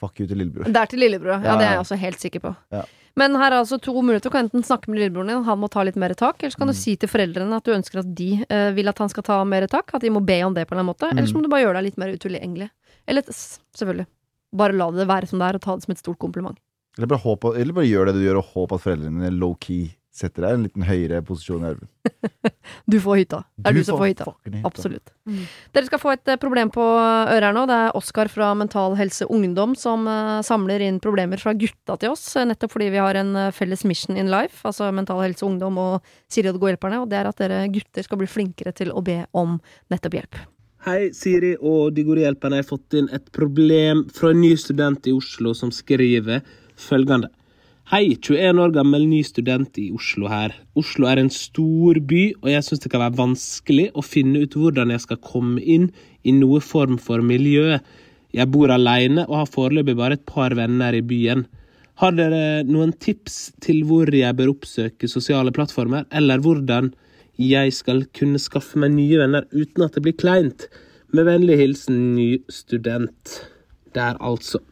fuck 0.00 0.22
you 0.22 0.30
til 0.30 0.38
lillebror. 0.40 0.70
Det 0.70 0.80
er 0.80 0.88
til 0.94 1.02
lillebror, 1.02 1.34
ja. 1.34 1.42
Ja, 1.50 1.58
Det 1.58 1.66
er 1.66 1.74
jeg 1.74 1.82
også 1.82 1.98
helt 2.00 2.22
sikker 2.22 2.46
på. 2.46 2.54
Ja. 2.72 2.86
Men 3.16 3.34
her 3.34 3.50
er 3.52 3.58
altså 3.62 3.80
to 3.82 3.92
muligheter. 4.02 4.30
Du 4.30 4.30
kan 4.30 4.46
enten 4.48 4.62
snakke 4.64 4.88
med 4.88 5.00
lillebroren 5.00 5.28
din, 5.28 5.42
han 5.44 5.58
må 5.58 5.68
ta 5.70 5.82
litt 5.82 5.96
mer 5.96 6.14
tak. 6.14 6.42
Eller 6.42 6.50
så 6.54 6.58
kan 6.58 6.68
du 6.68 6.72
Mm. 6.72 6.80
si 6.82 6.96
til 6.96 7.08
foreldrene 7.08 7.56
at 7.56 7.64
du 7.64 7.72
ønsker 7.72 7.98
at 8.00 8.14
de 8.14 8.44
eh, 8.48 8.70
vil 8.72 8.88
at 8.88 8.98
han 8.98 9.08
skal 9.08 9.22
ta 9.22 9.44
mer 9.44 9.66
tak. 9.66 9.90
At 9.94 10.00
de 10.02 10.10
må 10.10 10.24
be 10.24 10.42
om 10.42 10.54
det 10.54 10.66
på 10.68 10.72
en 10.72 10.78
eller 10.78 10.84
annen 10.84 10.94
måte. 10.94 11.10
Eller 11.10 11.26
så 11.26 11.34
Mm. 11.34 11.38
må 11.38 11.42
du 11.42 11.48
bare 11.48 11.62
gjøre 11.64 11.74
deg 11.74 11.84
litt 11.84 11.98
mer 11.98 12.12
utilgjengelig. 12.14 12.70
Eller 13.08 13.22
selvfølgelig. 13.22 14.06
Bare 14.54 14.72
la 14.72 14.90
det 14.90 15.06
være 15.08 15.26
som 15.28 15.38
det 15.38 15.48
er, 15.48 15.54
og 15.54 15.60
ta 15.62 15.74
det 15.76 15.82
som 15.84 15.92
et 15.92 15.98
stort 15.98 16.18
kompliment. 16.18 16.56
Eller 16.98 17.06
bare, 17.06 17.20
håp, 17.22 17.44
eller 17.56 17.72
bare 17.72 17.86
gjør 17.86 18.06
det 18.06 18.14
du 18.14 18.20
gjør, 18.26 18.38
og 18.38 18.44
håp 18.54 18.72
at 18.72 18.80
foreldrene 18.82 19.30
low-key 19.38 19.90
setter 20.10 20.44
deg 20.44 20.52
i 20.52 20.58
en 20.58 20.64
liten 20.66 20.84
høyere 20.86 21.20
posisjon 21.26 21.64
i 21.64 21.70
arven. 21.70 21.90
Du 22.90 22.96
får 23.02 23.20
hytta. 23.20 23.40
Det 23.58 23.70
er 23.70 23.74
du, 23.76 23.80
som 23.86 23.98
får 23.98 24.08
hytta. 24.10 24.26
hytta. 24.46 24.60
Absolutt. 24.66 25.12
Mm. 25.28 25.42
Dere 25.74 25.88
skal 25.88 26.00
få 26.02 26.12
et 26.12 26.30
eh, 26.30 26.38
problem 26.40 26.70
på 26.74 26.82
øret 26.82 27.46
her 27.46 27.54
nå. 27.54 27.64
Det 27.70 27.76
er 27.76 27.96
Oskar 27.98 28.30
fra 28.30 28.50
Mental 28.58 28.94
Helse 28.98 29.26
Ungdom 29.30 29.74
som 29.78 30.06
eh, 30.10 30.38
samler 30.46 30.82
inn 30.86 31.00
problemer 31.02 31.40
fra 31.42 31.54
gutta 31.58 31.96
til 32.00 32.14
oss, 32.14 32.24
eh, 32.38 32.46
nettopp 32.50 32.74
fordi 32.74 32.90
vi 32.94 33.02
har 33.02 33.18
en 33.20 33.34
felles 33.54 33.84
mission 33.86 34.18
in 34.18 34.30
life, 34.32 34.62
altså 34.66 34.90
Mental 34.94 35.22
Helse 35.22 35.46
Ungdom 35.46 35.78
og 35.82 36.14
Siri 36.30 36.50
og 36.50 36.58
de 36.58 36.62
gode 36.62 36.74
hjelperne, 36.74 37.02
og 37.02 37.10
det 37.10 37.20
er 37.20 37.30
at 37.30 37.42
dere 37.42 37.60
gutter 37.74 38.06
skal 38.06 38.22
bli 38.22 38.30
flinkere 38.30 38.74
til 38.76 38.94
å 38.94 39.02
be 39.06 39.22
om 39.38 39.58
nettopp 39.92 40.18
hjelp. 40.20 40.40
Hei, 40.86 41.10
Siri 41.12 41.56
og 41.58 41.92
De 41.92 42.06
gode 42.06 42.22
hjelperne. 42.22 42.56
Jeg 42.56 42.64
har 42.64 42.70
fått 42.70 42.96
inn 42.96 43.10
et 43.12 43.26
problem 43.36 44.06
fra 44.16 44.30
en 44.32 44.40
ny 44.40 44.54
student 44.56 45.10
i 45.10 45.12
Oslo 45.12 45.52
som 45.56 45.72
skriver 45.74 46.40
følgende. 46.80 47.28
Hei, 47.90 48.12
21 48.22 48.60
år 48.62 48.70
gammel 48.70 49.02
ny 49.10 49.16
student 49.26 49.74
i 49.82 49.88
Oslo 49.90 50.28
her. 50.30 50.52
Oslo 50.78 51.08
er 51.10 51.18
en 51.18 51.30
stor 51.34 51.98
by, 52.06 52.20
og 52.38 52.46
jeg 52.52 52.62
syns 52.62 52.84
det 52.84 52.92
kan 52.92 53.02
være 53.02 53.18
vanskelig 53.18 53.86
å 53.98 54.04
finne 54.06 54.44
ut 54.44 54.54
hvordan 54.54 54.92
jeg 54.94 55.02
skal 55.02 55.18
komme 55.26 55.58
inn 55.58 55.88
i 56.22 56.30
noe 56.36 56.60
form 56.62 57.00
for 57.02 57.18
miljø. 57.26 57.80
Jeg 58.30 58.50
bor 58.54 58.70
alene 58.70 59.24
og 59.26 59.40
har 59.40 59.50
foreløpig 59.56 59.98
bare 59.98 60.20
et 60.20 60.24
par 60.30 60.54
venner 60.54 60.94
i 60.94 61.02
byen. 61.02 61.42
Har 61.98 62.14
dere 62.14 62.62
noen 62.70 62.94
tips 62.94 63.42
til 63.66 63.82
hvor 63.90 64.14
jeg 64.14 64.38
bør 64.38 64.54
oppsøke 64.54 65.10
sosiale 65.10 65.50
plattformer, 65.50 66.06
eller 66.14 66.46
hvordan 66.46 66.94
jeg 67.42 67.74
skal 67.74 68.06
kunne 68.14 68.38
skaffe 68.38 68.78
meg 68.78 68.94
nye 69.00 69.18
venner 69.24 69.50
uten 69.50 69.88
at 69.88 69.98
det 69.98 70.06
blir 70.06 70.20
kleint? 70.22 70.70
Med 71.10 71.26
vennlig 71.26 71.58
hilsen 71.58 72.12
ny 72.14 72.36
student. 72.54 73.40
Der, 73.98 74.14
altså. 74.22 74.62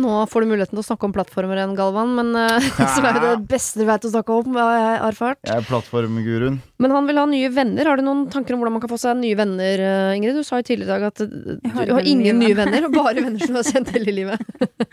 Nå 0.00 0.14
får 0.30 0.44
du 0.44 0.50
muligheten 0.50 0.76
til 0.76 0.82
å 0.82 0.86
snakke 0.86 1.08
om 1.08 1.14
plattformer 1.14 1.58
igjen, 1.58 1.74
Galvan, 1.78 2.12
men 2.18 2.32
eh, 2.36 2.68
som 2.94 3.06
er 3.08 3.16
jo 3.16 3.22
det 3.24 3.48
beste 3.50 3.80
du 3.80 3.86
vet 3.88 4.04
å 4.04 4.12
snakke 4.12 4.36
om, 4.36 4.58
har 4.58 4.76
jeg 4.76 4.98
erfart. 5.08 5.40
Jeg 5.46 5.62
er 5.62 5.68
plattformguruen. 5.68 6.58
Men 6.82 6.92
han 6.92 7.08
vil 7.08 7.20
ha 7.20 7.26
nye 7.30 7.50
venner. 7.52 7.88
Har 7.88 8.00
du 8.00 8.04
noen 8.04 8.26
tanker 8.32 8.54
om 8.54 8.60
hvordan 8.62 8.76
man 8.76 8.84
kan 8.84 8.92
få 8.92 9.00
seg 9.00 9.18
nye 9.20 9.38
venner, 9.38 9.82
eh, 9.82 10.12
Ingrid? 10.18 10.36
Du 10.36 10.46
sa 10.46 10.60
jo 10.60 10.68
tidligere 10.68 10.86
i 10.86 10.92
dag 10.94 11.08
at 11.08 11.22
du 11.24 11.72
har 11.76 11.94
har 11.96 12.08
ingen 12.08 12.40
nye 12.40 12.50
nye 12.50 12.58
venner, 12.58 12.86
og 12.88 12.96
bare 12.96 13.22
venner 13.26 13.42
som 13.42 13.56
du 13.56 13.60
har 13.60 13.68
kjent 13.68 13.92
hele 13.96 14.14
livet. 14.14 14.40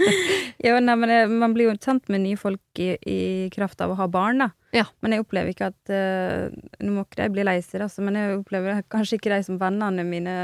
jo, 0.65 0.75
nei, 0.79 0.97
men 0.97 1.11
det, 1.11 1.21
Man 1.31 1.55
blir 1.55 1.71
jo 1.71 1.77
kjent 1.77 2.07
med 2.13 2.23
nye 2.25 2.39
folk 2.39 2.81
i, 2.81 2.93
i 2.97 3.21
kraft 3.53 3.83
av 3.83 3.93
å 3.93 3.99
ha 3.99 4.09
barn, 4.11 4.45
da. 4.45 4.51
Ja. 4.73 4.87
Men 5.05 5.13
jeg 5.13 5.21
opplever 5.21 5.53
ikke 5.53 5.67
at 5.69 5.91
uh, 5.93 6.47
Nå 6.81 6.95
må 6.95 7.03
ikke 7.05 7.19
de 7.19 7.33
bli 7.35 7.43
lei 7.45 7.59
seg, 7.61 7.83
altså, 7.85 8.01
men 8.05 8.17
jeg 8.17 8.39
opplever 8.39 8.81
kanskje 8.89 9.19
ikke 9.19 9.35
de 9.35 9.43
som 9.45 9.59
vennene 9.61 10.05
mine 10.07 10.37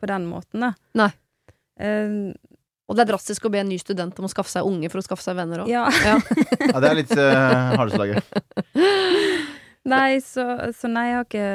på 0.00 0.10
den 0.10 0.26
måten, 0.28 0.66
da. 0.66 0.74
Nei. 0.98 1.12
Eh, 1.80 2.34
Og 2.84 2.96
det 2.96 3.04
er 3.04 3.10
drastisk 3.14 3.46
å 3.48 3.52
be 3.52 3.62
en 3.62 3.70
ny 3.70 3.78
student 3.80 4.18
om 4.20 4.26
å 4.26 4.32
skaffe 4.32 4.52
seg 4.52 4.66
unge 4.68 4.90
for 4.92 5.00
å 5.00 5.04
skaffe 5.06 5.24
seg 5.24 5.38
venner 5.38 5.62
òg. 5.64 5.70
ja. 5.72 5.86
Ja. 6.04 6.18
Ja, 6.68 6.80
det 6.82 6.90
er 6.90 6.98
litt 6.98 7.14
uh, 7.16 7.76
hardslaget. 7.80 8.42
Nei, 9.94 10.20
så, 10.24 10.44
så 10.72 10.88
nei, 10.88 11.04
jeg 11.10 11.16
har 11.18 11.26
ikke 11.26 11.48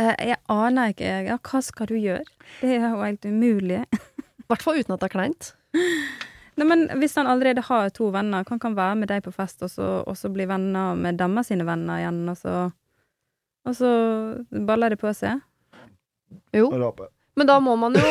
eh, 0.00 0.28
Jeg 0.30 0.38
aner 0.52 0.92
ikke. 0.94 1.10
Ja, 1.28 1.36
hva 1.44 1.60
skal 1.64 1.90
du 1.90 1.96
gjøre? 1.98 2.24
Det 2.62 2.70
er 2.72 2.86
jo 2.86 3.00
helt 3.02 3.26
umulig. 3.28 3.82
I 3.92 4.46
hvert 4.48 4.64
fall 4.64 4.80
uten 4.80 4.96
at 4.96 5.02
det 5.02 5.10
er 5.10 5.14
kleint. 5.16 5.50
Nei, 6.56 6.66
men 6.68 6.86
Hvis 7.00 7.16
han 7.20 7.28
allerede 7.28 7.64
har 7.68 7.92
to 7.96 8.08
venner, 8.12 8.44
kan 8.48 8.60
han 8.64 8.76
være 8.76 8.96
med 9.02 9.12
deg 9.12 9.24
på 9.24 9.32
fest, 9.32 9.60
og 9.64 9.72
så, 9.72 9.88
og 10.08 10.16
så 10.16 10.32
bli 10.32 10.48
venner 10.48 10.96
med 10.96 11.20
deres 11.20 11.48
sine 11.52 11.64
venner 11.68 12.00
igjen, 12.02 12.22
og 12.28 12.36
så, 12.40 12.56
og 13.68 13.76
så 13.76 13.92
baller 14.68 14.92
det 14.92 15.00
på 15.00 15.12
seg? 15.16 15.40
Jo. 16.56 16.68
Men 17.36 17.46
da 17.48 17.56
må 17.64 17.74
man 17.80 17.94
jo 17.96 18.08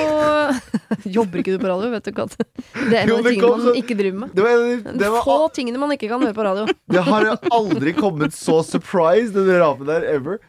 Jobber 1.18 1.42
ikke 1.42 1.54
du 1.56 1.60
på 1.62 1.70
radio, 1.70 1.92
vet 1.94 2.08
du 2.08 2.12
hva? 2.18 2.26
Det 2.32 2.96
er 2.98 3.04
en 3.04 3.12
av 3.14 3.22
de 3.24 3.32
tingene 3.32 3.52
man 3.52 3.62
så- 3.68 3.76
ikke 3.80 3.96
driver 4.00 4.18
med. 4.24 4.34
Det, 4.36 4.44
var, 4.46 4.66
det, 5.02 5.12
Få 5.26 5.36
tingene 5.56 5.80
man 5.82 5.94
ikke 5.96 6.10
kan 6.12 6.22
høre 6.26 6.36
på 6.38 6.46
radio. 6.46 6.66
det 6.96 7.04
har 7.08 7.30
aldri 7.52 7.94
kommet 7.98 8.34
så 8.36 8.60
surprise, 8.66 9.32
den 9.36 9.50
rapen 9.62 9.88
der, 9.90 10.06
ever. 10.16 10.40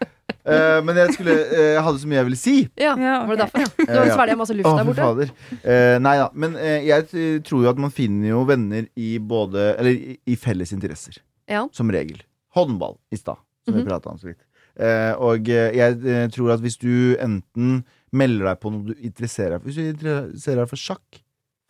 Uh, 0.42 0.80
men 0.82 0.96
jeg, 0.98 1.12
skulle, 1.14 1.34
uh, 1.52 1.58
jeg 1.76 1.82
hadde 1.86 2.00
så 2.02 2.08
mye 2.10 2.18
jeg 2.18 2.26
ville 2.30 2.40
si. 2.40 2.54
Ja, 2.80 2.94
Ja, 2.98 3.14
Var 3.28 3.36
det 3.36 3.44
derfor? 3.44 3.62
Ja. 3.62 3.86
Du 3.86 3.92
har 4.00 4.12
svelget 4.16 4.40
masse 4.40 4.56
luft 4.58 4.70
oh, 4.72 4.78
der 4.80 4.88
borte. 4.88 5.28
Eh, 5.62 5.96
nei 6.02 6.14
da. 6.18 6.28
Men 6.34 6.56
jeg 6.88 7.06
tror 7.46 7.66
jo 7.66 7.70
at 7.70 7.78
man 7.84 7.92
finner 7.94 8.32
jo 8.32 8.40
venner 8.48 8.88
i 8.98 9.12
både 9.18 9.68
Eller 9.78 10.16
i, 10.26 10.36
felles 10.40 10.72
interesser. 10.74 11.20
Ja. 11.50 11.66
Som 11.76 11.92
regel. 11.94 12.22
Håndball 12.56 12.96
i 13.12 13.20
stad, 13.20 13.38
som 13.66 13.76
vi 13.76 13.82
Mhm. 13.84 13.88
prata 13.92 14.10
om 14.10 14.18
så 14.18 14.32
vidt. 14.32 14.40
Eh, 14.80 15.12
og 15.20 15.46
jeg 15.52 16.30
tror 16.32 16.54
at 16.56 16.62
hvis 16.64 16.78
du 16.80 17.14
enten 17.20 17.82
melder 18.12 18.50
deg 18.50 18.60
på 18.60 18.72
noe 18.72 18.84
du 18.90 18.94
interesserer 19.00 19.56
deg 19.56 19.62
for 19.62 19.70
Hvis 19.70 19.78
du 19.80 19.86
interesserer 19.92 20.62
deg 20.62 20.68
for 20.72 20.76
sjakk, 20.80 21.22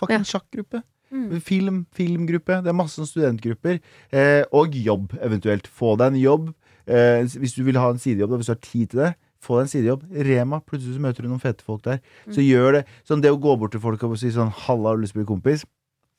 fucking 0.03 0.25
sjakkgruppe. 0.27 0.83
Mm. 1.13 1.41
Film, 1.45 1.83
filmgruppe. 1.93 2.63
Det 2.65 2.71
er 2.73 2.77
masse 2.79 3.05
studentgrupper. 3.05 3.81
Eh, 4.17 4.45
og 4.57 4.73
jobb, 4.75 5.13
eventuelt. 5.21 5.67
Få 5.69 5.93
deg 6.01 6.15
en 6.15 6.23
jobb. 6.23 6.47
Eh, 6.89 7.27
hvis 7.39 7.53
du 7.55 7.63
vil 7.67 7.77
ha 7.77 7.91
en 7.93 8.01
sidejobb, 8.01 8.33
da, 8.33 8.41
hvis 8.41 8.49
du 8.49 8.55
har 8.55 8.63
tid 8.65 8.89
til 8.95 9.03
det, 9.05 9.11
få 9.43 9.59
deg 9.59 9.67
en 9.67 9.73
sidejobb. 9.75 10.07
Rema. 10.31 10.63
Plutselig 10.65 10.97
så 10.97 11.05
møter 11.05 11.23
du 11.23 11.29
noen 11.29 11.43
fete 11.43 11.67
folk 11.67 11.85
der. 11.85 12.01
Så 12.33 12.41
gjør 12.41 12.79
det. 12.79 12.83
Sånn 13.05 13.21
det 13.23 13.31
å 13.31 13.39
gå 13.43 13.55
bort 13.61 13.77
til 13.77 13.83
folk 13.85 14.03
og 14.09 14.17
si 14.19 14.33
sånn 14.33 14.51
'Halla, 14.51 14.89
har 14.89 14.97
du 14.97 15.03
lyst 15.05 15.13
til 15.13 15.23
å 15.23 15.25
bli 15.27 15.35
kompis?' 15.37 15.67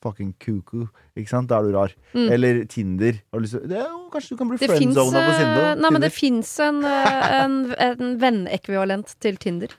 Fucking 0.03 0.33
kuku. 0.37 0.89
Ikke 1.15 1.29
sant? 1.29 1.47
Da 1.47 1.59
er 1.59 1.63
du 1.63 1.71
rar. 1.71 1.93
Mm. 2.13 2.29
Eller 2.29 2.65
Tinder. 2.65 3.13
Har 3.31 3.39
du 3.39 3.45
lyst 3.45 3.55
til, 3.55 3.67
det 3.69 3.79
jo- 3.79 4.09
kanskje 4.11 4.29
du 4.29 4.37
kan 4.37 4.49
bli 4.49 4.57
friendzona 4.59 5.19
på 5.25 5.37
Tinder. 5.39 5.75
Nei, 5.79 5.89
men 5.89 6.01
det 6.01 6.11
Tinder. 6.11 6.19
fins 6.19 6.59
en, 6.59 6.83
eh, 6.83 7.43
en, 7.43 7.75
en 7.79 8.19
vennekvivalent 8.19 9.15
til 9.19 9.37
Tinder. 9.37 9.69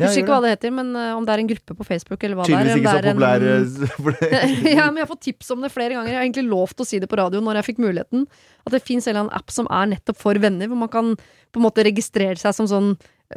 Ja, 0.00 0.06
Husker 0.08 0.22
ikke 0.24 0.32
hva 0.32 0.40
det 0.46 0.52
heter, 0.54 0.72
men 0.72 0.94
eh, 0.96 1.10
om 1.16 1.26
det 1.28 1.34
er 1.34 1.42
en 1.42 1.50
gruppe 1.50 1.76
på 1.76 1.84
Facebook 1.86 2.24
eller 2.24 2.36
hva 2.40 2.46
det 2.48 2.54
Tydeligvis 2.54 2.74
er. 2.74 2.80
ikke 2.80 2.92
så 2.92 3.02
det 3.04 3.14
populær. 3.14 3.44
en- 3.44 3.64
eh, 3.84 4.62
det- 4.64 4.74
ja, 4.78 4.86
men 4.90 4.96
jeg 5.00 5.06
har 5.06 5.10
fått 5.14 5.24
tips 5.28 5.50
om 5.54 5.60
det 5.66 5.72
flere 5.74 5.94
ganger. 5.98 6.08
Jeg 6.14 6.18
har 6.20 6.26
egentlig 6.28 6.46
lovt 6.48 6.80
å 6.80 6.86
si 6.88 6.98
det 7.02 7.08
på 7.12 7.18
radio 7.20 7.40
når 7.44 7.60
jeg 7.60 7.68
fikk 7.70 7.82
muligheten. 7.84 8.26
At 8.66 8.72
det 8.76 8.82
fins 8.82 9.06
en 9.06 9.12
eller 9.14 9.26
annen 9.26 9.36
app 9.36 9.50
som 9.54 9.68
er 9.70 9.86
nettopp 9.92 10.16
for 10.20 10.34
venner, 10.40 10.66
hvor 10.72 10.80
man 10.82 10.88
kan 10.92 11.14
på 11.16 11.60
en 11.60 11.66
måte 11.68 11.84
registrere 11.84 12.36
seg 12.40 12.54
som 12.56 12.66
sånn 12.70 12.90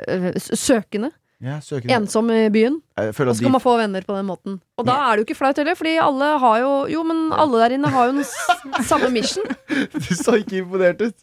øh, 0.07 0.31
søkende. 0.39 1.11
Ja, 1.41 1.57
Ensom 1.97 2.29
i 2.31 2.49
byen. 2.53 2.81
Og 2.97 3.13
så 3.15 3.25
kan 3.25 3.35
de 3.43 3.49
man 3.51 3.61
få 3.61 3.77
venner 3.77 4.01
på 4.05 4.15
den 4.15 4.25
måten. 4.29 4.61
Og 4.77 4.85
da 4.85 4.93
er 5.09 5.15
det 5.17 5.23
jo 5.23 5.27
ikke 5.33 5.39
flaut 5.41 5.57
heller, 5.57 5.75
fordi 5.75 5.97
alle 5.99 6.29
har 6.39 6.59
jo 6.61 6.71
Jo, 6.93 7.03
men 7.03 7.31
alle 7.33 7.59
der 7.63 7.75
inne 7.77 7.89
har 7.91 8.07
jo 8.11 8.13
den 8.21 8.83
samme 8.85 9.09
mission. 9.11 9.43
Du 9.93 10.13
så 10.15 10.37
ikke 10.39 10.61
imponert 10.61 11.01
ut. 11.01 11.15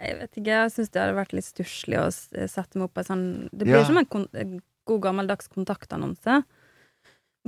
Jeg 0.00 0.16
vet 0.18 0.32
ikke, 0.40 0.50
jeg 0.50 0.72
syns 0.74 0.90
det 0.90 1.00
hadde 1.02 1.14
vært 1.18 1.32
litt 1.36 1.46
stusslig 1.46 1.98
å 2.00 2.08
sette 2.10 2.74
meg 2.80 2.88
opp 2.88 2.94
på 2.96 3.04
en 3.04 3.10
sånn 3.10 3.26
Det 3.52 3.66
blir 3.68 3.78
Ja. 3.78 3.84
som 3.86 3.98
en 4.00 4.06
kon 4.10 4.26
en 4.34 4.56
god 4.88 5.00
gammeldags 5.04 5.46
kontaktannonse. 5.52 6.40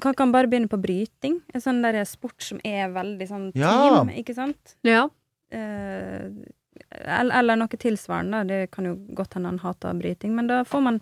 Kan 0.01 0.14
kan 0.14 0.30
bare 0.33 0.47
begynne 0.47 0.70
på 0.70 0.78
bryting. 0.80 1.41
En 1.53 1.61
sånn 1.61 1.83
der 1.83 2.05
sport 2.07 2.39
som 2.41 2.61
er 2.64 2.89
veldig 2.95 3.26
sånn 3.28 3.51
Ja. 3.57 3.72
team, 4.05 4.11
ikke 4.14 4.35
sant? 4.37 4.76
Ja. 4.85 5.09
Eh, 5.51 6.30
eller, 6.91 7.35
eller 7.41 7.61
noe 7.62 7.80
tilsvarende. 7.80 8.43
Det 8.49 8.61
kan 8.74 8.89
jo 8.91 8.97
godt 9.18 9.37
hende 9.39 9.53
han 9.53 9.61
hater 9.62 9.95
bryting, 10.01 10.35
men 10.39 10.49
da 10.51 10.62
får 10.68 10.83
man 10.89 11.01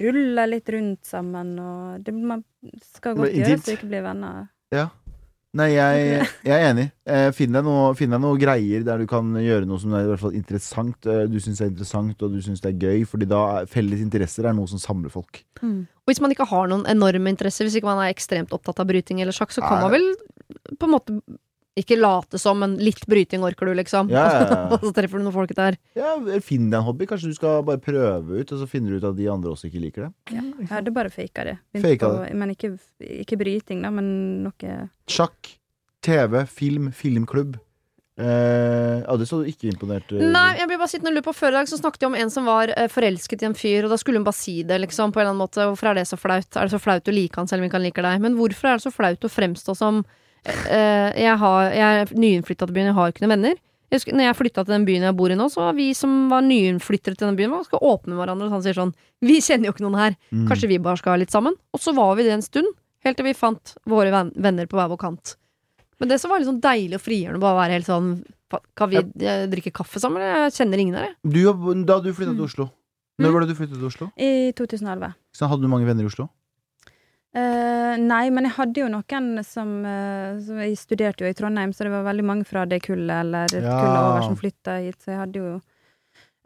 rulle 0.00 0.46
litt 0.48 0.68
rundt 0.72 1.04
sammen, 1.04 1.54
og 1.60 2.00
det 2.06 2.14
man 2.16 2.42
skal 2.94 3.14
godt 3.18 3.34
gjøres 3.36 3.68
å 3.68 3.76
ikke 3.76 3.90
bli 3.92 4.00
venner. 4.04 4.46
Ja. 4.72 4.88
Nei, 5.52 5.66
jeg, 5.74 6.22
jeg 6.48 6.54
er 6.56 6.70
enig. 6.70 6.86
Eh, 7.04 7.26
Finn 7.36 7.52
deg, 7.52 7.66
noe, 7.66 7.90
finn 7.98 8.14
deg 8.14 8.22
noe 8.24 8.38
greier 8.40 8.86
der 8.86 9.02
du 9.02 9.04
kan 9.10 9.34
gjøre 9.36 9.68
noe 9.68 9.76
som 9.82 9.92
er 9.92 10.06
i 10.06 10.08
hvert 10.08 10.22
fall 10.22 10.36
interessant. 10.38 11.04
eh, 11.04 11.26
Du 11.28 11.36
syns 11.44 11.60
er 11.60 11.68
interessant, 11.68 12.24
og 12.24 12.32
du 12.32 12.38
syns 12.40 12.64
det 12.64 12.70
er 12.72 12.78
gøy. 12.86 13.02
Fordi 13.10 13.28
da 13.28 13.42
er 13.58 13.68
felles 13.68 14.00
interesser 14.00 14.48
er 14.48 14.56
noe 14.56 14.70
som 14.70 14.80
samler 14.80 15.12
folk. 15.12 15.42
Og 15.60 16.08
hvis 16.08 16.22
man 16.24 16.32
ikke 16.32 16.48
har 16.48 16.72
noen 16.72 16.86
enorme 16.88 17.28
interesser, 17.34 17.68
hvis 17.68 17.76
ikke 17.76 17.90
man 17.90 18.00
er 18.00 18.14
ekstremt 18.14 18.56
opptatt 18.56 18.80
av 18.80 18.88
bryting 18.88 19.20
eller 19.20 19.36
sjakk, 19.36 19.52
så 19.52 19.60
kan 19.60 19.76
Nei. 19.76 19.84
man 19.84 19.92
vel 19.98 20.08
på 20.80 20.88
en 20.88 20.94
måte 20.96 21.18
ikke 21.78 21.96
late 21.96 22.36
som, 22.40 22.58
men 22.60 22.74
litt 22.76 23.06
bryting 23.08 23.40
orker 23.46 23.70
du, 23.70 23.72
liksom. 23.78 24.10
Ja, 24.12 24.24
ja, 24.28 24.42
ja. 24.44 24.58
Og 24.76 24.82
så 24.84 24.92
treffer 24.92 25.16
du 25.20 25.24
noen 25.24 25.32
folk 25.32 25.54
der. 25.56 25.78
Ja, 25.96 26.14
Finn 26.44 26.66
deg 26.68 26.78
en 26.82 26.84
hobby. 26.84 27.06
Kanskje 27.08 27.30
du 27.32 27.36
skal 27.38 27.62
bare 27.64 27.80
prøve 27.80 28.42
ut, 28.42 28.52
og 28.52 28.60
så 28.60 28.68
finner 28.68 28.92
du 28.92 29.00
ut 29.00 29.08
at 29.08 29.16
de 29.16 29.30
andre 29.32 29.54
også 29.54 29.70
ikke 29.70 29.80
liker 29.86 30.06
det. 30.08 30.12
Jeg 30.36 30.68
hadde 30.70 30.92
bare 30.92 31.12
faka 31.14 31.46
det. 31.48 31.56
Faket 31.80 32.04
på- 32.04 32.36
Men 32.42 32.52
ikke, 32.52 32.74
ikke 33.24 33.38
bryting, 33.40 33.80
da, 33.86 33.90
men 33.90 34.42
noe 34.44 34.76
Sjakk, 35.08 35.54
TV, 36.04 36.42
film, 36.50 36.90
filmklubb. 36.92 37.56
Eh, 38.20 38.98
ja, 39.06 39.14
det 39.16 39.24
så 39.26 39.38
du 39.40 39.46
ikke 39.48 39.70
imponert 39.70 40.10
eh, 40.12 40.20
Nei, 40.28 40.50
jeg 40.58 40.68
blir 40.68 40.76
bare 40.76 40.90
sittende 40.92 41.08
og 41.08 41.16
lure 41.16 41.24
på 41.24 41.32
Før 41.32 41.54
i 41.54 41.56
dag 41.56 41.70
så 41.70 41.78
snakket 41.80 42.02
jeg 42.04 42.10
om 42.10 42.16
en 42.20 42.30
som 42.34 42.44
var 42.44 42.68
eh, 42.76 42.84
forelsket 42.92 43.40
i 43.40 43.46
en 43.48 43.56
fyr, 43.56 43.86
og 43.86 43.94
da 43.94 43.96
skulle 43.96 44.20
hun 44.20 44.26
bare 44.26 44.36
si 44.36 44.58
det, 44.68 44.76
liksom, 44.84 45.14
på 45.14 45.22
en 45.22 45.24
eller 45.24 45.32
annen 45.32 45.40
måte. 45.46 45.64
Hvorfor 45.70 45.88
er 45.90 45.96
det 46.02 46.04
så 46.10 46.18
flaut? 46.20 46.50
Er 46.60 46.68
det 46.68 46.74
så 46.74 46.80
flaut 46.84 47.08
å 47.08 47.14
like 47.16 47.40
han 47.40 47.48
selv 47.48 47.64
om 47.64 47.70
ikke 47.70 47.78
han 47.80 47.86
liker 47.88 48.04
deg? 48.04 48.20
Men 48.20 48.36
hvorfor 48.36 48.68
er 48.68 48.76
det 48.76 48.84
så 48.84 48.92
flaut 48.92 49.24
å 49.24 49.32
fremstå 49.32 49.74
som 49.80 50.02
jeg, 50.44 51.36
har, 51.38 51.68
jeg 51.70 52.00
er 52.02 52.12
nyinnflytta 52.18 52.66
til 52.66 52.74
byen, 52.74 52.88
jeg 52.90 52.96
har 52.98 53.12
ikke 53.12 53.22
noen 53.24 53.34
venner. 53.36 53.54
Jeg 53.92 54.00
husker, 54.00 54.14
når 54.16 54.24
jeg 54.24 54.36
flytta 54.38 54.62
til 54.64 54.72
den 54.72 54.84
byen 54.88 55.02
jeg 55.04 55.16
bor 55.18 55.30
i 55.30 55.36
nå, 55.36 55.46
så 55.52 55.66
var 55.66 55.74
vi 55.76 55.90
som 55.94 56.12
var 56.32 56.40
nyinnflyttere 56.46 57.14
til 57.18 57.28
den 57.28 57.36
byen, 57.36 57.50
var 57.52 57.60
ganske 57.60 57.80
åpne 57.84 58.14
med 58.14 58.22
hverandre. 58.22 58.46
Og 58.48 58.54
han 58.56 58.62
sier 58.64 58.78
sånn 58.78 58.94
Vi 59.20 59.36
kjenner 59.44 59.68
jo 59.68 59.74
ikke 59.76 59.84
noen 59.84 59.98
her. 60.00 60.16
Mm. 60.32 60.46
Kanskje 60.48 60.70
vi 60.70 60.78
bare 60.82 60.96
skal 61.02 61.20
litt 61.20 61.30
sammen? 61.34 61.54
Og 61.76 61.82
så 61.84 61.92
var 61.94 62.14
vi 62.16 62.24
det 62.26 62.32
en 62.38 62.42
stund, 62.46 62.70
helt 63.04 63.18
til 63.20 63.26
vi 63.28 63.34
fant 63.36 63.74
våre 63.86 64.10
venner 64.32 64.66
på 64.70 64.78
hver 64.80 64.88
vår 64.94 65.00
kant. 65.04 65.34
Men 66.00 66.08
det 66.10 66.18
som 66.22 66.32
var 66.32 66.40
litt 66.40 66.48
sånn 66.48 66.62
deilig 66.64 66.96
og 66.98 67.04
frigjørende, 67.04 67.42
bare 67.44 67.54
å 67.54 67.60
være 67.62 67.76
helt 67.78 67.90
sånn 67.90 68.08
Kan 68.76 68.90
vi 68.90 68.98
eh, 69.00 69.46
drikke 69.48 69.70
kaffe 69.72 70.00
sammen? 70.02 70.20
Jeg 70.24 70.52
kjenner 70.58 70.80
ingen 70.82 70.96
her, 70.98 71.06
jeg. 71.12 71.16
Du, 71.32 71.84
da 71.88 72.00
du 72.04 72.10
flytta 72.12 72.32
til 72.34 72.42
Mm. 72.42 72.48
Oslo 72.48 72.66
Når 73.20 73.28
Mm. 73.28 73.32
var 73.34 73.40
det 73.40 73.48
du 73.48 73.54
flyttet 73.54 73.76
til 73.78 73.86
Oslo? 73.86 74.08
I 74.16 74.52
2011. 74.56 75.14
Så 75.36 75.46
hadde 75.48 75.62
du 75.62 75.68
mange 75.68 75.86
venner 75.86 76.02
i 76.02 76.08
Oslo? 76.08 76.28
Eh, 77.32 77.94
nei, 77.96 78.26
men 78.28 78.44
jeg 78.44 78.52
hadde 78.58 78.82
jo 78.82 78.88
noen 78.92 79.38
som, 79.48 79.68
uh, 79.88 80.36
som 80.44 80.58
Jeg 80.60 80.76
studerte 80.76 81.24
jo 81.24 81.30
i 81.30 81.36
Trondheim, 81.36 81.70
så 81.72 81.86
det 81.86 81.92
var 81.94 82.04
veldig 82.04 82.24
mange 82.28 82.44
fra 82.44 82.66
det 82.68 82.82
kullet 82.84 83.24
eller 83.24 83.48
Ja. 83.56 83.76
kullet 83.80 84.00
over 84.02 84.26
som 84.26 84.36
flytta 84.36 84.74
hit, 84.84 84.98
så 85.00 85.14
jeg 85.14 85.20
hadde 85.22 85.40
jo 85.40 85.52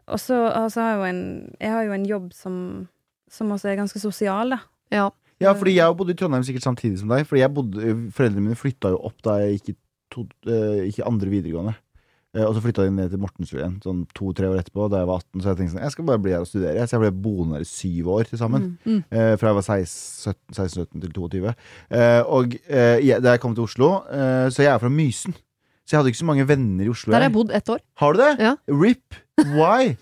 Og 0.07 0.19
så 0.23 0.47
altså, 0.47 0.79
har 0.79 0.93
jeg 0.93 0.99
jo 0.99 1.03
en 1.09 1.55
Jeg 1.59 1.71
har 1.71 1.83
jo 1.83 1.91
en 1.91 2.05
jobb 2.07 2.33
som, 2.33 2.87
som 3.29 3.51
også 3.51 3.67
er 3.67 3.81
ganske 3.81 3.99
sosial, 3.99 4.55
da. 4.55 4.59
Ja. 4.89 5.09
Ja, 5.41 5.51
fordi 5.53 5.75
jeg 5.75 5.97
bodde 5.97 6.15
i 6.15 6.17
Trondheim 6.17 6.43
sikkert 6.43 6.63
samtidig 6.63 6.99
som 6.99 7.09
deg. 7.09 7.27
Fordi 7.27 7.43
jeg 7.43 7.53
bodde, 7.53 8.11
Foreldrene 8.15 8.47
mine 8.47 8.57
flytta 8.57 8.89
jo 8.89 9.01
opp 9.05 9.19
da 9.21 9.35
jeg 9.43 9.59
gikk 9.59 9.69
i, 9.69 9.75
to, 10.09 10.23
eh, 10.47 10.87
gikk 10.87 11.03
andre 11.05 11.29
videregående. 11.29 11.75
Eh, 12.35 12.43
og 12.43 12.53
så 12.55 12.61
flytta 12.63 12.83
de 12.85 12.91
ned 12.91 13.13
til 13.13 13.21
Mortensrud 13.23 13.59
igjen 13.61 13.77
sånn 13.83 14.03
to-tre 14.17 14.49
år 14.51 14.59
etterpå, 14.61 14.89
da 14.91 15.01
jeg 15.01 15.09
var 15.09 15.23
18. 15.23 15.41
Så 15.41 15.49
jeg 15.51 15.59
tenkte 15.59 15.73
sånn, 15.75 15.85
jeg 15.85 15.95
skal 15.95 16.07
bare 16.09 16.23
bli 16.23 16.33
her 16.35 16.43
og 16.43 16.49
studere. 16.49 16.85
Så 16.87 16.97
jeg 16.97 17.03
ble 17.05 17.11
boende 17.27 17.57
her 17.57 17.65
i 17.65 17.69
syv 17.71 18.11
år 18.17 18.29
til 18.29 18.41
sammen. 18.41 18.69
Mm. 18.83 19.01
Eh, 19.07 19.33
fra 19.39 19.53
jeg 19.53 19.59
var 19.59 19.67
16-17 19.67 21.03
til 21.05 21.15
22. 21.15 21.55
Eh, 21.89 22.21
og 22.25 22.57
eh, 22.67 22.97
jeg, 23.05 23.23
da 23.23 23.35
jeg 23.35 23.43
kom 23.43 23.55
til 23.57 23.67
Oslo 23.67 23.91
eh, 24.11 24.47
Så 24.51 24.65
jeg 24.65 24.73
er 24.73 24.81
fra 24.83 24.91
Mysen. 24.91 25.37
Så 25.87 25.95
jeg 25.95 26.01
hadde 26.01 26.11
ikke 26.11 26.19
så 26.19 26.27
mange 26.27 26.47
venner 26.49 26.83
i 26.83 26.91
Oslo. 26.91 27.13
Der 27.13 27.21
har 27.21 27.29
jeg 27.29 27.35
bodd 27.37 27.53
ett 27.55 27.69
år. 27.71 27.79
Har 28.01 28.13
du 28.13 28.19
det? 28.19 28.31
Ja. 28.43 28.55
RIP. 28.67 29.21
Why? 29.55 29.95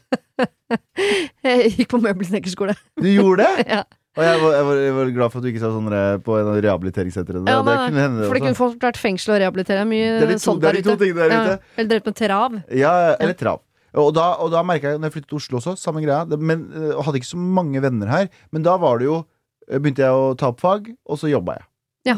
Jeg 1.46 1.76
gikk 1.76 1.92
på 1.92 2.00
møbelsnekkerskole. 2.02 2.74
Du 2.98 3.06
gjorde 3.06 3.46
det? 3.46 3.66
ja. 3.76 3.84
Og 4.16 4.24
jeg 4.24 4.40
var, 4.40 4.52
jeg, 4.56 4.66
var, 4.66 4.78
jeg 4.80 4.96
var 4.96 5.10
glad 5.18 5.32
for 5.34 5.42
at 5.42 5.44
du 5.44 5.50
ikke 5.52 5.60
sa 5.60 5.70
sånn 5.76 5.90
på 6.24 6.36
en 6.40 6.48
av 6.48 6.58
rehabiliteringssentrene. 6.64 7.52
Ja, 7.52 7.60
det 7.68 7.74
kunne 7.82 8.04
hende, 8.06 8.28
For 8.30 8.38
det 8.38 8.44
kunne 8.46 8.56
fort 8.60 8.86
vært 8.86 9.00
fengsel 9.02 9.34
og 9.36 9.42
rehabilitere. 9.44 9.84
Mye 9.90 10.12
Det 10.22 10.28
er 10.28 10.32
de 10.32 10.38
to, 10.40 10.54
det 10.62 10.70
er 10.70 10.78
de 10.78 10.84
to 10.86 10.96
tingene 11.02 11.26
der 11.26 11.34
Ja. 11.36 11.42
ute. 11.44 11.58
Eller 11.76 11.90
drevet 11.92 12.06
med 12.06 12.16
trav. 12.22 12.56
Ja, 12.72 12.94
eller 13.20 13.36
trav. 13.36 13.60
Og 13.96 14.14
da, 14.16 14.26
og 14.44 14.52
da 14.52 14.62
merka 14.64 14.92
jeg, 14.94 15.00
når 15.00 15.08
jeg 15.10 15.16
flyttet 15.18 15.30
til 15.32 15.40
Oslo 15.40 15.60
også, 15.60 15.76
samme 15.80 16.04
greia. 16.04 16.24
Men 16.40 16.66
øh, 16.72 16.96
hadde 17.04 17.20
ikke 17.20 17.32
så 17.32 17.38
mange 17.40 17.82
venner 17.84 18.08
her. 18.12 18.30
Men 18.52 18.64
da 18.64 18.76
var 18.80 19.00
det 19.00 19.08
jo 19.08 19.18
øh, 19.20 19.80
begynte 19.80 20.04
jeg 20.04 20.12
å 20.12 20.34
ta 20.40 20.52
opp 20.52 20.60
fag, 20.64 20.90
og 21.08 21.20
så 21.20 21.32
jobba 21.32 21.60
jeg. 21.60 21.68
Ja. 22.12 22.18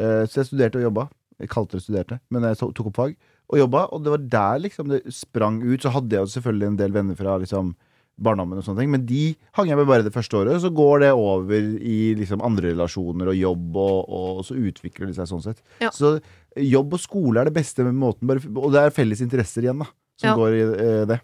Eh, 0.00 0.24
så 0.28 0.40
jeg 0.42 0.50
studerte 0.52 0.80
og 0.80 0.88
jobba. 0.88 1.08
Jeg 1.38 1.48
kalte 1.52 1.76
det 1.78 1.84
studerte, 1.84 2.18
men 2.34 2.42
jeg 2.42 2.58
tok 2.60 2.88
opp 2.90 2.96
fag 2.96 3.16
og 3.48 3.60
jobba. 3.60 3.84
Og 3.92 4.04
det 4.04 4.10
var 4.16 4.24
der 4.32 4.64
liksom 4.64 4.88
det 4.92 5.02
sprang 5.14 5.60
ut. 5.62 5.80
Så 5.84 5.92
hadde 5.94 6.16
jeg 6.16 6.24
jo 6.24 6.32
selvfølgelig 6.40 6.72
en 6.72 6.80
del 6.80 6.92
venner 6.96 7.16
fra 7.18 7.36
liksom 7.40 7.74
barndommen 8.18 8.58
og 8.58 8.66
sånne 8.66 8.82
ting, 8.82 8.90
men 8.92 9.06
de 9.06 9.22
hang 9.56 9.70
jeg 9.70 9.78
med 9.78 9.88
bare 9.88 10.04
det 10.06 10.12
første 10.14 10.40
året. 10.40 10.58
Så 10.62 10.72
går 10.74 11.04
det 11.06 11.12
over 11.14 11.54
i 11.78 11.98
liksom 12.18 12.42
andre 12.44 12.72
relasjoner 12.72 13.30
og 13.32 13.38
jobb, 13.38 13.78
og, 13.78 13.98
og 14.08 14.44
så 14.46 14.58
utvikler 14.58 15.08
de 15.10 15.16
seg 15.18 15.30
sånn 15.30 15.44
sett. 15.44 15.62
Ja. 15.82 15.92
Så 15.94 16.16
jobb 16.58 16.94
og 16.98 17.02
skole 17.02 17.40
er 17.40 17.50
det 17.50 17.56
beste 17.58 17.86
med 17.86 17.98
måten, 17.98 18.30
og 18.58 18.70
det 18.74 18.82
er 18.82 18.94
felles 18.94 19.22
interesser 19.24 19.66
igjen, 19.66 19.84
da, 19.84 19.90
som 20.18 20.32
Ja. 20.32 20.36
går 20.38 20.56
i 20.58 20.62
eh, 20.68 21.04
det. 21.14 21.20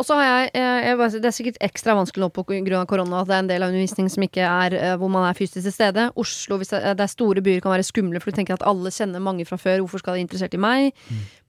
Og 0.00 0.06
så 0.08 0.16
har 0.16 0.24
jeg, 0.24 0.50
eh, 0.54 0.88
jeg 0.88 0.96
bare- 0.96 1.20
Det 1.20 1.24
er 1.26 1.36
sikkert 1.36 1.58
ekstra 1.60 1.94
vanskelig 1.94 2.24
nå 2.24 2.80
av 2.80 2.86
korona 2.86 3.20
at 3.20 3.26
det 3.26 3.34
er 3.34 3.38
en 3.38 3.46
del 3.46 3.62
av 3.62 3.68
undervisning 3.68 4.08
som 4.08 4.22
ikke 4.22 4.40
er 4.40 4.74
eh, 4.74 4.96
hvor 4.96 5.10
man 5.10 5.28
er 5.28 5.34
fysisk 5.36 5.62
til 5.64 5.72
stede. 5.72 6.10
Oslo, 6.16 6.56
hvis 6.56 6.70
det, 6.70 6.98
er 6.98 7.06
store 7.06 7.42
byer, 7.42 7.60
kan 7.60 7.72
være 7.72 7.84
skumle, 7.84 8.18
for 8.20 8.30
du 8.30 8.36
tenker 8.36 8.54
at 8.54 8.62
alle 8.62 8.88
kjenner 8.88 9.20
mange 9.20 9.44
fra 9.46 9.56
før. 9.58 9.80
Hvorfor 9.84 9.98
skal 9.98 10.14
de 10.14 10.24
være 10.24 10.28
interessert 10.28 10.54
i 10.54 10.56
meg? 10.56 10.92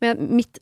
Men 0.02 0.36
mitt 0.36 0.60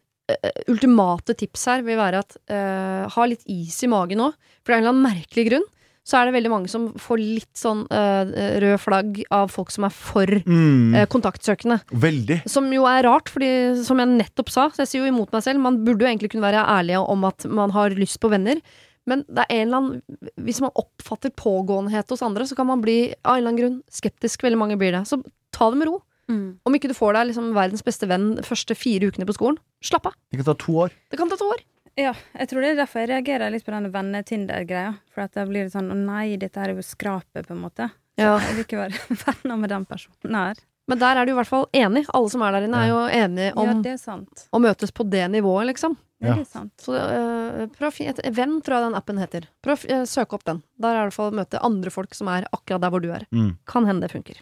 ultimate 0.72 1.36
tips 1.40 1.68
her 1.72 1.84
vil 1.86 2.00
være 2.00 2.24
at 2.24 2.38
uh, 2.52 3.10
ha 3.14 3.28
litt 3.30 3.46
is 3.52 3.78
i 3.84 3.90
magen 3.92 4.22
nå. 4.24 4.32
For 4.62 4.72
det 4.72 4.76
er 4.76 4.82
en 4.82 4.88
eller 4.88 4.96
annen 4.96 5.08
merkelig 5.12 5.48
grunn 5.52 5.70
så 6.02 6.18
er 6.18 6.28
det 6.28 6.34
veldig 6.34 6.50
mange 6.50 6.70
som 6.72 6.88
får 6.98 7.20
litt 7.22 7.60
sånn 7.62 7.84
uh, 7.94 8.26
rød 8.64 8.80
flagg 8.82 9.20
av 9.38 9.52
folk 9.54 9.70
som 9.70 9.86
er 9.86 9.94
for 9.94 10.26
Mm. 10.42 10.96
uh, 10.98 11.06
kontaktsøkende. 11.06 11.78
Veldig. 11.94 12.40
Som 12.50 12.72
jo 12.74 12.88
er 12.90 13.06
rart, 13.06 13.30
fordi 13.30 13.52
som 13.86 14.02
jeg 14.02 14.10
nettopp 14.10 14.50
sa, 14.50 14.70
så 14.74 14.82
jeg 14.82 14.90
sier 14.90 15.04
jo 15.06 15.12
imot 15.12 15.32
meg 15.32 15.46
selv, 15.46 15.62
man 15.62 15.78
burde 15.86 16.02
jo 16.02 16.10
egentlig 16.10 16.32
kunne 16.34 16.48
være 16.48 16.66
ærlige 16.66 17.04
om 17.06 17.28
at 17.30 17.46
man 17.46 17.70
har 17.78 17.94
lyst 17.94 18.18
på 18.20 18.32
venner. 18.34 18.58
Men 19.06 19.22
det 19.30 19.46
er 19.46 19.62
en 19.62 19.68
eller 19.68 19.78
annen 19.78 20.34
hvis 20.42 20.62
man 20.62 20.74
oppfatter 20.78 21.34
pågåenhet 21.38 22.10
hos 22.10 22.26
andre, 22.26 22.50
så 22.50 22.58
kan 22.58 22.70
man 22.70 22.82
bli 22.82 23.14
av 23.22 23.38
en 23.38 23.38
eller 23.38 23.52
annen 23.52 23.62
grunn 23.62 23.78
skeptisk. 23.94 24.42
Veldig 24.46 24.58
mange 24.58 24.78
blir 24.82 24.98
det. 24.98 25.06
Så 25.10 25.22
ta 25.54 25.70
det 25.70 25.78
med 25.84 25.90
ro. 25.90 26.00
Mm. 26.32 26.48
Om 26.64 26.78
ikke 26.78 26.90
du 26.92 26.96
får 26.98 27.18
deg 27.18 27.30
liksom 27.32 27.52
verdens 27.58 27.84
beste 27.86 28.08
venn 28.10 28.32
de 28.40 28.46
første 28.48 28.78
fire 28.78 29.12
ukene 29.12 29.28
på 29.28 29.36
skolen, 29.38 29.60
slapp 29.84 30.08
av. 30.10 30.16
Det 30.32 30.40
kan 30.40 30.48
ta 30.48 30.56
to 30.64 30.78
år. 30.86 30.96
Det 31.12 31.20
kan 31.20 31.32
ta 31.32 31.38
to 31.40 31.50
år. 31.52 31.64
Ja, 32.00 32.14
jeg 32.40 32.48
tror 32.48 32.64
det 32.64 32.70
er 32.72 32.78
derfor 32.80 33.04
jeg 33.04 33.12
reagerer 33.12 33.52
litt 33.52 33.66
på 33.68 33.74
den 33.76 33.90
venne-Tinder-greia. 33.92 34.94
For 35.12 35.26
at 35.26 35.36
det 35.36 35.44
blir 35.50 35.68
det 35.68 35.74
sånn 35.74 35.92
å 35.92 35.98
nei, 35.98 36.38
dette 36.40 36.62
er 36.64 36.72
jo 36.72 36.86
skrapet, 36.86 37.50
på 37.50 37.56
en 37.58 37.66
måte. 37.66 37.90
Så 38.16 38.24
Ja. 38.24 38.38
Jeg 38.40 38.56
vil 38.56 38.66
ikke 38.66 38.80
være 38.86 39.18
venner 39.26 39.58
med 39.60 39.70
den 39.74 39.86
personen 39.90 40.38
her. 40.40 40.62
Men 40.88 41.00
der 41.00 41.20
er 41.20 41.28
du 41.28 41.32
i 41.32 41.36
hvert 41.38 41.48
fall 41.48 41.68
enig. 41.78 42.06
Alle 42.12 42.30
som 42.32 42.42
er 42.44 42.56
der 42.56 42.66
inne, 42.68 42.80
er 42.80 42.90
jo 42.90 43.02
enige 43.08 43.52
om 43.60 43.68
Ja, 43.70 43.76
det 43.86 43.92
er 43.94 44.00
sant. 44.02 44.48
å 44.52 44.60
møtes 44.60 44.92
på 44.92 45.06
det 45.08 45.28
nivået, 45.32 45.68
liksom. 45.72 45.98
Ja. 46.22 46.36
Så 46.78 46.94
uh, 46.94 47.66
prøv 47.74 47.88
å 47.88 47.94
finne 47.96 48.14
et 48.14 48.36
Venn, 48.38 48.60
tror 48.62 48.78
jeg 48.78 48.86
den 48.90 48.98
appen 49.00 49.18
heter. 49.18 49.48
Prøv 49.66 49.86
å 49.88 49.96
øh, 49.96 50.04
søke 50.10 50.38
opp 50.38 50.44
den. 50.46 50.62
Der 50.78 50.94
er 50.94 51.00
det 51.00 51.02
i 51.02 51.10
hvert 51.10 51.18
fall 51.18 51.32
å 51.32 51.38
møte 51.40 51.62
andre 51.66 51.94
folk 51.94 52.14
som 52.18 52.30
er 52.30 52.46
akkurat 52.54 52.84
der 52.84 52.94
hvor 52.94 53.02
du 53.02 53.10
er. 53.14 53.26
Mm. 53.34 53.56
Kan 53.70 53.88
hende 53.90 54.06
det 54.06 54.14
funker. 54.14 54.38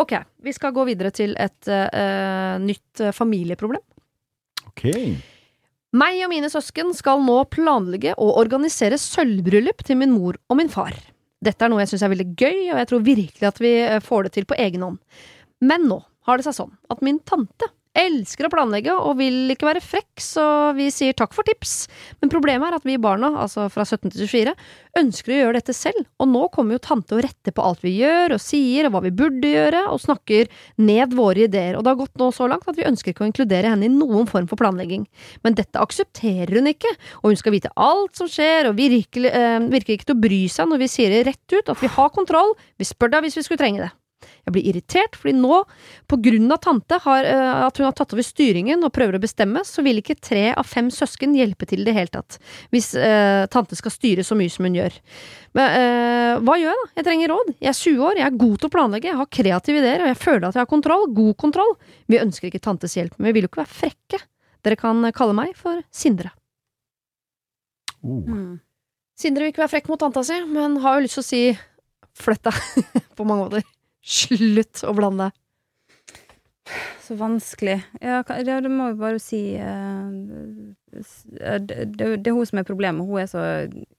Ok, 0.00 0.16
vi 0.42 0.52
skal 0.54 0.74
gå 0.74 0.84
videre 0.88 1.12
til 1.14 1.36
et 1.38 1.70
uh, 1.70 2.56
nytt 2.62 3.02
øh, 3.04 3.12
familieproblem. 3.14 3.82
Ok. 4.66 4.88
Meg 5.94 6.18
og 6.26 6.32
mine 6.32 6.50
søsken 6.50 6.90
skal 6.98 7.22
nå 7.22 7.36
planlegge 7.54 8.16
og 8.18 8.40
organisere 8.40 8.98
sølvbryllup 8.98 9.84
til 9.86 10.00
min 10.00 10.10
mor 10.16 10.40
og 10.50 10.58
min 10.58 10.72
far. 10.72 10.96
Dette 11.44 11.62
er 11.62 11.70
noe 11.70 11.84
jeg 11.84 11.92
syns 11.92 12.02
er 12.08 12.14
veldig 12.14 12.26
gøy, 12.34 12.58
og 12.72 12.80
jeg 12.80 12.90
tror 12.90 13.06
virkelig 13.06 13.46
at 13.46 13.62
vi 13.62 13.72
øh, 13.84 14.00
får 14.02 14.26
det 14.26 14.34
til 14.34 14.48
på 14.50 14.58
egen 14.66 14.82
hånd. 14.82 14.98
Men 15.62 15.86
nå 15.90 16.00
har 16.26 16.40
det 16.40 16.48
seg 16.48 16.58
sånn 16.58 16.74
at 16.90 17.04
min 17.04 17.20
tante 17.22 17.70
elsker 17.94 18.48
å 18.48 18.52
planlegge 18.52 18.94
og 18.94 19.18
vil 19.20 19.52
ikke 19.54 19.68
være 19.68 19.82
frekk, 19.84 20.12
så 20.22 20.44
vi 20.76 20.88
sier 20.92 21.14
takk 21.16 21.34
for 21.36 21.46
tips. 21.46 21.86
Men 22.20 22.32
problemet 22.32 22.68
er 22.68 22.78
at 22.78 22.86
vi 22.86 22.98
barna, 23.00 23.30
altså 23.44 23.68
fra 23.72 23.86
17 23.86 24.10
til 24.10 24.26
24, 24.26 24.54
ønsker 25.00 25.34
å 25.34 25.38
gjøre 25.38 25.58
dette 25.60 25.76
selv, 25.76 26.04
og 26.22 26.30
nå 26.30 26.44
kommer 26.54 26.76
jo 26.76 26.82
tante 26.84 27.16
og 27.16 27.22
retter 27.24 27.54
på 27.54 27.64
alt 27.64 27.82
vi 27.84 27.96
gjør 28.00 28.36
og 28.36 28.42
sier 28.42 28.88
og 28.88 28.94
hva 28.94 29.04
vi 29.06 29.14
burde 29.14 29.50
gjøre, 29.50 29.84
og 29.92 30.02
snakker 30.02 30.50
ned 30.82 31.14
våre 31.16 31.46
ideer, 31.46 31.78
og 31.78 31.84
det 31.84 31.94
har 31.94 32.00
gått 32.02 32.20
nå 32.20 32.30
så 32.34 32.48
langt 32.50 32.68
at 32.70 32.78
vi 32.78 32.86
ønsker 32.88 33.14
ikke 33.14 33.26
å 33.26 33.30
inkludere 33.30 33.72
henne 33.72 33.88
i 33.88 33.94
noen 33.94 34.28
form 34.30 34.48
for 34.50 34.60
planlegging. 34.60 35.06
Men 35.46 35.58
dette 35.58 35.82
aksepterer 35.82 36.58
hun 36.58 36.70
ikke, 36.70 36.92
og 37.22 37.32
hun 37.32 37.40
skal 37.40 37.54
vite 37.56 37.72
alt 37.78 38.18
som 38.18 38.30
skjer, 38.30 38.70
og 38.70 38.78
virkelig, 38.78 39.30
eh, 39.34 39.58
virker 39.74 39.96
ikke 39.96 40.10
til 40.10 40.18
å 40.18 40.24
bry 40.26 40.44
seg 40.50 40.70
når 40.70 40.82
vi 40.82 40.90
sier 40.90 41.14
det 41.14 41.26
rett 41.30 41.58
ut, 41.58 41.68
at 41.70 41.82
vi 41.82 41.92
har 41.94 42.14
kontroll, 42.14 42.56
vi 42.78 42.88
spør 42.88 43.14
deg 43.14 43.26
hvis 43.26 43.38
vi 43.38 43.46
skulle 43.46 43.62
trenge 43.62 43.86
det. 43.86 43.92
Jeg 44.44 44.54
blir 44.56 44.68
irritert, 44.70 45.16
fordi 45.18 45.34
nå, 45.38 45.60
på 46.10 46.18
grunn 46.24 46.52
av 46.54 46.60
tante, 46.64 46.98
har, 47.04 47.28
eh, 47.28 47.62
at 47.66 47.78
hun 47.80 47.86
har 47.88 47.96
tatt 47.96 48.14
over 48.16 48.26
styringen 48.26 48.84
og 48.84 48.92
prøver 48.96 49.18
å 49.18 49.22
bestemme, 49.22 49.62
så 49.66 49.84
vil 49.86 50.02
ikke 50.02 50.18
tre 50.20 50.46
av 50.52 50.68
fem 50.68 50.90
søsken 50.94 51.36
hjelpe 51.38 51.68
til 51.70 51.84
i 51.84 51.88
det 51.88 51.96
hele 51.96 52.12
tatt, 52.12 52.38
hvis 52.74 52.92
eh, 52.98 53.46
tante 53.52 53.78
skal 53.78 53.94
styre 53.94 54.26
så 54.26 54.36
mye 54.38 54.52
som 54.52 54.68
hun 54.68 54.78
gjør. 54.78 54.98
Men 55.58 55.78
eh, 55.80 56.42
hva 56.44 56.58
gjør 56.60 56.72
jeg 56.72 56.82
da? 56.82 56.90
Jeg 56.98 57.08
trenger 57.08 57.34
råd. 57.34 57.54
Jeg 57.58 57.72
er 57.72 57.80
20 57.80 58.06
år, 58.08 58.20
jeg 58.20 58.28
er 58.28 58.38
god 58.44 58.56
til 58.58 58.70
å 58.70 58.74
planlegge, 58.74 59.10
jeg 59.10 59.20
har 59.20 59.32
kreative 59.40 59.82
ideer, 59.82 60.04
og 60.04 60.12
jeg 60.12 60.20
føler 60.20 60.48
at 60.48 60.58
jeg 60.58 60.64
har 60.64 60.72
kontroll, 60.74 61.08
god 61.16 61.34
kontroll. 61.40 61.74
Vi 62.10 62.20
ønsker 62.20 62.50
ikke 62.50 62.64
tantes 62.64 62.96
hjelp, 62.98 63.18
men 63.18 63.30
vi 63.30 63.38
vil 63.38 63.48
jo 63.48 63.52
ikke 63.52 63.64
være 63.64 63.78
frekke. 63.80 64.22
Dere 64.64 64.80
kan 64.80 65.04
kalle 65.16 65.36
meg 65.36 65.56
for 65.58 65.82
Sindre. 65.92 66.32
Uh. 68.04 68.24
Mm. 68.28 68.54
Sindre 69.18 69.44
vil 69.44 69.52
ikke 69.52 69.62
være 69.62 69.76
frekk 69.76 69.92
mot 69.92 70.00
tanta 70.02 70.24
si, 70.26 70.40
men 70.50 70.80
har 70.82 70.98
jo 70.98 71.04
lyst 71.04 71.20
til 71.20 71.22
å 71.22 71.28
si 71.28 71.42
flytt 72.18 72.48
deg, 72.48 72.58
på 73.18 73.26
mange 73.26 73.46
måter. 73.46 73.68
Slutt 74.04 74.84
å 74.84 74.92
blande 74.96 75.28
deg. 75.30 75.40
Så 77.04 77.14
vanskelig. 77.20 77.82
Ja, 78.00 78.22
ja, 78.24 78.60
det 78.64 78.70
må 78.72 78.86
vi 78.92 79.00
bare 79.00 79.20
si 79.20 79.40
eh, 79.60 80.12
eh, 80.96 81.58
det, 81.60 81.76
det, 81.92 82.06
det 82.24 82.30
er 82.30 82.36
hun 82.36 82.48
som 82.48 82.60
er 82.62 82.68
problemet. 82.68 83.04
Hun 83.04 83.20
er 83.20 83.28
så 83.28 83.42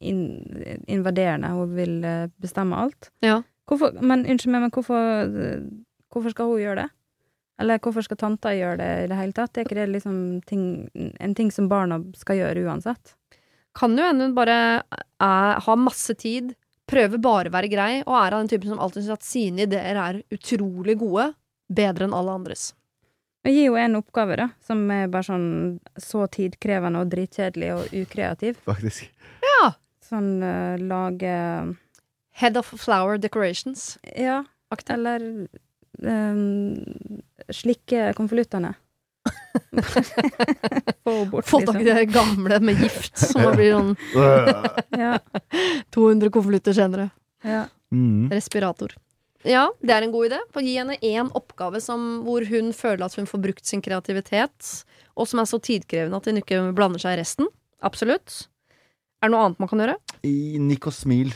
invaderende. 0.02 1.52
Hun 1.54 1.76
vil 1.78 2.00
eh, 2.06 2.32
bestemme 2.42 2.80
alt. 2.82 3.12
Ja. 3.26 3.44
Hvorfor, 3.70 3.94
men 4.02 4.26
unnskyld 4.26 4.54
meg, 4.56 4.66
men 4.66 4.74
hvorfor, 4.74 5.30
hvorfor 6.14 6.34
skal 6.34 6.50
hun 6.50 6.64
gjøre 6.64 6.84
det? 6.84 6.90
Eller 7.62 7.80
hvorfor 7.80 8.04
skal 8.04 8.20
tanta 8.20 8.52
gjøre 8.52 8.80
det 8.82 8.90
i 9.04 9.08
det 9.12 9.20
hele 9.20 9.36
tatt? 9.38 9.58
Er 9.58 9.66
ikke 9.66 9.78
det 9.78 9.88
liksom 9.94 10.18
ting, 10.50 10.66
en 10.94 11.36
ting 11.38 11.54
som 11.54 11.70
barna 11.72 12.02
skal 12.18 12.42
gjøre 12.42 12.66
uansett? 12.68 13.16
Kan 13.78 13.96
jo 13.98 14.06
hende 14.08 14.28
hun 14.28 14.36
bare 14.36 14.58
er, 15.24 15.62
har 15.64 15.80
masse 15.80 16.14
tid, 16.20 16.54
prøver 16.90 17.22
bare 17.22 17.50
å 17.50 17.56
være 17.56 17.70
grei, 17.72 17.92
og 18.06 18.16
er 18.20 18.36
av 18.36 18.42
den 18.44 18.52
typen 18.52 18.72
som 18.74 18.82
alltid 18.82 19.04
syns 19.06 19.18
at 19.18 19.28
sine 19.28 19.66
ideer 19.66 20.00
er 20.02 20.22
utrolig 20.34 20.98
gode, 21.02 21.32
bedre 21.66 22.08
enn 22.08 22.16
alle 22.16 22.36
andres. 22.38 22.70
Jeg 23.46 23.54
gir 23.54 23.68
jo 23.70 23.78
en 23.78 23.98
oppgave, 24.00 24.38
da, 24.40 24.48
som 24.66 24.80
er 24.94 25.10
bare 25.14 25.28
sånn 25.28 25.50
så 26.02 26.26
tidkrevende 26.34 27.04
og 27.04 27.12
dritkjedelig 27.12 27.72
og 27.76 27.92
ukreativ. 27.94 28.58
Faktisk. 28.66 29.10
Ja! 29.46 29.76
Sånn 30.06 30.40
uh, 30.42 30.78
lage 30.82 31.36
Head 32.42 32.58
of 32.58 32.72
Flower 32.82 33.22
Decorations. 33.22 33.96
Ja, 34.18 34.44
Aktig. 34.74 34.98
eller 34.98 35.24
um, 36.02 36.82
slikke 37.54 38.12
konvoluttene. 38.18 38.74
Få 41.04 41.26
bort, 41.26 41.46
Få 41.48 41.62
tak 41.62 41.76
i 41.76 41.84
liksom. 41.84 41.96
de 41.98 42.06
gamle 42.06 42.60
med 42.60 42.82
gift, 42.82 43.18
som 43.18 43.42
man 43.46 43.56
blir 43.58 43.74
sånn 43.76 43.96
Øh. 44.16 45.20
200 45.96 46.30
konvolutter 46.34 46.74
senere. 46.76 47.10
ja. 47.44 47.66
Mm. 47.94 48.30
Respirator. 48.34 48.92
Ja, 49.46 49.68
det 49.80 49.94
er 49.94 50.02
en 50.04 50.12
god 50.12 50.26
idé. 50.32 50.40
Få 50.52 50.60
Gi 50.66 50.74
henne 50.80 50.96
én 51.06 51.28
oppgave 51.38 51.80
som, 51.80 52.24
hvor 52.26 52.44
hun 52.50 52.72
føler 52.74 53.06
at 53.06 53.14
hun 53.16 53.28
får 53.30 53.42
brukt 53.44 53.66
sin 53.70 53.82
kreativitet, 53.86 54.72
og 55.16 55.28
som 55.30 55.40
er 55.40 55.46
så 55.48 55.60
tidkrevende 55.62 56.18
at 56.18 56.26
hun 56.26 56.42
ikke 56.42 56.64
blander 56.76 57.00
seg 57.00 57.14
i 57.16 57.20
resten. 57.22 57.48
Absolutt. 57.86 58.48
Er 59.22 59.30
det 59.30 59.36
noe 59.36 59.46
annet 59.46 59.62
man 59.62 59.70
kan 59.72 59.84
gjøre? 59.86 59.96
I 60.28 60.58
Nikk 60.60 60.90
og 60.90 60.98
smil. 60.98 61.32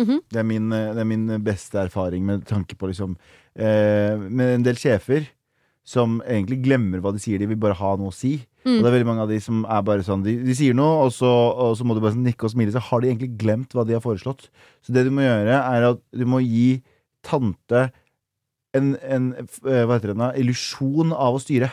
Mhm. 0.00 0.22
Det 0.32 0.40
er, 0.40 0.48
min, 0.48 0.72
eh, 0.72 0.94
det 0.96 1.04
er 1.04 1.10
min 1.12 1.26
beste 1.44 1.78
erfaring 1.84 2.24
med 2.24 2.46
tanke 2.48 2.74
på 2.78 2.88
liksom 2.88 3.16
eh, 3.58 4.16
Med 4.16 4.54
en 4.54 4.62
del 4.64 4.76
sjefer 4.80 5.26
som 5.90 6.20
egentlig 6.22 6.60
glemmer 6.62 7.00
hva 7.02 7.10
de 7.16 7.20
sier, 7.22 7.40
de 7.42 7.48
vil 7.50 7.58
bare 7.58 7.74
ha 7.80 7.94
noe 7.98 8.12
å 8.12 8.14
si. 8.14 8.36
Mm. 8.62 8.76
Og 8.76 8.82
det 8.84 8.88
er 8.90 8.94
veldig 8.94 9.08
mange 9.08 9.24
av 9.24 9.30
de 9.32 9.38
som 9.42 9.62
er 9.64 9.80
bare 9.86 10.04
sånn 10.06 10.22
De, 10.26 10.34
de 10.44 10.54
sier 10.54 10.76
noe, 10.76 11.06
og 11.06 11.14
så, 11.16 11.26
og 11.64 11.72
så 11.78 11.86
må 11.88 11.96
du 11.96 12.02
bare 12.04 12.12
sånn 12.14 12.26
nikke 12.28 12.46
og 12.46 12.52
smile. 12.52 12.74
Så 12.74 12.82
har 12.90 13.02
de 13.02 13.10
egentlig 13.10 13.32
glemt 13.40 13.74
hva 13.74 13.86
de 13.88 13.96
har 13.96 14.04
foreslått. 14.04 14.46
Så 14.84 14.94
det 14.94 15.06
du 15.08 15.10
må 15.16 15.24
gjøre, 15.24 15.56
er 15.58 15.88
at 15.90 16.02
du 16.14 16.24
må 16.30 16.42
gi 16.44 16.82
tante 17.26 17.88
en, 18.76 18.92
en 19.02 19.30
eh, 19.40 19.82
hva 19.88 19.96
heter 19.96 20.12
det, 20.14 20.28
illusjon 20.44 21.10
av 21.16 21.38
å 21.38 21.42
styre. 21.42 21.72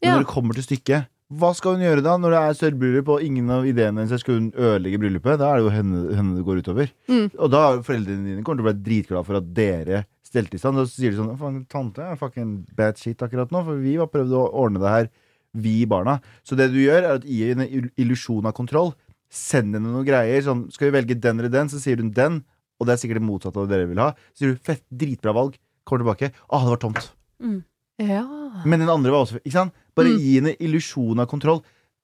Men 0.00 0.08
Ja. 0.08 0.14
når 0.16 0.24
det 0.24 0.32
kommer 0.32 0.56
til 0.56 0.64
stykket, 0.64 1.10
hva 1.30 1.52
skal 1.54 1.76
hun 1.76 1.84
gjøre 1.84 2.02
da? 2.02 2.16
Når 2.18 2.32
det 2.34 2.38
er 2.40 2.56
sølvbryllup 2.58 3.10
og 3.14 3.22
ingen 3.22 3.50
av 3.54 3.66
ideene 3.68 4.02
hennes 4.02 4.22
skal 4.22 4.40
hun 4.40 4.48
ødelegge 4.50 4.98
bryllupet, 4.98 5.38
da 5.38 5.52
er 5.52 5.60
det 5.60 5.66
jo 5.68 5.74
henne, 5.74 6.00
henne 6.18 6.38
det 6.38 6.46
går 6.46 6.62
utover. 6.64 6.90
Mm. 7.06 7.28
Og 7.36 7.52
da 7.52 7.60
foreldrene 7.86 8.26
dine 8.26 8.42
kommer 8.46 8.58
til 8.58 8.66
å 8.66 8.70
bli 8.70 8.86
dritglade 8.88 9.28
for 9.28 9.38
at 9.38 9.52
dere 9.54 10.02
stelte 10.26 10.58
i 10.58 10.62
stand. 10.62 10.80
Og 10.82 10.88
så 10.90 10.98
sier 11.04 11.14
de 11.14 11.20
sånn 11.20 11.60
tante 11.70 12.02
er 12.02 12.18
fucking 12.18 12.56
bad 12.78 12.98
shit 12.98 13.22
akkurat 13.22 13.54
nå, 13.54 13.62
for 13.66 13.78
vi 13.78 13.94
har 14.00 14.10
prøvd 14.10 14.34
å 14.34 14.48
ordne 14.64 14.82
det 14.82 14.96
her, 14.96 15.12
vi 15.54 15.76
barna. 15.90 16.18
Så 16.46 16.58
det 16.58 16.70
du 16.74 16.80
gjør, 16.82 17.02
er 17.02 17.20
at 17.20 17.26
gi 17.26 17.40
henne 17.52 17.66
en 17.66 17.88
illusjon 17.98 18.50
av 18.50 18.54
kontroll. 18.58 18.92
Send 19.30 19.78
henne 19.78 19.86
noen 19.86 20.06
greier. 20.06 20.42
Sånn, 20.46 20.66
skal 20.74 20.90
vi 20.90 20.98
velge 20.98 21.18
den 21.18 21.38
eller 21.38 21.52
den, 21.52 21.70
så 21.70 21.78
sier 21.82 22.02
hun 22.02 22.10
den. 22.14 22.42
Og 22.80 22.88
det 22.88 22.96
er 22.96 23.02
sikkert 23.02 23.20
det 23.20 23.28
motsatte 23.28 23.60
av 23.60 23.70
det 23.70 23.76
dere 23.76 23.90
vil 23.90 24.02
ha. 24.02 24.12
Så 24.34 24.42
sier 24.42 24.54
du 24.54 24.62
fett, 24.66 24.82
dritbra 24.90 25.34
valg. 25.36 25.58
Kommer 25.86 26.06
tilbake. 26.06 26.34
Å, 26.50 26.62
det 26.62 26.74
var 26.74 26.82
tomt. 26.82 27.10
Mm. 27.42 27.60
Ja. 28.00 28.24
Men 28.64 28.80
den 28.82 28.88
andre 28.90 29.12
var 29.12 29.26
også 29.26 29.38
Ikke 29.44 29.52
sant? 29.58 29.74
Bare 29.96 30.08
Mm. 30.14 30.18
gi 30.22 30.34
henne 30.40 30.56
illusjon 30.58 31.20
av 31.20 31.26
kontroll. 31.28 31.60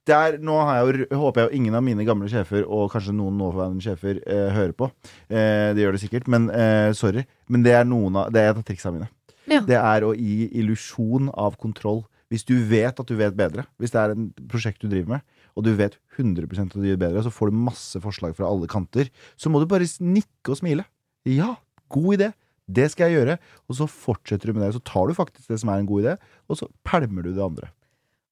Der, 0.07 0.37
nå 0.39 0.55
har 0.63 0.77
jeg 0.85 1.09
jo, 1.11 1.17
håper 1.19 1.41
jeg 1.43 1.51
jo 1.51 1.57
ingen 1.57 1.75
av 1.75 1.83
mine 1.83 2.05
gamle 2.07 2.29
sjefer, 2.31 2.63
og 2.69 2.93
kanskje 2.93 3.15
noen 3.17 3.39
nåværende 3.41 3.83
sjefer, 3.83 4.21
eh, 4.27 4.51
hører 4.55 4.73
på. 4.77 4.87
Eh, 5.29 5.73
det 5.75 5.83
gjør 5.83 5.97
det 5.97 6.03
sikkert, 6.05 6.29
men 6.31 6.49
eh, 6.51 6.93
sorry. 6.95 7.25
Men 7.49 7.65
det 7.65 7.73
er 7.75 7.85
noen 7.85 8.15
av 8.21 8.31
Det 8.31 8.39
er 8.43 8.51
et 8.53 8.61
av 8.61 8.63
triksene 8.69 8.93
mine. 9.01 9.09
Ja. 9.49 9.61
Det 9.67 9.75
er 9.81 10.07
å 10.07 10.13
gi 10.15 10.47
illusjon 10.61 11.31
av 11.35 11.57
kontroll. 11.59 12.05
Hvis 12.31 12.45
du 12.45 12.55
vet 12.67 12.99
at 13.01 13.07
du 13.07 13.15
vet 13.17 13.35
bedre, 13.39 13.65
hvis 13.81 13.91
det 13.95 14.01
er 14.03 14.11
en 14.15 14.33
prosjekt 14.51 14.81
du 14.83 14.89
driver 14.89 15.09
med, 15.17 15.21
og 15.57 15.65
du 15.65 15.75
vet 15.75 15.97
100% 16.19 16.75
at 16.75 16.83
du 16.83 16.87
gjør 16.87 16.99
bedre, 16.99 17.23
så 17.23 17.31
får 17.31 17.51
du 17.51 17.57
masse 17.57 17.99
forslag 18.03 18.35
fra 18.37 18.47
alle 18.51 18.67
kanter, 18.67 19.09
så 19.39 19.49
må 19.51 19.61
du 19.63 19.67
bare 19.67 19.87
nikke 20.01 20.51
og 20.51 20.59
smile. 20.59 20.85
Ja, 21.25 21.57
god 21.89 22.19
idé. 22.19 22.33
Det 22.67 22.91
skal 22.93 23.11
jeg 23.11 23.21
gjøre. 23.21 23.39
Og 23.71 23.79
så 23.79 23.87
fortsetter 23.91 24.51
du 24.51 24.57
med 24.57 24.67
det. 24.67 24.75
Så 24.77 24.85
tar 24.87 25.09
du 25.09 25.17
faktisk 25.17 25.51
det 25.53 25.59
som 25.63 25.71
er 25.73 25.83
en 25.83 25.89
god 25.89 26.05
idé, 26.05 26.15
og 26.51 26.61
så 26.61 26.69
pælmer 26.87 27.27
du 27.27 27.33
det 27.33 27.43
andre. 27.45 27.71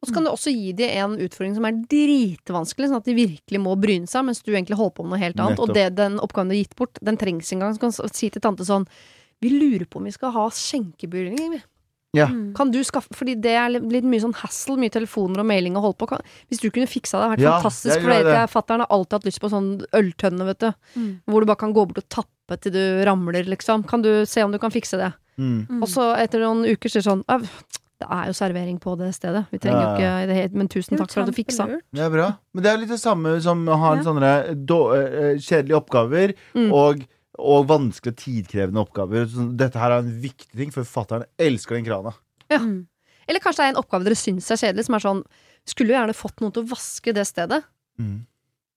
Og 0.04 0.08
så 0.10 0.14
kan 0.18 0.26
du 0.26 0.28
også 0.28 0.52
gi 0.52 0.72
dem 0.76 0.90
en 1.00 1.14
utfordring 1.24 1.54
som 1.56 1.64
er 1.64 1.76
dritvanskelig, 1.88 2.90
sånn 2.90 3.00
at 3.00 3.06
de 3.08 3.14
virkelig 3.16 3.60
må 3.64 3.72
bryne 3.80 4.10
seg, 4.10 4.26
mens 4.26 4.42
du 4.44 4.50
egentlig 4.52 4.76
holder 4.76 4.98
på 4.98 5.06
med 5.06 5.14
noe 5.14 5.22
helt 5.22 5.38
annet. 5.38 5.56
Nettopp. 5.56 5.70
Og 5.70 5.78
det, 5.78 5.84
den 5.96 6.18
oppgaven 6.20 6.50
du 6.50 6.56
har 6.56 6.60
gitt 6.60 6.74
bort, 6.76 7.00
den 7.00 7.16
trengs 7.20 7.52
en 7.54 7.62
gang. 7.64 7.72
Så 7.72 7.80
kan 7.80 7.94
du 7.94 8.12
si 8.12 8.28
til 8.34 8.44
tante 8.44 8.66
sånn 8.68 8.84
Vi 9.40 9.48
lurer 9.54 9.86
på 9.88 10.02
om 10.02 10.04
vi 10.08 10.12
skal 10.12 10.34
ha 10.34 10.44
skjenkebevilgning. 10.52 11.56
vi. 11.56 11.62
Ja. 12.14 12.26
Mm. 12.30 12.54
Kan 12.54 12.70
du 12.70 12.78
skaffe 12.86 13.10
Fordi 13.14 13.34
det 13.40 13.50
er 13.58 13.68
litt- 13.74 14.04
mye 14.06 14.20
sånn 14.22 14.34
hassle, 14.38 14.76
mye 14.78 14.90
telefoner 14.94 15.40
og 15.42 15.46
mailing 15.46 15.74
å 15.74 15.82
holde 15.82 15.98
på. 15.98 16.06
Kan, 16.08 16.20
hvis 16.50 16.60
du 16.62 16.70
kunne 16.70 16.86
fiksa 16.86 17.18
det, 17.18 17.24
hadde 17.26 17.36
vært 17.36 17.44
Ja, 17.44 17.60
fantastisk. 17.60 18.00
For 18.00 18.22
det. 18.22 18.50
fatter'n 18.50 18.78
har 18.84 18.90
alltid 18.90 19.12
hatt 19.18 19.24
lyst 19.26 19.40
på 19.42 19.50
sånn 19.50 19.84
øltønne, 19.92 20.46
vet 20.46 20.58
du. 20.60 20.72
Mm. 20.96 21.20
Hvor 21.26 21.40
du 21.40 21.46
bare 21.46 21.56
kan 21.64 21.74
gå 21.74 21.86
bort 21.88 21.98
og 21.98 22.08
tappe 22.08 22.60
til 22.60 22.72
du 22.72 23.04
ramler, 23.04 23.44
liksom. 23.44 23.86
Kan 23.86 24.02
du 24.02 24.24
se 24.24 24.42
om 24.42 24.52
du 24.52 24.58
kan 24.58 24.70
fikse 24.70 24.96
det? 24.96 25.12
Mm. 25.38 25.66
Mm. 25.68 25.82
Og 25.82 25.88
så 25.88 26.14
etter 26.16 26.38
noen 26.40 26.64
uker 26.64 26.88
så 26.88 26.96
er 26.96 27.02
det 27.02 27.10
sånn 27.10 27.24
«Au, 27.28 27.38
Det 28.00 28.08
er 28.10 28.26
jo 28.26 28.32
servering 28.34 28.78
på 28.82 28.98
det 28.98 29.14
stedet. 29.14 29.46
Vi 29.52 29.58
trenger 29.58 29.80
Ja, 29.80 29.94
jo 29.96 30.02
ja. 30.02 30.18
ikke 30.18 30.26
det 30.28 30.36
helt, 30.36 30.52
Men 30.54 30.68
tusen 30.68 30.98
takk 30.98 31.10
for 31.12 31.20
at 31.22 31.26
du 31.26 31.32
fiksa. 31.32 31.64
Det 31.94 32.02
er 32.02 32.10
bra. 32.10 32.36
Men 32.52 32.62
det 32.62 32.72
er 32.72 32.76
litt 32.78 32.88
det 32.90 32.98
samme 33.00 33.40
som 33.40 33.64
å 33.66 33.78
ha 33.78 33.92
en 33.92 33.98
Ja. 33.98 34.04
sånne 34.04 34.66
då, 34.66 34.80
eh, 34.92 35.38
kjedelige 35.38 35.78
oppgaver 35.80 36.34
Mm. 36.54 36.72
og, 36.72 37.06
og 37.38 37.68
vanskelige 37.70 38.20
tidkrevende 38.22 38.82
oppgaver. 38.82 39.26
Dette 39.58 39.80
her 39.80 39.94
er 39.96 40.04
en 40.04 40.12
viktig 40.22 40.52
ting, 40.54 40.72
for 40.74 40.86
forfatteren 40.86 41.26
elsker 41.40 41.78
den 41.78 41.86
krana. 41.86 42.14
Ja. 42.52 42.60
Mm. 42.60 42.84
Eller 43.28 43.40
kanskje 43.40 43.62
det 43.62 43.66
er 43.70 43.74
en 43.74 43.80
oppgave 43.80 44.04
dere 44.06 44.18
syns 44.20 44.50
er 44.52 44.60
kjedelig, 44.60 44.84
som 44.84 44.98
er 44.98 45.02
sånn 45.02 45.22
Skulle 45.64 45.94
jo 45.94 45.96
gjerne 45.96 46.12
fått 46.12 46.42
noen 46.42 46.52
til 46.52 46.60
å 46.60 46.68
vaske 46.74 47.12
det 47.16 47.22
stedet. 47.24 47.62
Mm. 47.96 48.26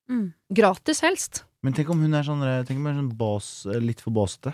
Mm. 0.08 0.28
Gratis, 0.56 1.02
helst. 1.04 1.42
Men 1.60 1.76
tenk 1.76 1.90
om 1.92 2.00
hun 2.00 2.16
er 2.16 2.24
sånn, 2.24 2.40
eh, 2.48 2.62
tenk 2.64 2.80
om 2.80 2.86
hun 2.88 2.94
er 2.94 3.02
sånn 3.02 3.18
bas, 3.20 3.50
eh, 3.68 3.82
litt 3.84 4.00
for 4.00 4.16
basete. 4.16 4.54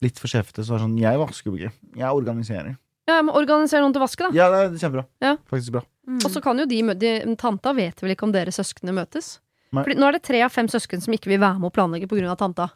Litt 0.00 0.20
for 0.22 0.30
sjefete. 0.30 0.62
Så 0.62 0.76
er 0.76 0.84
sånn 0.84 0.94
Jeg 0.96 1.18
vasker 1.18 1.50
jo 1.50 1.56
ikke. 1.58 1.72
Jeg 1.96 2.06
organiserer. 2.06 2.78
Ja, 3.10 3.20
men 3.20 3.34
Organiser 3.34 3.82
noen 3.82 3.92
til 3.92 3.98
å 3.98 4.06
vaske, 4.06 4.28
da. 4.28 4.30
Ja, 4.30 4.46
det 4.52 4.60
er 4.62 4.78
kjempebra. 4.78 5.06
Ja. 5.20 5.36
Faktisk 5.50 5.74
bra. 5.74 5.82
Mm. 6.06 6.20
Og 6.24 6.30
så 6.30 6.40
kan 6.40 6.58
jo 6.62 6.66
de, 6.70 6.82
de 6.94 7.34
Tanta 7.34 7.74
vet 7.74 7.98
vel 8.00 8.14
ikke 8.14 8.28
om 8.28 8.32
dere 8.32 8.54
søsknene 8.54 8.94
møtes? 8.94 9.40
Fordi 9.74 9.98
nå 9.98 10.06
er 10.08 10.18
det 10.18 10.22
tre 10.26 10.40
av 10.42 10.50
fem 10.50 10.66
søsken 10.70 11.02
som 11.02 11.14
ikke 11.14 11.30
vil 11.30 11.42
være 11.42 11.58
med 11.58 11.70
å 11.70 11.74
planlegge 11.74 12.08
pga. 12.10 12.36
tanta. 12.38 12.70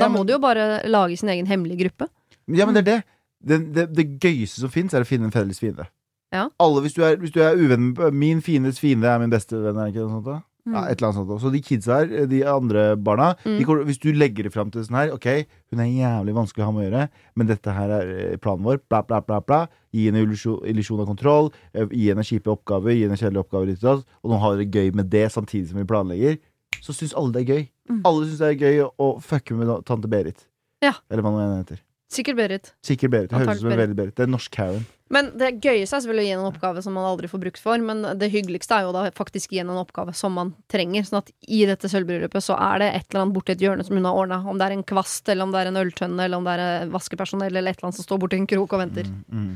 Da 0.00 0.08
Ja, 0.08 0.12
må 0.16 0.24
du 0.26 0.32
jo 0.34 0.40
bare 0.42 0.80
lage 0.88 1.16
sin 1.20 1.28
egen 1.32 1.46
hemmelige 1.50 1.84
gruppe. 1.84 2.08
Ja, 2.48 2.66
men 2.66 2.74
det 2.74 2.82
er 2.86 2.90
det. 2.90 3.00
Det, 3.40 3.60
det, 3.76 3.86
det 3.96 4.08
gøyeste 4.20 4.60
som 4.64 4.72
fins, 4.72 4.92
er 4.96 5.04
å 5.04 5.08
finne 5.08 5.28
en 5.30 5.32
felles 5.32 5.60
fiende. 5.62 5.86
Ja. 6.32 6.48
Alle, 6.62 6.82
hvis, 6.84 6.94
du 6.94 7.02
er, 7.02 7.16
hvis 7.18 7.32
du 7.34 7.40
er 7.42 7.56
uvenn 7.58 7.92
med 7.96 8.14
Min 8.14 8.40
fiendes 8.44 8.78
fiende 8.78 9.08
er 9.10 9.18
min 9.18 9.32
beste 9.32 9.56
venn, 9.58 9.78
er 9.80 9.88
det 9.88 9.94
ikke 9.96 10.04
noe 10.06 10.18
sånt? 10.20 10.26
da? 10.28 10.36
Mm. 10.68 10.74
Ja, 10.76 10.80
et 10.92 11.00
eller 11.00 11.08
annet 11.08 11.18
sånt. 11.24 11.40
Så 11.42 11.50
de 11.54 11.60
kidsa 11.64 11.96
her, 12.02 12.26
de 12.28 12.42
andre 12.46 12.82
barna 13.00 13.30
Mm. 13.46 13.56
de, 13.58 13.64
Hvis 13.88 13.98
du 13.98 14.10
legger 14.12 14.44
det 14.44 14.52
fram 14.52 14.70
til 14.70 14.84
sånn 14.84 14.98
her 14.98 15.14
Ok, 15.14 15.26
hun 15.72 15.80
er 15.80 15.88
jævlig 15.88 16.34
vanskelig 16.36 16.62
å 16.62 16.68
ha 16.68 16.72
med 16.76 16.84
å 16.84 16.90
gjøre, 16.90 17.08
men 17.34 17.46
dette 17.48 17.72
her 17.72 17.94
er 17.96 18.12
eh, 18.12 18.36
planen 18.36 18.62
vår. 18.68 18.78
Bla, 18.92 19.00
bla, 19.02 19.20
bla. 19.24 19.40
bla 19.40 19.62
Gi 19.90 20.04
henne 20.10 20.20
illusjon, 20.22 21.00
av 21.00 21.06
kontroll. 21.08 21.50
eh, 21.74 21.86
Gi 21.90 22.10
henne 22.12 22.22
kjipe 22.22 22.52
oppgaver. 22.52 22.92
Gi 22.92 23.06
henne 23.08 23.16
kjedelige 23.16 23.46
oppgaver. 23.46 24.04
Og 24.22 24.30
nå 24.30 24.38
har 24.38 24.56
dere 24.60 24.68
gøy 24.70 24.92
med 24.94 25.08
det 25.10 25.32
samtidig 25.32 25.70
som 25.72 25.78
vi 25.80 25.84
planlegger. 25.88 26.38
Så 26.80 26.92
syns 26.92 27.16
alle 27.16 27.32
det 27.32 27.48
er 27.48 27.54
gøy. 27.54 27.68
Mm. 27.90 28.00
Alle 28.06 28.28
syns 28.28 28.40
det 28.40 28.52
er 28.52 28.64
gøy 28.64 28.82
å, 28.86 29.12
fucke 29.24 29.56
med 29.58 29.72
tante 29.88 30.10
Berit. 30.10 30.46
Ja. 30.84 30.94
Eller 31.10 31.26
hva 31.26 31.34
nå 31.34 31.42
enn 31.42 31.58
heter. 31.58 31.82
Sikkert 32.10 32.38
Berit. 32.38 32.72
Sikkert 32.86 33.12
Berit. 33.12 33.34
Høres 33.34 33.60
ut 33.60 33.64
som 33.64 33.70
en 33.70 33.78
veldig 33.78 33.96
Berit. 33.98 34.14
Det 34.18 34.26
er 34.26 34.30
norsk 34.30 34.50
Karen. 34.54 34.86
Men 35.10 35.32
det 35.38 35.48
gøyeste 35.58 35.96
er 35.96 36.02
selvfølgelig 36.04 36.22
å 36.22 36.28
gi 36.28 36.34
en 36.36 36.46
oppgave 36.46 36.82
som 36.82 36.94
man 36.94 37.06
aldri 37.06 37.28
får 37.30 37.40
brukt 37.42 37.62
for. 37.62 37.82
Men 37.82 38.02
det 38.18 38.28
hyggeligste 38.30 38.76
er 38.76 38.86
jo 38.86 38.92
da 38.94 39.04
faktisk 39.14 39.54
gi 39.54 39.60
en 39.62 39.72
oppgave 39.74 40.14
som 40.18 40.34
man 40.38 40.52
trenger. 40.70 41.06
Sånn 41.06 41.20
at 41.20 41.30
i 41.50 41.64
dette 41.70 41.90
sølvbryllupet 41.90 42.46
så 42.46 42.56
er 42.58 42.82
det 42.82 42.90
et 42.94 43.06
eller 43.10 43.24
annet 43.24 43.36
borti 43.36 43.54
et 43.54 43.62
hjørne 43.62 43.86
som 43.86 43.98
hun 43.98 44.06
har 44.06 44.18
ordna. 44.18 44.40
Om 44.50 44.58
det 44.58 44.68
er 44.68 44.76
en 44.76 44.86
kvast, 44.86 45.26
eller 45.30 45.46
om 45.46 45.54
det 45.54 45.62
er 45.62 45.70
en 45.70 45.82
øltønne, 45.82 46.26
eller 46.26 46.38
om 46.38 46.46
det 46.46 46.56
er 46.56 46.94
vaskepersonell, 46.94 47.50
eller 47.50 47.74
et 47.74 47.78
eller 47.78 47.90
annet 47.90 47.98
som 47.98 48.06
står 48.06 48.22
borti 48.22 48.38
en 48.38 48.50
krok 48.54 48.74
og 48.74 48.82
venter. 48.84 49.10
Mm, 49.10 49.22
mm. 49.34 49.54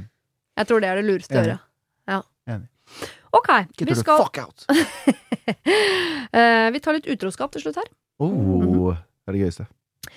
Jeg 0.63 0.71
tror 0.71 0.83
det 0.83 0.91
er 0.91 1.01
det 1.01 1.07
lureste 1.07 1.39
å 1.39 1.43
gjøre. 1.43 1.59
Ja. 2.11 2.21
Enig. 2.51 2.71
Ok, 3.35 3.51
Get 3.79 3.89
vi 3.89 3.95
skal 3.99 4.21
fuck 4.23 4.39
out! 4.39 4.67
uh, 4.71 6.71
Vi 6.75 6.83
tar 6.83 6.95
litt 6.95 7.09
utroskap 7.11 7.51
til 7.55 7.65
slutt 7.65 7.81
her. 7.83 7.89
Oh, 8.25 8.93
det 8.95 9.33
er 9.33 9.37
det 9.37 9.43
gøyeste. 9.45 9.67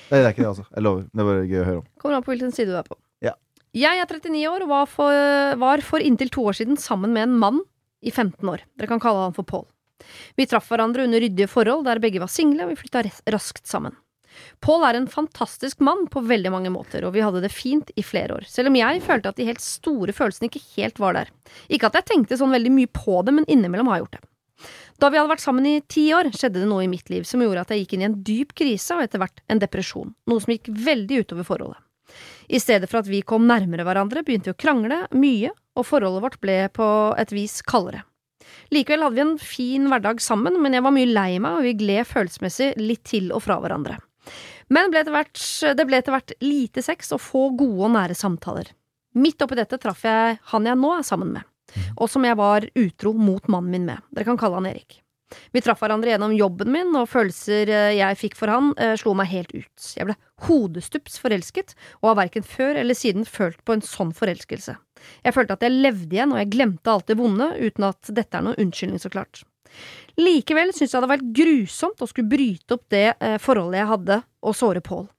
Nei, 0.08 0.20
det 0.20 0.24
er 0.24 0.34
ikke 0.34 0.44
det, 0.44 0.52
altså. 0.54 0.66
Jeg 0.74 0.86
lover. 0.86 1.06
Det 1.12 1.24
er 1.24 1.30
bare 1.30 1.46
gøy 1.48 1.60
å 1.62 1.68
høre 1.68 1.82
om. 1.82 1.88
Kommer 2.02 2.18
an 2.18 2.26
på 2.26 2.34
hvilken 2.34 2.54
side 2.56 2.72
du 2.72 2.78
er 2.80 2.88
på. 2.88 2.98
Ja. 3.26 3.34
Jeg 3.78 4.02
er 4.02 4.10
39 4.10 4.44
år 4.52 4.66
og 4.66 4.72
var 4.72 4.92
for, 4.92 5.24
var 5.64 5.84
for 5.86 6.04
inntil 6.04 6.32
to 6.34 6.46
år 6.50 6.58
siden 6.60 6.80
sammen 6.82 7.16
med 7.16 7.28
en 7.28 7.38
mann 7.42 7.62
i 8.02 8.14
15 8.14 8.42
år. 8.48 8.64
Dere 8.78 8.92
kan 8.92 9.04
kalle 9.04 9.28
han 9.28 9.36
for 9.36 9.48
Pål. 9.48 9.66
Vi 10.38 10.46
traff 10.48 10.68
hverandre 10.70 11.08
under 11.08 11.24
ryddige 11.24 11.50
forhold 11.50 11.88
der 11.88 12.02
begge 12.02 12.22
var 12.22 12.32
single, 12.32 12.68
og 12.68 12.74
vi 12.74 12.80
flytta 12.80 13.04
raskt 13.34 13.66
sammen. 13.68 13.96
Pål 14.62 14.84
er 14.86 14.98
en 15.00 15.08
fantastisk 15.10 15.82
mann 15.82 16.06
på 16.14 16.22
veldig 16.30 16.52
mange 16.54 16.70
måter, 16.70 17.06
og 17.08 17.16
vi 17.16 17.24
hadde 17.26 17.42
det 17.42 17.54
fint 17.54 17.90
i 17.98 18.04
flere 18.06 18.38
år, 18.38 18.46
selv 18.50 18.70
om 18.70 18.78
jeg 18.78 19.02
følte 19.06 19.32
at 19.32 19.40
de 19.40 19.48
helt 19.48 19.64
store 19.64 20.14
følelsene 20.14 20.50
ikke 20.52 20.62
helt 20.76 21.02
var 21.02 21.18
der. 21.18 21.32
Ikke 21.74 21.90
at 21.90 21.98
jeg 21.98 22.10
tenkte 22.12 22.38
sånn 22.38 22.54
veldig 22.54 22.74
mye 22.76 22.92
på 22.94 23.22
det, 23.26 23.34
men 23.34 23.50
innimellom 23.50 23.90
har 23.90 23.98
jeg 23.98 24.06
gjort 24.06 24.20
det. 24.20 24.26
Da 24.98 25.12
vi 25.14 25.20
hadde 25.20 25.30
vært 25.30 25.44
sammen 25.44 25.66
i 25.70 25.80
ti 25.86 26.08
år, 26.18 26.32
skjedde 26.34 26.64
det 26.64 26.70
noe 26.70 26.86
i 26.88 26.90
mitt 26.90 27.12
liv 27.14 27.26
som 27.30 27.42
gjorde 27.44 27.68
at 27.68 27.74
jeg 27.74 27.84
gikk 27.84 27.94
inn 27.94 28.04
i 28.04 28.08
en 28.08 28.18
dyp 28.26 28.56
krise 28.58 28.96
og 28.98 29.04
etter 29.06 29.22
hvert 29.22 29.44
en 29.52 29.62
depresjon, 29.62 30.16
noe 30.26 30.42
som 30.42 30.54
gikk 30.56 30.72
veldig 30.74 31.22
utover 31.22 31.46
forholdet. 31.46 31.84
I 32.48 32.60
stedet 32.64 32.90
for 32.90 33.04
at 33.04 33.10
vi 33.12 33.22
kom 33.28 33.46
nærmere 33.46 33.86
hverandre, 33.86 34.24
begynte 34.26 34.50
vi 34.50 34.56
å 34.56 34.62
krangle 34.62 35.04
mye, 35.14 35.52
og 35.78 35.86
forholdet 35.86 36.24
vårt 36.24 36.40
ble 36.42 36.60
på 36.74 36.88
et 37.20 37.34
vis 37.36 37.60
kaldere. 37.68 38.06
Likevel 38.74 39.04
hadde 39.04 39.20
vi 39.20 39.26
en 39.26 39.38
fin 39.42 39.90
hverdag 39.92 40.24
sammen, 40.24 40.58
men 40.64 40.74
jeg 40.74 40.86
var 40.86 40.96
mye 40.96 41.12
lei 41.12 41.30
meg, 41.44 41.60
og 41.60 41.68
vi 41.68 41.76
gled 41.78 42.08
følelsesmessig 42.10 42.72
litt 42.80 43.04
til 43.12 43.30
og 43.36 43.44
fra 43.46 43.60
hverandre. 43.62 44.00
Men 44.74 44.90
ble 44.92 45.04
hvert, 45.12 45.38
det 45.78 45.86
ble 45.88 46.00
etter 46.02 46.16
hvert 46.16 46.34
lite 46.44 46.84
sex 46.84 47.14
og 47.16 47.22
få 47.24 47.44
gode 47.60 47.86
og 47.86 47.94
nære 47.94 48.18
samtaler. 48.18 48.74
Midt 49.18 49.44
oppi 49.44 49.60
dette 49.60 49.80
traff 49.82 50.04
jeg 50.06 50.40
han 50.52 50.68
jeg 50.68 50.80
nå 50.80 50.96
er 50.96 51.06
sammen 51.06 51.36
med, 51.38 51.48
og 51.96 52.08
som 52.12 52.26
jeg 52.28 52.38
var 52.40 52.68
utro 52.76 53.14
mot 53.18 53.52
mannen 53.52 53.74
min 53.74 53.90
med. 53.90 54.08
Dere 54.14 54.28
kan 54.30 54.40
kalle 54.40 54.60
han 54.62 54.70
Erik. 54.70 55.02
Vi 55.52 55.62
traff 55.62 55.82
hverandre 55.84 56.14
gjennom 56.14 56.36
jobben 56.38 56.72
min, 56.72 56.94
og 56.96 57.10
følelser 57.12 57.68
eh, 57.68 57.96
jeg 57.98 58.20
fikk 58.20 58.38
for 58.40 58.52
han, 58.52 58.72
eh, 58.80 58.96
slo 59.00 59.12
meg 59.18 59.28
helt 59.34 59.52
ut. 59.52 59.90
Jeg 59.98 60.08
ble 60.08 60.16
hodestups 60.48 61.18
forelsket, 61.20 61.76
og 62.00 62.14
har 62.14 62.22
verken 62.22 62.48
før 62.48 62.80
eller 62.80 62.98
siden 62.98 63.28
følt 63.28 63.60
på 63.68 63.76
en 63.76 63.84
sånn 63.84 64.14
forelskelse. 64.16 64.78
Jeg 65.26 65.36
følte 65.36 65.58
at 65.58 65.66
jeg 65.68 65.76
levde 65.76 66.16
igjen, 66.16 66.34
og 66.34 66.42
jeg 66.42 66.54
glemte 66.56 66.94
alt 66.94 67.12
det 67.12 67.20
vonde, 67.20 67.52
uten 67.60 67.90
at 67.90 68.14
dette 68.16 68.40
er 68.40 68.48
noen 68.48 68.60
unnskyldning, 68.64 69.04
så 69.04 69.12
klart. 69.12 69.44
Likevel 70.18 70.72
syntes 70.72 70.88
jeg 70.88 70.96
det 70.96 71.02
hadde 71.02 71.14
vært 71.18 71.30
grusomt 71.42 72.02
å 72.02 72.10
skulle 72.10 72.32
bryte 72.32 72.78
opp 72.78 72.88
det 72.94 73.08
eh, 73.20 73.38
forholdet 73.44 73.84
jeg 73.84 73.92
hadde, 73.92 74.22
og 74.48 74.58
såre 74.58 74.84
Pål. 74.86 75.10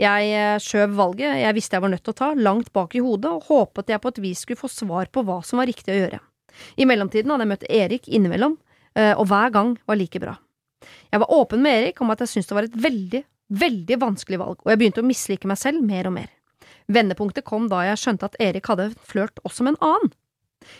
Jeg 0.00 0.30
eh, 0.30 0.56
skjøv 0.62 0.94
valget 0.98 1.40
jeg 1.40 1.56
visste 1.56 1.78
jeg 1.78 1.84
var 1.84 1.92
nødt 1.92 2.04
til 2.06 2.14
å 2.14 2.20
ta, 2.20 2.30
langt 2.38 2.72
bak 2.76 2.94
i 2.96 3.02
hodet, 3.02 3.32
og 3.32 3.50
håpet 3.50 3.92
jeg 3.92 4.02
på 4.02 4.12
et 4.12 4.22
vis 4.22 4.44
skulle 4.44 4.60
få 4.60 4.70
svar 4.72 5.10
på 5.12 5.24
hva 5.26 5.40
som 5.46 5.62
var 5.62 5.70
riktig 5.70 5.94
å 5.94 6.00
gjøre. 6.00 6.20
I 6.80 6.88
mellomtiden 6.88 7.32
hadde 7.32 7.46
jeg 7.46 7.52
møtt 7.52 7.70
Erik 7.80 8.08
innimellom, 8.08 8.56
eh, 8.96 9.12
og 9.14 9.26
hver 9.30 9.52
gang 9.54 9.76
var 9.88 10.00
like 10.00 10.22
bra. 10.22 10.36
Jeg 11.10 11.22
var 11.22 11.32
åpen 11.32 11.62
med 11.64 11.80
Erik 11.80 12.00
om 12.00 12.12
at 12.14 12.22
jeg 12.22 12.34
syntes 12.34 12.50
det 12.50 12.58
var 12.58 12.68
et 12.68 12.78
veldig, 12.86 13.22
veldig 13.62 14.00
vanskelig 14.02 14.40
valg, 14.42 14.60
og 14.62 14.72
jeg 14.72 14.82
begynte 14.82 15.02
å 15.02 15.08
mislike 15.08 15.50
meg 15.50 15.60
selv 15.60 15.82
mer 15.86 16.08
og 16.10 16.16
mer. 16.18 16.30
Vendepunktet 16.92 17.46
kom 17.46 17.66
da 17.70 17.82
jeg 17.88 17.98
skjønte 18.02 18.30
at 18.30 18.38
Erik 18.42 18.68
hadde 18.70 18.92
flørt 19.02 19.42
også 19.46 19.66
med 19.66 19.74
en 19.74 19.90
annen. 19.90 20.12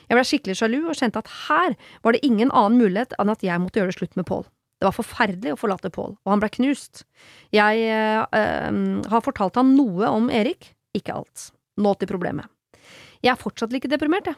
Jeg 0.06 0.18
ble 0.18 0.26
skikkelig 0.26 0.58
sjalu 0.58 0.78
og 0.84 0.98
kjente 0.98 1.20
at 1.20 1.30
her 1.46 1.74
var 2.02 2.14
det 2.14 2.24
ingen 2.26 2.50
annen 2.50 2.78
mulighet 2.80 3.14
enn 3.20 3.30
at 3.30 3.42
jeg 3.44 3.62
måtte 3.62 3.80
gjøre 3.80 3.92
det 3.92 3.98
slutt 3.98 4.18
med 4.18 4.26
Pål. 4.28 4.46
Det 4.76 4.84
var 4.84 4.96
forferdelig 4.96 5.54
å 5.54 5.58
forlate 5.60 5.90
Pål, 5.92 6.16
og 6.20 6.32
han 6.32 6.42
ble 6.42 6.50
knust. 6.52 7.06
Jeg 7.54 7.86
eh, 7.88 8.20
eh, 8.20 8.80
har 9.12 9.24
fortalt 9.24 9.56
han 9.56 9.72
noe 9.76 10.10
om 10.12 10.28
Erik, 10.28 10.74
ikke 10.96 11.16
alt. 11.16 11.50
Nå 11.80 11.94
til 11.96 12.10
problemet. 12.10 12.50
Jeg 13.24 13.32
er 13.32 13.40
fortsatt 13.40 13.72
like 13.72 13.88
deprimert, 13.88 14.28
jeg. 14.28 14.36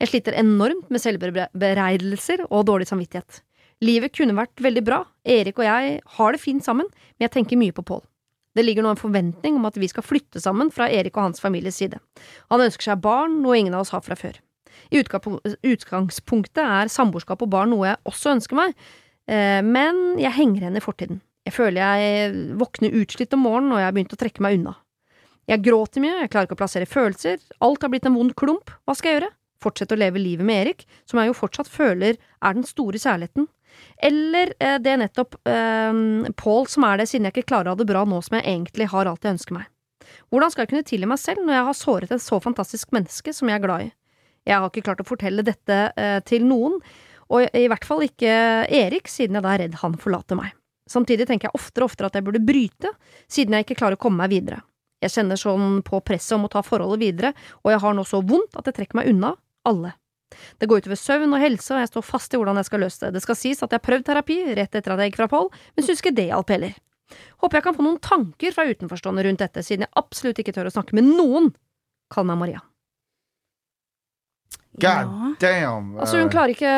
Jeg 0.00 0.12
sliter 0.12 0.36
enormt 0.40 0.88
med 0.88 1.02
selvbereidelser 1.02 2.46
og 2.48 2.64
dårlig 2.70 2.86
samvittighet. 2.88 3.42
Livet 3.84 4.14
kunne 4.16 4.36
vært 4.36 4.62
veldig 4.62 4.82
bra, 4.84 5.02
Erik 5.28 5.58
og 5.60 5.66
jeg 5.66 5.98
har 6.16 6.32
det 6.32 6.40
fint 6.40 6.64
sammen, 6.64 6.88
men 6.88 7.26
jeg 7.26 7.34
tenker 7.34 7.60
mye 7.60 7.74
på 7.76 7.84
Pål. 7.90 8.02
Det 8.56 8.64
ligger 8.64 8.84
nå 8.84 8.94
en 8.94 9.00
forventning 9.00 9.58
om 9.58 9.66
at 9.68 9.76
vi 9.78 9.88
skal 9.90 10.04
flytte 10.04 10.40
sammen 10.42 10.72
fra 10.74 10.88
Erik 10.90 11.16
og 11.16 11.28
hans 11.28 11.42
families 11.42 11.78
side. 11.80 12.00
Han 12.50 12.64
ønsker 12.64 12.90
seg 12.90 13.02
barn, 13.02 13.38
noe 13.44 13.58
ingen 13.58 13.76
av 13.76 13.84
oss 13.84 13.92
har 13.94 14.02
fra 14.06 14.16
før. 14.18 14.40
I 14.90 15.02
utgangspunktet 15.02 16.62
er 16.64 16.90
samboerskap 16.90 17.44
og 17.44 17.52
barn 17.52 17.72
noe 17.74 17.92
jeg 17.92 18.00
også 18.10 18.34
ønsker 18.34 18.58
meg, 18.58 18.74
men 19.30 19.98
jeg 20.18 20.34
henger 20.34 20.64
igjen 20.64 20.78
i 20.78 20.82
fortiden. 20.82 21.20
Jeg 21.46 21.54
føler 21.54 21.78
jeg 21.80 22.54
våkner 22.58 22.96
utslitt 22.98 23.34
om 23.36 23.44
morgenen, 23.46 23.76
og 23.76 23.78
jeg 23.78 23.86
har 23.86 23.94
begynt 23.94 24.14
å 24.16 24.18
trekke 24.18 24.42
meg 24.42 24.56
unna. 24.58 24.72
Jeg 25.50 25.64
gråter 25.64 26.02
mye, 26.02 26.18
jeg 26.22 26.30
klarer 26.32 26.48
ikke 26.48 26.56
å 26.58 26.60
plassere 26.60 26.88
følelser, 26.90 27.40
alt 27.64 27.82
har 27.82 27.90
blitt 27.92 28.06
en 28.06 28.16
vond 28.18 28.34
klump, 28.38 28.70
hva 28.86 28.94
skal 28.94 29.10
jeg 29.10 29.18
gjøre? 29.18 29.30
Fortsette 29.60 29.96
å 29.96 30.00
leve 30.00 30.20
livet 30.22 30.46
med 30.46 30.60
Erik, 30.62 30.84
som 31.08 31.20
jeg 31.20 31.30
jo 31.30 31.36
fortsatt 31.36 31.70
føler 31.70 32.16
er 32.16 32.56
den 32.56 32.66
store 32.68 33.00
kjærligheten, 33.00 33.48
eller 34.10 34.54
eh, 34.58 34.78
det 34.82 34.96
nettopp 35.02 35.36
eh, 35.48 36.00
Paul 36.38 36.68
som 36.70 36.86
er 36.88 37.00
det, 37.00 37.08
siden 37.10 37.28
jeg 37.28 37.36
ikke 37.36 37.50
klarer 37.52 37.70
å 37.70 37.74
ha 37.74 37.80
det 37.80 37.88
bra 37.88 38.04
nå 38.08 38.20
som 38.24 38.38
jeg 38.38 38.46
egentlig 38.46 38.88
har 38.92 39.10
alt 39.10 39.26
jeg 39.26 39.36
ønsker 39.36 39.58
meg. 39.58 39.68
Hvordan 40.30 40.52
skal 40.52 40.64
jeg 40.64 40.72
kunne 40.72 40.88
tilgi 40.88 41.10
meg 41.10 41.20
selv 41.22 41.44
når 41.44 41.56
jeg 41.56 41.66
har 41.68 41.78
såret 41.78 42.14
et 42.14 42.24
så 42.24 42.40
fantastisk 42.42 42.94
menneske 42.94 43.34
som 43.36 43.50
jeg 43.50 43.60
er 43.60 43.64
glad 43.64 43.86
i? 43.86 43.90
Jeg 44.48 44.56
har 44.56 44.70
ikke 44.70 44.86
klart 44.86 45.02
å 45.02 45.08
fortelle 45.08 45.44
dette 45.46 45.80
eh, 45.92 46.18
til 46.26 46.46
noen, 46.48 46.78
og 47.30 47.54
i 47.56 47.68
hvert 47.70 47.86
fall 47.86 48.02
ikke 48.06 48.32
Erik, 48.66 49.10
siden 49.10 49.38
jeg 49.38 49.46
da 49.46 49.52
er 49.54 49.64
redd 49.64 49.78
han 49.82 49.94
forlater 50.00 50.38
meg. 50.38 50.56
Samtidig 50.90 51.28
tenker 51.28 51.48
jeg 51.48 51.58
oftere 51.58 51.86
og 51.86 51.92
oftere 51.92 52.10
at 52.10 52.18
jeg 52.18 52.26
burde 52.26 52.42
bryte, 52.42 52.90
siden 53.30 53.54
jeg 53.54 53.66
ikke 53.66 53.78
klarer 53.78 53.98
å 53.98 54.02
komme 54.02 54.24
meg 54.24 54.32
videre. 54.32 54.64
Jeg 55.00 55.14
kjenner 55.14 55.38
sånn 55.40 55.78
på 55.86 56.00
presset 56.04 56.34
om 56.36 56.48
å 56.48 56.52
ta 56.52 56.62
forholdet 56.66 57.00
videre, 57.00 57.32
og 57.62 57.72
jeg 57.72 57.82
har 57.84 57.94
nå 57.96 58.04
så 58.04 58.20
vondt 58.26 58.58
at 58.58 58.66
jeg 58.68 58.80
trekker 58.80 58.98
meg 58.98 59.12
unna 59.12 59.32
alle. 59.68 59.94
Det 60.60 60.68
går 60.70 60.82
utover 60.82 60.98
søvn 60.98 61.32
og 61.34 61.42
helse, 61.42 61.72
og 61.74 61.80
jeg 61.82 61.90
står 61.90 62.06
fast 62.06 62.34
i 62.34 62.40
hvordan 62.40 62.60
jeg 62.60 62.68
skal 62.68 62.84
løse 62.84 63.02
det. 63.04 63.14
Det 63.16 63.24
skal 63.24 63.38
sies 63.38 63.62
at 63.62 63.70
jeg 63.70 63.80
har 63.80 63.86
prøvd 63.86 64.06
terapi 64.10 64.38
rett 64.58 64.76
etter 64.78 64.94
at 64.94 65.02
jeg 65.02 65.10
gikk 65.10 65.20
fra 65.22 65.30
Pål, 65.32 65.50
men 65.74 65.86
syns 65.86 66.02
ikke 66.02 66.14
det 66.18 66.28
hjalp 66.30 66.52
heller. 66.54 66.76
Håper 67.42 67.58
jeg 67.58 67.66
kan 67.66 67.78
få 67.78 67.86
noen 67.86 68.02
tanker 68.04 68.54
fra 68.54 68.66
utenforstående 68.70 69.26
rundt 69.26 69.42
dette, 69.42 69.64
siden 69.66 69.86
jeg 69.86 69.94
absolutt 69.98 70.42
ikke 70.42 70.54
tør 70.54 70.70
å 70.70 70.74
snakke 70.76 70.98
med 70.98 71.08
noen. 71.08 71.50
Kall 72.12 72.28
meg 72.28 72.38
Maria. 72.42 72.62
God 74.80 75.36
damn! 75.40 75.98
Altså, 75.98 76.20
hun 76.20 76.30
klarer 76.30 76.54
ikke 76.54 76.70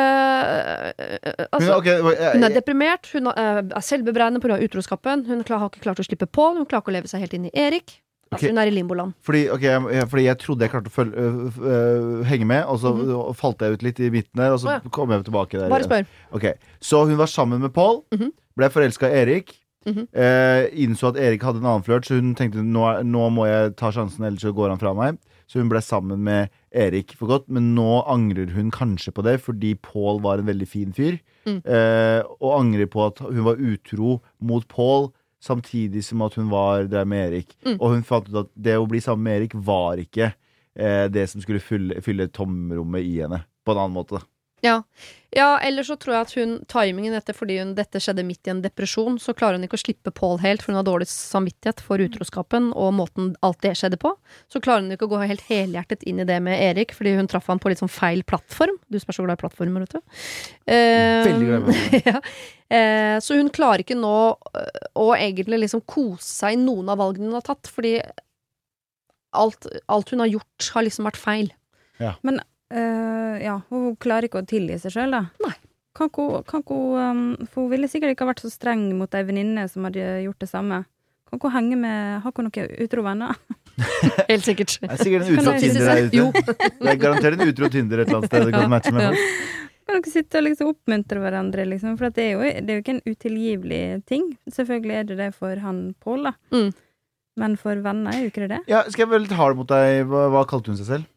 altså, 1.51 1.67
Hun- 1.67 1.75
ok, 1.77 1.87
uh, 2.01 2.23
Hun 2.33 2.43
er 2.43 2.55
deprimert, 2.55 3.09
hun 3.13 3.27
er 3.27 3.61
er 3.63 3.79
selvbebreidende 3.79 4.41
pga. 4.41 4.57
utroskapen, 4.65 5.25
hun 5.25 5.43
har 5.47 5.69
ikke 5.69 5.83
klart 5.83 5.99
å 5.99 6.03
slippe 6.03 6.25
på, 6.25 6.55
hun 6.57 6.65
klarer 6.65 6.81
ikke 6.81 6.91
å 6.91 6.97
leve 6.97 7.07
seg 7.07 7.23
helt 7.23 7.33
inn 7.33 7.45
i 7.45 7.53
Erik. 7.53 8.01
Altså, 8.33 8.47
okay. 8.47 8.49
Hun 8.49 8.57
er 8.57 8.67
i 8.67 8.73
limboland. 8.73 9.13
Fordi, 9.21 9.49
okay, 9.53 10.05
fordi 10.09 10.23
jeg 10.25 10.37
trodde 10.41 10.65
jeg 10.65 10.71
klarte 10.73 10.89
å 10.89 10.95
følge, 10.95 11.25
uh, 11.61 12.23
henge 12.25 12.47
med, 12.49 12.63
og 12.65 12.79
så 12.81 13.33
falt 13.37 13.61
jeg 13.61 13.77
ut 13.77 13.83
litt 13.83 13.99
i 13.99 14.09
midten 14.09 14.41
der, 14.41 14.55
og 14.55 14.59
så 14.59 14.71
oh, 14.71 14.77
ja. 14.79 14.93
kom 14.95 15.13
jeg 15.13 15.27
tilbake 15.27 15.59
der. 15.59 15.69
Bare 15.69 15.85
spør. 15.85 16.55
Så 16.81 17.05
hun 17.05 17.17
var 17.17 17.29
sammen 17.29 17.61
med 17.61 17.73
Paul, 17.73 18.01
mm 18.11 18.19
-hmm. 18.19 18.31
ble 18.57 18.69
forelska 18.69 19.07
i 19.09 19.21
Erik. 19.21 19.59
Mhm. 19.85 20.07
eh, 20.15 20.69
innså 20.73 21.07
at 21.07 21.17
Erik 21.17 21.43
hadde 21.43 21.59
en 21.59 21.65
annen 21.65 21.83
flørt, 21.83 22.05
så 22.05 22.15
hun 22.15 22.35
tenkte 22.35 22.63
nå, 22.63 23.03
nå 23.03 23.29
må 23.29 23.45
jeg 23.45 23.75
ta 23.75 23.91
sjansen, 23.91 24.23
ellers 24.23 24.41
så 24.41 24.53
går 24.55 24.69
han 24.69 24.79
fra 24.79 24.93
meg. 24.93 25.17
Så 25.53 25.61
hun 25.61 25.69
ble 25.69 25.83
sammen 25.85 26.23
med 26.25 26.49
Erik 26.73 27.11
for 27.13 27.29
godt, 27.29 27.43
men 27.53 27.75
nå 27.75 27.99
angrer 28.09 28.49
hun 28.55 28.71
kanskje 28.73 29.11
på 29.13 29.21
det, 29.21 29.35
fordi 29.45 29.75
Pål 29.85 30.23
var 30.23 30.41
en 30.41 30.49
veldig 30.49 30.65
fin 30.65 30.95
fyr. 30.97 31.19
Mm. 31.45 31.59
Eh, 31.61 32.21
og 32.39 32.55
angrer 32.55 32.89
på 32.89 33.03
at 33.05 33.21
hun 33.21 33.43
var 33.45 33.61
utro 33.61 34.15
mot 34.41 34.65
Pål, 34.65 35.11
samtidig 35.43 36.01
som 36.07 36.23
at 36.25 36.39
hun 36.39 36.49
var 36.49 36.89
der 36.89 37.05
med 37.05 37.27
Erik. 37.27 37.53
Mm. 37.67 37.77
Og 37.77 37.93
hun 37.93 38.07
fant 38.07 38.31
ut 38.31 38.39
at 38.41 38.49
det 38.57 38.79
å 38.81 38.89
bli 38.89 39.03
sammen 39.03 39.27
med 39.27 39.43
Erik 39.43 39.53
var 39.53 40.01
ikke 40.01 40.31
eh, 40.31 41.05
det 41.13 41.27
som 41.29 41.45
skulle 41.45 41.61
fylle, 41.61 42.01
fylle 42.01 42.31
tomrommet 42.33 43.05
i 43.05 43.19
henne, 43.21 43.43
på 43.61 43.75
en 43.75 43.83
annen 43.83 43.99
måte. 43.99 44.23
Ja. 44.63 44.77
ja, 45.35 45.59
eller 45.59 45.83
så 45.83 45.97
tror 45.99 46.13
jeg 46.15 46.23
at 46.23 46.33
hun 46.37 46.51
timingen 46.71 47.15
etter 47.17 47.35
fordi 47.35 47.57
hun, 47.59 47.73
dette 47.75 47.99
skjedde 47.99 48.23
midt 48.23 48.47
i 48.47 48.51
en 48.53 48.61
depresjon, 48.63 49.17
så 49.19 49.33
klarer 49.35 49.57
hun 49.57 49.65
ikke 49.67 49.75
å 49.75 49.81
slippe 49.81 50.13
Paul 50.15 50.37
helt, 50.39 50.63
for 50.63 50.71
hun 50.71 50.79
har 50.79 50.85
dårlig 50.87 51.09
samvittighet 51.11 51.81
for 51.83 51.99
utroskapen 51.99 52.69
og 52.71 52.93
måten 52.95 53.33
alt 53.43 53.59
det 53.65 53.73
skjedde 53.79 53.99
på. 53.99 54.13
Så 54.47 54.61
klarer 54.63 54.85
hun 54.85 54.95
ikke 54.95 55.09
å 55.09 55.11
gå 55.11 55.19
helt 55.25 55.43
helhjertet 55.49 56.05
inn 56.07 56.21
i 56.23 56.27
det 56.29 56.37
med 56.45 56.63
Erik, 56.63 56.95
fordi 56.95 57.17
hun 57.17 57.27
traff 57.27 57.49
han 57.51 57.59
på 57.59 57.73
litt 57.73 57.81
sånn 57.83 57.91
feil 57.91 58.23
plattform. 58.23 58.77
Du 58.87 58.99
som 59.01 59.11
er 59.11 59.17
så 59.17 59.25
glad 59.27 59.41
i 59.41 59.43
plattformer, 59.43 59.83
vet 59.83 59.97
du. 59.97 60.15
Eh, 60.71 61.27
Veldig 61.27 61.49
glad 61.51 61.73
i 61.73 62.01
ja. 62.13 62.23
eh, 62.79 63.17
så 63.25 63.35
hun 63.41 63.51
klarer 63.51 63.83
ikke 63.83 63.99
nå 63.99 64.15
øh, 64.31 64.87
å 65.03 65.09
egentlig 65.17 65.65
liksom 65.65 65.83
kose 65.83 66.29
seg 66.29 66.55
i 66.55 66.61
noen 66.63 66.93
av 66.93 67.03
valgene 67.03 67.33
hun 67.33 67.41
har 67.41 67.45
tatt, 67.51 67.67
fordi 67.67 67.97
alt, 69.35 69.67
alt 69.91 70.15
hun 70.15 70.23
har 70.23 70.31
gjort, 70.37 70.71
har 70.71 70.87
liksom 70.87 71.11
vært 71.11 71.19
feil. 71.19 71.53
Eh, 72.73 73.43
ja, 73.45 73.59
hun 73.69 73.93
klarer 74.01 74.29
ikke 74.29 74.41
å 74.41 74.49
tilgi 74.49 74.79
seg 74.81 74.95
sjøl, 74.95 75.13
da. 75.13 75.27
Nei. 75.45 75.53
Kan 75.93 76.09
ikke 76.09 76.39
kan 76.49 76.63
ikke 76.63 76.75
um, 77.05 77.25
For 77.45 77.61
hun 77.61 77.67
ville 77.69 77.85
sikkert 77.85 78.15
ikke 78.15 78.25
ha 78.25 78.31
vært 78.31 78.41
så 78.41 78.49
streng 78.49 78.87
mot 78.97 79.13
ei 79.13 79.27
venninne 79.27 79.67
som 79.69 79.85
hadde 79.85 80.23
gjort 80.23 80.41
det 80.41 80.49
samme. 80.49 80.79
Kan 81.29 81.37
ikke 81.37 81.51
hun 81.51 81.57
henge 81.59 81.77
med 81.83 82.23
Har 82.23 82.33
ikke 82.33 82.41
hun 82.41 82.49
noen 82.49 82.71
utro 82.87 83.03
venner? 83.05 83.37
Helt 84.31 84.47
sikkert. 84.47 84.79
Det 84.81 84.89
er 84.89 85.03
sikkert 85.03 85.27
en 85.27 85.37
utro 85.37 85.53
Tinder 85.61 85.91
der 85.91 86.07
ute. 86.07 86.55
Det 86.79 86.95
er 86.95 86.97
garantert 87.03 87.37
en 87.37 87.51
utro 87.53 87.69
Tinder 87.75 88.01
et 88.01 88.09
eller 88.09 88.23
annet 88.23 88.31
sted 88.31 88.47
du 88.49 88.55
kan 88.57 88.73
matche 88.73 88.95
med. 88.95 89.05
Ja. 89.05 89.13
folk. 89.13 89.61
Kan 89.83 89.99
dere 89.99 90.13
sitte 90.13 90.39
og 90.39 90.45
liksom 90.45 90.69
oppmuntre 90.71 91.19
hverandre, 91.19 91.65
liksom? 91.67 91.97
For 91.99 92.07
at 92.07 92.17
det, 92.17 92.25
er 92.25 92.33
jo, 92.37 92.51
det 92.63 92.71
er 92.71 92.77
jo 92.77 92.83
ikke 92.83 92.95
en 92.95 93.05
utilgivelig 93.05 93.81
ting. 94.09 94.29
Selvfølgelig 94.49 94.95
er 94.99 95.07
det 95.09 95.17
det 95.19 95.31
for 95.35 95.59
han 95.59 95.81
Pål, 96.01 96.29
da. 96.29 96.33
Mm. 96.55 96.69
Men 97.41 97.57
for 97.59 97.81
venner 97.83 98.13
er 98.13 98.23
jo 98.23 98.31
ikke 98.31 98.45
det 98.45 98.53
det. 98.55 98.61
Ja, 98.71 98.83
skal 98.87 99.05
jeg 99.05 99.11
være 99.13 99.25
litt 99.25 99.35
hard 99.37 99.57
mot 99.59 99.69
deg? 99.69 100.05
Hva, 100.09 100.27
hva 100.33 100.45
kalte 100.49 100.71
hun 100.71 100.79
seg 100.79 100.89
selv? 100.89 101.09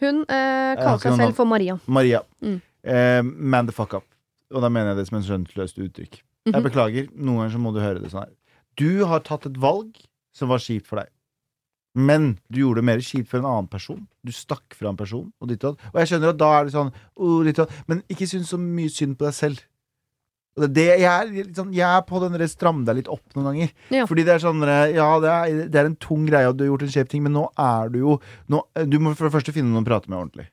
Hun 0.00 0.22
eh, 0.24 0.74
kaller 0.80 0.98
seg 1.02 1.16
selv 1.18 1.36
for 1.36 1.48
Maria. 1.48 1.78
Maria. 1.86 2.22
Mm. 2.42 2.60
Eh, 2.84 3.22
man 3.22 3.66
the 3.68 3.72
fuck 3.76 3.94
up. 3.94 4.04
Og 4.50 4.62
da 4.64 4.68
mener 4.72 4.94
jeg 4.94 4.96
det 5.02 5.06
som 5.08 5.18
en 5.20 5.26
skjønnsløst 5.26 5.78
uttrykk. 5.78 6.20
Jeg 6.46 6.54
Mhm. 6.54 6.62
beklager. 6.64 7.08
Noen 7.14 7.36
ganger 7.44 7.54
så 7.54 7.60
må 7.60 7.72
du 7.74 7.80
høre 7.80 8.00
det 8.02 8.10
sånn 8.10 8.24
her. 8.24 8.32
Du 8.76 9.04
har 9.06 9.20
tatt 9.20 9.46
et 9.46 9.58
valg 9.60 9.94
som 10.32 10.48
var 10.48 10.58
kjipt 10.58 10.86
for 10.86 10.96
deg. 10.96 11.08
Men 11.94 12.38
du 12.50 12.60
gjorde 12.60 12.76
det 12.76 12.84
mer 12.84 12.98
kjipt 13.02 13.28
for 13.28 13.38
en 13.38 13.44
annen 13.50 13.68
person. 13.68 14.06
Du 14.24 14.30
stakk 14.32 14.74
fra 14.74 14.88
en 14.88 14.96
person. 14.96 15.32
Og, 15.40 15.48
ditt 15.48 15.64
og, 15.64 15.78
og 15.92 15.98
jeg 16.00 16.08
skjønner 16.12 16.30
at 16.30 16.38
da 16.38 16.50
er 16.60 16.64
det 16.64 16.72
sånn 16.72 16.92
oh, 17.16 17.42
Men 17.88 18.02
ikke 18.08 18.28
syns 18.30 18.50
så 18.52 18.58
mye 18.58 18.88
synd 18.88 19.18
på 19.18 19.26
deg 19.26 19.34
selv. 19.34 19.60
Det, 20.58 20.84
jeg, 20.98 21.06
er, 21.06 21.50
sånn, 21.54 21.70
jeg 21.72 21.86
er 21.86 22.02
på 22.04 22.18
den 22.20 22.34
der 22.34 22.48
stram 22.50 22.82
deg 22.84 22.98
litt 22.98 23.10
opp 23.12 23.36
noen 23.36 23.46
ganger. 23.50 23.74
Ja. 23.94 24.06
Fordi 24.10 24.24
det 24.26 24.34
er 24.34 24.42
sånn 24.42 24.64
Ja, 24.66 25.10
det 25.22 25.30
er, 25.30 25.60
det 25.70 25.78
er 25.78 25.88
en 25.88 25.98
tung 26.02 26.26
greie 26.28 26.50
at 26.50 26.58
du 26.58 26.64
har 26.64 26.72
gjort 26.72 26.84
en 26.84 26.92
skjev 26.92 27.10
ting, 27.12 27.22
men 27.24 27.36
nå 27.36 27.46
er 27.54 27.92
du 27.92 28.00
jo 28.02 28.16
nå, 28.50 28.64
Du 28.90 28.98
må 28.98 29.14
for 29.14 29.28
det 29.28 29.34
første 29.38 29.54
finne 29.54 29.70
noen 29.70 29.86
å 29.86 29.88
prate 29.88 30.10
med 30.10 30.18
ordentlig. 30.18 30.48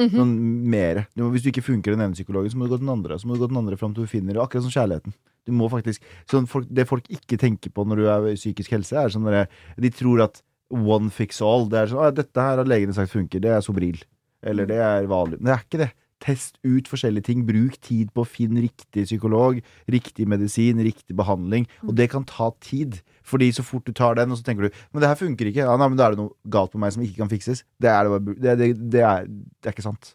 Mm 0.00 0.08
-hmm. 0.08 0.16
Noen 0.16 0.70
mere. 0.70 1.06
Du 1.14 1.24
må, 1.24 1.30
hvis 1.30 1.42
du 1.42 1.50
ikke 1.50 1.66
funker 1.66 1.92
den 1.92 2.00
ene 2.00 2.14
psykologen, 2.14 2.50
så 2.50 2.56
må 2.56 2.64
du 2.64 2.70
gå 2.70 2.78
til 2.78 2.86
den 2.86 2.96
andre. 2.96 3.18
Så 3.18 3.26
må 3.26 3.34
du 3.34 3.40
gå 3.40 3.48
til 3.48 3.54
den 3.54 3.64
andre 3.64 3.76
fram 3.76 3.94
til 3.94 4.04
du 4.04 4.08
finner 4.08 4.32
det. 4.32 4.42
Akkurat 4.42 4.62
som 4.62 4.72
kjærligheten. 4.72 5.12
Du 5.46 5.52
må 5.52 5.68
faktisk 5.68 6.02
sånn 6.30 6.46
folk, 6.46 6.66
Det 6.70 6.88
folk 6.88 7.04
ikke 7.10 7.36
tenker 7.36 7.70
på 7.70 7.84
når 7.84 7.96
du 7.96 8.06
er 8.06 8.32
i 8.32 8.36
psykisk 8.36 8.70
helse, 8.70 8.96
er 8.96 9.08
sånn 9.08 9.24
derre 9.24 9.48
De 9.78 9.90
tror 9.90 10.22
at 10.22 10.42
one 10.70 11.10
fix 11.10 11.42
all. 11.42 11.68
Det 11.68 11.78
er 11.78 11.86
sånn 11.86 11.98
«Å, 11.98 12.14
'Dette 12.14 12.40
her 12.40 12.56
har 12.56 12.64
legene 12.64 12.94
sagt 12.94 13.12
funker. 13.12 13.40
Det 13.40 13.50
er 13.50 13.60
Sobril.' 13.60 14.04
Eller 14.42 14.64
det 14.64 14.78
er 14.78 15.06
Valium. 15.06 15.42
Det 15.44 15.52
er 15.52 15.64
ikke 15.66 15.78
det. 15.82 15.92
Test 16.20 16.58
ut 16.66 16.88
forskjellige 16.90 17.30
ting. 17.30 17.44
Bruk 17.48 17.78
tid 17.84 18.12
på 18.14 18.24
å 18.24 18.28
finne 18.28 18.62
riktig 18.64 19.06
psykolog, 19.06 19.60
riktig 19.90 20.28
medisin, 20.28 20.82
riktig 20.84 21.16
behandling. 21.16 21.66
Og 21.86 21.94
det 21.96 22.10
kan 22.12 22.26
ta 22.28 22.50
tid. 22.60 23.00
Fordi 23.26 23.50
så 23.54 23.64
fort 23.64 23.86
du 23.86 23.94
tar 23.96 24.18
den, 24.18 24.32
og 24.32 24.40
så 24.40 24.46
tenker 24.46 24.68
du 24.68 24.80
Men 24.92 25.02
det 25.02 25.10
her 25.10 25.20
funker 25.20 25.50
ikke. 25.50 25.64
Ja, 25.64 25.76
nei, 25.80 25.88
men 25.88 25.98
da 25.98 26.08
er 26.08 26.16
det 26.16 26.22
noe 26.22 26.34
galt 26.52 26.72
på 26.74 26.80
meg 26.82 26.94
som 26.94 27.04
ikke 27.04 27.22
kan 27.22 27.32
fikses. 27.32 27.64
Det 27.80 27.90
er, 27.90 28.10
det, 28.30 28.56
det, 28.60 28.72
det, 28.92 29.04
er, 29.04 29.28
er 29.64 29.74
ikke 29.74 29.86
sant. 29.86 30.14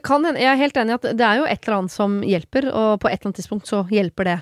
Kan 0.00 0.24
Jeg 0.24 0.48
er 0.48 0.56
helt 0.56 0.76
enig 0.80 0.94
i 0.94 0.98
at 1.00 1.08
det 1.18 1.24
er 1.26 1.40
jo 1.42 1.48
et 1.48 1.66
eller 1.66 1.82
annet 1.82 1.92
som 1.92 2.20
hjelper, 2.24 2.68
og 2.72 3.00
på 3.02 3.10
et 3.10 3.18
eller 3.18 3.28
annet 3.28 3.40
tidspunkt 3.42 3.68
så 3.68 3.82
hjelper 3.92 4.30
det. 4.30 4.38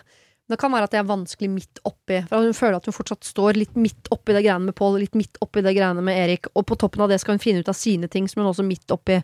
Det 0.50 0.58
kan 0.58 0.72
være 0.74 0.86
at 0.86 0.94
det 0.94 0.98
er 1.00 1.06
vanskelig 1.06 1.48
midt 1.50 1.80
oppi. 1.86 2.20
For 2.26 2.46
Hun 2.46 2.56
føler 2.56 2.78
at 2.78 2.86
hun 2.86 2.94
fortsatt 2.94 3.26
står 3.26 3.58
litt 3.58 3.76
midt 3.78 4.10
oppi 4.14 4.34
det 4.34 4.42
greiene 4.44 4.68
med 4.68 4.76
Pål, 4.78 5.00
litt 5.02 5.18
midt 5.18 5.38
oppi 5.42 5.62
det 5.62 5.74
greiene 5.76 6.02
med 6.06 6.18
Erik, 6.18 6.50
og 6.54 6.66
på 6.66 6.78
toppen 6.78 7.02
av 7.06 7.10
det 7.10 7.20
skal 7.22 7.36
hun 7.36 7.42
finne 7.42 7.62
ut 7.62 7.70
av 7.70 7.78
sine 7.78 8.10
ting, 8.10 8.26
som 8.30 8.42
hun 8.42 8.50
også 8.50 8.66
midt 8.66 8.94
oppi 8.94 9.20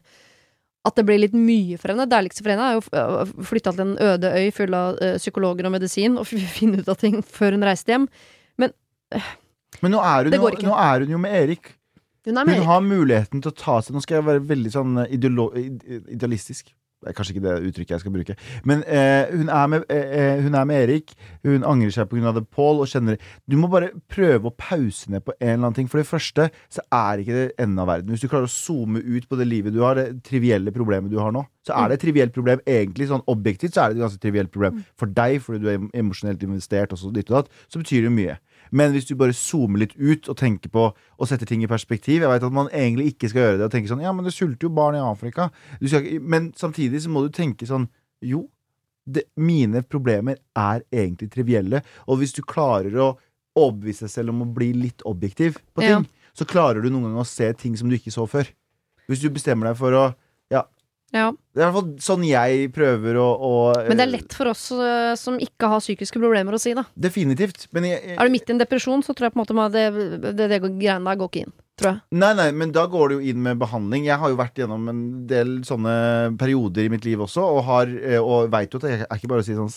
At 0.87 0.95
det 0.99 1.07
blir 1.09 1.19
litt 1.19 1.35
mye 1.35 1.79
for 1.81 1.91
henne. 1.91 2.07
Det 2.07 2.15
deiligste 2.15 2.45
for 2.45 2.53
henne 2.55 2.67
er 2.71 2.77
jo 2.77 2.83
å 2.85 3.47
flytte 3.49 3.73
til 3.75 3.83
en 3.83 3.97
øde 4.07 4.31
øy 4.39 4.51
full 4.55 4.77
av 4.79 5.01
eh, 5.03 5.17
psykologer 5.19 5.67
og 5.67 5.75
medisin, 5.75 6.19
og 6.21 6.29
finne 6.59 6.83
ut 6.83 6.93
av 6.93 7.01
ting 7.01 7.19
før 7.27 7.57
hun 7.59 7.67
reiste 7.67 7.95
hjem. 7.95 8.07
Men 9.83 9.93
nå 9.93 10.01
er 10.01 10.29
hun, 10.31 10.35
jo, 10.39 10.53
nå 10.71 10.77
er 10.81 11.05
hun 11.05 11.11
jo 11.17 11.19
med 11.21 11.35
Erik. 11.37 11.73
Hun 12.27 12.35
med 12.35 12.49
Hun 12.49 12.55
Erik. 12.57 12.67
har 12.71 12.81
muligheten 12.83 13.43
til 13.43 13.53
å 13.53 13.55
ta 13.55 13.77
seg 13.85 13.95
Nå 13.95 14.01
skal 14.03 14.17
jeg 14.19 14.27
være 14.27 14.43
veldig 14.49 14.73
sånn 14.75 14.97
eh, 15.05 15.13
idealistisk. 16.17 16.73
Det 17.03 17.11
er 17.11 17.17
kanskje 17.17 17.35
ikke 17.35 17.45
det 17.45 17.55
uttrykket 17.69 17.93
jeg 17.93 18.03
skal 18.03 18.15
bruke. 18.15 18.35
Men 18.65 18.83
eh, 18.89 19.29
hun, 19.37 19.51
er 19.53 19.67
med, 19.69 19.85
eh, 19.93 20.15
eh, 20.17 20.43
hun 20.43 20.57
er 20.57 20.65
med 20.69 20.87
Erik. 20.87 21.13
Hun 21.45 21.67
angrer 21.69 21.93
seg 21.93 22.09
pga. 22.09 22.33
Paul. 22.51 22.81
Og 22.81 22.89
kjenner 22.89 23.21
Du 23.47 23.59
må 23.61 23.69
bare 23.71 23.91
prøve 24.09 24.49
å 24.49 24.55
pause 24.57 25.13
ned 25.13 25.25
på 25.27 25.35
en 25.37 25.53
eller 25.53 25.67
annen 25.67 25.77
ting. 25.77 25.91
For 25.93 26.01
det 26.01 26.09
første 26.09 26.49
så 26.73 26.85
er 26.89 27.23
ikke 27.23 27.37
det 27.37 27.45
enden 27.63 27.83
av 27.85 27.91
verden. 27.93 28.15
Hvis 28.15 28.25
du 28.25 28.31
klarer 28.33 28.49
å 28.49 28.53
zoome 28.53 29.05
ut 29.05 29.29
på 29.29 29.39
det 29.39 29.47
livet 29.47 29.77
du 29.77 29.83
har, 29.85 30.01
det 30.01 30.25
trivielle 30.27 30.73
problemet 30.75 31.13
du 31.13 31.21
har 31.21 31.35
nå, 31.37 31.45
så 31.67 31.77
er 31.77 31.91
det 31.91 31.99
et 31.99 32.07
trivielt 32.07 32.35
problem. 32.35 32.65
Egentlig 32.67 33.11
sånn 33.11 33.25
objektivt 33.31 33.77
så 33.77 33.85
er 33.85 33.93
det 33.93 34.01
et 34.01 34.07
ganske 34.07 34.23
trivielt 34.23 34.53
problem. 34.55 34.83
For 34.99 35.11
deg, 35.11 35.39
fordi 35.45 35.63
du 35.63 35.71
er 35.71 35.79
em- 35.81 35.91
emosjonelt 35.95 36.43
investert, 36.47 36.95
og 36.95 37.01
så 37.03 37.13
ditt 37.13 37.31
og 37.31 37.43
datt, 37.43 37.53
så 37.69 37.83
betyr 37.83 38.09
det 38.09 38.15
mye. 38.17 38.39
Men 38.73 38.93
hvis 38.93 39.07
du 39.07 39.15
bare 39.19 39.33
zoomer 39.37 39.79
litt 39.85 39.95
ut 39.99 40.29
og 40.29 40.37
tenker 40.37 40.69
på 40.73 40.87
og 40.95 41.29
setter 41.29 41.47
ting 41.47 41.63
i 41.63 41.69
perspektiv 41.71 42.23
Jeg 42.23 42.29
vet 42.33 42.43
at 42.49 42.53
man 42.53 42.69
egentlig 42.73 43.13
ikke 43.15 43.29
skal 43.31 43.43
gjøre 43.45 43.59
det 43.61 43.67
og 43.69 43.73
tenke 43.77 43.89
sånn 43.93 44.03
Ja, 44.03 44.13
men 44.13 44.25
det 44.27 44.35
sulter 44.35 44.67
jo 44.67 44.73
barn 44.75 44.97
i 44.99 45.03
Afrika. 45.05 45.51
Du 45.81 45.87
skal, 45.89 46.07
men 46.21 46.53
samtidig 46.57 47.03
så 47.05 47.11
må 47.13 47.23
du 47.27 47.31
tenke 47.31 47.67
sånn 47.69 47.87
Jo, 48.25 48.49
det, 49.07 49.29
mine 49.39 49.83
problemer 49.87 50.41
er 50.59 50.83
egentlig 50.91 51.31
trivielle. 51.31 51.83
Og 52.11 52.19
hvis 52.19 52.33
du 52.35 52.43
klarer 52.43 52.95
å 52.99 53.13
overbevise 53.57 54.05
deg 54.09 54.11
selv 54.13 54.33
om 54.35 54.43
å 54.43 54.53
bli 54.53 54.73
litt 54.75 55.03
objektiv 55.07 55.61
på 55.75 55.81
ting, 55.85 56.03
Ja. 56.07 56.33
så 56.35 56.45
klarer 56.45 56.83
du 56.83 56.91
noen 56.91 57.07
ganger 57.07 57.23
å 57.23 57.27
se 57.29 57.53
ting 57.55 57.77
som 57.77 57.89
du 57.89 57.95
ikke 57.97 58.11
så 58.13 58.27
før. 58.29 58.51
Hvis 59.09 59.23
du 59.23 59.31
bestemmer 59.31 59.71
deg 59.71 59.77
for 59.79 59.93
å 59.95 60.15
Ja. 61.15 61.31
Det 61.55 61.63
er 61.63 61.69
i 61.69 61.71
hvert 61.71 61.77
fall 61.77 61.93
sånn 62.03 62.25
jeg 62.27 62.71
prøver 62.75 63.19
å, 63.23 63.27
å 63.37 63.53
Men 63.87 64.01
det 64.01 64.07
er 64.07 64.15
lett 64.17 64.35
for 64.37 64.51
oss 64.51 64.65
uh, 64.75 65.15
som 65.19 65.39
ikke 65.41 65.71
har 65.71 65.85
psykiske 65.85 66.21
problemer 66.21 66.57
å 66.57 66.61
si, 66.61 66.75
da. 66.77 66.85
Definitivt. 66.99 67.69
Men 67.77 67.87
jeg, 67.89 68.03
jeg, 68.03 68.19
Er 68.19 68.27
du 68.27 68.35
midt 68.35 68.51
i 68.51 68.57
en 68.57 68.65
depresjon, 68.65 69.07
så 69.07 69.15
tror 69.15 69.31
jeg 69.31 69.37
på 69.37 69.41
en 69.41 69.61
måte 69.61 69.71
det, 69.77 69.87
det, 70.35 70.51
det 70.51 70.61
greiene 70.67 71.07
der 71.07 71.21
går 71.23 71.31
ikke 71.31 71.47
inn. 71.47 71.55
Nei, 71.77 72.31
nei, 72.33 72.47
men 72.57 72.71
da 72.73 72.87
går 72.89 73.11
det 73.11 73.17
jo 73.19 73.33
inn 73.33 73.43
med 73.45 73.59
behandling. 73.61 74.07
Jeg 74.09 74.17
har 74.21 74.33
jo 74.33 74.39
vært 74.39 74.57
gjennom 74.63 74.87
en 74.89 75.03
del 75.29 75.59
sånne 75.67 75.93
perioder 76.41 76.87
i 76.87 76.93
mitt 76.93 77.05
liv 77.05 77.21
også, 77.21 77.45
og, 77.45 77.61
har, 77.69 77.93
eh, 78.01 78.17
og 78.17 78.49
veit 78.53 78.73
jo 78.73 78.81
at 78.81 78.87
det 78.87 78.95
er 79.05 79.19
ikke 79.19 79.29
bare 79.29 79.45
å 79.45 79.47
si 79.47 79.57
sånn 79.57 79.69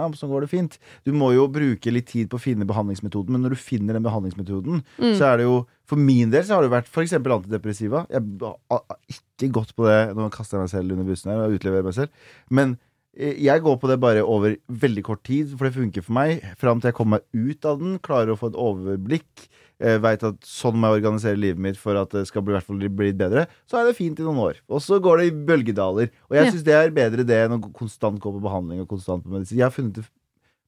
opp, 0.00 0.16
så 0.16 0.30
går 0.30 0.46
det 0.46 0.52
fint'. 0.52 0.78
Du 1.04 1.12
må 1.12 1.34
jo 1.36 1.44
bruke 1.52 1.92
litt 1.92 2.08
tid 2.08 2.30
på 2.30 2.40
å 2.40 2.42
finne 2.42 2.64
behandlingsmetoden, 2.64 3.36
men 3.36 3.44
når 3.44 3.52
du 3.52 3.60
finner 3.60 3.92
den 3.92 4.06
behandlingsmetoden, 4.06 4.82
Mm. 4.98 5.14
så 5.18 5.32
er 5.32 5.36
det 5.36 5.44
jo 5.44 5.66
For 5.92 6.00
min 6.00 6.30
del 6.32 6.44
så 6.48 6.56
har 6.56 6.64
det 6.64 6.72
vært 6.72 6.88
f.eks. 6.88 7.12
antidepressiva. 7.20 8.06
Jeg 8.08 8.24
har 8.40 8.96
ikke 9.12 9.50
gått 9.52 9.74
på 9.76 9.84
det 9.84 9.98
Nå 10.16 10.30
kaster 10.32 10.56
jeg 10.56 10.64
meg 10.64 10.72
selv 10.72 10.94
under 10.94 11.08
bussen 11.10 11.32
her 11.34 11.42
og 11.44 11.56
utleverer 11.58 11.84
meg 11.84 11.96
selv. 11.98 12.30
Men 12.48 12.78
eh, 13.12 13.34
jeg 13.44 13.60
går 13.66 13.76
på 13.82 13.90
det 13.90 13.98
bare 14.00 14.22
over 14.24 14.54
veldig 14.72 15.04
kort 15.04 15.20
tid, 15.28 15.52
for 15.58 15.68
det 15.68 15.74
funker 15.76 16.06
for 16.06 16.16
meg. 16.16 16.40
Fram 16.60 16.80
til 16.80 16.88
jeg 16.88 16.96
kommer 16.96 17.20
meg 17.20 17.50
ut 17.52 17.68
av 17.68 17.82
den, 17.82 17.98
klarer 18.00 18.32
å 18.32 18.38
få 18.40 18.48
et 18.54 18.56
overblikk. 18.56 19.44
Eh, 19.82 19.98
Veit 20.00 20.24
at 20.24 20.40
sånn 20.48 20.78
må 20.80 20.88
jeg 20.94 21.02
organisere 21.02 21.36
livet 21.42 21.60
mitt 21.60 21.76
for 21.76 21.98
at 22.00 22.16
det 22.16 22.24
skal 22.30 22.46
bli, 22.46 22.54
i 22.54 22.56
hvert 22.56 22.70
fall 22.70 22.80
bli 23.02 23.12
bedre. 23.12 23.44
Så 23.68 23.76
er 23.82 23.90
det 23.90 23.98
fint 24.00 24.16
i 24.22 24.24
noen 24.24 24.40
år. 24.48 24.62
Og 24.72 24.80
så 24.80 24.96
går 25.02 25.20
det 25.20 25.28
i 25.28 25.36
bølgedaler. 25.52 26.08
Og 26.30 26.38
jeg 26.38 26.46
Ja. 26.46 26.50
syns 26.56 26.64
det 26.64 26.78
er 26.78 26.96
bedre 26.96 27.26
det 27.28 27.36
enn 27.44 27.58
å 27.60 27.60
konstant 27.68 28.16
gå 28.22 28.32
på 28.32 28.40
behandling 28.48 28.80
og 28.80 28.88
konstant 28.88 29.26
på 29.26 29.28
medisin. 29.36 29.58
Jeg 29.60 29.68
har 29.68 29.76
funnet 29.76 30.08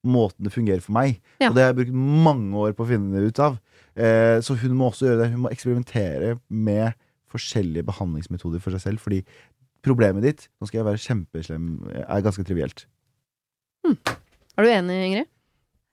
måten 0.05 0.45
det 0.45 0.53
fungerer 0.53 0.83
for 0.85 0.93
meg, 0.93 1.23
Ja. 1.41 1.49
og 1.49 1.55
det 1.57 1.63
har 1.65 1.73
jeg 1.73 1.79
brukt 1.87 1.95
mange 1.97 2.53
år 2.53 2.75
på 2.77 2.85
å 2.85 2.89
finne 2.93 3.09
det 3.17 3.33
ut 3.33 3.39
av. 3.41 3.57
Eh, 3.97 4.41
så 4.43 4.57
hun 4.59 4.75
må 4.79 4.89
også 4.91 5.07
gjøre 5.09 5.21
det. 5.25 5.31
Hun 5.35 5.45
må 5.47 5.53
eksperimentere 5.55 6.37
med 6.51 6.95
forskjellige 7.35 7.87
behandlingsmetoder 7.87 8.63
for 8.63 8.75
seg 8.75 8.81
selv. 8.89 9.03
Fordi 9.03 9.21
problemet 9.85 10.23
ditt, 10.25 10.49
nå 10.61 10.67
skal 10.71 10.81
jeg 10.83 10.87
være 10.89 11.03
kjempeslem, 11.05 11.69
er 12.09 12.25
ganske 12.25 12.45
trivielt. 12.49 12.87
Er 13.85 14.63
du 14.65 14.71
enig, 14.71 14.99
Ingrid? 15.11 15.31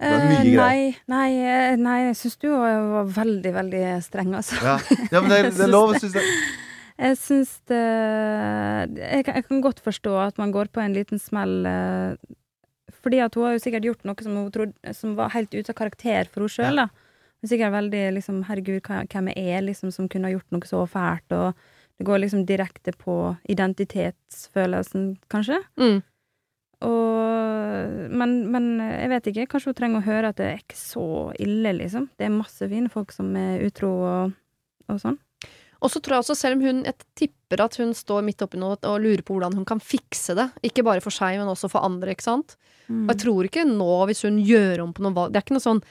Eh, 0.02 0.24
nei, 0.58 0.96
nei, 1.12 1.28
eh, 1.46 1.76
nei, 1.78 1.98
jeg 2.08 2.16
syns 2.18 2.38
du 2.42 2.48
var 2.56 3.06
veldig, 3.14 3.52
veldig 3.54 3.82
streng, 4.02 4.32
altså. 4.40 4.58
Ja, 4.66 4.78
ja 5.12 5.22
men 5.22 5.30
det, 5.30 5.38
er- 5.44 5.52
det 5.60 5.66
er 5.68 5.70
lov 5.74 5.92
å 5.94 6.00
synes 6.02 6.16
det. 6.18 6.24
Jeg 7.02 7.18
syns 7.18 7.52
det 7.70 7.82
jeg 9.02 9.26
kan, 9.26 9.38
jeg 9.40 9.46
kan 9.48 9.62
godt 9.66 9.80
forstå 9.86 10.12
at 10.22 10.38
man 10.42 10.52
går 10.54 10.70
på 10.74 10.82
en 10.84 10.94
liten 10.98 11.22
smell. 11.22 11.54
eh, 11.66 12.36
Fordi 13.02 13.22
at 13.26 13.34
hun 13.38 13.46
har 13.48 13.56
jo 13.56 13.62
sikkert 13.64 13.86
gjort 13.88 14.04
noe 14.06 14.22
som 14.26 14.36
hun 14.38 14.52
trodde 14.54 14.94
Som 14.94 15.16
var 15.18 15.32
helt 15.34 15.54
ute 15.56 15.72
av 15.74 15.78
karakter 15.80 16.28
for 16.30 16.44
henne 16.46 16.54
sjøl, 16.54 16.82
da. 16.84 16.88
Er 17.42 17.50
sikkert 17.50 17.74
veldig 17.74 18.04
liksom 18.18 18.44
Herregud, 18.46 18.86
hvem 18.86 19.32
jeg 19.32 19.46
er, 19.50 19.64
liksom, 19.66 19.94
som 19.94 20.10
kunne 20.12 20.30
ha 20.30 20.36
gjort 20.36 20.54
noe 20.54 20.70
så 20.70 20.84
fælt, 20.90 21.34
og 21.34 21.58
det 21.98 22.06
går 22.06 22.22
liksom 22.24 22.46
direkte 22.50 22.94
på 22.98 23.16
identitetsfølelsen, 23.50 25.16
kanskje. 25.30 25.60
Mm. 25.82 26.00
Og, 26.82 27.98
men, 28.10 28.32
men 28.50 28.70
jeg 28.82 29.10
vet 29.12 29.28
ikke. 29.30 29.50
Kanskje 29.52 29.70
hun 29.70 29.78
trenger 29.78 30.02
å 30.02 30.08
høre 30.08 30.32
at 30.32 30.40
det 30.40 30.48
er 30.48 30.64
ikke 30.64 30.80
så 30.80 31.08
ille, 31.42 31.76
liksom. 31.78 32.08
Det 32.18 32.26
er 32.26 32.34
masse 32.34 32.70
fine 32.72 32.90
folk 32.90 33.14
som 33.14 33.30
er 33.38 33.62
utro 33.68 33.92
og, 34.02 34.34
og 34.90 35.02
sånn. 35.04 35.20
Og 35.82 35.90
så 35.90 36.02
tror 36.02 36.18
jeg 36.18 36.24
også, 36.24 36.36
selv 36.38 36.60
om 36.60 36.66
hun 36.66 36.82
Jeg 36.86 37.08
tipper 37.18 37.64
at 37.66 37.76
hun 37.82 37.94
står 37.98 38.22
midt 38.26 38.42
oppi 38.46 38.60
noe 38.62 38.78
og 38.78 39.00
lurer 39.02 39.24
på 39.26 39.34
hvordan 39.36 39.58
hun 39.58 39.66
kan 39.68 39.82
fikse 39.82 40.36
det. 40.38 40.48
Ikke 40.66 40.86
bare 40.88 41.02
for 41.04 41.14
seg, 41.14 41.40
men 41.42 41.50
også 41.50 41.70
for 41.72 41.86
andre, 41.86 42.14
ikke 42.14 42.28
sant. 42.28 42.56
Mm. 42.88 43.06
Og 43.06 43.14
jeg 43.14 43.22
tror 43.26 43.50
ikke 43.50 43.66
nå, 43.70 43.92
hvis 44.10 44.26
hun 44.28 44.38
gjør 44.46 44.86
om 44.86 44.94
på 44.94 45.06
noe 45.06 45.16
valg 45.16 45.34
Det 45.34 45.40
er 45.40 45.46
ikke 45.46 45.58
noe 45.58 45.64
sånn 45.64 45.84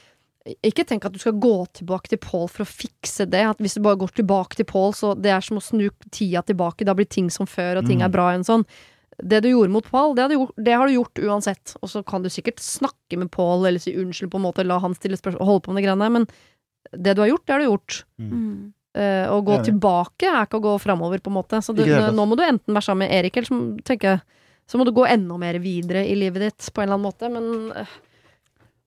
Ikke 0.65 0.85
tenk 0.89 1.05
at 1.05 1.13
du 1.13 1.19
skal 1.21 1.35
gå 1.37 1.53
tilbake 1.77 2.09
til 2.09 2.17
Paul 2.17 2.47
for 2.49 2.65
å 2.65 2.69
fikse 2.69 3.27
det. 3.29 3.43
At 3.45 3.59
hvis 3.61 3.75
du 3.77 3.81
bare 3.85 3.99
går 4.01 4.15
tilbake 4.17 4.57
til 4.57 4.65
Paul, 4.65 4.89
så 4.97 5.13
det 5.13 5.29
er 5.29 5.43
som 5.45 5.59
å 5.59 5.61
snu 5.61 5.89
tida 6.09 6.41
tilbake. 6.41 6.87
Da 6.87 6.95
blir 6.97 7.05
ting 7.05 7.29
som 7.29 7.45
før, 7.45 7.77
og 7.77 7.85
ting 7.85 7.99
Mm. 7.99 8.05
er 8.05 8.09
bra 8.09 8.29
igjen 8.31 8.47
sånn. 8.47 8.65
Det 9.21 9.43
du 9.43 9.49
gjorde 9.51 9.69
mot 9.69 9.85
Paul, 9.85 10.15
det, 10.15 10.29
det 10.57 10.73
har 10.73 10.87
du 10.87 10.95
gjort 10.95 11.21
uansett. 11.21 11.75
Og 11.83 11.89
så 11.89 12.01
kan 12.03 12.23
du 12.23 12.29
sikkert 12.29 12.57
snakke 12.57 13.19
med 13.19 13.29
Paul, 13.29 13.67
eller 13.67 13.77
si 13.77 13.93
unnskyld, 13.93 14.31
på 14.31 14.39
en 14.41 14.47
måte, 14.47 14.65
la 14.65 14.79
han 14.79 14.95
stille 14.97 15.19
spørsmål, 15.19 15.45
holde 15.45 15.61
på 15.67 15.73
med 15.75 15.83
de 15.83 15.85
greiene 15.85 16.07
der, 16.07 16.09
men 16.09 16.27
det 16.97 17.13
du 17.15 17.21
har 17.21 17.29
gjort, 17.29 17.45
det 17.45 17.53
har 17.53 17.59
du 17.59 17.69
gjort. 17.69 18.03
Mm. 18.17 18.73
Uh, 18.97 19.27
å 19.31 19.37
gå 19.45 19.55
tilbake 19.63 20.25
er 20.25 20.47
ikke 20.47 20.57
å 20.57 20.65
gå 20.65 20.79
framover, 20.81 21.21
på 21.21 21.29
en 21.29 21.37
måte. 21.37 21.61
Så 21.61 21.75
du, 21.77 21.85
nå 21.85 22.25
må 22.25 22.35
du 22.35 22.41
enten 22.43 22.73
være 22.73 22.83
sammen 22.83 23.05
med 23.05 23.13
Erik, 23.13 23.37
eller 23.37 23.47
så, 23.47 23.59
tenker 23.85 24.23
så 24.67 24.79
må 24.79 24.85
du 24.87 24.91
gå 24.95 25.05
enda 25.05 25.37
mer 25.37 25.59
videre 25.59 26.01
i 26.07 26.15
livet 26.15 26.41
ditt, 26.41 26.73
på 26.73 26.81
en 26.81 26.89
eller 26.89 26.97
annen 26.97 27.05
måte. 27.11 27.29
Men 27.29 27.71
eh, 27.77 27.93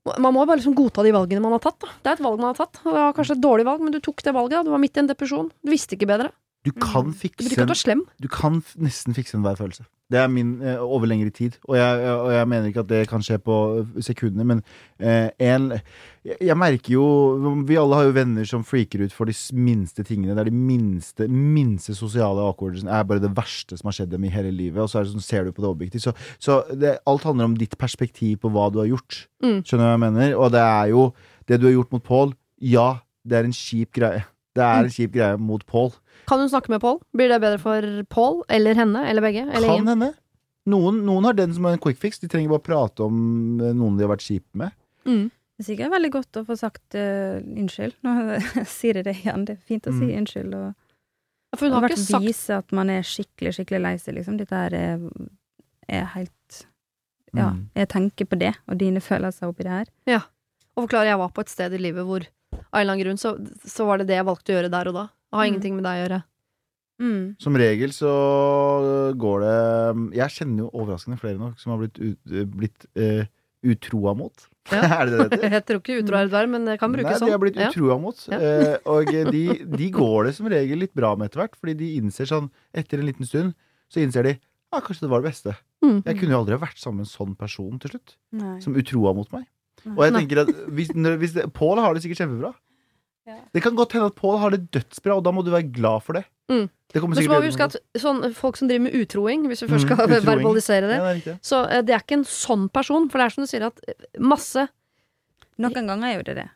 man 0.05 0.35
må 0.37 0.45
bare 0.45 0.61
liksom 0.61 0.77
godta 0.77 1.05
de 1.05 1.13
valgene 1.17 1.41
man 1.41 1.55
har 1.57 1.63
tatt. 1.65 1.79
Da. 1.81 1.93
Det 2.03 2.11
er 2.11 2.19
et 2.19 2.25
valg 2.27 2.41
man 2.41 2.51
har 2.53 2.59
tatt. 2.59 2.81
Det 2.85 2.93
var 2.93 3.15
kanskje 3.17 3.39
et 3.39 3.45
dårlig 3.45 3.65
valg, 3.69 3.85
men 3.85 3.95
du 3.95 4.03
tok 4.05 4.21
det 4.25 4.35
valget. 4.37 4.59
Da. 4.59 4.65
Du 4.67 4.75
var 4.75 4.83
midt 4.83 4.99
i 4.99 5.05
en 5.05 5.09
depresjon. 5.09 5.49
Du 5.65 5.73
visste 5.73 5.97
ikke 5.97 6.11
bedre. 6.11 6.29
Du 6.65 6.71
kan 6.73 7.11
Det 7.11 7.13
betyr 7.13 7.21
fikse 7.29 7.51
ikke 7.51 7.61
at 7.61 7.67
en, 7.67 7.67
du 7.69 7.73
er 7.75 7.83
slem. 7.83 8.03
du 8.25 8.29
kan 8.33 8.55
f- 8.63 8.77
nesten 8.81 9.13
fikse 9.15 9.37
enhver 9.37 9.57
følelse. 9.59 9.85
Det 10.13 10.19
er 10.21 10.29
min 10.29 10.61
eh, 10.63 10.77
over 10.81 11.07
lengre 11.09 11.31
tid. 11.33 11.57
Og 11.69 11.77
jeg, 11.77 12.09
og 12.13 12.31
jeg 12.33 12.49
mener 12.49 12.69
ikke 12.69 12.81
at 12.85 12.89
det 12.89 13.03
kan 13.09 13.23
skje 13.25 13.39
på 13.41 13.55
sekundene, 14.05 14.45
men 14.49 14.63
eh, 15.01 15.31
en 15.45 15.71
jeg, 16.25 16.37
jeg 16.41 16.57
merker 16.61 16.93
jo 16.95 17.05
Vi 17.69 17.77
alle 17.81 17.97
har 17.99 18.05
jo 18.09 18.15
venner 18.17 18.45
som 18.49 18.65
freaker 18.65 19.05
ut 19.05 19.13
for 19.17 19.29
de 19.29 19.33
s- 19.37 19.51
minste 19.53 20.05
tingene. 20.05 20.33
Det 20.37 20.45
er 20.47 20.51
de 20.51 20.57
minste, 20.57 21.29
minste 21.29 21.97
sosiale 21.97 22.41
awkwardsen 22.49 22.89
er 22.89 23.05
bare 23.09 23.21
det 23.25 23.33
verste 23.37 23.77
som 23.81 23.89
har 23.89 23.97
skjedd 23.99 24.13
dem 24.17 24.25
i 24.25 24.33
hele 24.33 24.53
livet. 24.53 24.81
Og 24.85 24.89
så 24.93 25.01
er 25.01 25.05
det 25.09 25.13
sånn, 25.17 25.25
ser 25.25 25.45
du 25.49 25.53
på 25.57 25.65
det 25.65 25.73
objektivt. 25.73 26.05
Så, 26.09 26.15
så 26.41 26.61
det, 26.73 26.99
alt 27.09 27.25
handler 27.29 27.45
om 27.51 27.57
ditt 27.61 27.77
perspektiv 27.81 28.39
på 28.45 28.53
hva 28.53 28.71
du 28.73 28.81
har 28.85 28.89
gjort. 28.93 29.27
Mm. 29.45 29.61
Skjønner 29.65 29.85
du 29.85 29.89
hva 29.89 29.97
jeg 29.97 30.05
mener? 30.09 30.37
Og 30.41 30.53
det 30.57 30.65
er 30.65 30.93
jo 30.97 31.09
det 31.49 31.61
du 31.61 31.69
har 31.69 31.77
gjort 31.79 31.93
mot 31.97 32.05
Paul. 32.05 32.37
Ja, 32.61 32.91
det 33.25 33.41
er 33.41 33.49
en 33.49 33.57
kjip 33.57 33.93
greie. 33.97 34.25
Det 34.55 34.63
er 34.63 34.81
Mm. 34.81 34.85
en 34.85 34.91
kjip 34.91 35.13
greie 35.13 35.39
mot 35.39 35.67
Paul. 35.67 35.91
Kan 36.29 36.39
hun 36.39 36.49
snakke 36.49 36.69
med 36.71 36.81
Paul? 36.81 37.01
Blir 37.17 37.29
det 37.29 37.41
bedre 37.43 37.59
for 37.59 38.05
Paul 38.09 38.45
eller 38.49 38.75
henne 38.75 39.05
eller 39.09 39.21
begge? 39.23 39.43
Eller 39.51 39.67
Kan 39.69 39.79
ingen? 39.83 39.89
henne. 39.89 40.15
Noen, 40.67 41.03
noen 41.05 41.25
har 41.25 41.33
den 41.35 41.53
som 41.53 41.67
en 41.67 41.79
quick 41.79 41.99
fix. 41.99 42.19
De 42.19 42.29
trenger 42.29 42.49
bare 42.49 42.63
prate 42.63 43.01
om 43.05 43.61
eh, 43.61 43.73
noen 43.75 43.99
de 43.99 44.05
har 44.07 44.15
vært 44.17 44.25
kjipe 44.25 44.55
med. 44.55 44.71
Mm. 45.05 45.31
Det 45.59 45.61
er 45.69 45.77
sikkert 45.77 45.91
veldig 45.93 46.11
godt 46.11 46.33
å 46.41 46.45
få 46.47 46.57
sagt 46.59 46.95
uh, 46.95 47.39
unnskyld. 47.39 47.93
Nå 48.03 48.41
sier 48.67 48.95
jeg 48.95 49.05
det 49.05 49.17
igjen. 49.23 49.45
Det 49.45 49.59
er 49.59 49.63
fint 49.69 49.87
å 49.87 49.93
si 49.99 50.07
Mm. 50.07 50.19
unnskyld. 50.23 50.55
Og, 50.55 50.75
Ja, 51.53 51.57
For 51.59 51.67
hun 51.67 51.75
og 51.75 51.83
har 51.83 51.89
hvert 51.89 51.99
ikke 51.99 52.11
sagt 52.11 52.25
vise 52.27 52.51
at 52.59 52.73
man 52.73 52.91
er 52.91 53.03
skikkelig, 53.07 53.53
skikkelig 53.55 53.81
lei 53.83 53.93
seg, 54.03 54.15
liksom. 54.17 54.37
Dette 54.41 54.51
her 54.59 54.75
er, 54.75 54.99
er 55.89 56.05
helt 56.17 56.65
Ja, 57.35 57.51
Mm. 57.51 57.69
jeg 57.77 57.89
tenker 57.89 58.25
på 58.27 58.39
det, 58.39 58.55
og 58.69 58.79
dine 58.79 59.01
følelser 59.01 59.49
oppi 59.51 59.63
det 59.65 59.71
her. 59.71 59.87
Ja. 60.07 60.21
Og 60.77 60.89
forklare 60.89 61.07
jeg 61.13 61.19
var 61.19 61.29
på 61.31 61.41
et 61.43 61.49
sted 61.49 61.73
i 61.75 61.79
livet 61.79 62.05
hvor 62.07 62.27
av 62.55 62.79
en 62.79 62.81
eller 62.81 62.93
annen 62.95 63.05
grunn 63.05 63.21
så, 63.21 63.35
så 63.67 63.87
var 63.89 63.99
det 63.99 64.07
det 64.11 64.17
jeg 64.21 64.27
valgte 64.29 64.53
å 64.53 64.57
gjøre 64.59 64.71
der 64.73 64.89
og 64.93 64.95
da. 65.01 65.05
Det 65.11 65.37
har 65.39 65.45
Mm. 65.45 65.53
ingenting 65.55 65.75
med 65.77 65.85
deg 65.85 65.95
å 65.99 66.03
gjøre. 66.05 66.23
Mm. 67.03 67.23
Som 67.43 67.57
regel 67.59 67.91
så 67.91 68.11
går 69.19 69.41
det 69.43 70.15
Jeg 70.15 70.31
kjenner 70.37 70.63
jo 70.63 70.69
overraskende 70.79 71.19
flere 71.19 71.41
nå 71.41 71.49
som 71.59 71.73
har 71.75 71.81
blitt, 71.83 71.99
ut, 71.99 72.51
blitt 72.55 72.87
uh, 72.97 73.25
utroa 73.67 74.15
mot. 74.17 74.47
Ja. 74.73 74.81
er 75.03 75.11
det 75.11 75.17
det 75.19 75.25
det 75.29 75.39
heter? 75.43 75.51
Jeg 75.59 75.65
tror 75.69 75.81
ikke 75.83 75.97
utro 76.01 76.17
er 76.17 76.25
et 76.25 76.33
verb, 76.33 76.49
men 76.55 76.65
det 76.65 76.79
kan 76.81 76.89
Nei, 76.93 77.03
brukes 77.03 77.19
de 77.19 77.25
sånn. 77.27 77.33
har 77.35 77.41
blitt 77.43 77.59
Ja. 77.61 77.67
utroa 77.69 77.99
mot. 78.01 78.23
Ja. 78.33 78.39
Eh, 78.39 78.77
og 78.89 79.11
de, 79.35 79.43
de 79.77 79.89
går 79.93 80.25
det 80.25 80.33
som 80.39 80.49
regel 80.49 80.79
litt 80.81 80.95
bra 80.97 81.11
med 81.21 81.29
etter 81.29 81.43
hvert, 81.43 81.59
fordi 81.61 81.75
de 81.83 81.91
innser 81.99 82.31
sånn 82.31 82.47
etter 82.73 83.03
en 83.03 83.05
liten 83.11 83.29
stund, 83.29 83.53
så 83.93 84.01
innser 84.01 84.25
de 84.25 84.33
ja, 84.39 84.81
kanskje 84.81 85.05
det 85.05 85.11
var 85.13 85.21
det 85.21 85.29
beste. 85.35 85.53
Mm. 85.85 85.99
Jeg 86.07 86.17
kunne 86.19 86.33
jo 86.33 86.39
aldri 86.41 86.57
ha 86.57 86.63
vært 86.65 86.81
sammen 86.81 87.03
med 87.03 87.07
en 87.11 87.13
sånn 87.13 87.35
person 87.37 87.77
til 87.83 87.93
slutt, 87.93 88.15
Nei. 88.41 88.55
som 88.65 88.75
utroa 88.81 89.13
mot 89.15 89.29
meg. 89.37 89.45
Og 89.93 90.05
jeg 90.05 90.13
tenker 90.15 90.41
at 90.43 90.49
hvis, 90.73 90.93
når- 90.95 91.19
hvis 91.19 91.33
det, 91.35 91.53
Paul 91.53 91.79
har 91.79 91.93
det 91.95 92.03
sikkert 92.03 92.23
kjempebra. 92.25 92.55
Ja. 93.27 93.39
Det 93.55 93.63
kan 93.63 93.75
godt 93.75 93.93
hende 93.93 94.07
at 94.07 94.15
Pål 94.17 94.39
har 94.39 94.51
det 94.51 94.71
dødsbra, 94.71 95.17
og 95.17 95.23
da 95.25 95.31
må 95.33 95.43
du 95.45 95.51
være 95.51 95.71
glad 95.73 96.03
for 96.03 96.13
det. 96.13 96.25
Mm. 96.51 96.69
Det 96.93 97.03
Men 97.03 97.15
så 97.17 97.27
må 97.29 97.41
vi 97.41 97.49
huske 97.49 97.65
at 97.65 97.77
sånn, 97.97 98.35
folk 98.35 98.57
som 98.57 98.69
driver 98.69 98.83
med 98.85 98.93
utroing, 98.95 99.47
hvis 99.49 99.63
vi 99.63 99.69
først 99.69 99.87
Mm, 99.89 99.95
skal 99.97 99.97
mm, 100.09 100.25
verbalisere 100.29 100.89
det, 100.91 100.99
Ja, 101.01 101.15
det 101.33 101.39
så 101.43 101.63
uh, 101.65 101.81
det 101.83 101.95
er 101.95 102.01
ikke 102.05 102.19
en 102.19 102.25
sånn 102.25 102.69
person. 102.71 103.09
For 103.09 103.19
det 103.19 103.25
er 103.25 103.31
som 103.31 103.45
du 103.45 103.49
sier 103.49 103.65
at 103.67 103.81
eh, 103.89 103.95
masse 104.21 104.69
Noen 105.59 105.87
ganger 105.87 106.05
er 106.11 106.17
jo 106.19 106.23
det 106.27 106.35
det. 106.37 106.49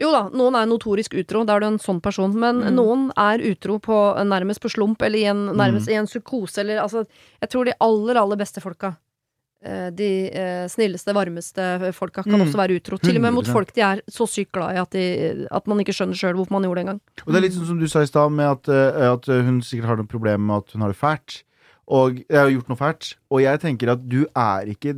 Jo 0.00 0.10
da, 0.12 0.28
noen 0.30 0.54
er 0.54 0.66
notorisk 0.68 1.14
utro, 1.18 1.44
da 1.44 1.56
er 1.56 1.60
du 1.60 1.66
en 1.66 1.78
sånn 1.78 2.00
person. 2.02 2.32
Men 2.38 2.60
Mm. 2.62 2.74
noen 2.76 3.12
er 3.16 3.38
utro 3.52 3.78
på, 3.78 3.96
nærmest 4.24 4.60
på 4.60 4.70
slump, 4.70 5.02
eller 5.02 5.18
i 5.18 5.24
en, 5.24 5.46
nærmest 5.56 5.88
Mm. 5.88 5.92
i 5.92 5.96
en 6.00 6.06
psykose, 6.06 6.58
eller 6.58 6.78
altså 6.80 7.06
Jeg 7.42 7.50
tror 7.50 7.64
de 7.64 7.74
aller, 7.80 8.14
aller 8.16 8.36
beste 8.36 8.60
folka 8.62 8.86
eh, 8.88 8.94
de 9.90 10.08
eh, 10.30 10.66
snilleste, 10.68 11.14
varmeste 11.16 11.92
folka 11.96 12.22
kan 12.22 12.32
Mm. 12.36 12.44
også 12.46 12.56
være 12.60 12.76
utro. 12.78 12.98
Til 12.98 13.16
og 13.16 13.22
med 13.22 13.32
mot 13.34 13.46
folk 13.46 13.72
de 13.74 13.80
er 13.80 14.02
så 14.08 14.26
sykt 14.28 14.52
glad 14.52 14.74
i 14.76 14.78
at, 14.82 14.90
de, 14.90 15.46
at 15.50 15.66
man 15.66 15.78
ikke 15.80 15.94
skjønner 15.96 16.14
sjøl 16.14 16.34
hvorfor 16.36 16.52
man 16.52 16.62
gjorde 16.62 16.76
det 16.76 16.84
engang. 16.86 17.00
Og 17.26 17.32
det 17.32 17.36
er 17.36 17.46
litt 17.48 17.56
sånn 17.56 17.66
som 17.66 17.78
du 17.80 17.86
sa 17.88 18.02
i 18.02 18.06
stad, 18.06 18.30
med 18.32 18.46
at, 18.46 18.68
eh, 18.68 19.12
at 19.12 19.24
hun 19.26 19.60
sikkert 19.62 19.86
har 19.86 19.96
noe 19.96 20.06
problem 20.06 20.46
med 20.46 20.56
at 20.56 20.72
hun 20.76 20.82
har 20.82 20.92
det 20.92 21.00
fælt. 21.00 21.42
Og 21.88 22.16
jeg 22.28 22.36
har 22.38 22.50
gjort 22.50 22.68
noe 22.68 22.76
fælt. 22.78 23.14
Og 23.30 23.40
jeg 23.42 23.60
tenker 23.60 23.92
at 23.92 24.08
du 24.08 24.26
er 24.34 24.66
ikke 24.66 24.94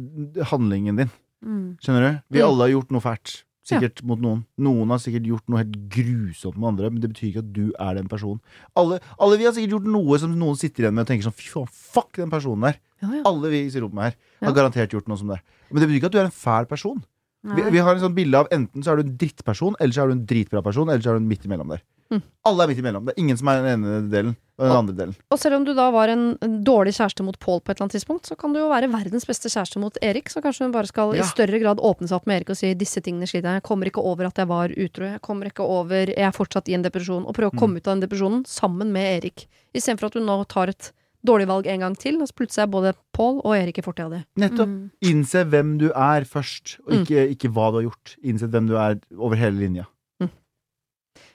handlingen 0.50 0.96
din. 0.96 1.10
Mm. 1.44 1.76
Skjønner 1.80 2.00
du? 2.10 2.20
Vi 2.32 2.40
Mm. 2.40 2.48
alle 2.48 2.62
har 2.66 2.70
gjort 2.74 2.90
noe 2.90 3.00
fælt. 3.00 3.42
Sikkert 3.68 4.00
mot 4.08 4.20
noen. 4.22 4.44
Noen 4.64 4.88
har 4.94 5.00
sikkert 5.02 5.26
gjort 5.28 5.44
noe 5.52 5.60
helt 5.60 5.76
grusomt 5.92 6.56
med 6.56 6.68
andre, 6.72 6.90
men 6.94 7.02
det 7.02 7.10
betyr 7.12 7.28
ikke 7.30 7.42
at 7.44 7.52
du 7.52 7.64
er 7.76 7.98
den 7.98 8.08
personen. 8.08 8.40
Alle, 8.80 8.98
alle 9.20 9.36
vi 9.40 9.44
har 9.48 9.52
sikkert 9.56 9.76
gjort 9.76 9.90
noe 9.92 10.18
som 10.22 10.32
noen 10.40 10.56
sitter 10.60 10.86
igjen 10.86 10.96
med 10.96 11.04
og 11.04 11.10
tenker 11.12 11.28
sånn 11.28 11.36
fy 11.36 11.50
faen, 11.52 11.68
fuck 11.68 12.16
den 12.16 12.32
personen 12.32 12.64
der. 12.70 12.80
Ja, 13.04 13.10
ja. 13.18 13.22
Alle 13.28 13.50
vi 13.52 13.60
i 13.68 13.80
rommet 13.84 14.02
her 14.08 14.16
har 14.42 14.48
Ja. 14.50 14.56
garantert 14.56 14.90
gjort 14.96 15.06
noe 15.10 15.18
som 15.20 15.28
det. 15.28 15.40
Men 15.70 15.80
det 15.82 15.88
betyr 15.90 16.00
ikke 16.00 16.10
at 16.10 16.16
du 16.16 16.18
er 16.22 16.30
en 16.30 16.34
fæl 16.34 16.66
person. 16.70 17.04
Vi, 17.44 17.62
vi 17.70 17.78
har 17.78 17.94
en 17.94 18.00
sånn 18.02 18.16
bilde 18.16 18.34
av 18.40 18.48
enten 18.50 18.82
så 18.82 18.90
er 18.92 18.96
du 18.98 19.06
en 19.06 19.16
drittperson, 19.20 19.76
eller 19.78 19.92
så 19.94 20.02
er 20.02 20.08
du 20.10 20.16
en 20.16 20.26
dritbra 20.26 20.62
person, 20.64 20.88
eller 20.90 21.00
så 21.04 21.12
er 21.12 21.18
du 21.20 21.22
en 21.22 21.28
midt 21.30 21.44
imellom 21.46 21.68
der. 21.70 21.84
Mm. 22.10 22.22
Alle 22.48 22.62
er 22.64 22.68
midt 22.70 22.78
imellom. 22.80 23.04
Det 23.04 23.12
er 23.16 23.20
ingen 23.20 23.36
som 23.36 23.48
er 23.48 23.62
den 23.62 23.84
ene 23.84 24.08
delen 24.08 24.36
og 24.58 24.64
den 24.64 24.70
Og- 24.72 24.78
andre 24.78 24.94
delen. 24.96 25.14
Og 25.30 25.38
selv 25.38 25.56
om 25.56 25.64
du 25.64 25.74
da 25.74 25.90
var 25.90 26.08
en 26.08 26.36
dårlig 26.64 26.94
kjæreste 26.96 27.22
mot 27.22 27.38
Paul 27.38 27.60
på 27.60 27.70
et 27.70 27.76
eller 27.76 27.84
annet 27.84 27.96
tidspunkt, 28.00 28.24
så 28.26 28.36
kan 28.38 28.52
du 28.52 28.58
jo 28.60 28.68
være 28.70 28.88
verdens 28.90 29.26
beste 29.28 29.48
kjæreste 29.52 29.78
mot 29.78 29.96
Erik, 30.00 30.28
så 30.32 30.40
kanskje 30.40 30.64
hun 30.64 30.72
bare 30.72 30.86
skal 30.88 31.12
Ja. 31.14 31.22
i 31.22 31.26
større 31.26 31.60
grad 31.60 31.76
åpne 31.78 32.08
seg 32.08 32.16
opp 32.16 32.26
med 32.26 32.36
Erik 32.40 32.50
og 32.50 32.56
si 32.56 32.72
disse 32.74 33.00
tingene 33.02 33.26
sliter 33.28 33.52
jeg. 33.52 33.60
Jeg 33.60 33.62
kommer 33.64 33.86
ikke 33.86 34.02
over 34.02 34.26
at 34.26 34.34
jeg 34.36 34.48
var 34.48 34.68
utro. 34.68 35.04
Jeg 35.04 35.20
kommer 35.20 35.46
ikke 35.52 35.60
over 35.68 36.06
Jeg 36.06 36.16
er 36.18 36.32
fortsatt 36.32 36.68
i 36.68 36.74
en 36.74 36.82
depresjon. 36.82 37.26
Og 37.26 37.34
prøve 37.34 37.52
å 37.52 37.58
komme 37.58 37.76
ut 37.76 37.86
av 37.86 38.00
den 38.00 38.08
depresjonen 38.08 38.44
sammen 38.46 38.90
med 38.90 39.22
Erik. 39.24 39.46
Istedenfor 39.74 40.06
at 40.06 40.14
hun 40.14 40.24
nå 40.26 40.46
tar 40.48 40.68
et 40.70 40.92
dårlig 41.26 41.46
valg 41.48 41.66
en 41.66 41.80
gang 41.80 41.94
til, 41.98 42.14
og 42.22 42.28
så 42.28 42.32
plutselig 42.32 42.62
er 42.62 42.66
både 42.68 42.94
Pål 43.12 43.42
og 43.44 43.52
Erik 43.54 43.76
i 43.78 43.82
fortida 43.82 44.08
di. 44.08 44.24
Nettopp. 44.38 44.68
Mm. 44.68 44.90
Innse 45.02 45.44
hvem 45.44 45.76
du 45.78 45.90
er 45.90 46.22
først, 46.24 46.78
og 46.86 46.94
Mm. 46.94 47.04
ikke, 47.04 47.36
ikke 47.36 47.52
hva 47.52 47.70
du 47.72 47.76
har 47.82 47.90
gjort. 47.90 48.16
Innse 48.24 48.48
hvem 48.48 48.66
du 48.68 48.76
er 48.76 48.98
over 49.18 49.34
hele 49.36 49.58
linja. 49.58 49.86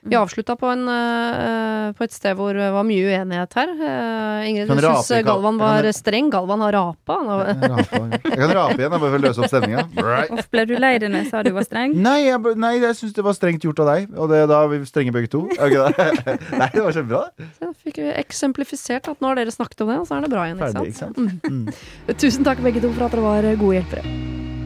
Vi 0.05 0.15
avslutta 0.19 0.55
på, 0.59 0.67
en, 0.67 0.81
eh, 0.91 1.91
på 1.95 2.03
et 2.03 2.11
sted 2.11 2.35
hvor 2.35 2.51
det 2.57 2.65
var 2.75 2.83
mye 2.83 3.05
uenighet 3.07 3.53
her. 3.55 3.69
Eh, 3.71 4.49
Ingrid, 4.49 4.67
Kan 4.67 4.77
du 4.81 4.83
syns 4.83 5.23
Galvan 5.23 5.57
var 5.61 5.81
kan- 5.87 5.93
streng. 5.95 6.29
Galvan 6.33 6.59
har 6.65 6.73
rapa. 6.75 7.17
Jeg 7.23 7.59
kan 7.61 7.71
rape, 7.71 8.01
jeg 8.23 8.37
kan 8.41 8.51
rape 8.57 8.75
igjen, 8.75 8.83
jeg, 8.83 8.91
bare 8.91 8.99
for 8.99 9.17
å 9.17 9.21
løse 9.23 9.39
opp 9.39 9.47
stemninga. 9.53 9.85
Right. 10.03 10.49
ble 10.51 10.65
du 10.67 10.75
lei 10.75 10.97
deg 10.99 11.09
når 11.13 11.23
jeg 11.23 11.29
sa 11.31 11.43
du 11.47 11.51
var 11.55 11.63
streng? 11.63 11.95
Nei, 12.09 12.17
jeg, 12.27 12.41
nei, 12.59 12.73
jeg 12.83 12.99
syns 12.99 13.15
det 13.15 13.23
var 13.23 13.37
strengt 13.39 13.63
gjort 13.63 13.79
av 13.79 13.91
deg, 13.93 14.11
og 14.17 14.29
det, 14.33 14.43
da 14.51 14.59
er 14.65 14.67
vi 14.75 14.81
strenge 14.91 15.15
begge 15.15 15.31
to. 15.31 15.45
Okay, 15.55 15.79
det? 15.79 16.37
Nei, 16.59 16.69
det 16.75 16.83
var 16.83 16.91
kjempebra. 16.99 17.23
Så 17.61 17.71
fikk 17.87 18.03
vi 18.03 18.11
eksemplifisert 18.11 19.07
at 19.07 19.23
nå 19.23 19.31
har 19.31 19.39
dere 19.39 19.55
snakket 19.55 19.81
om 19.87 19.93
det, 19.95 19.99
og 20.03 20.07
så 20.11 20.19
er 20.19 20.27
det 20.27 20.33
bra 20.35 20.45
igjen. 20.49 20.59
Ikke 20.59 20.75
sant? 20.75 20.91
ikke 20.91 20.99
sant? 20.99 21.17
Mm. 21.17 21.63
Mm. 21.63 22.15
Tusen 22.19 22.43
takk 22.43 22.59
begge 22.65 22.83
to 22.83 22.91
for 22.91 23.07
at 23.07 23.15
dere 23.15 23.23
var 23.23 23.51
gode 23.55 23.79
hjelpere. 23.79 24.03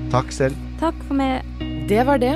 Takk 0.10 0.32
selv. 0.34 0.58
Takk 0.82 0.98
for 1.08 1.14
meg. 1.20 1.46
Det 1.88 2.02
var 2.08 2.18
det. 2.18 2.36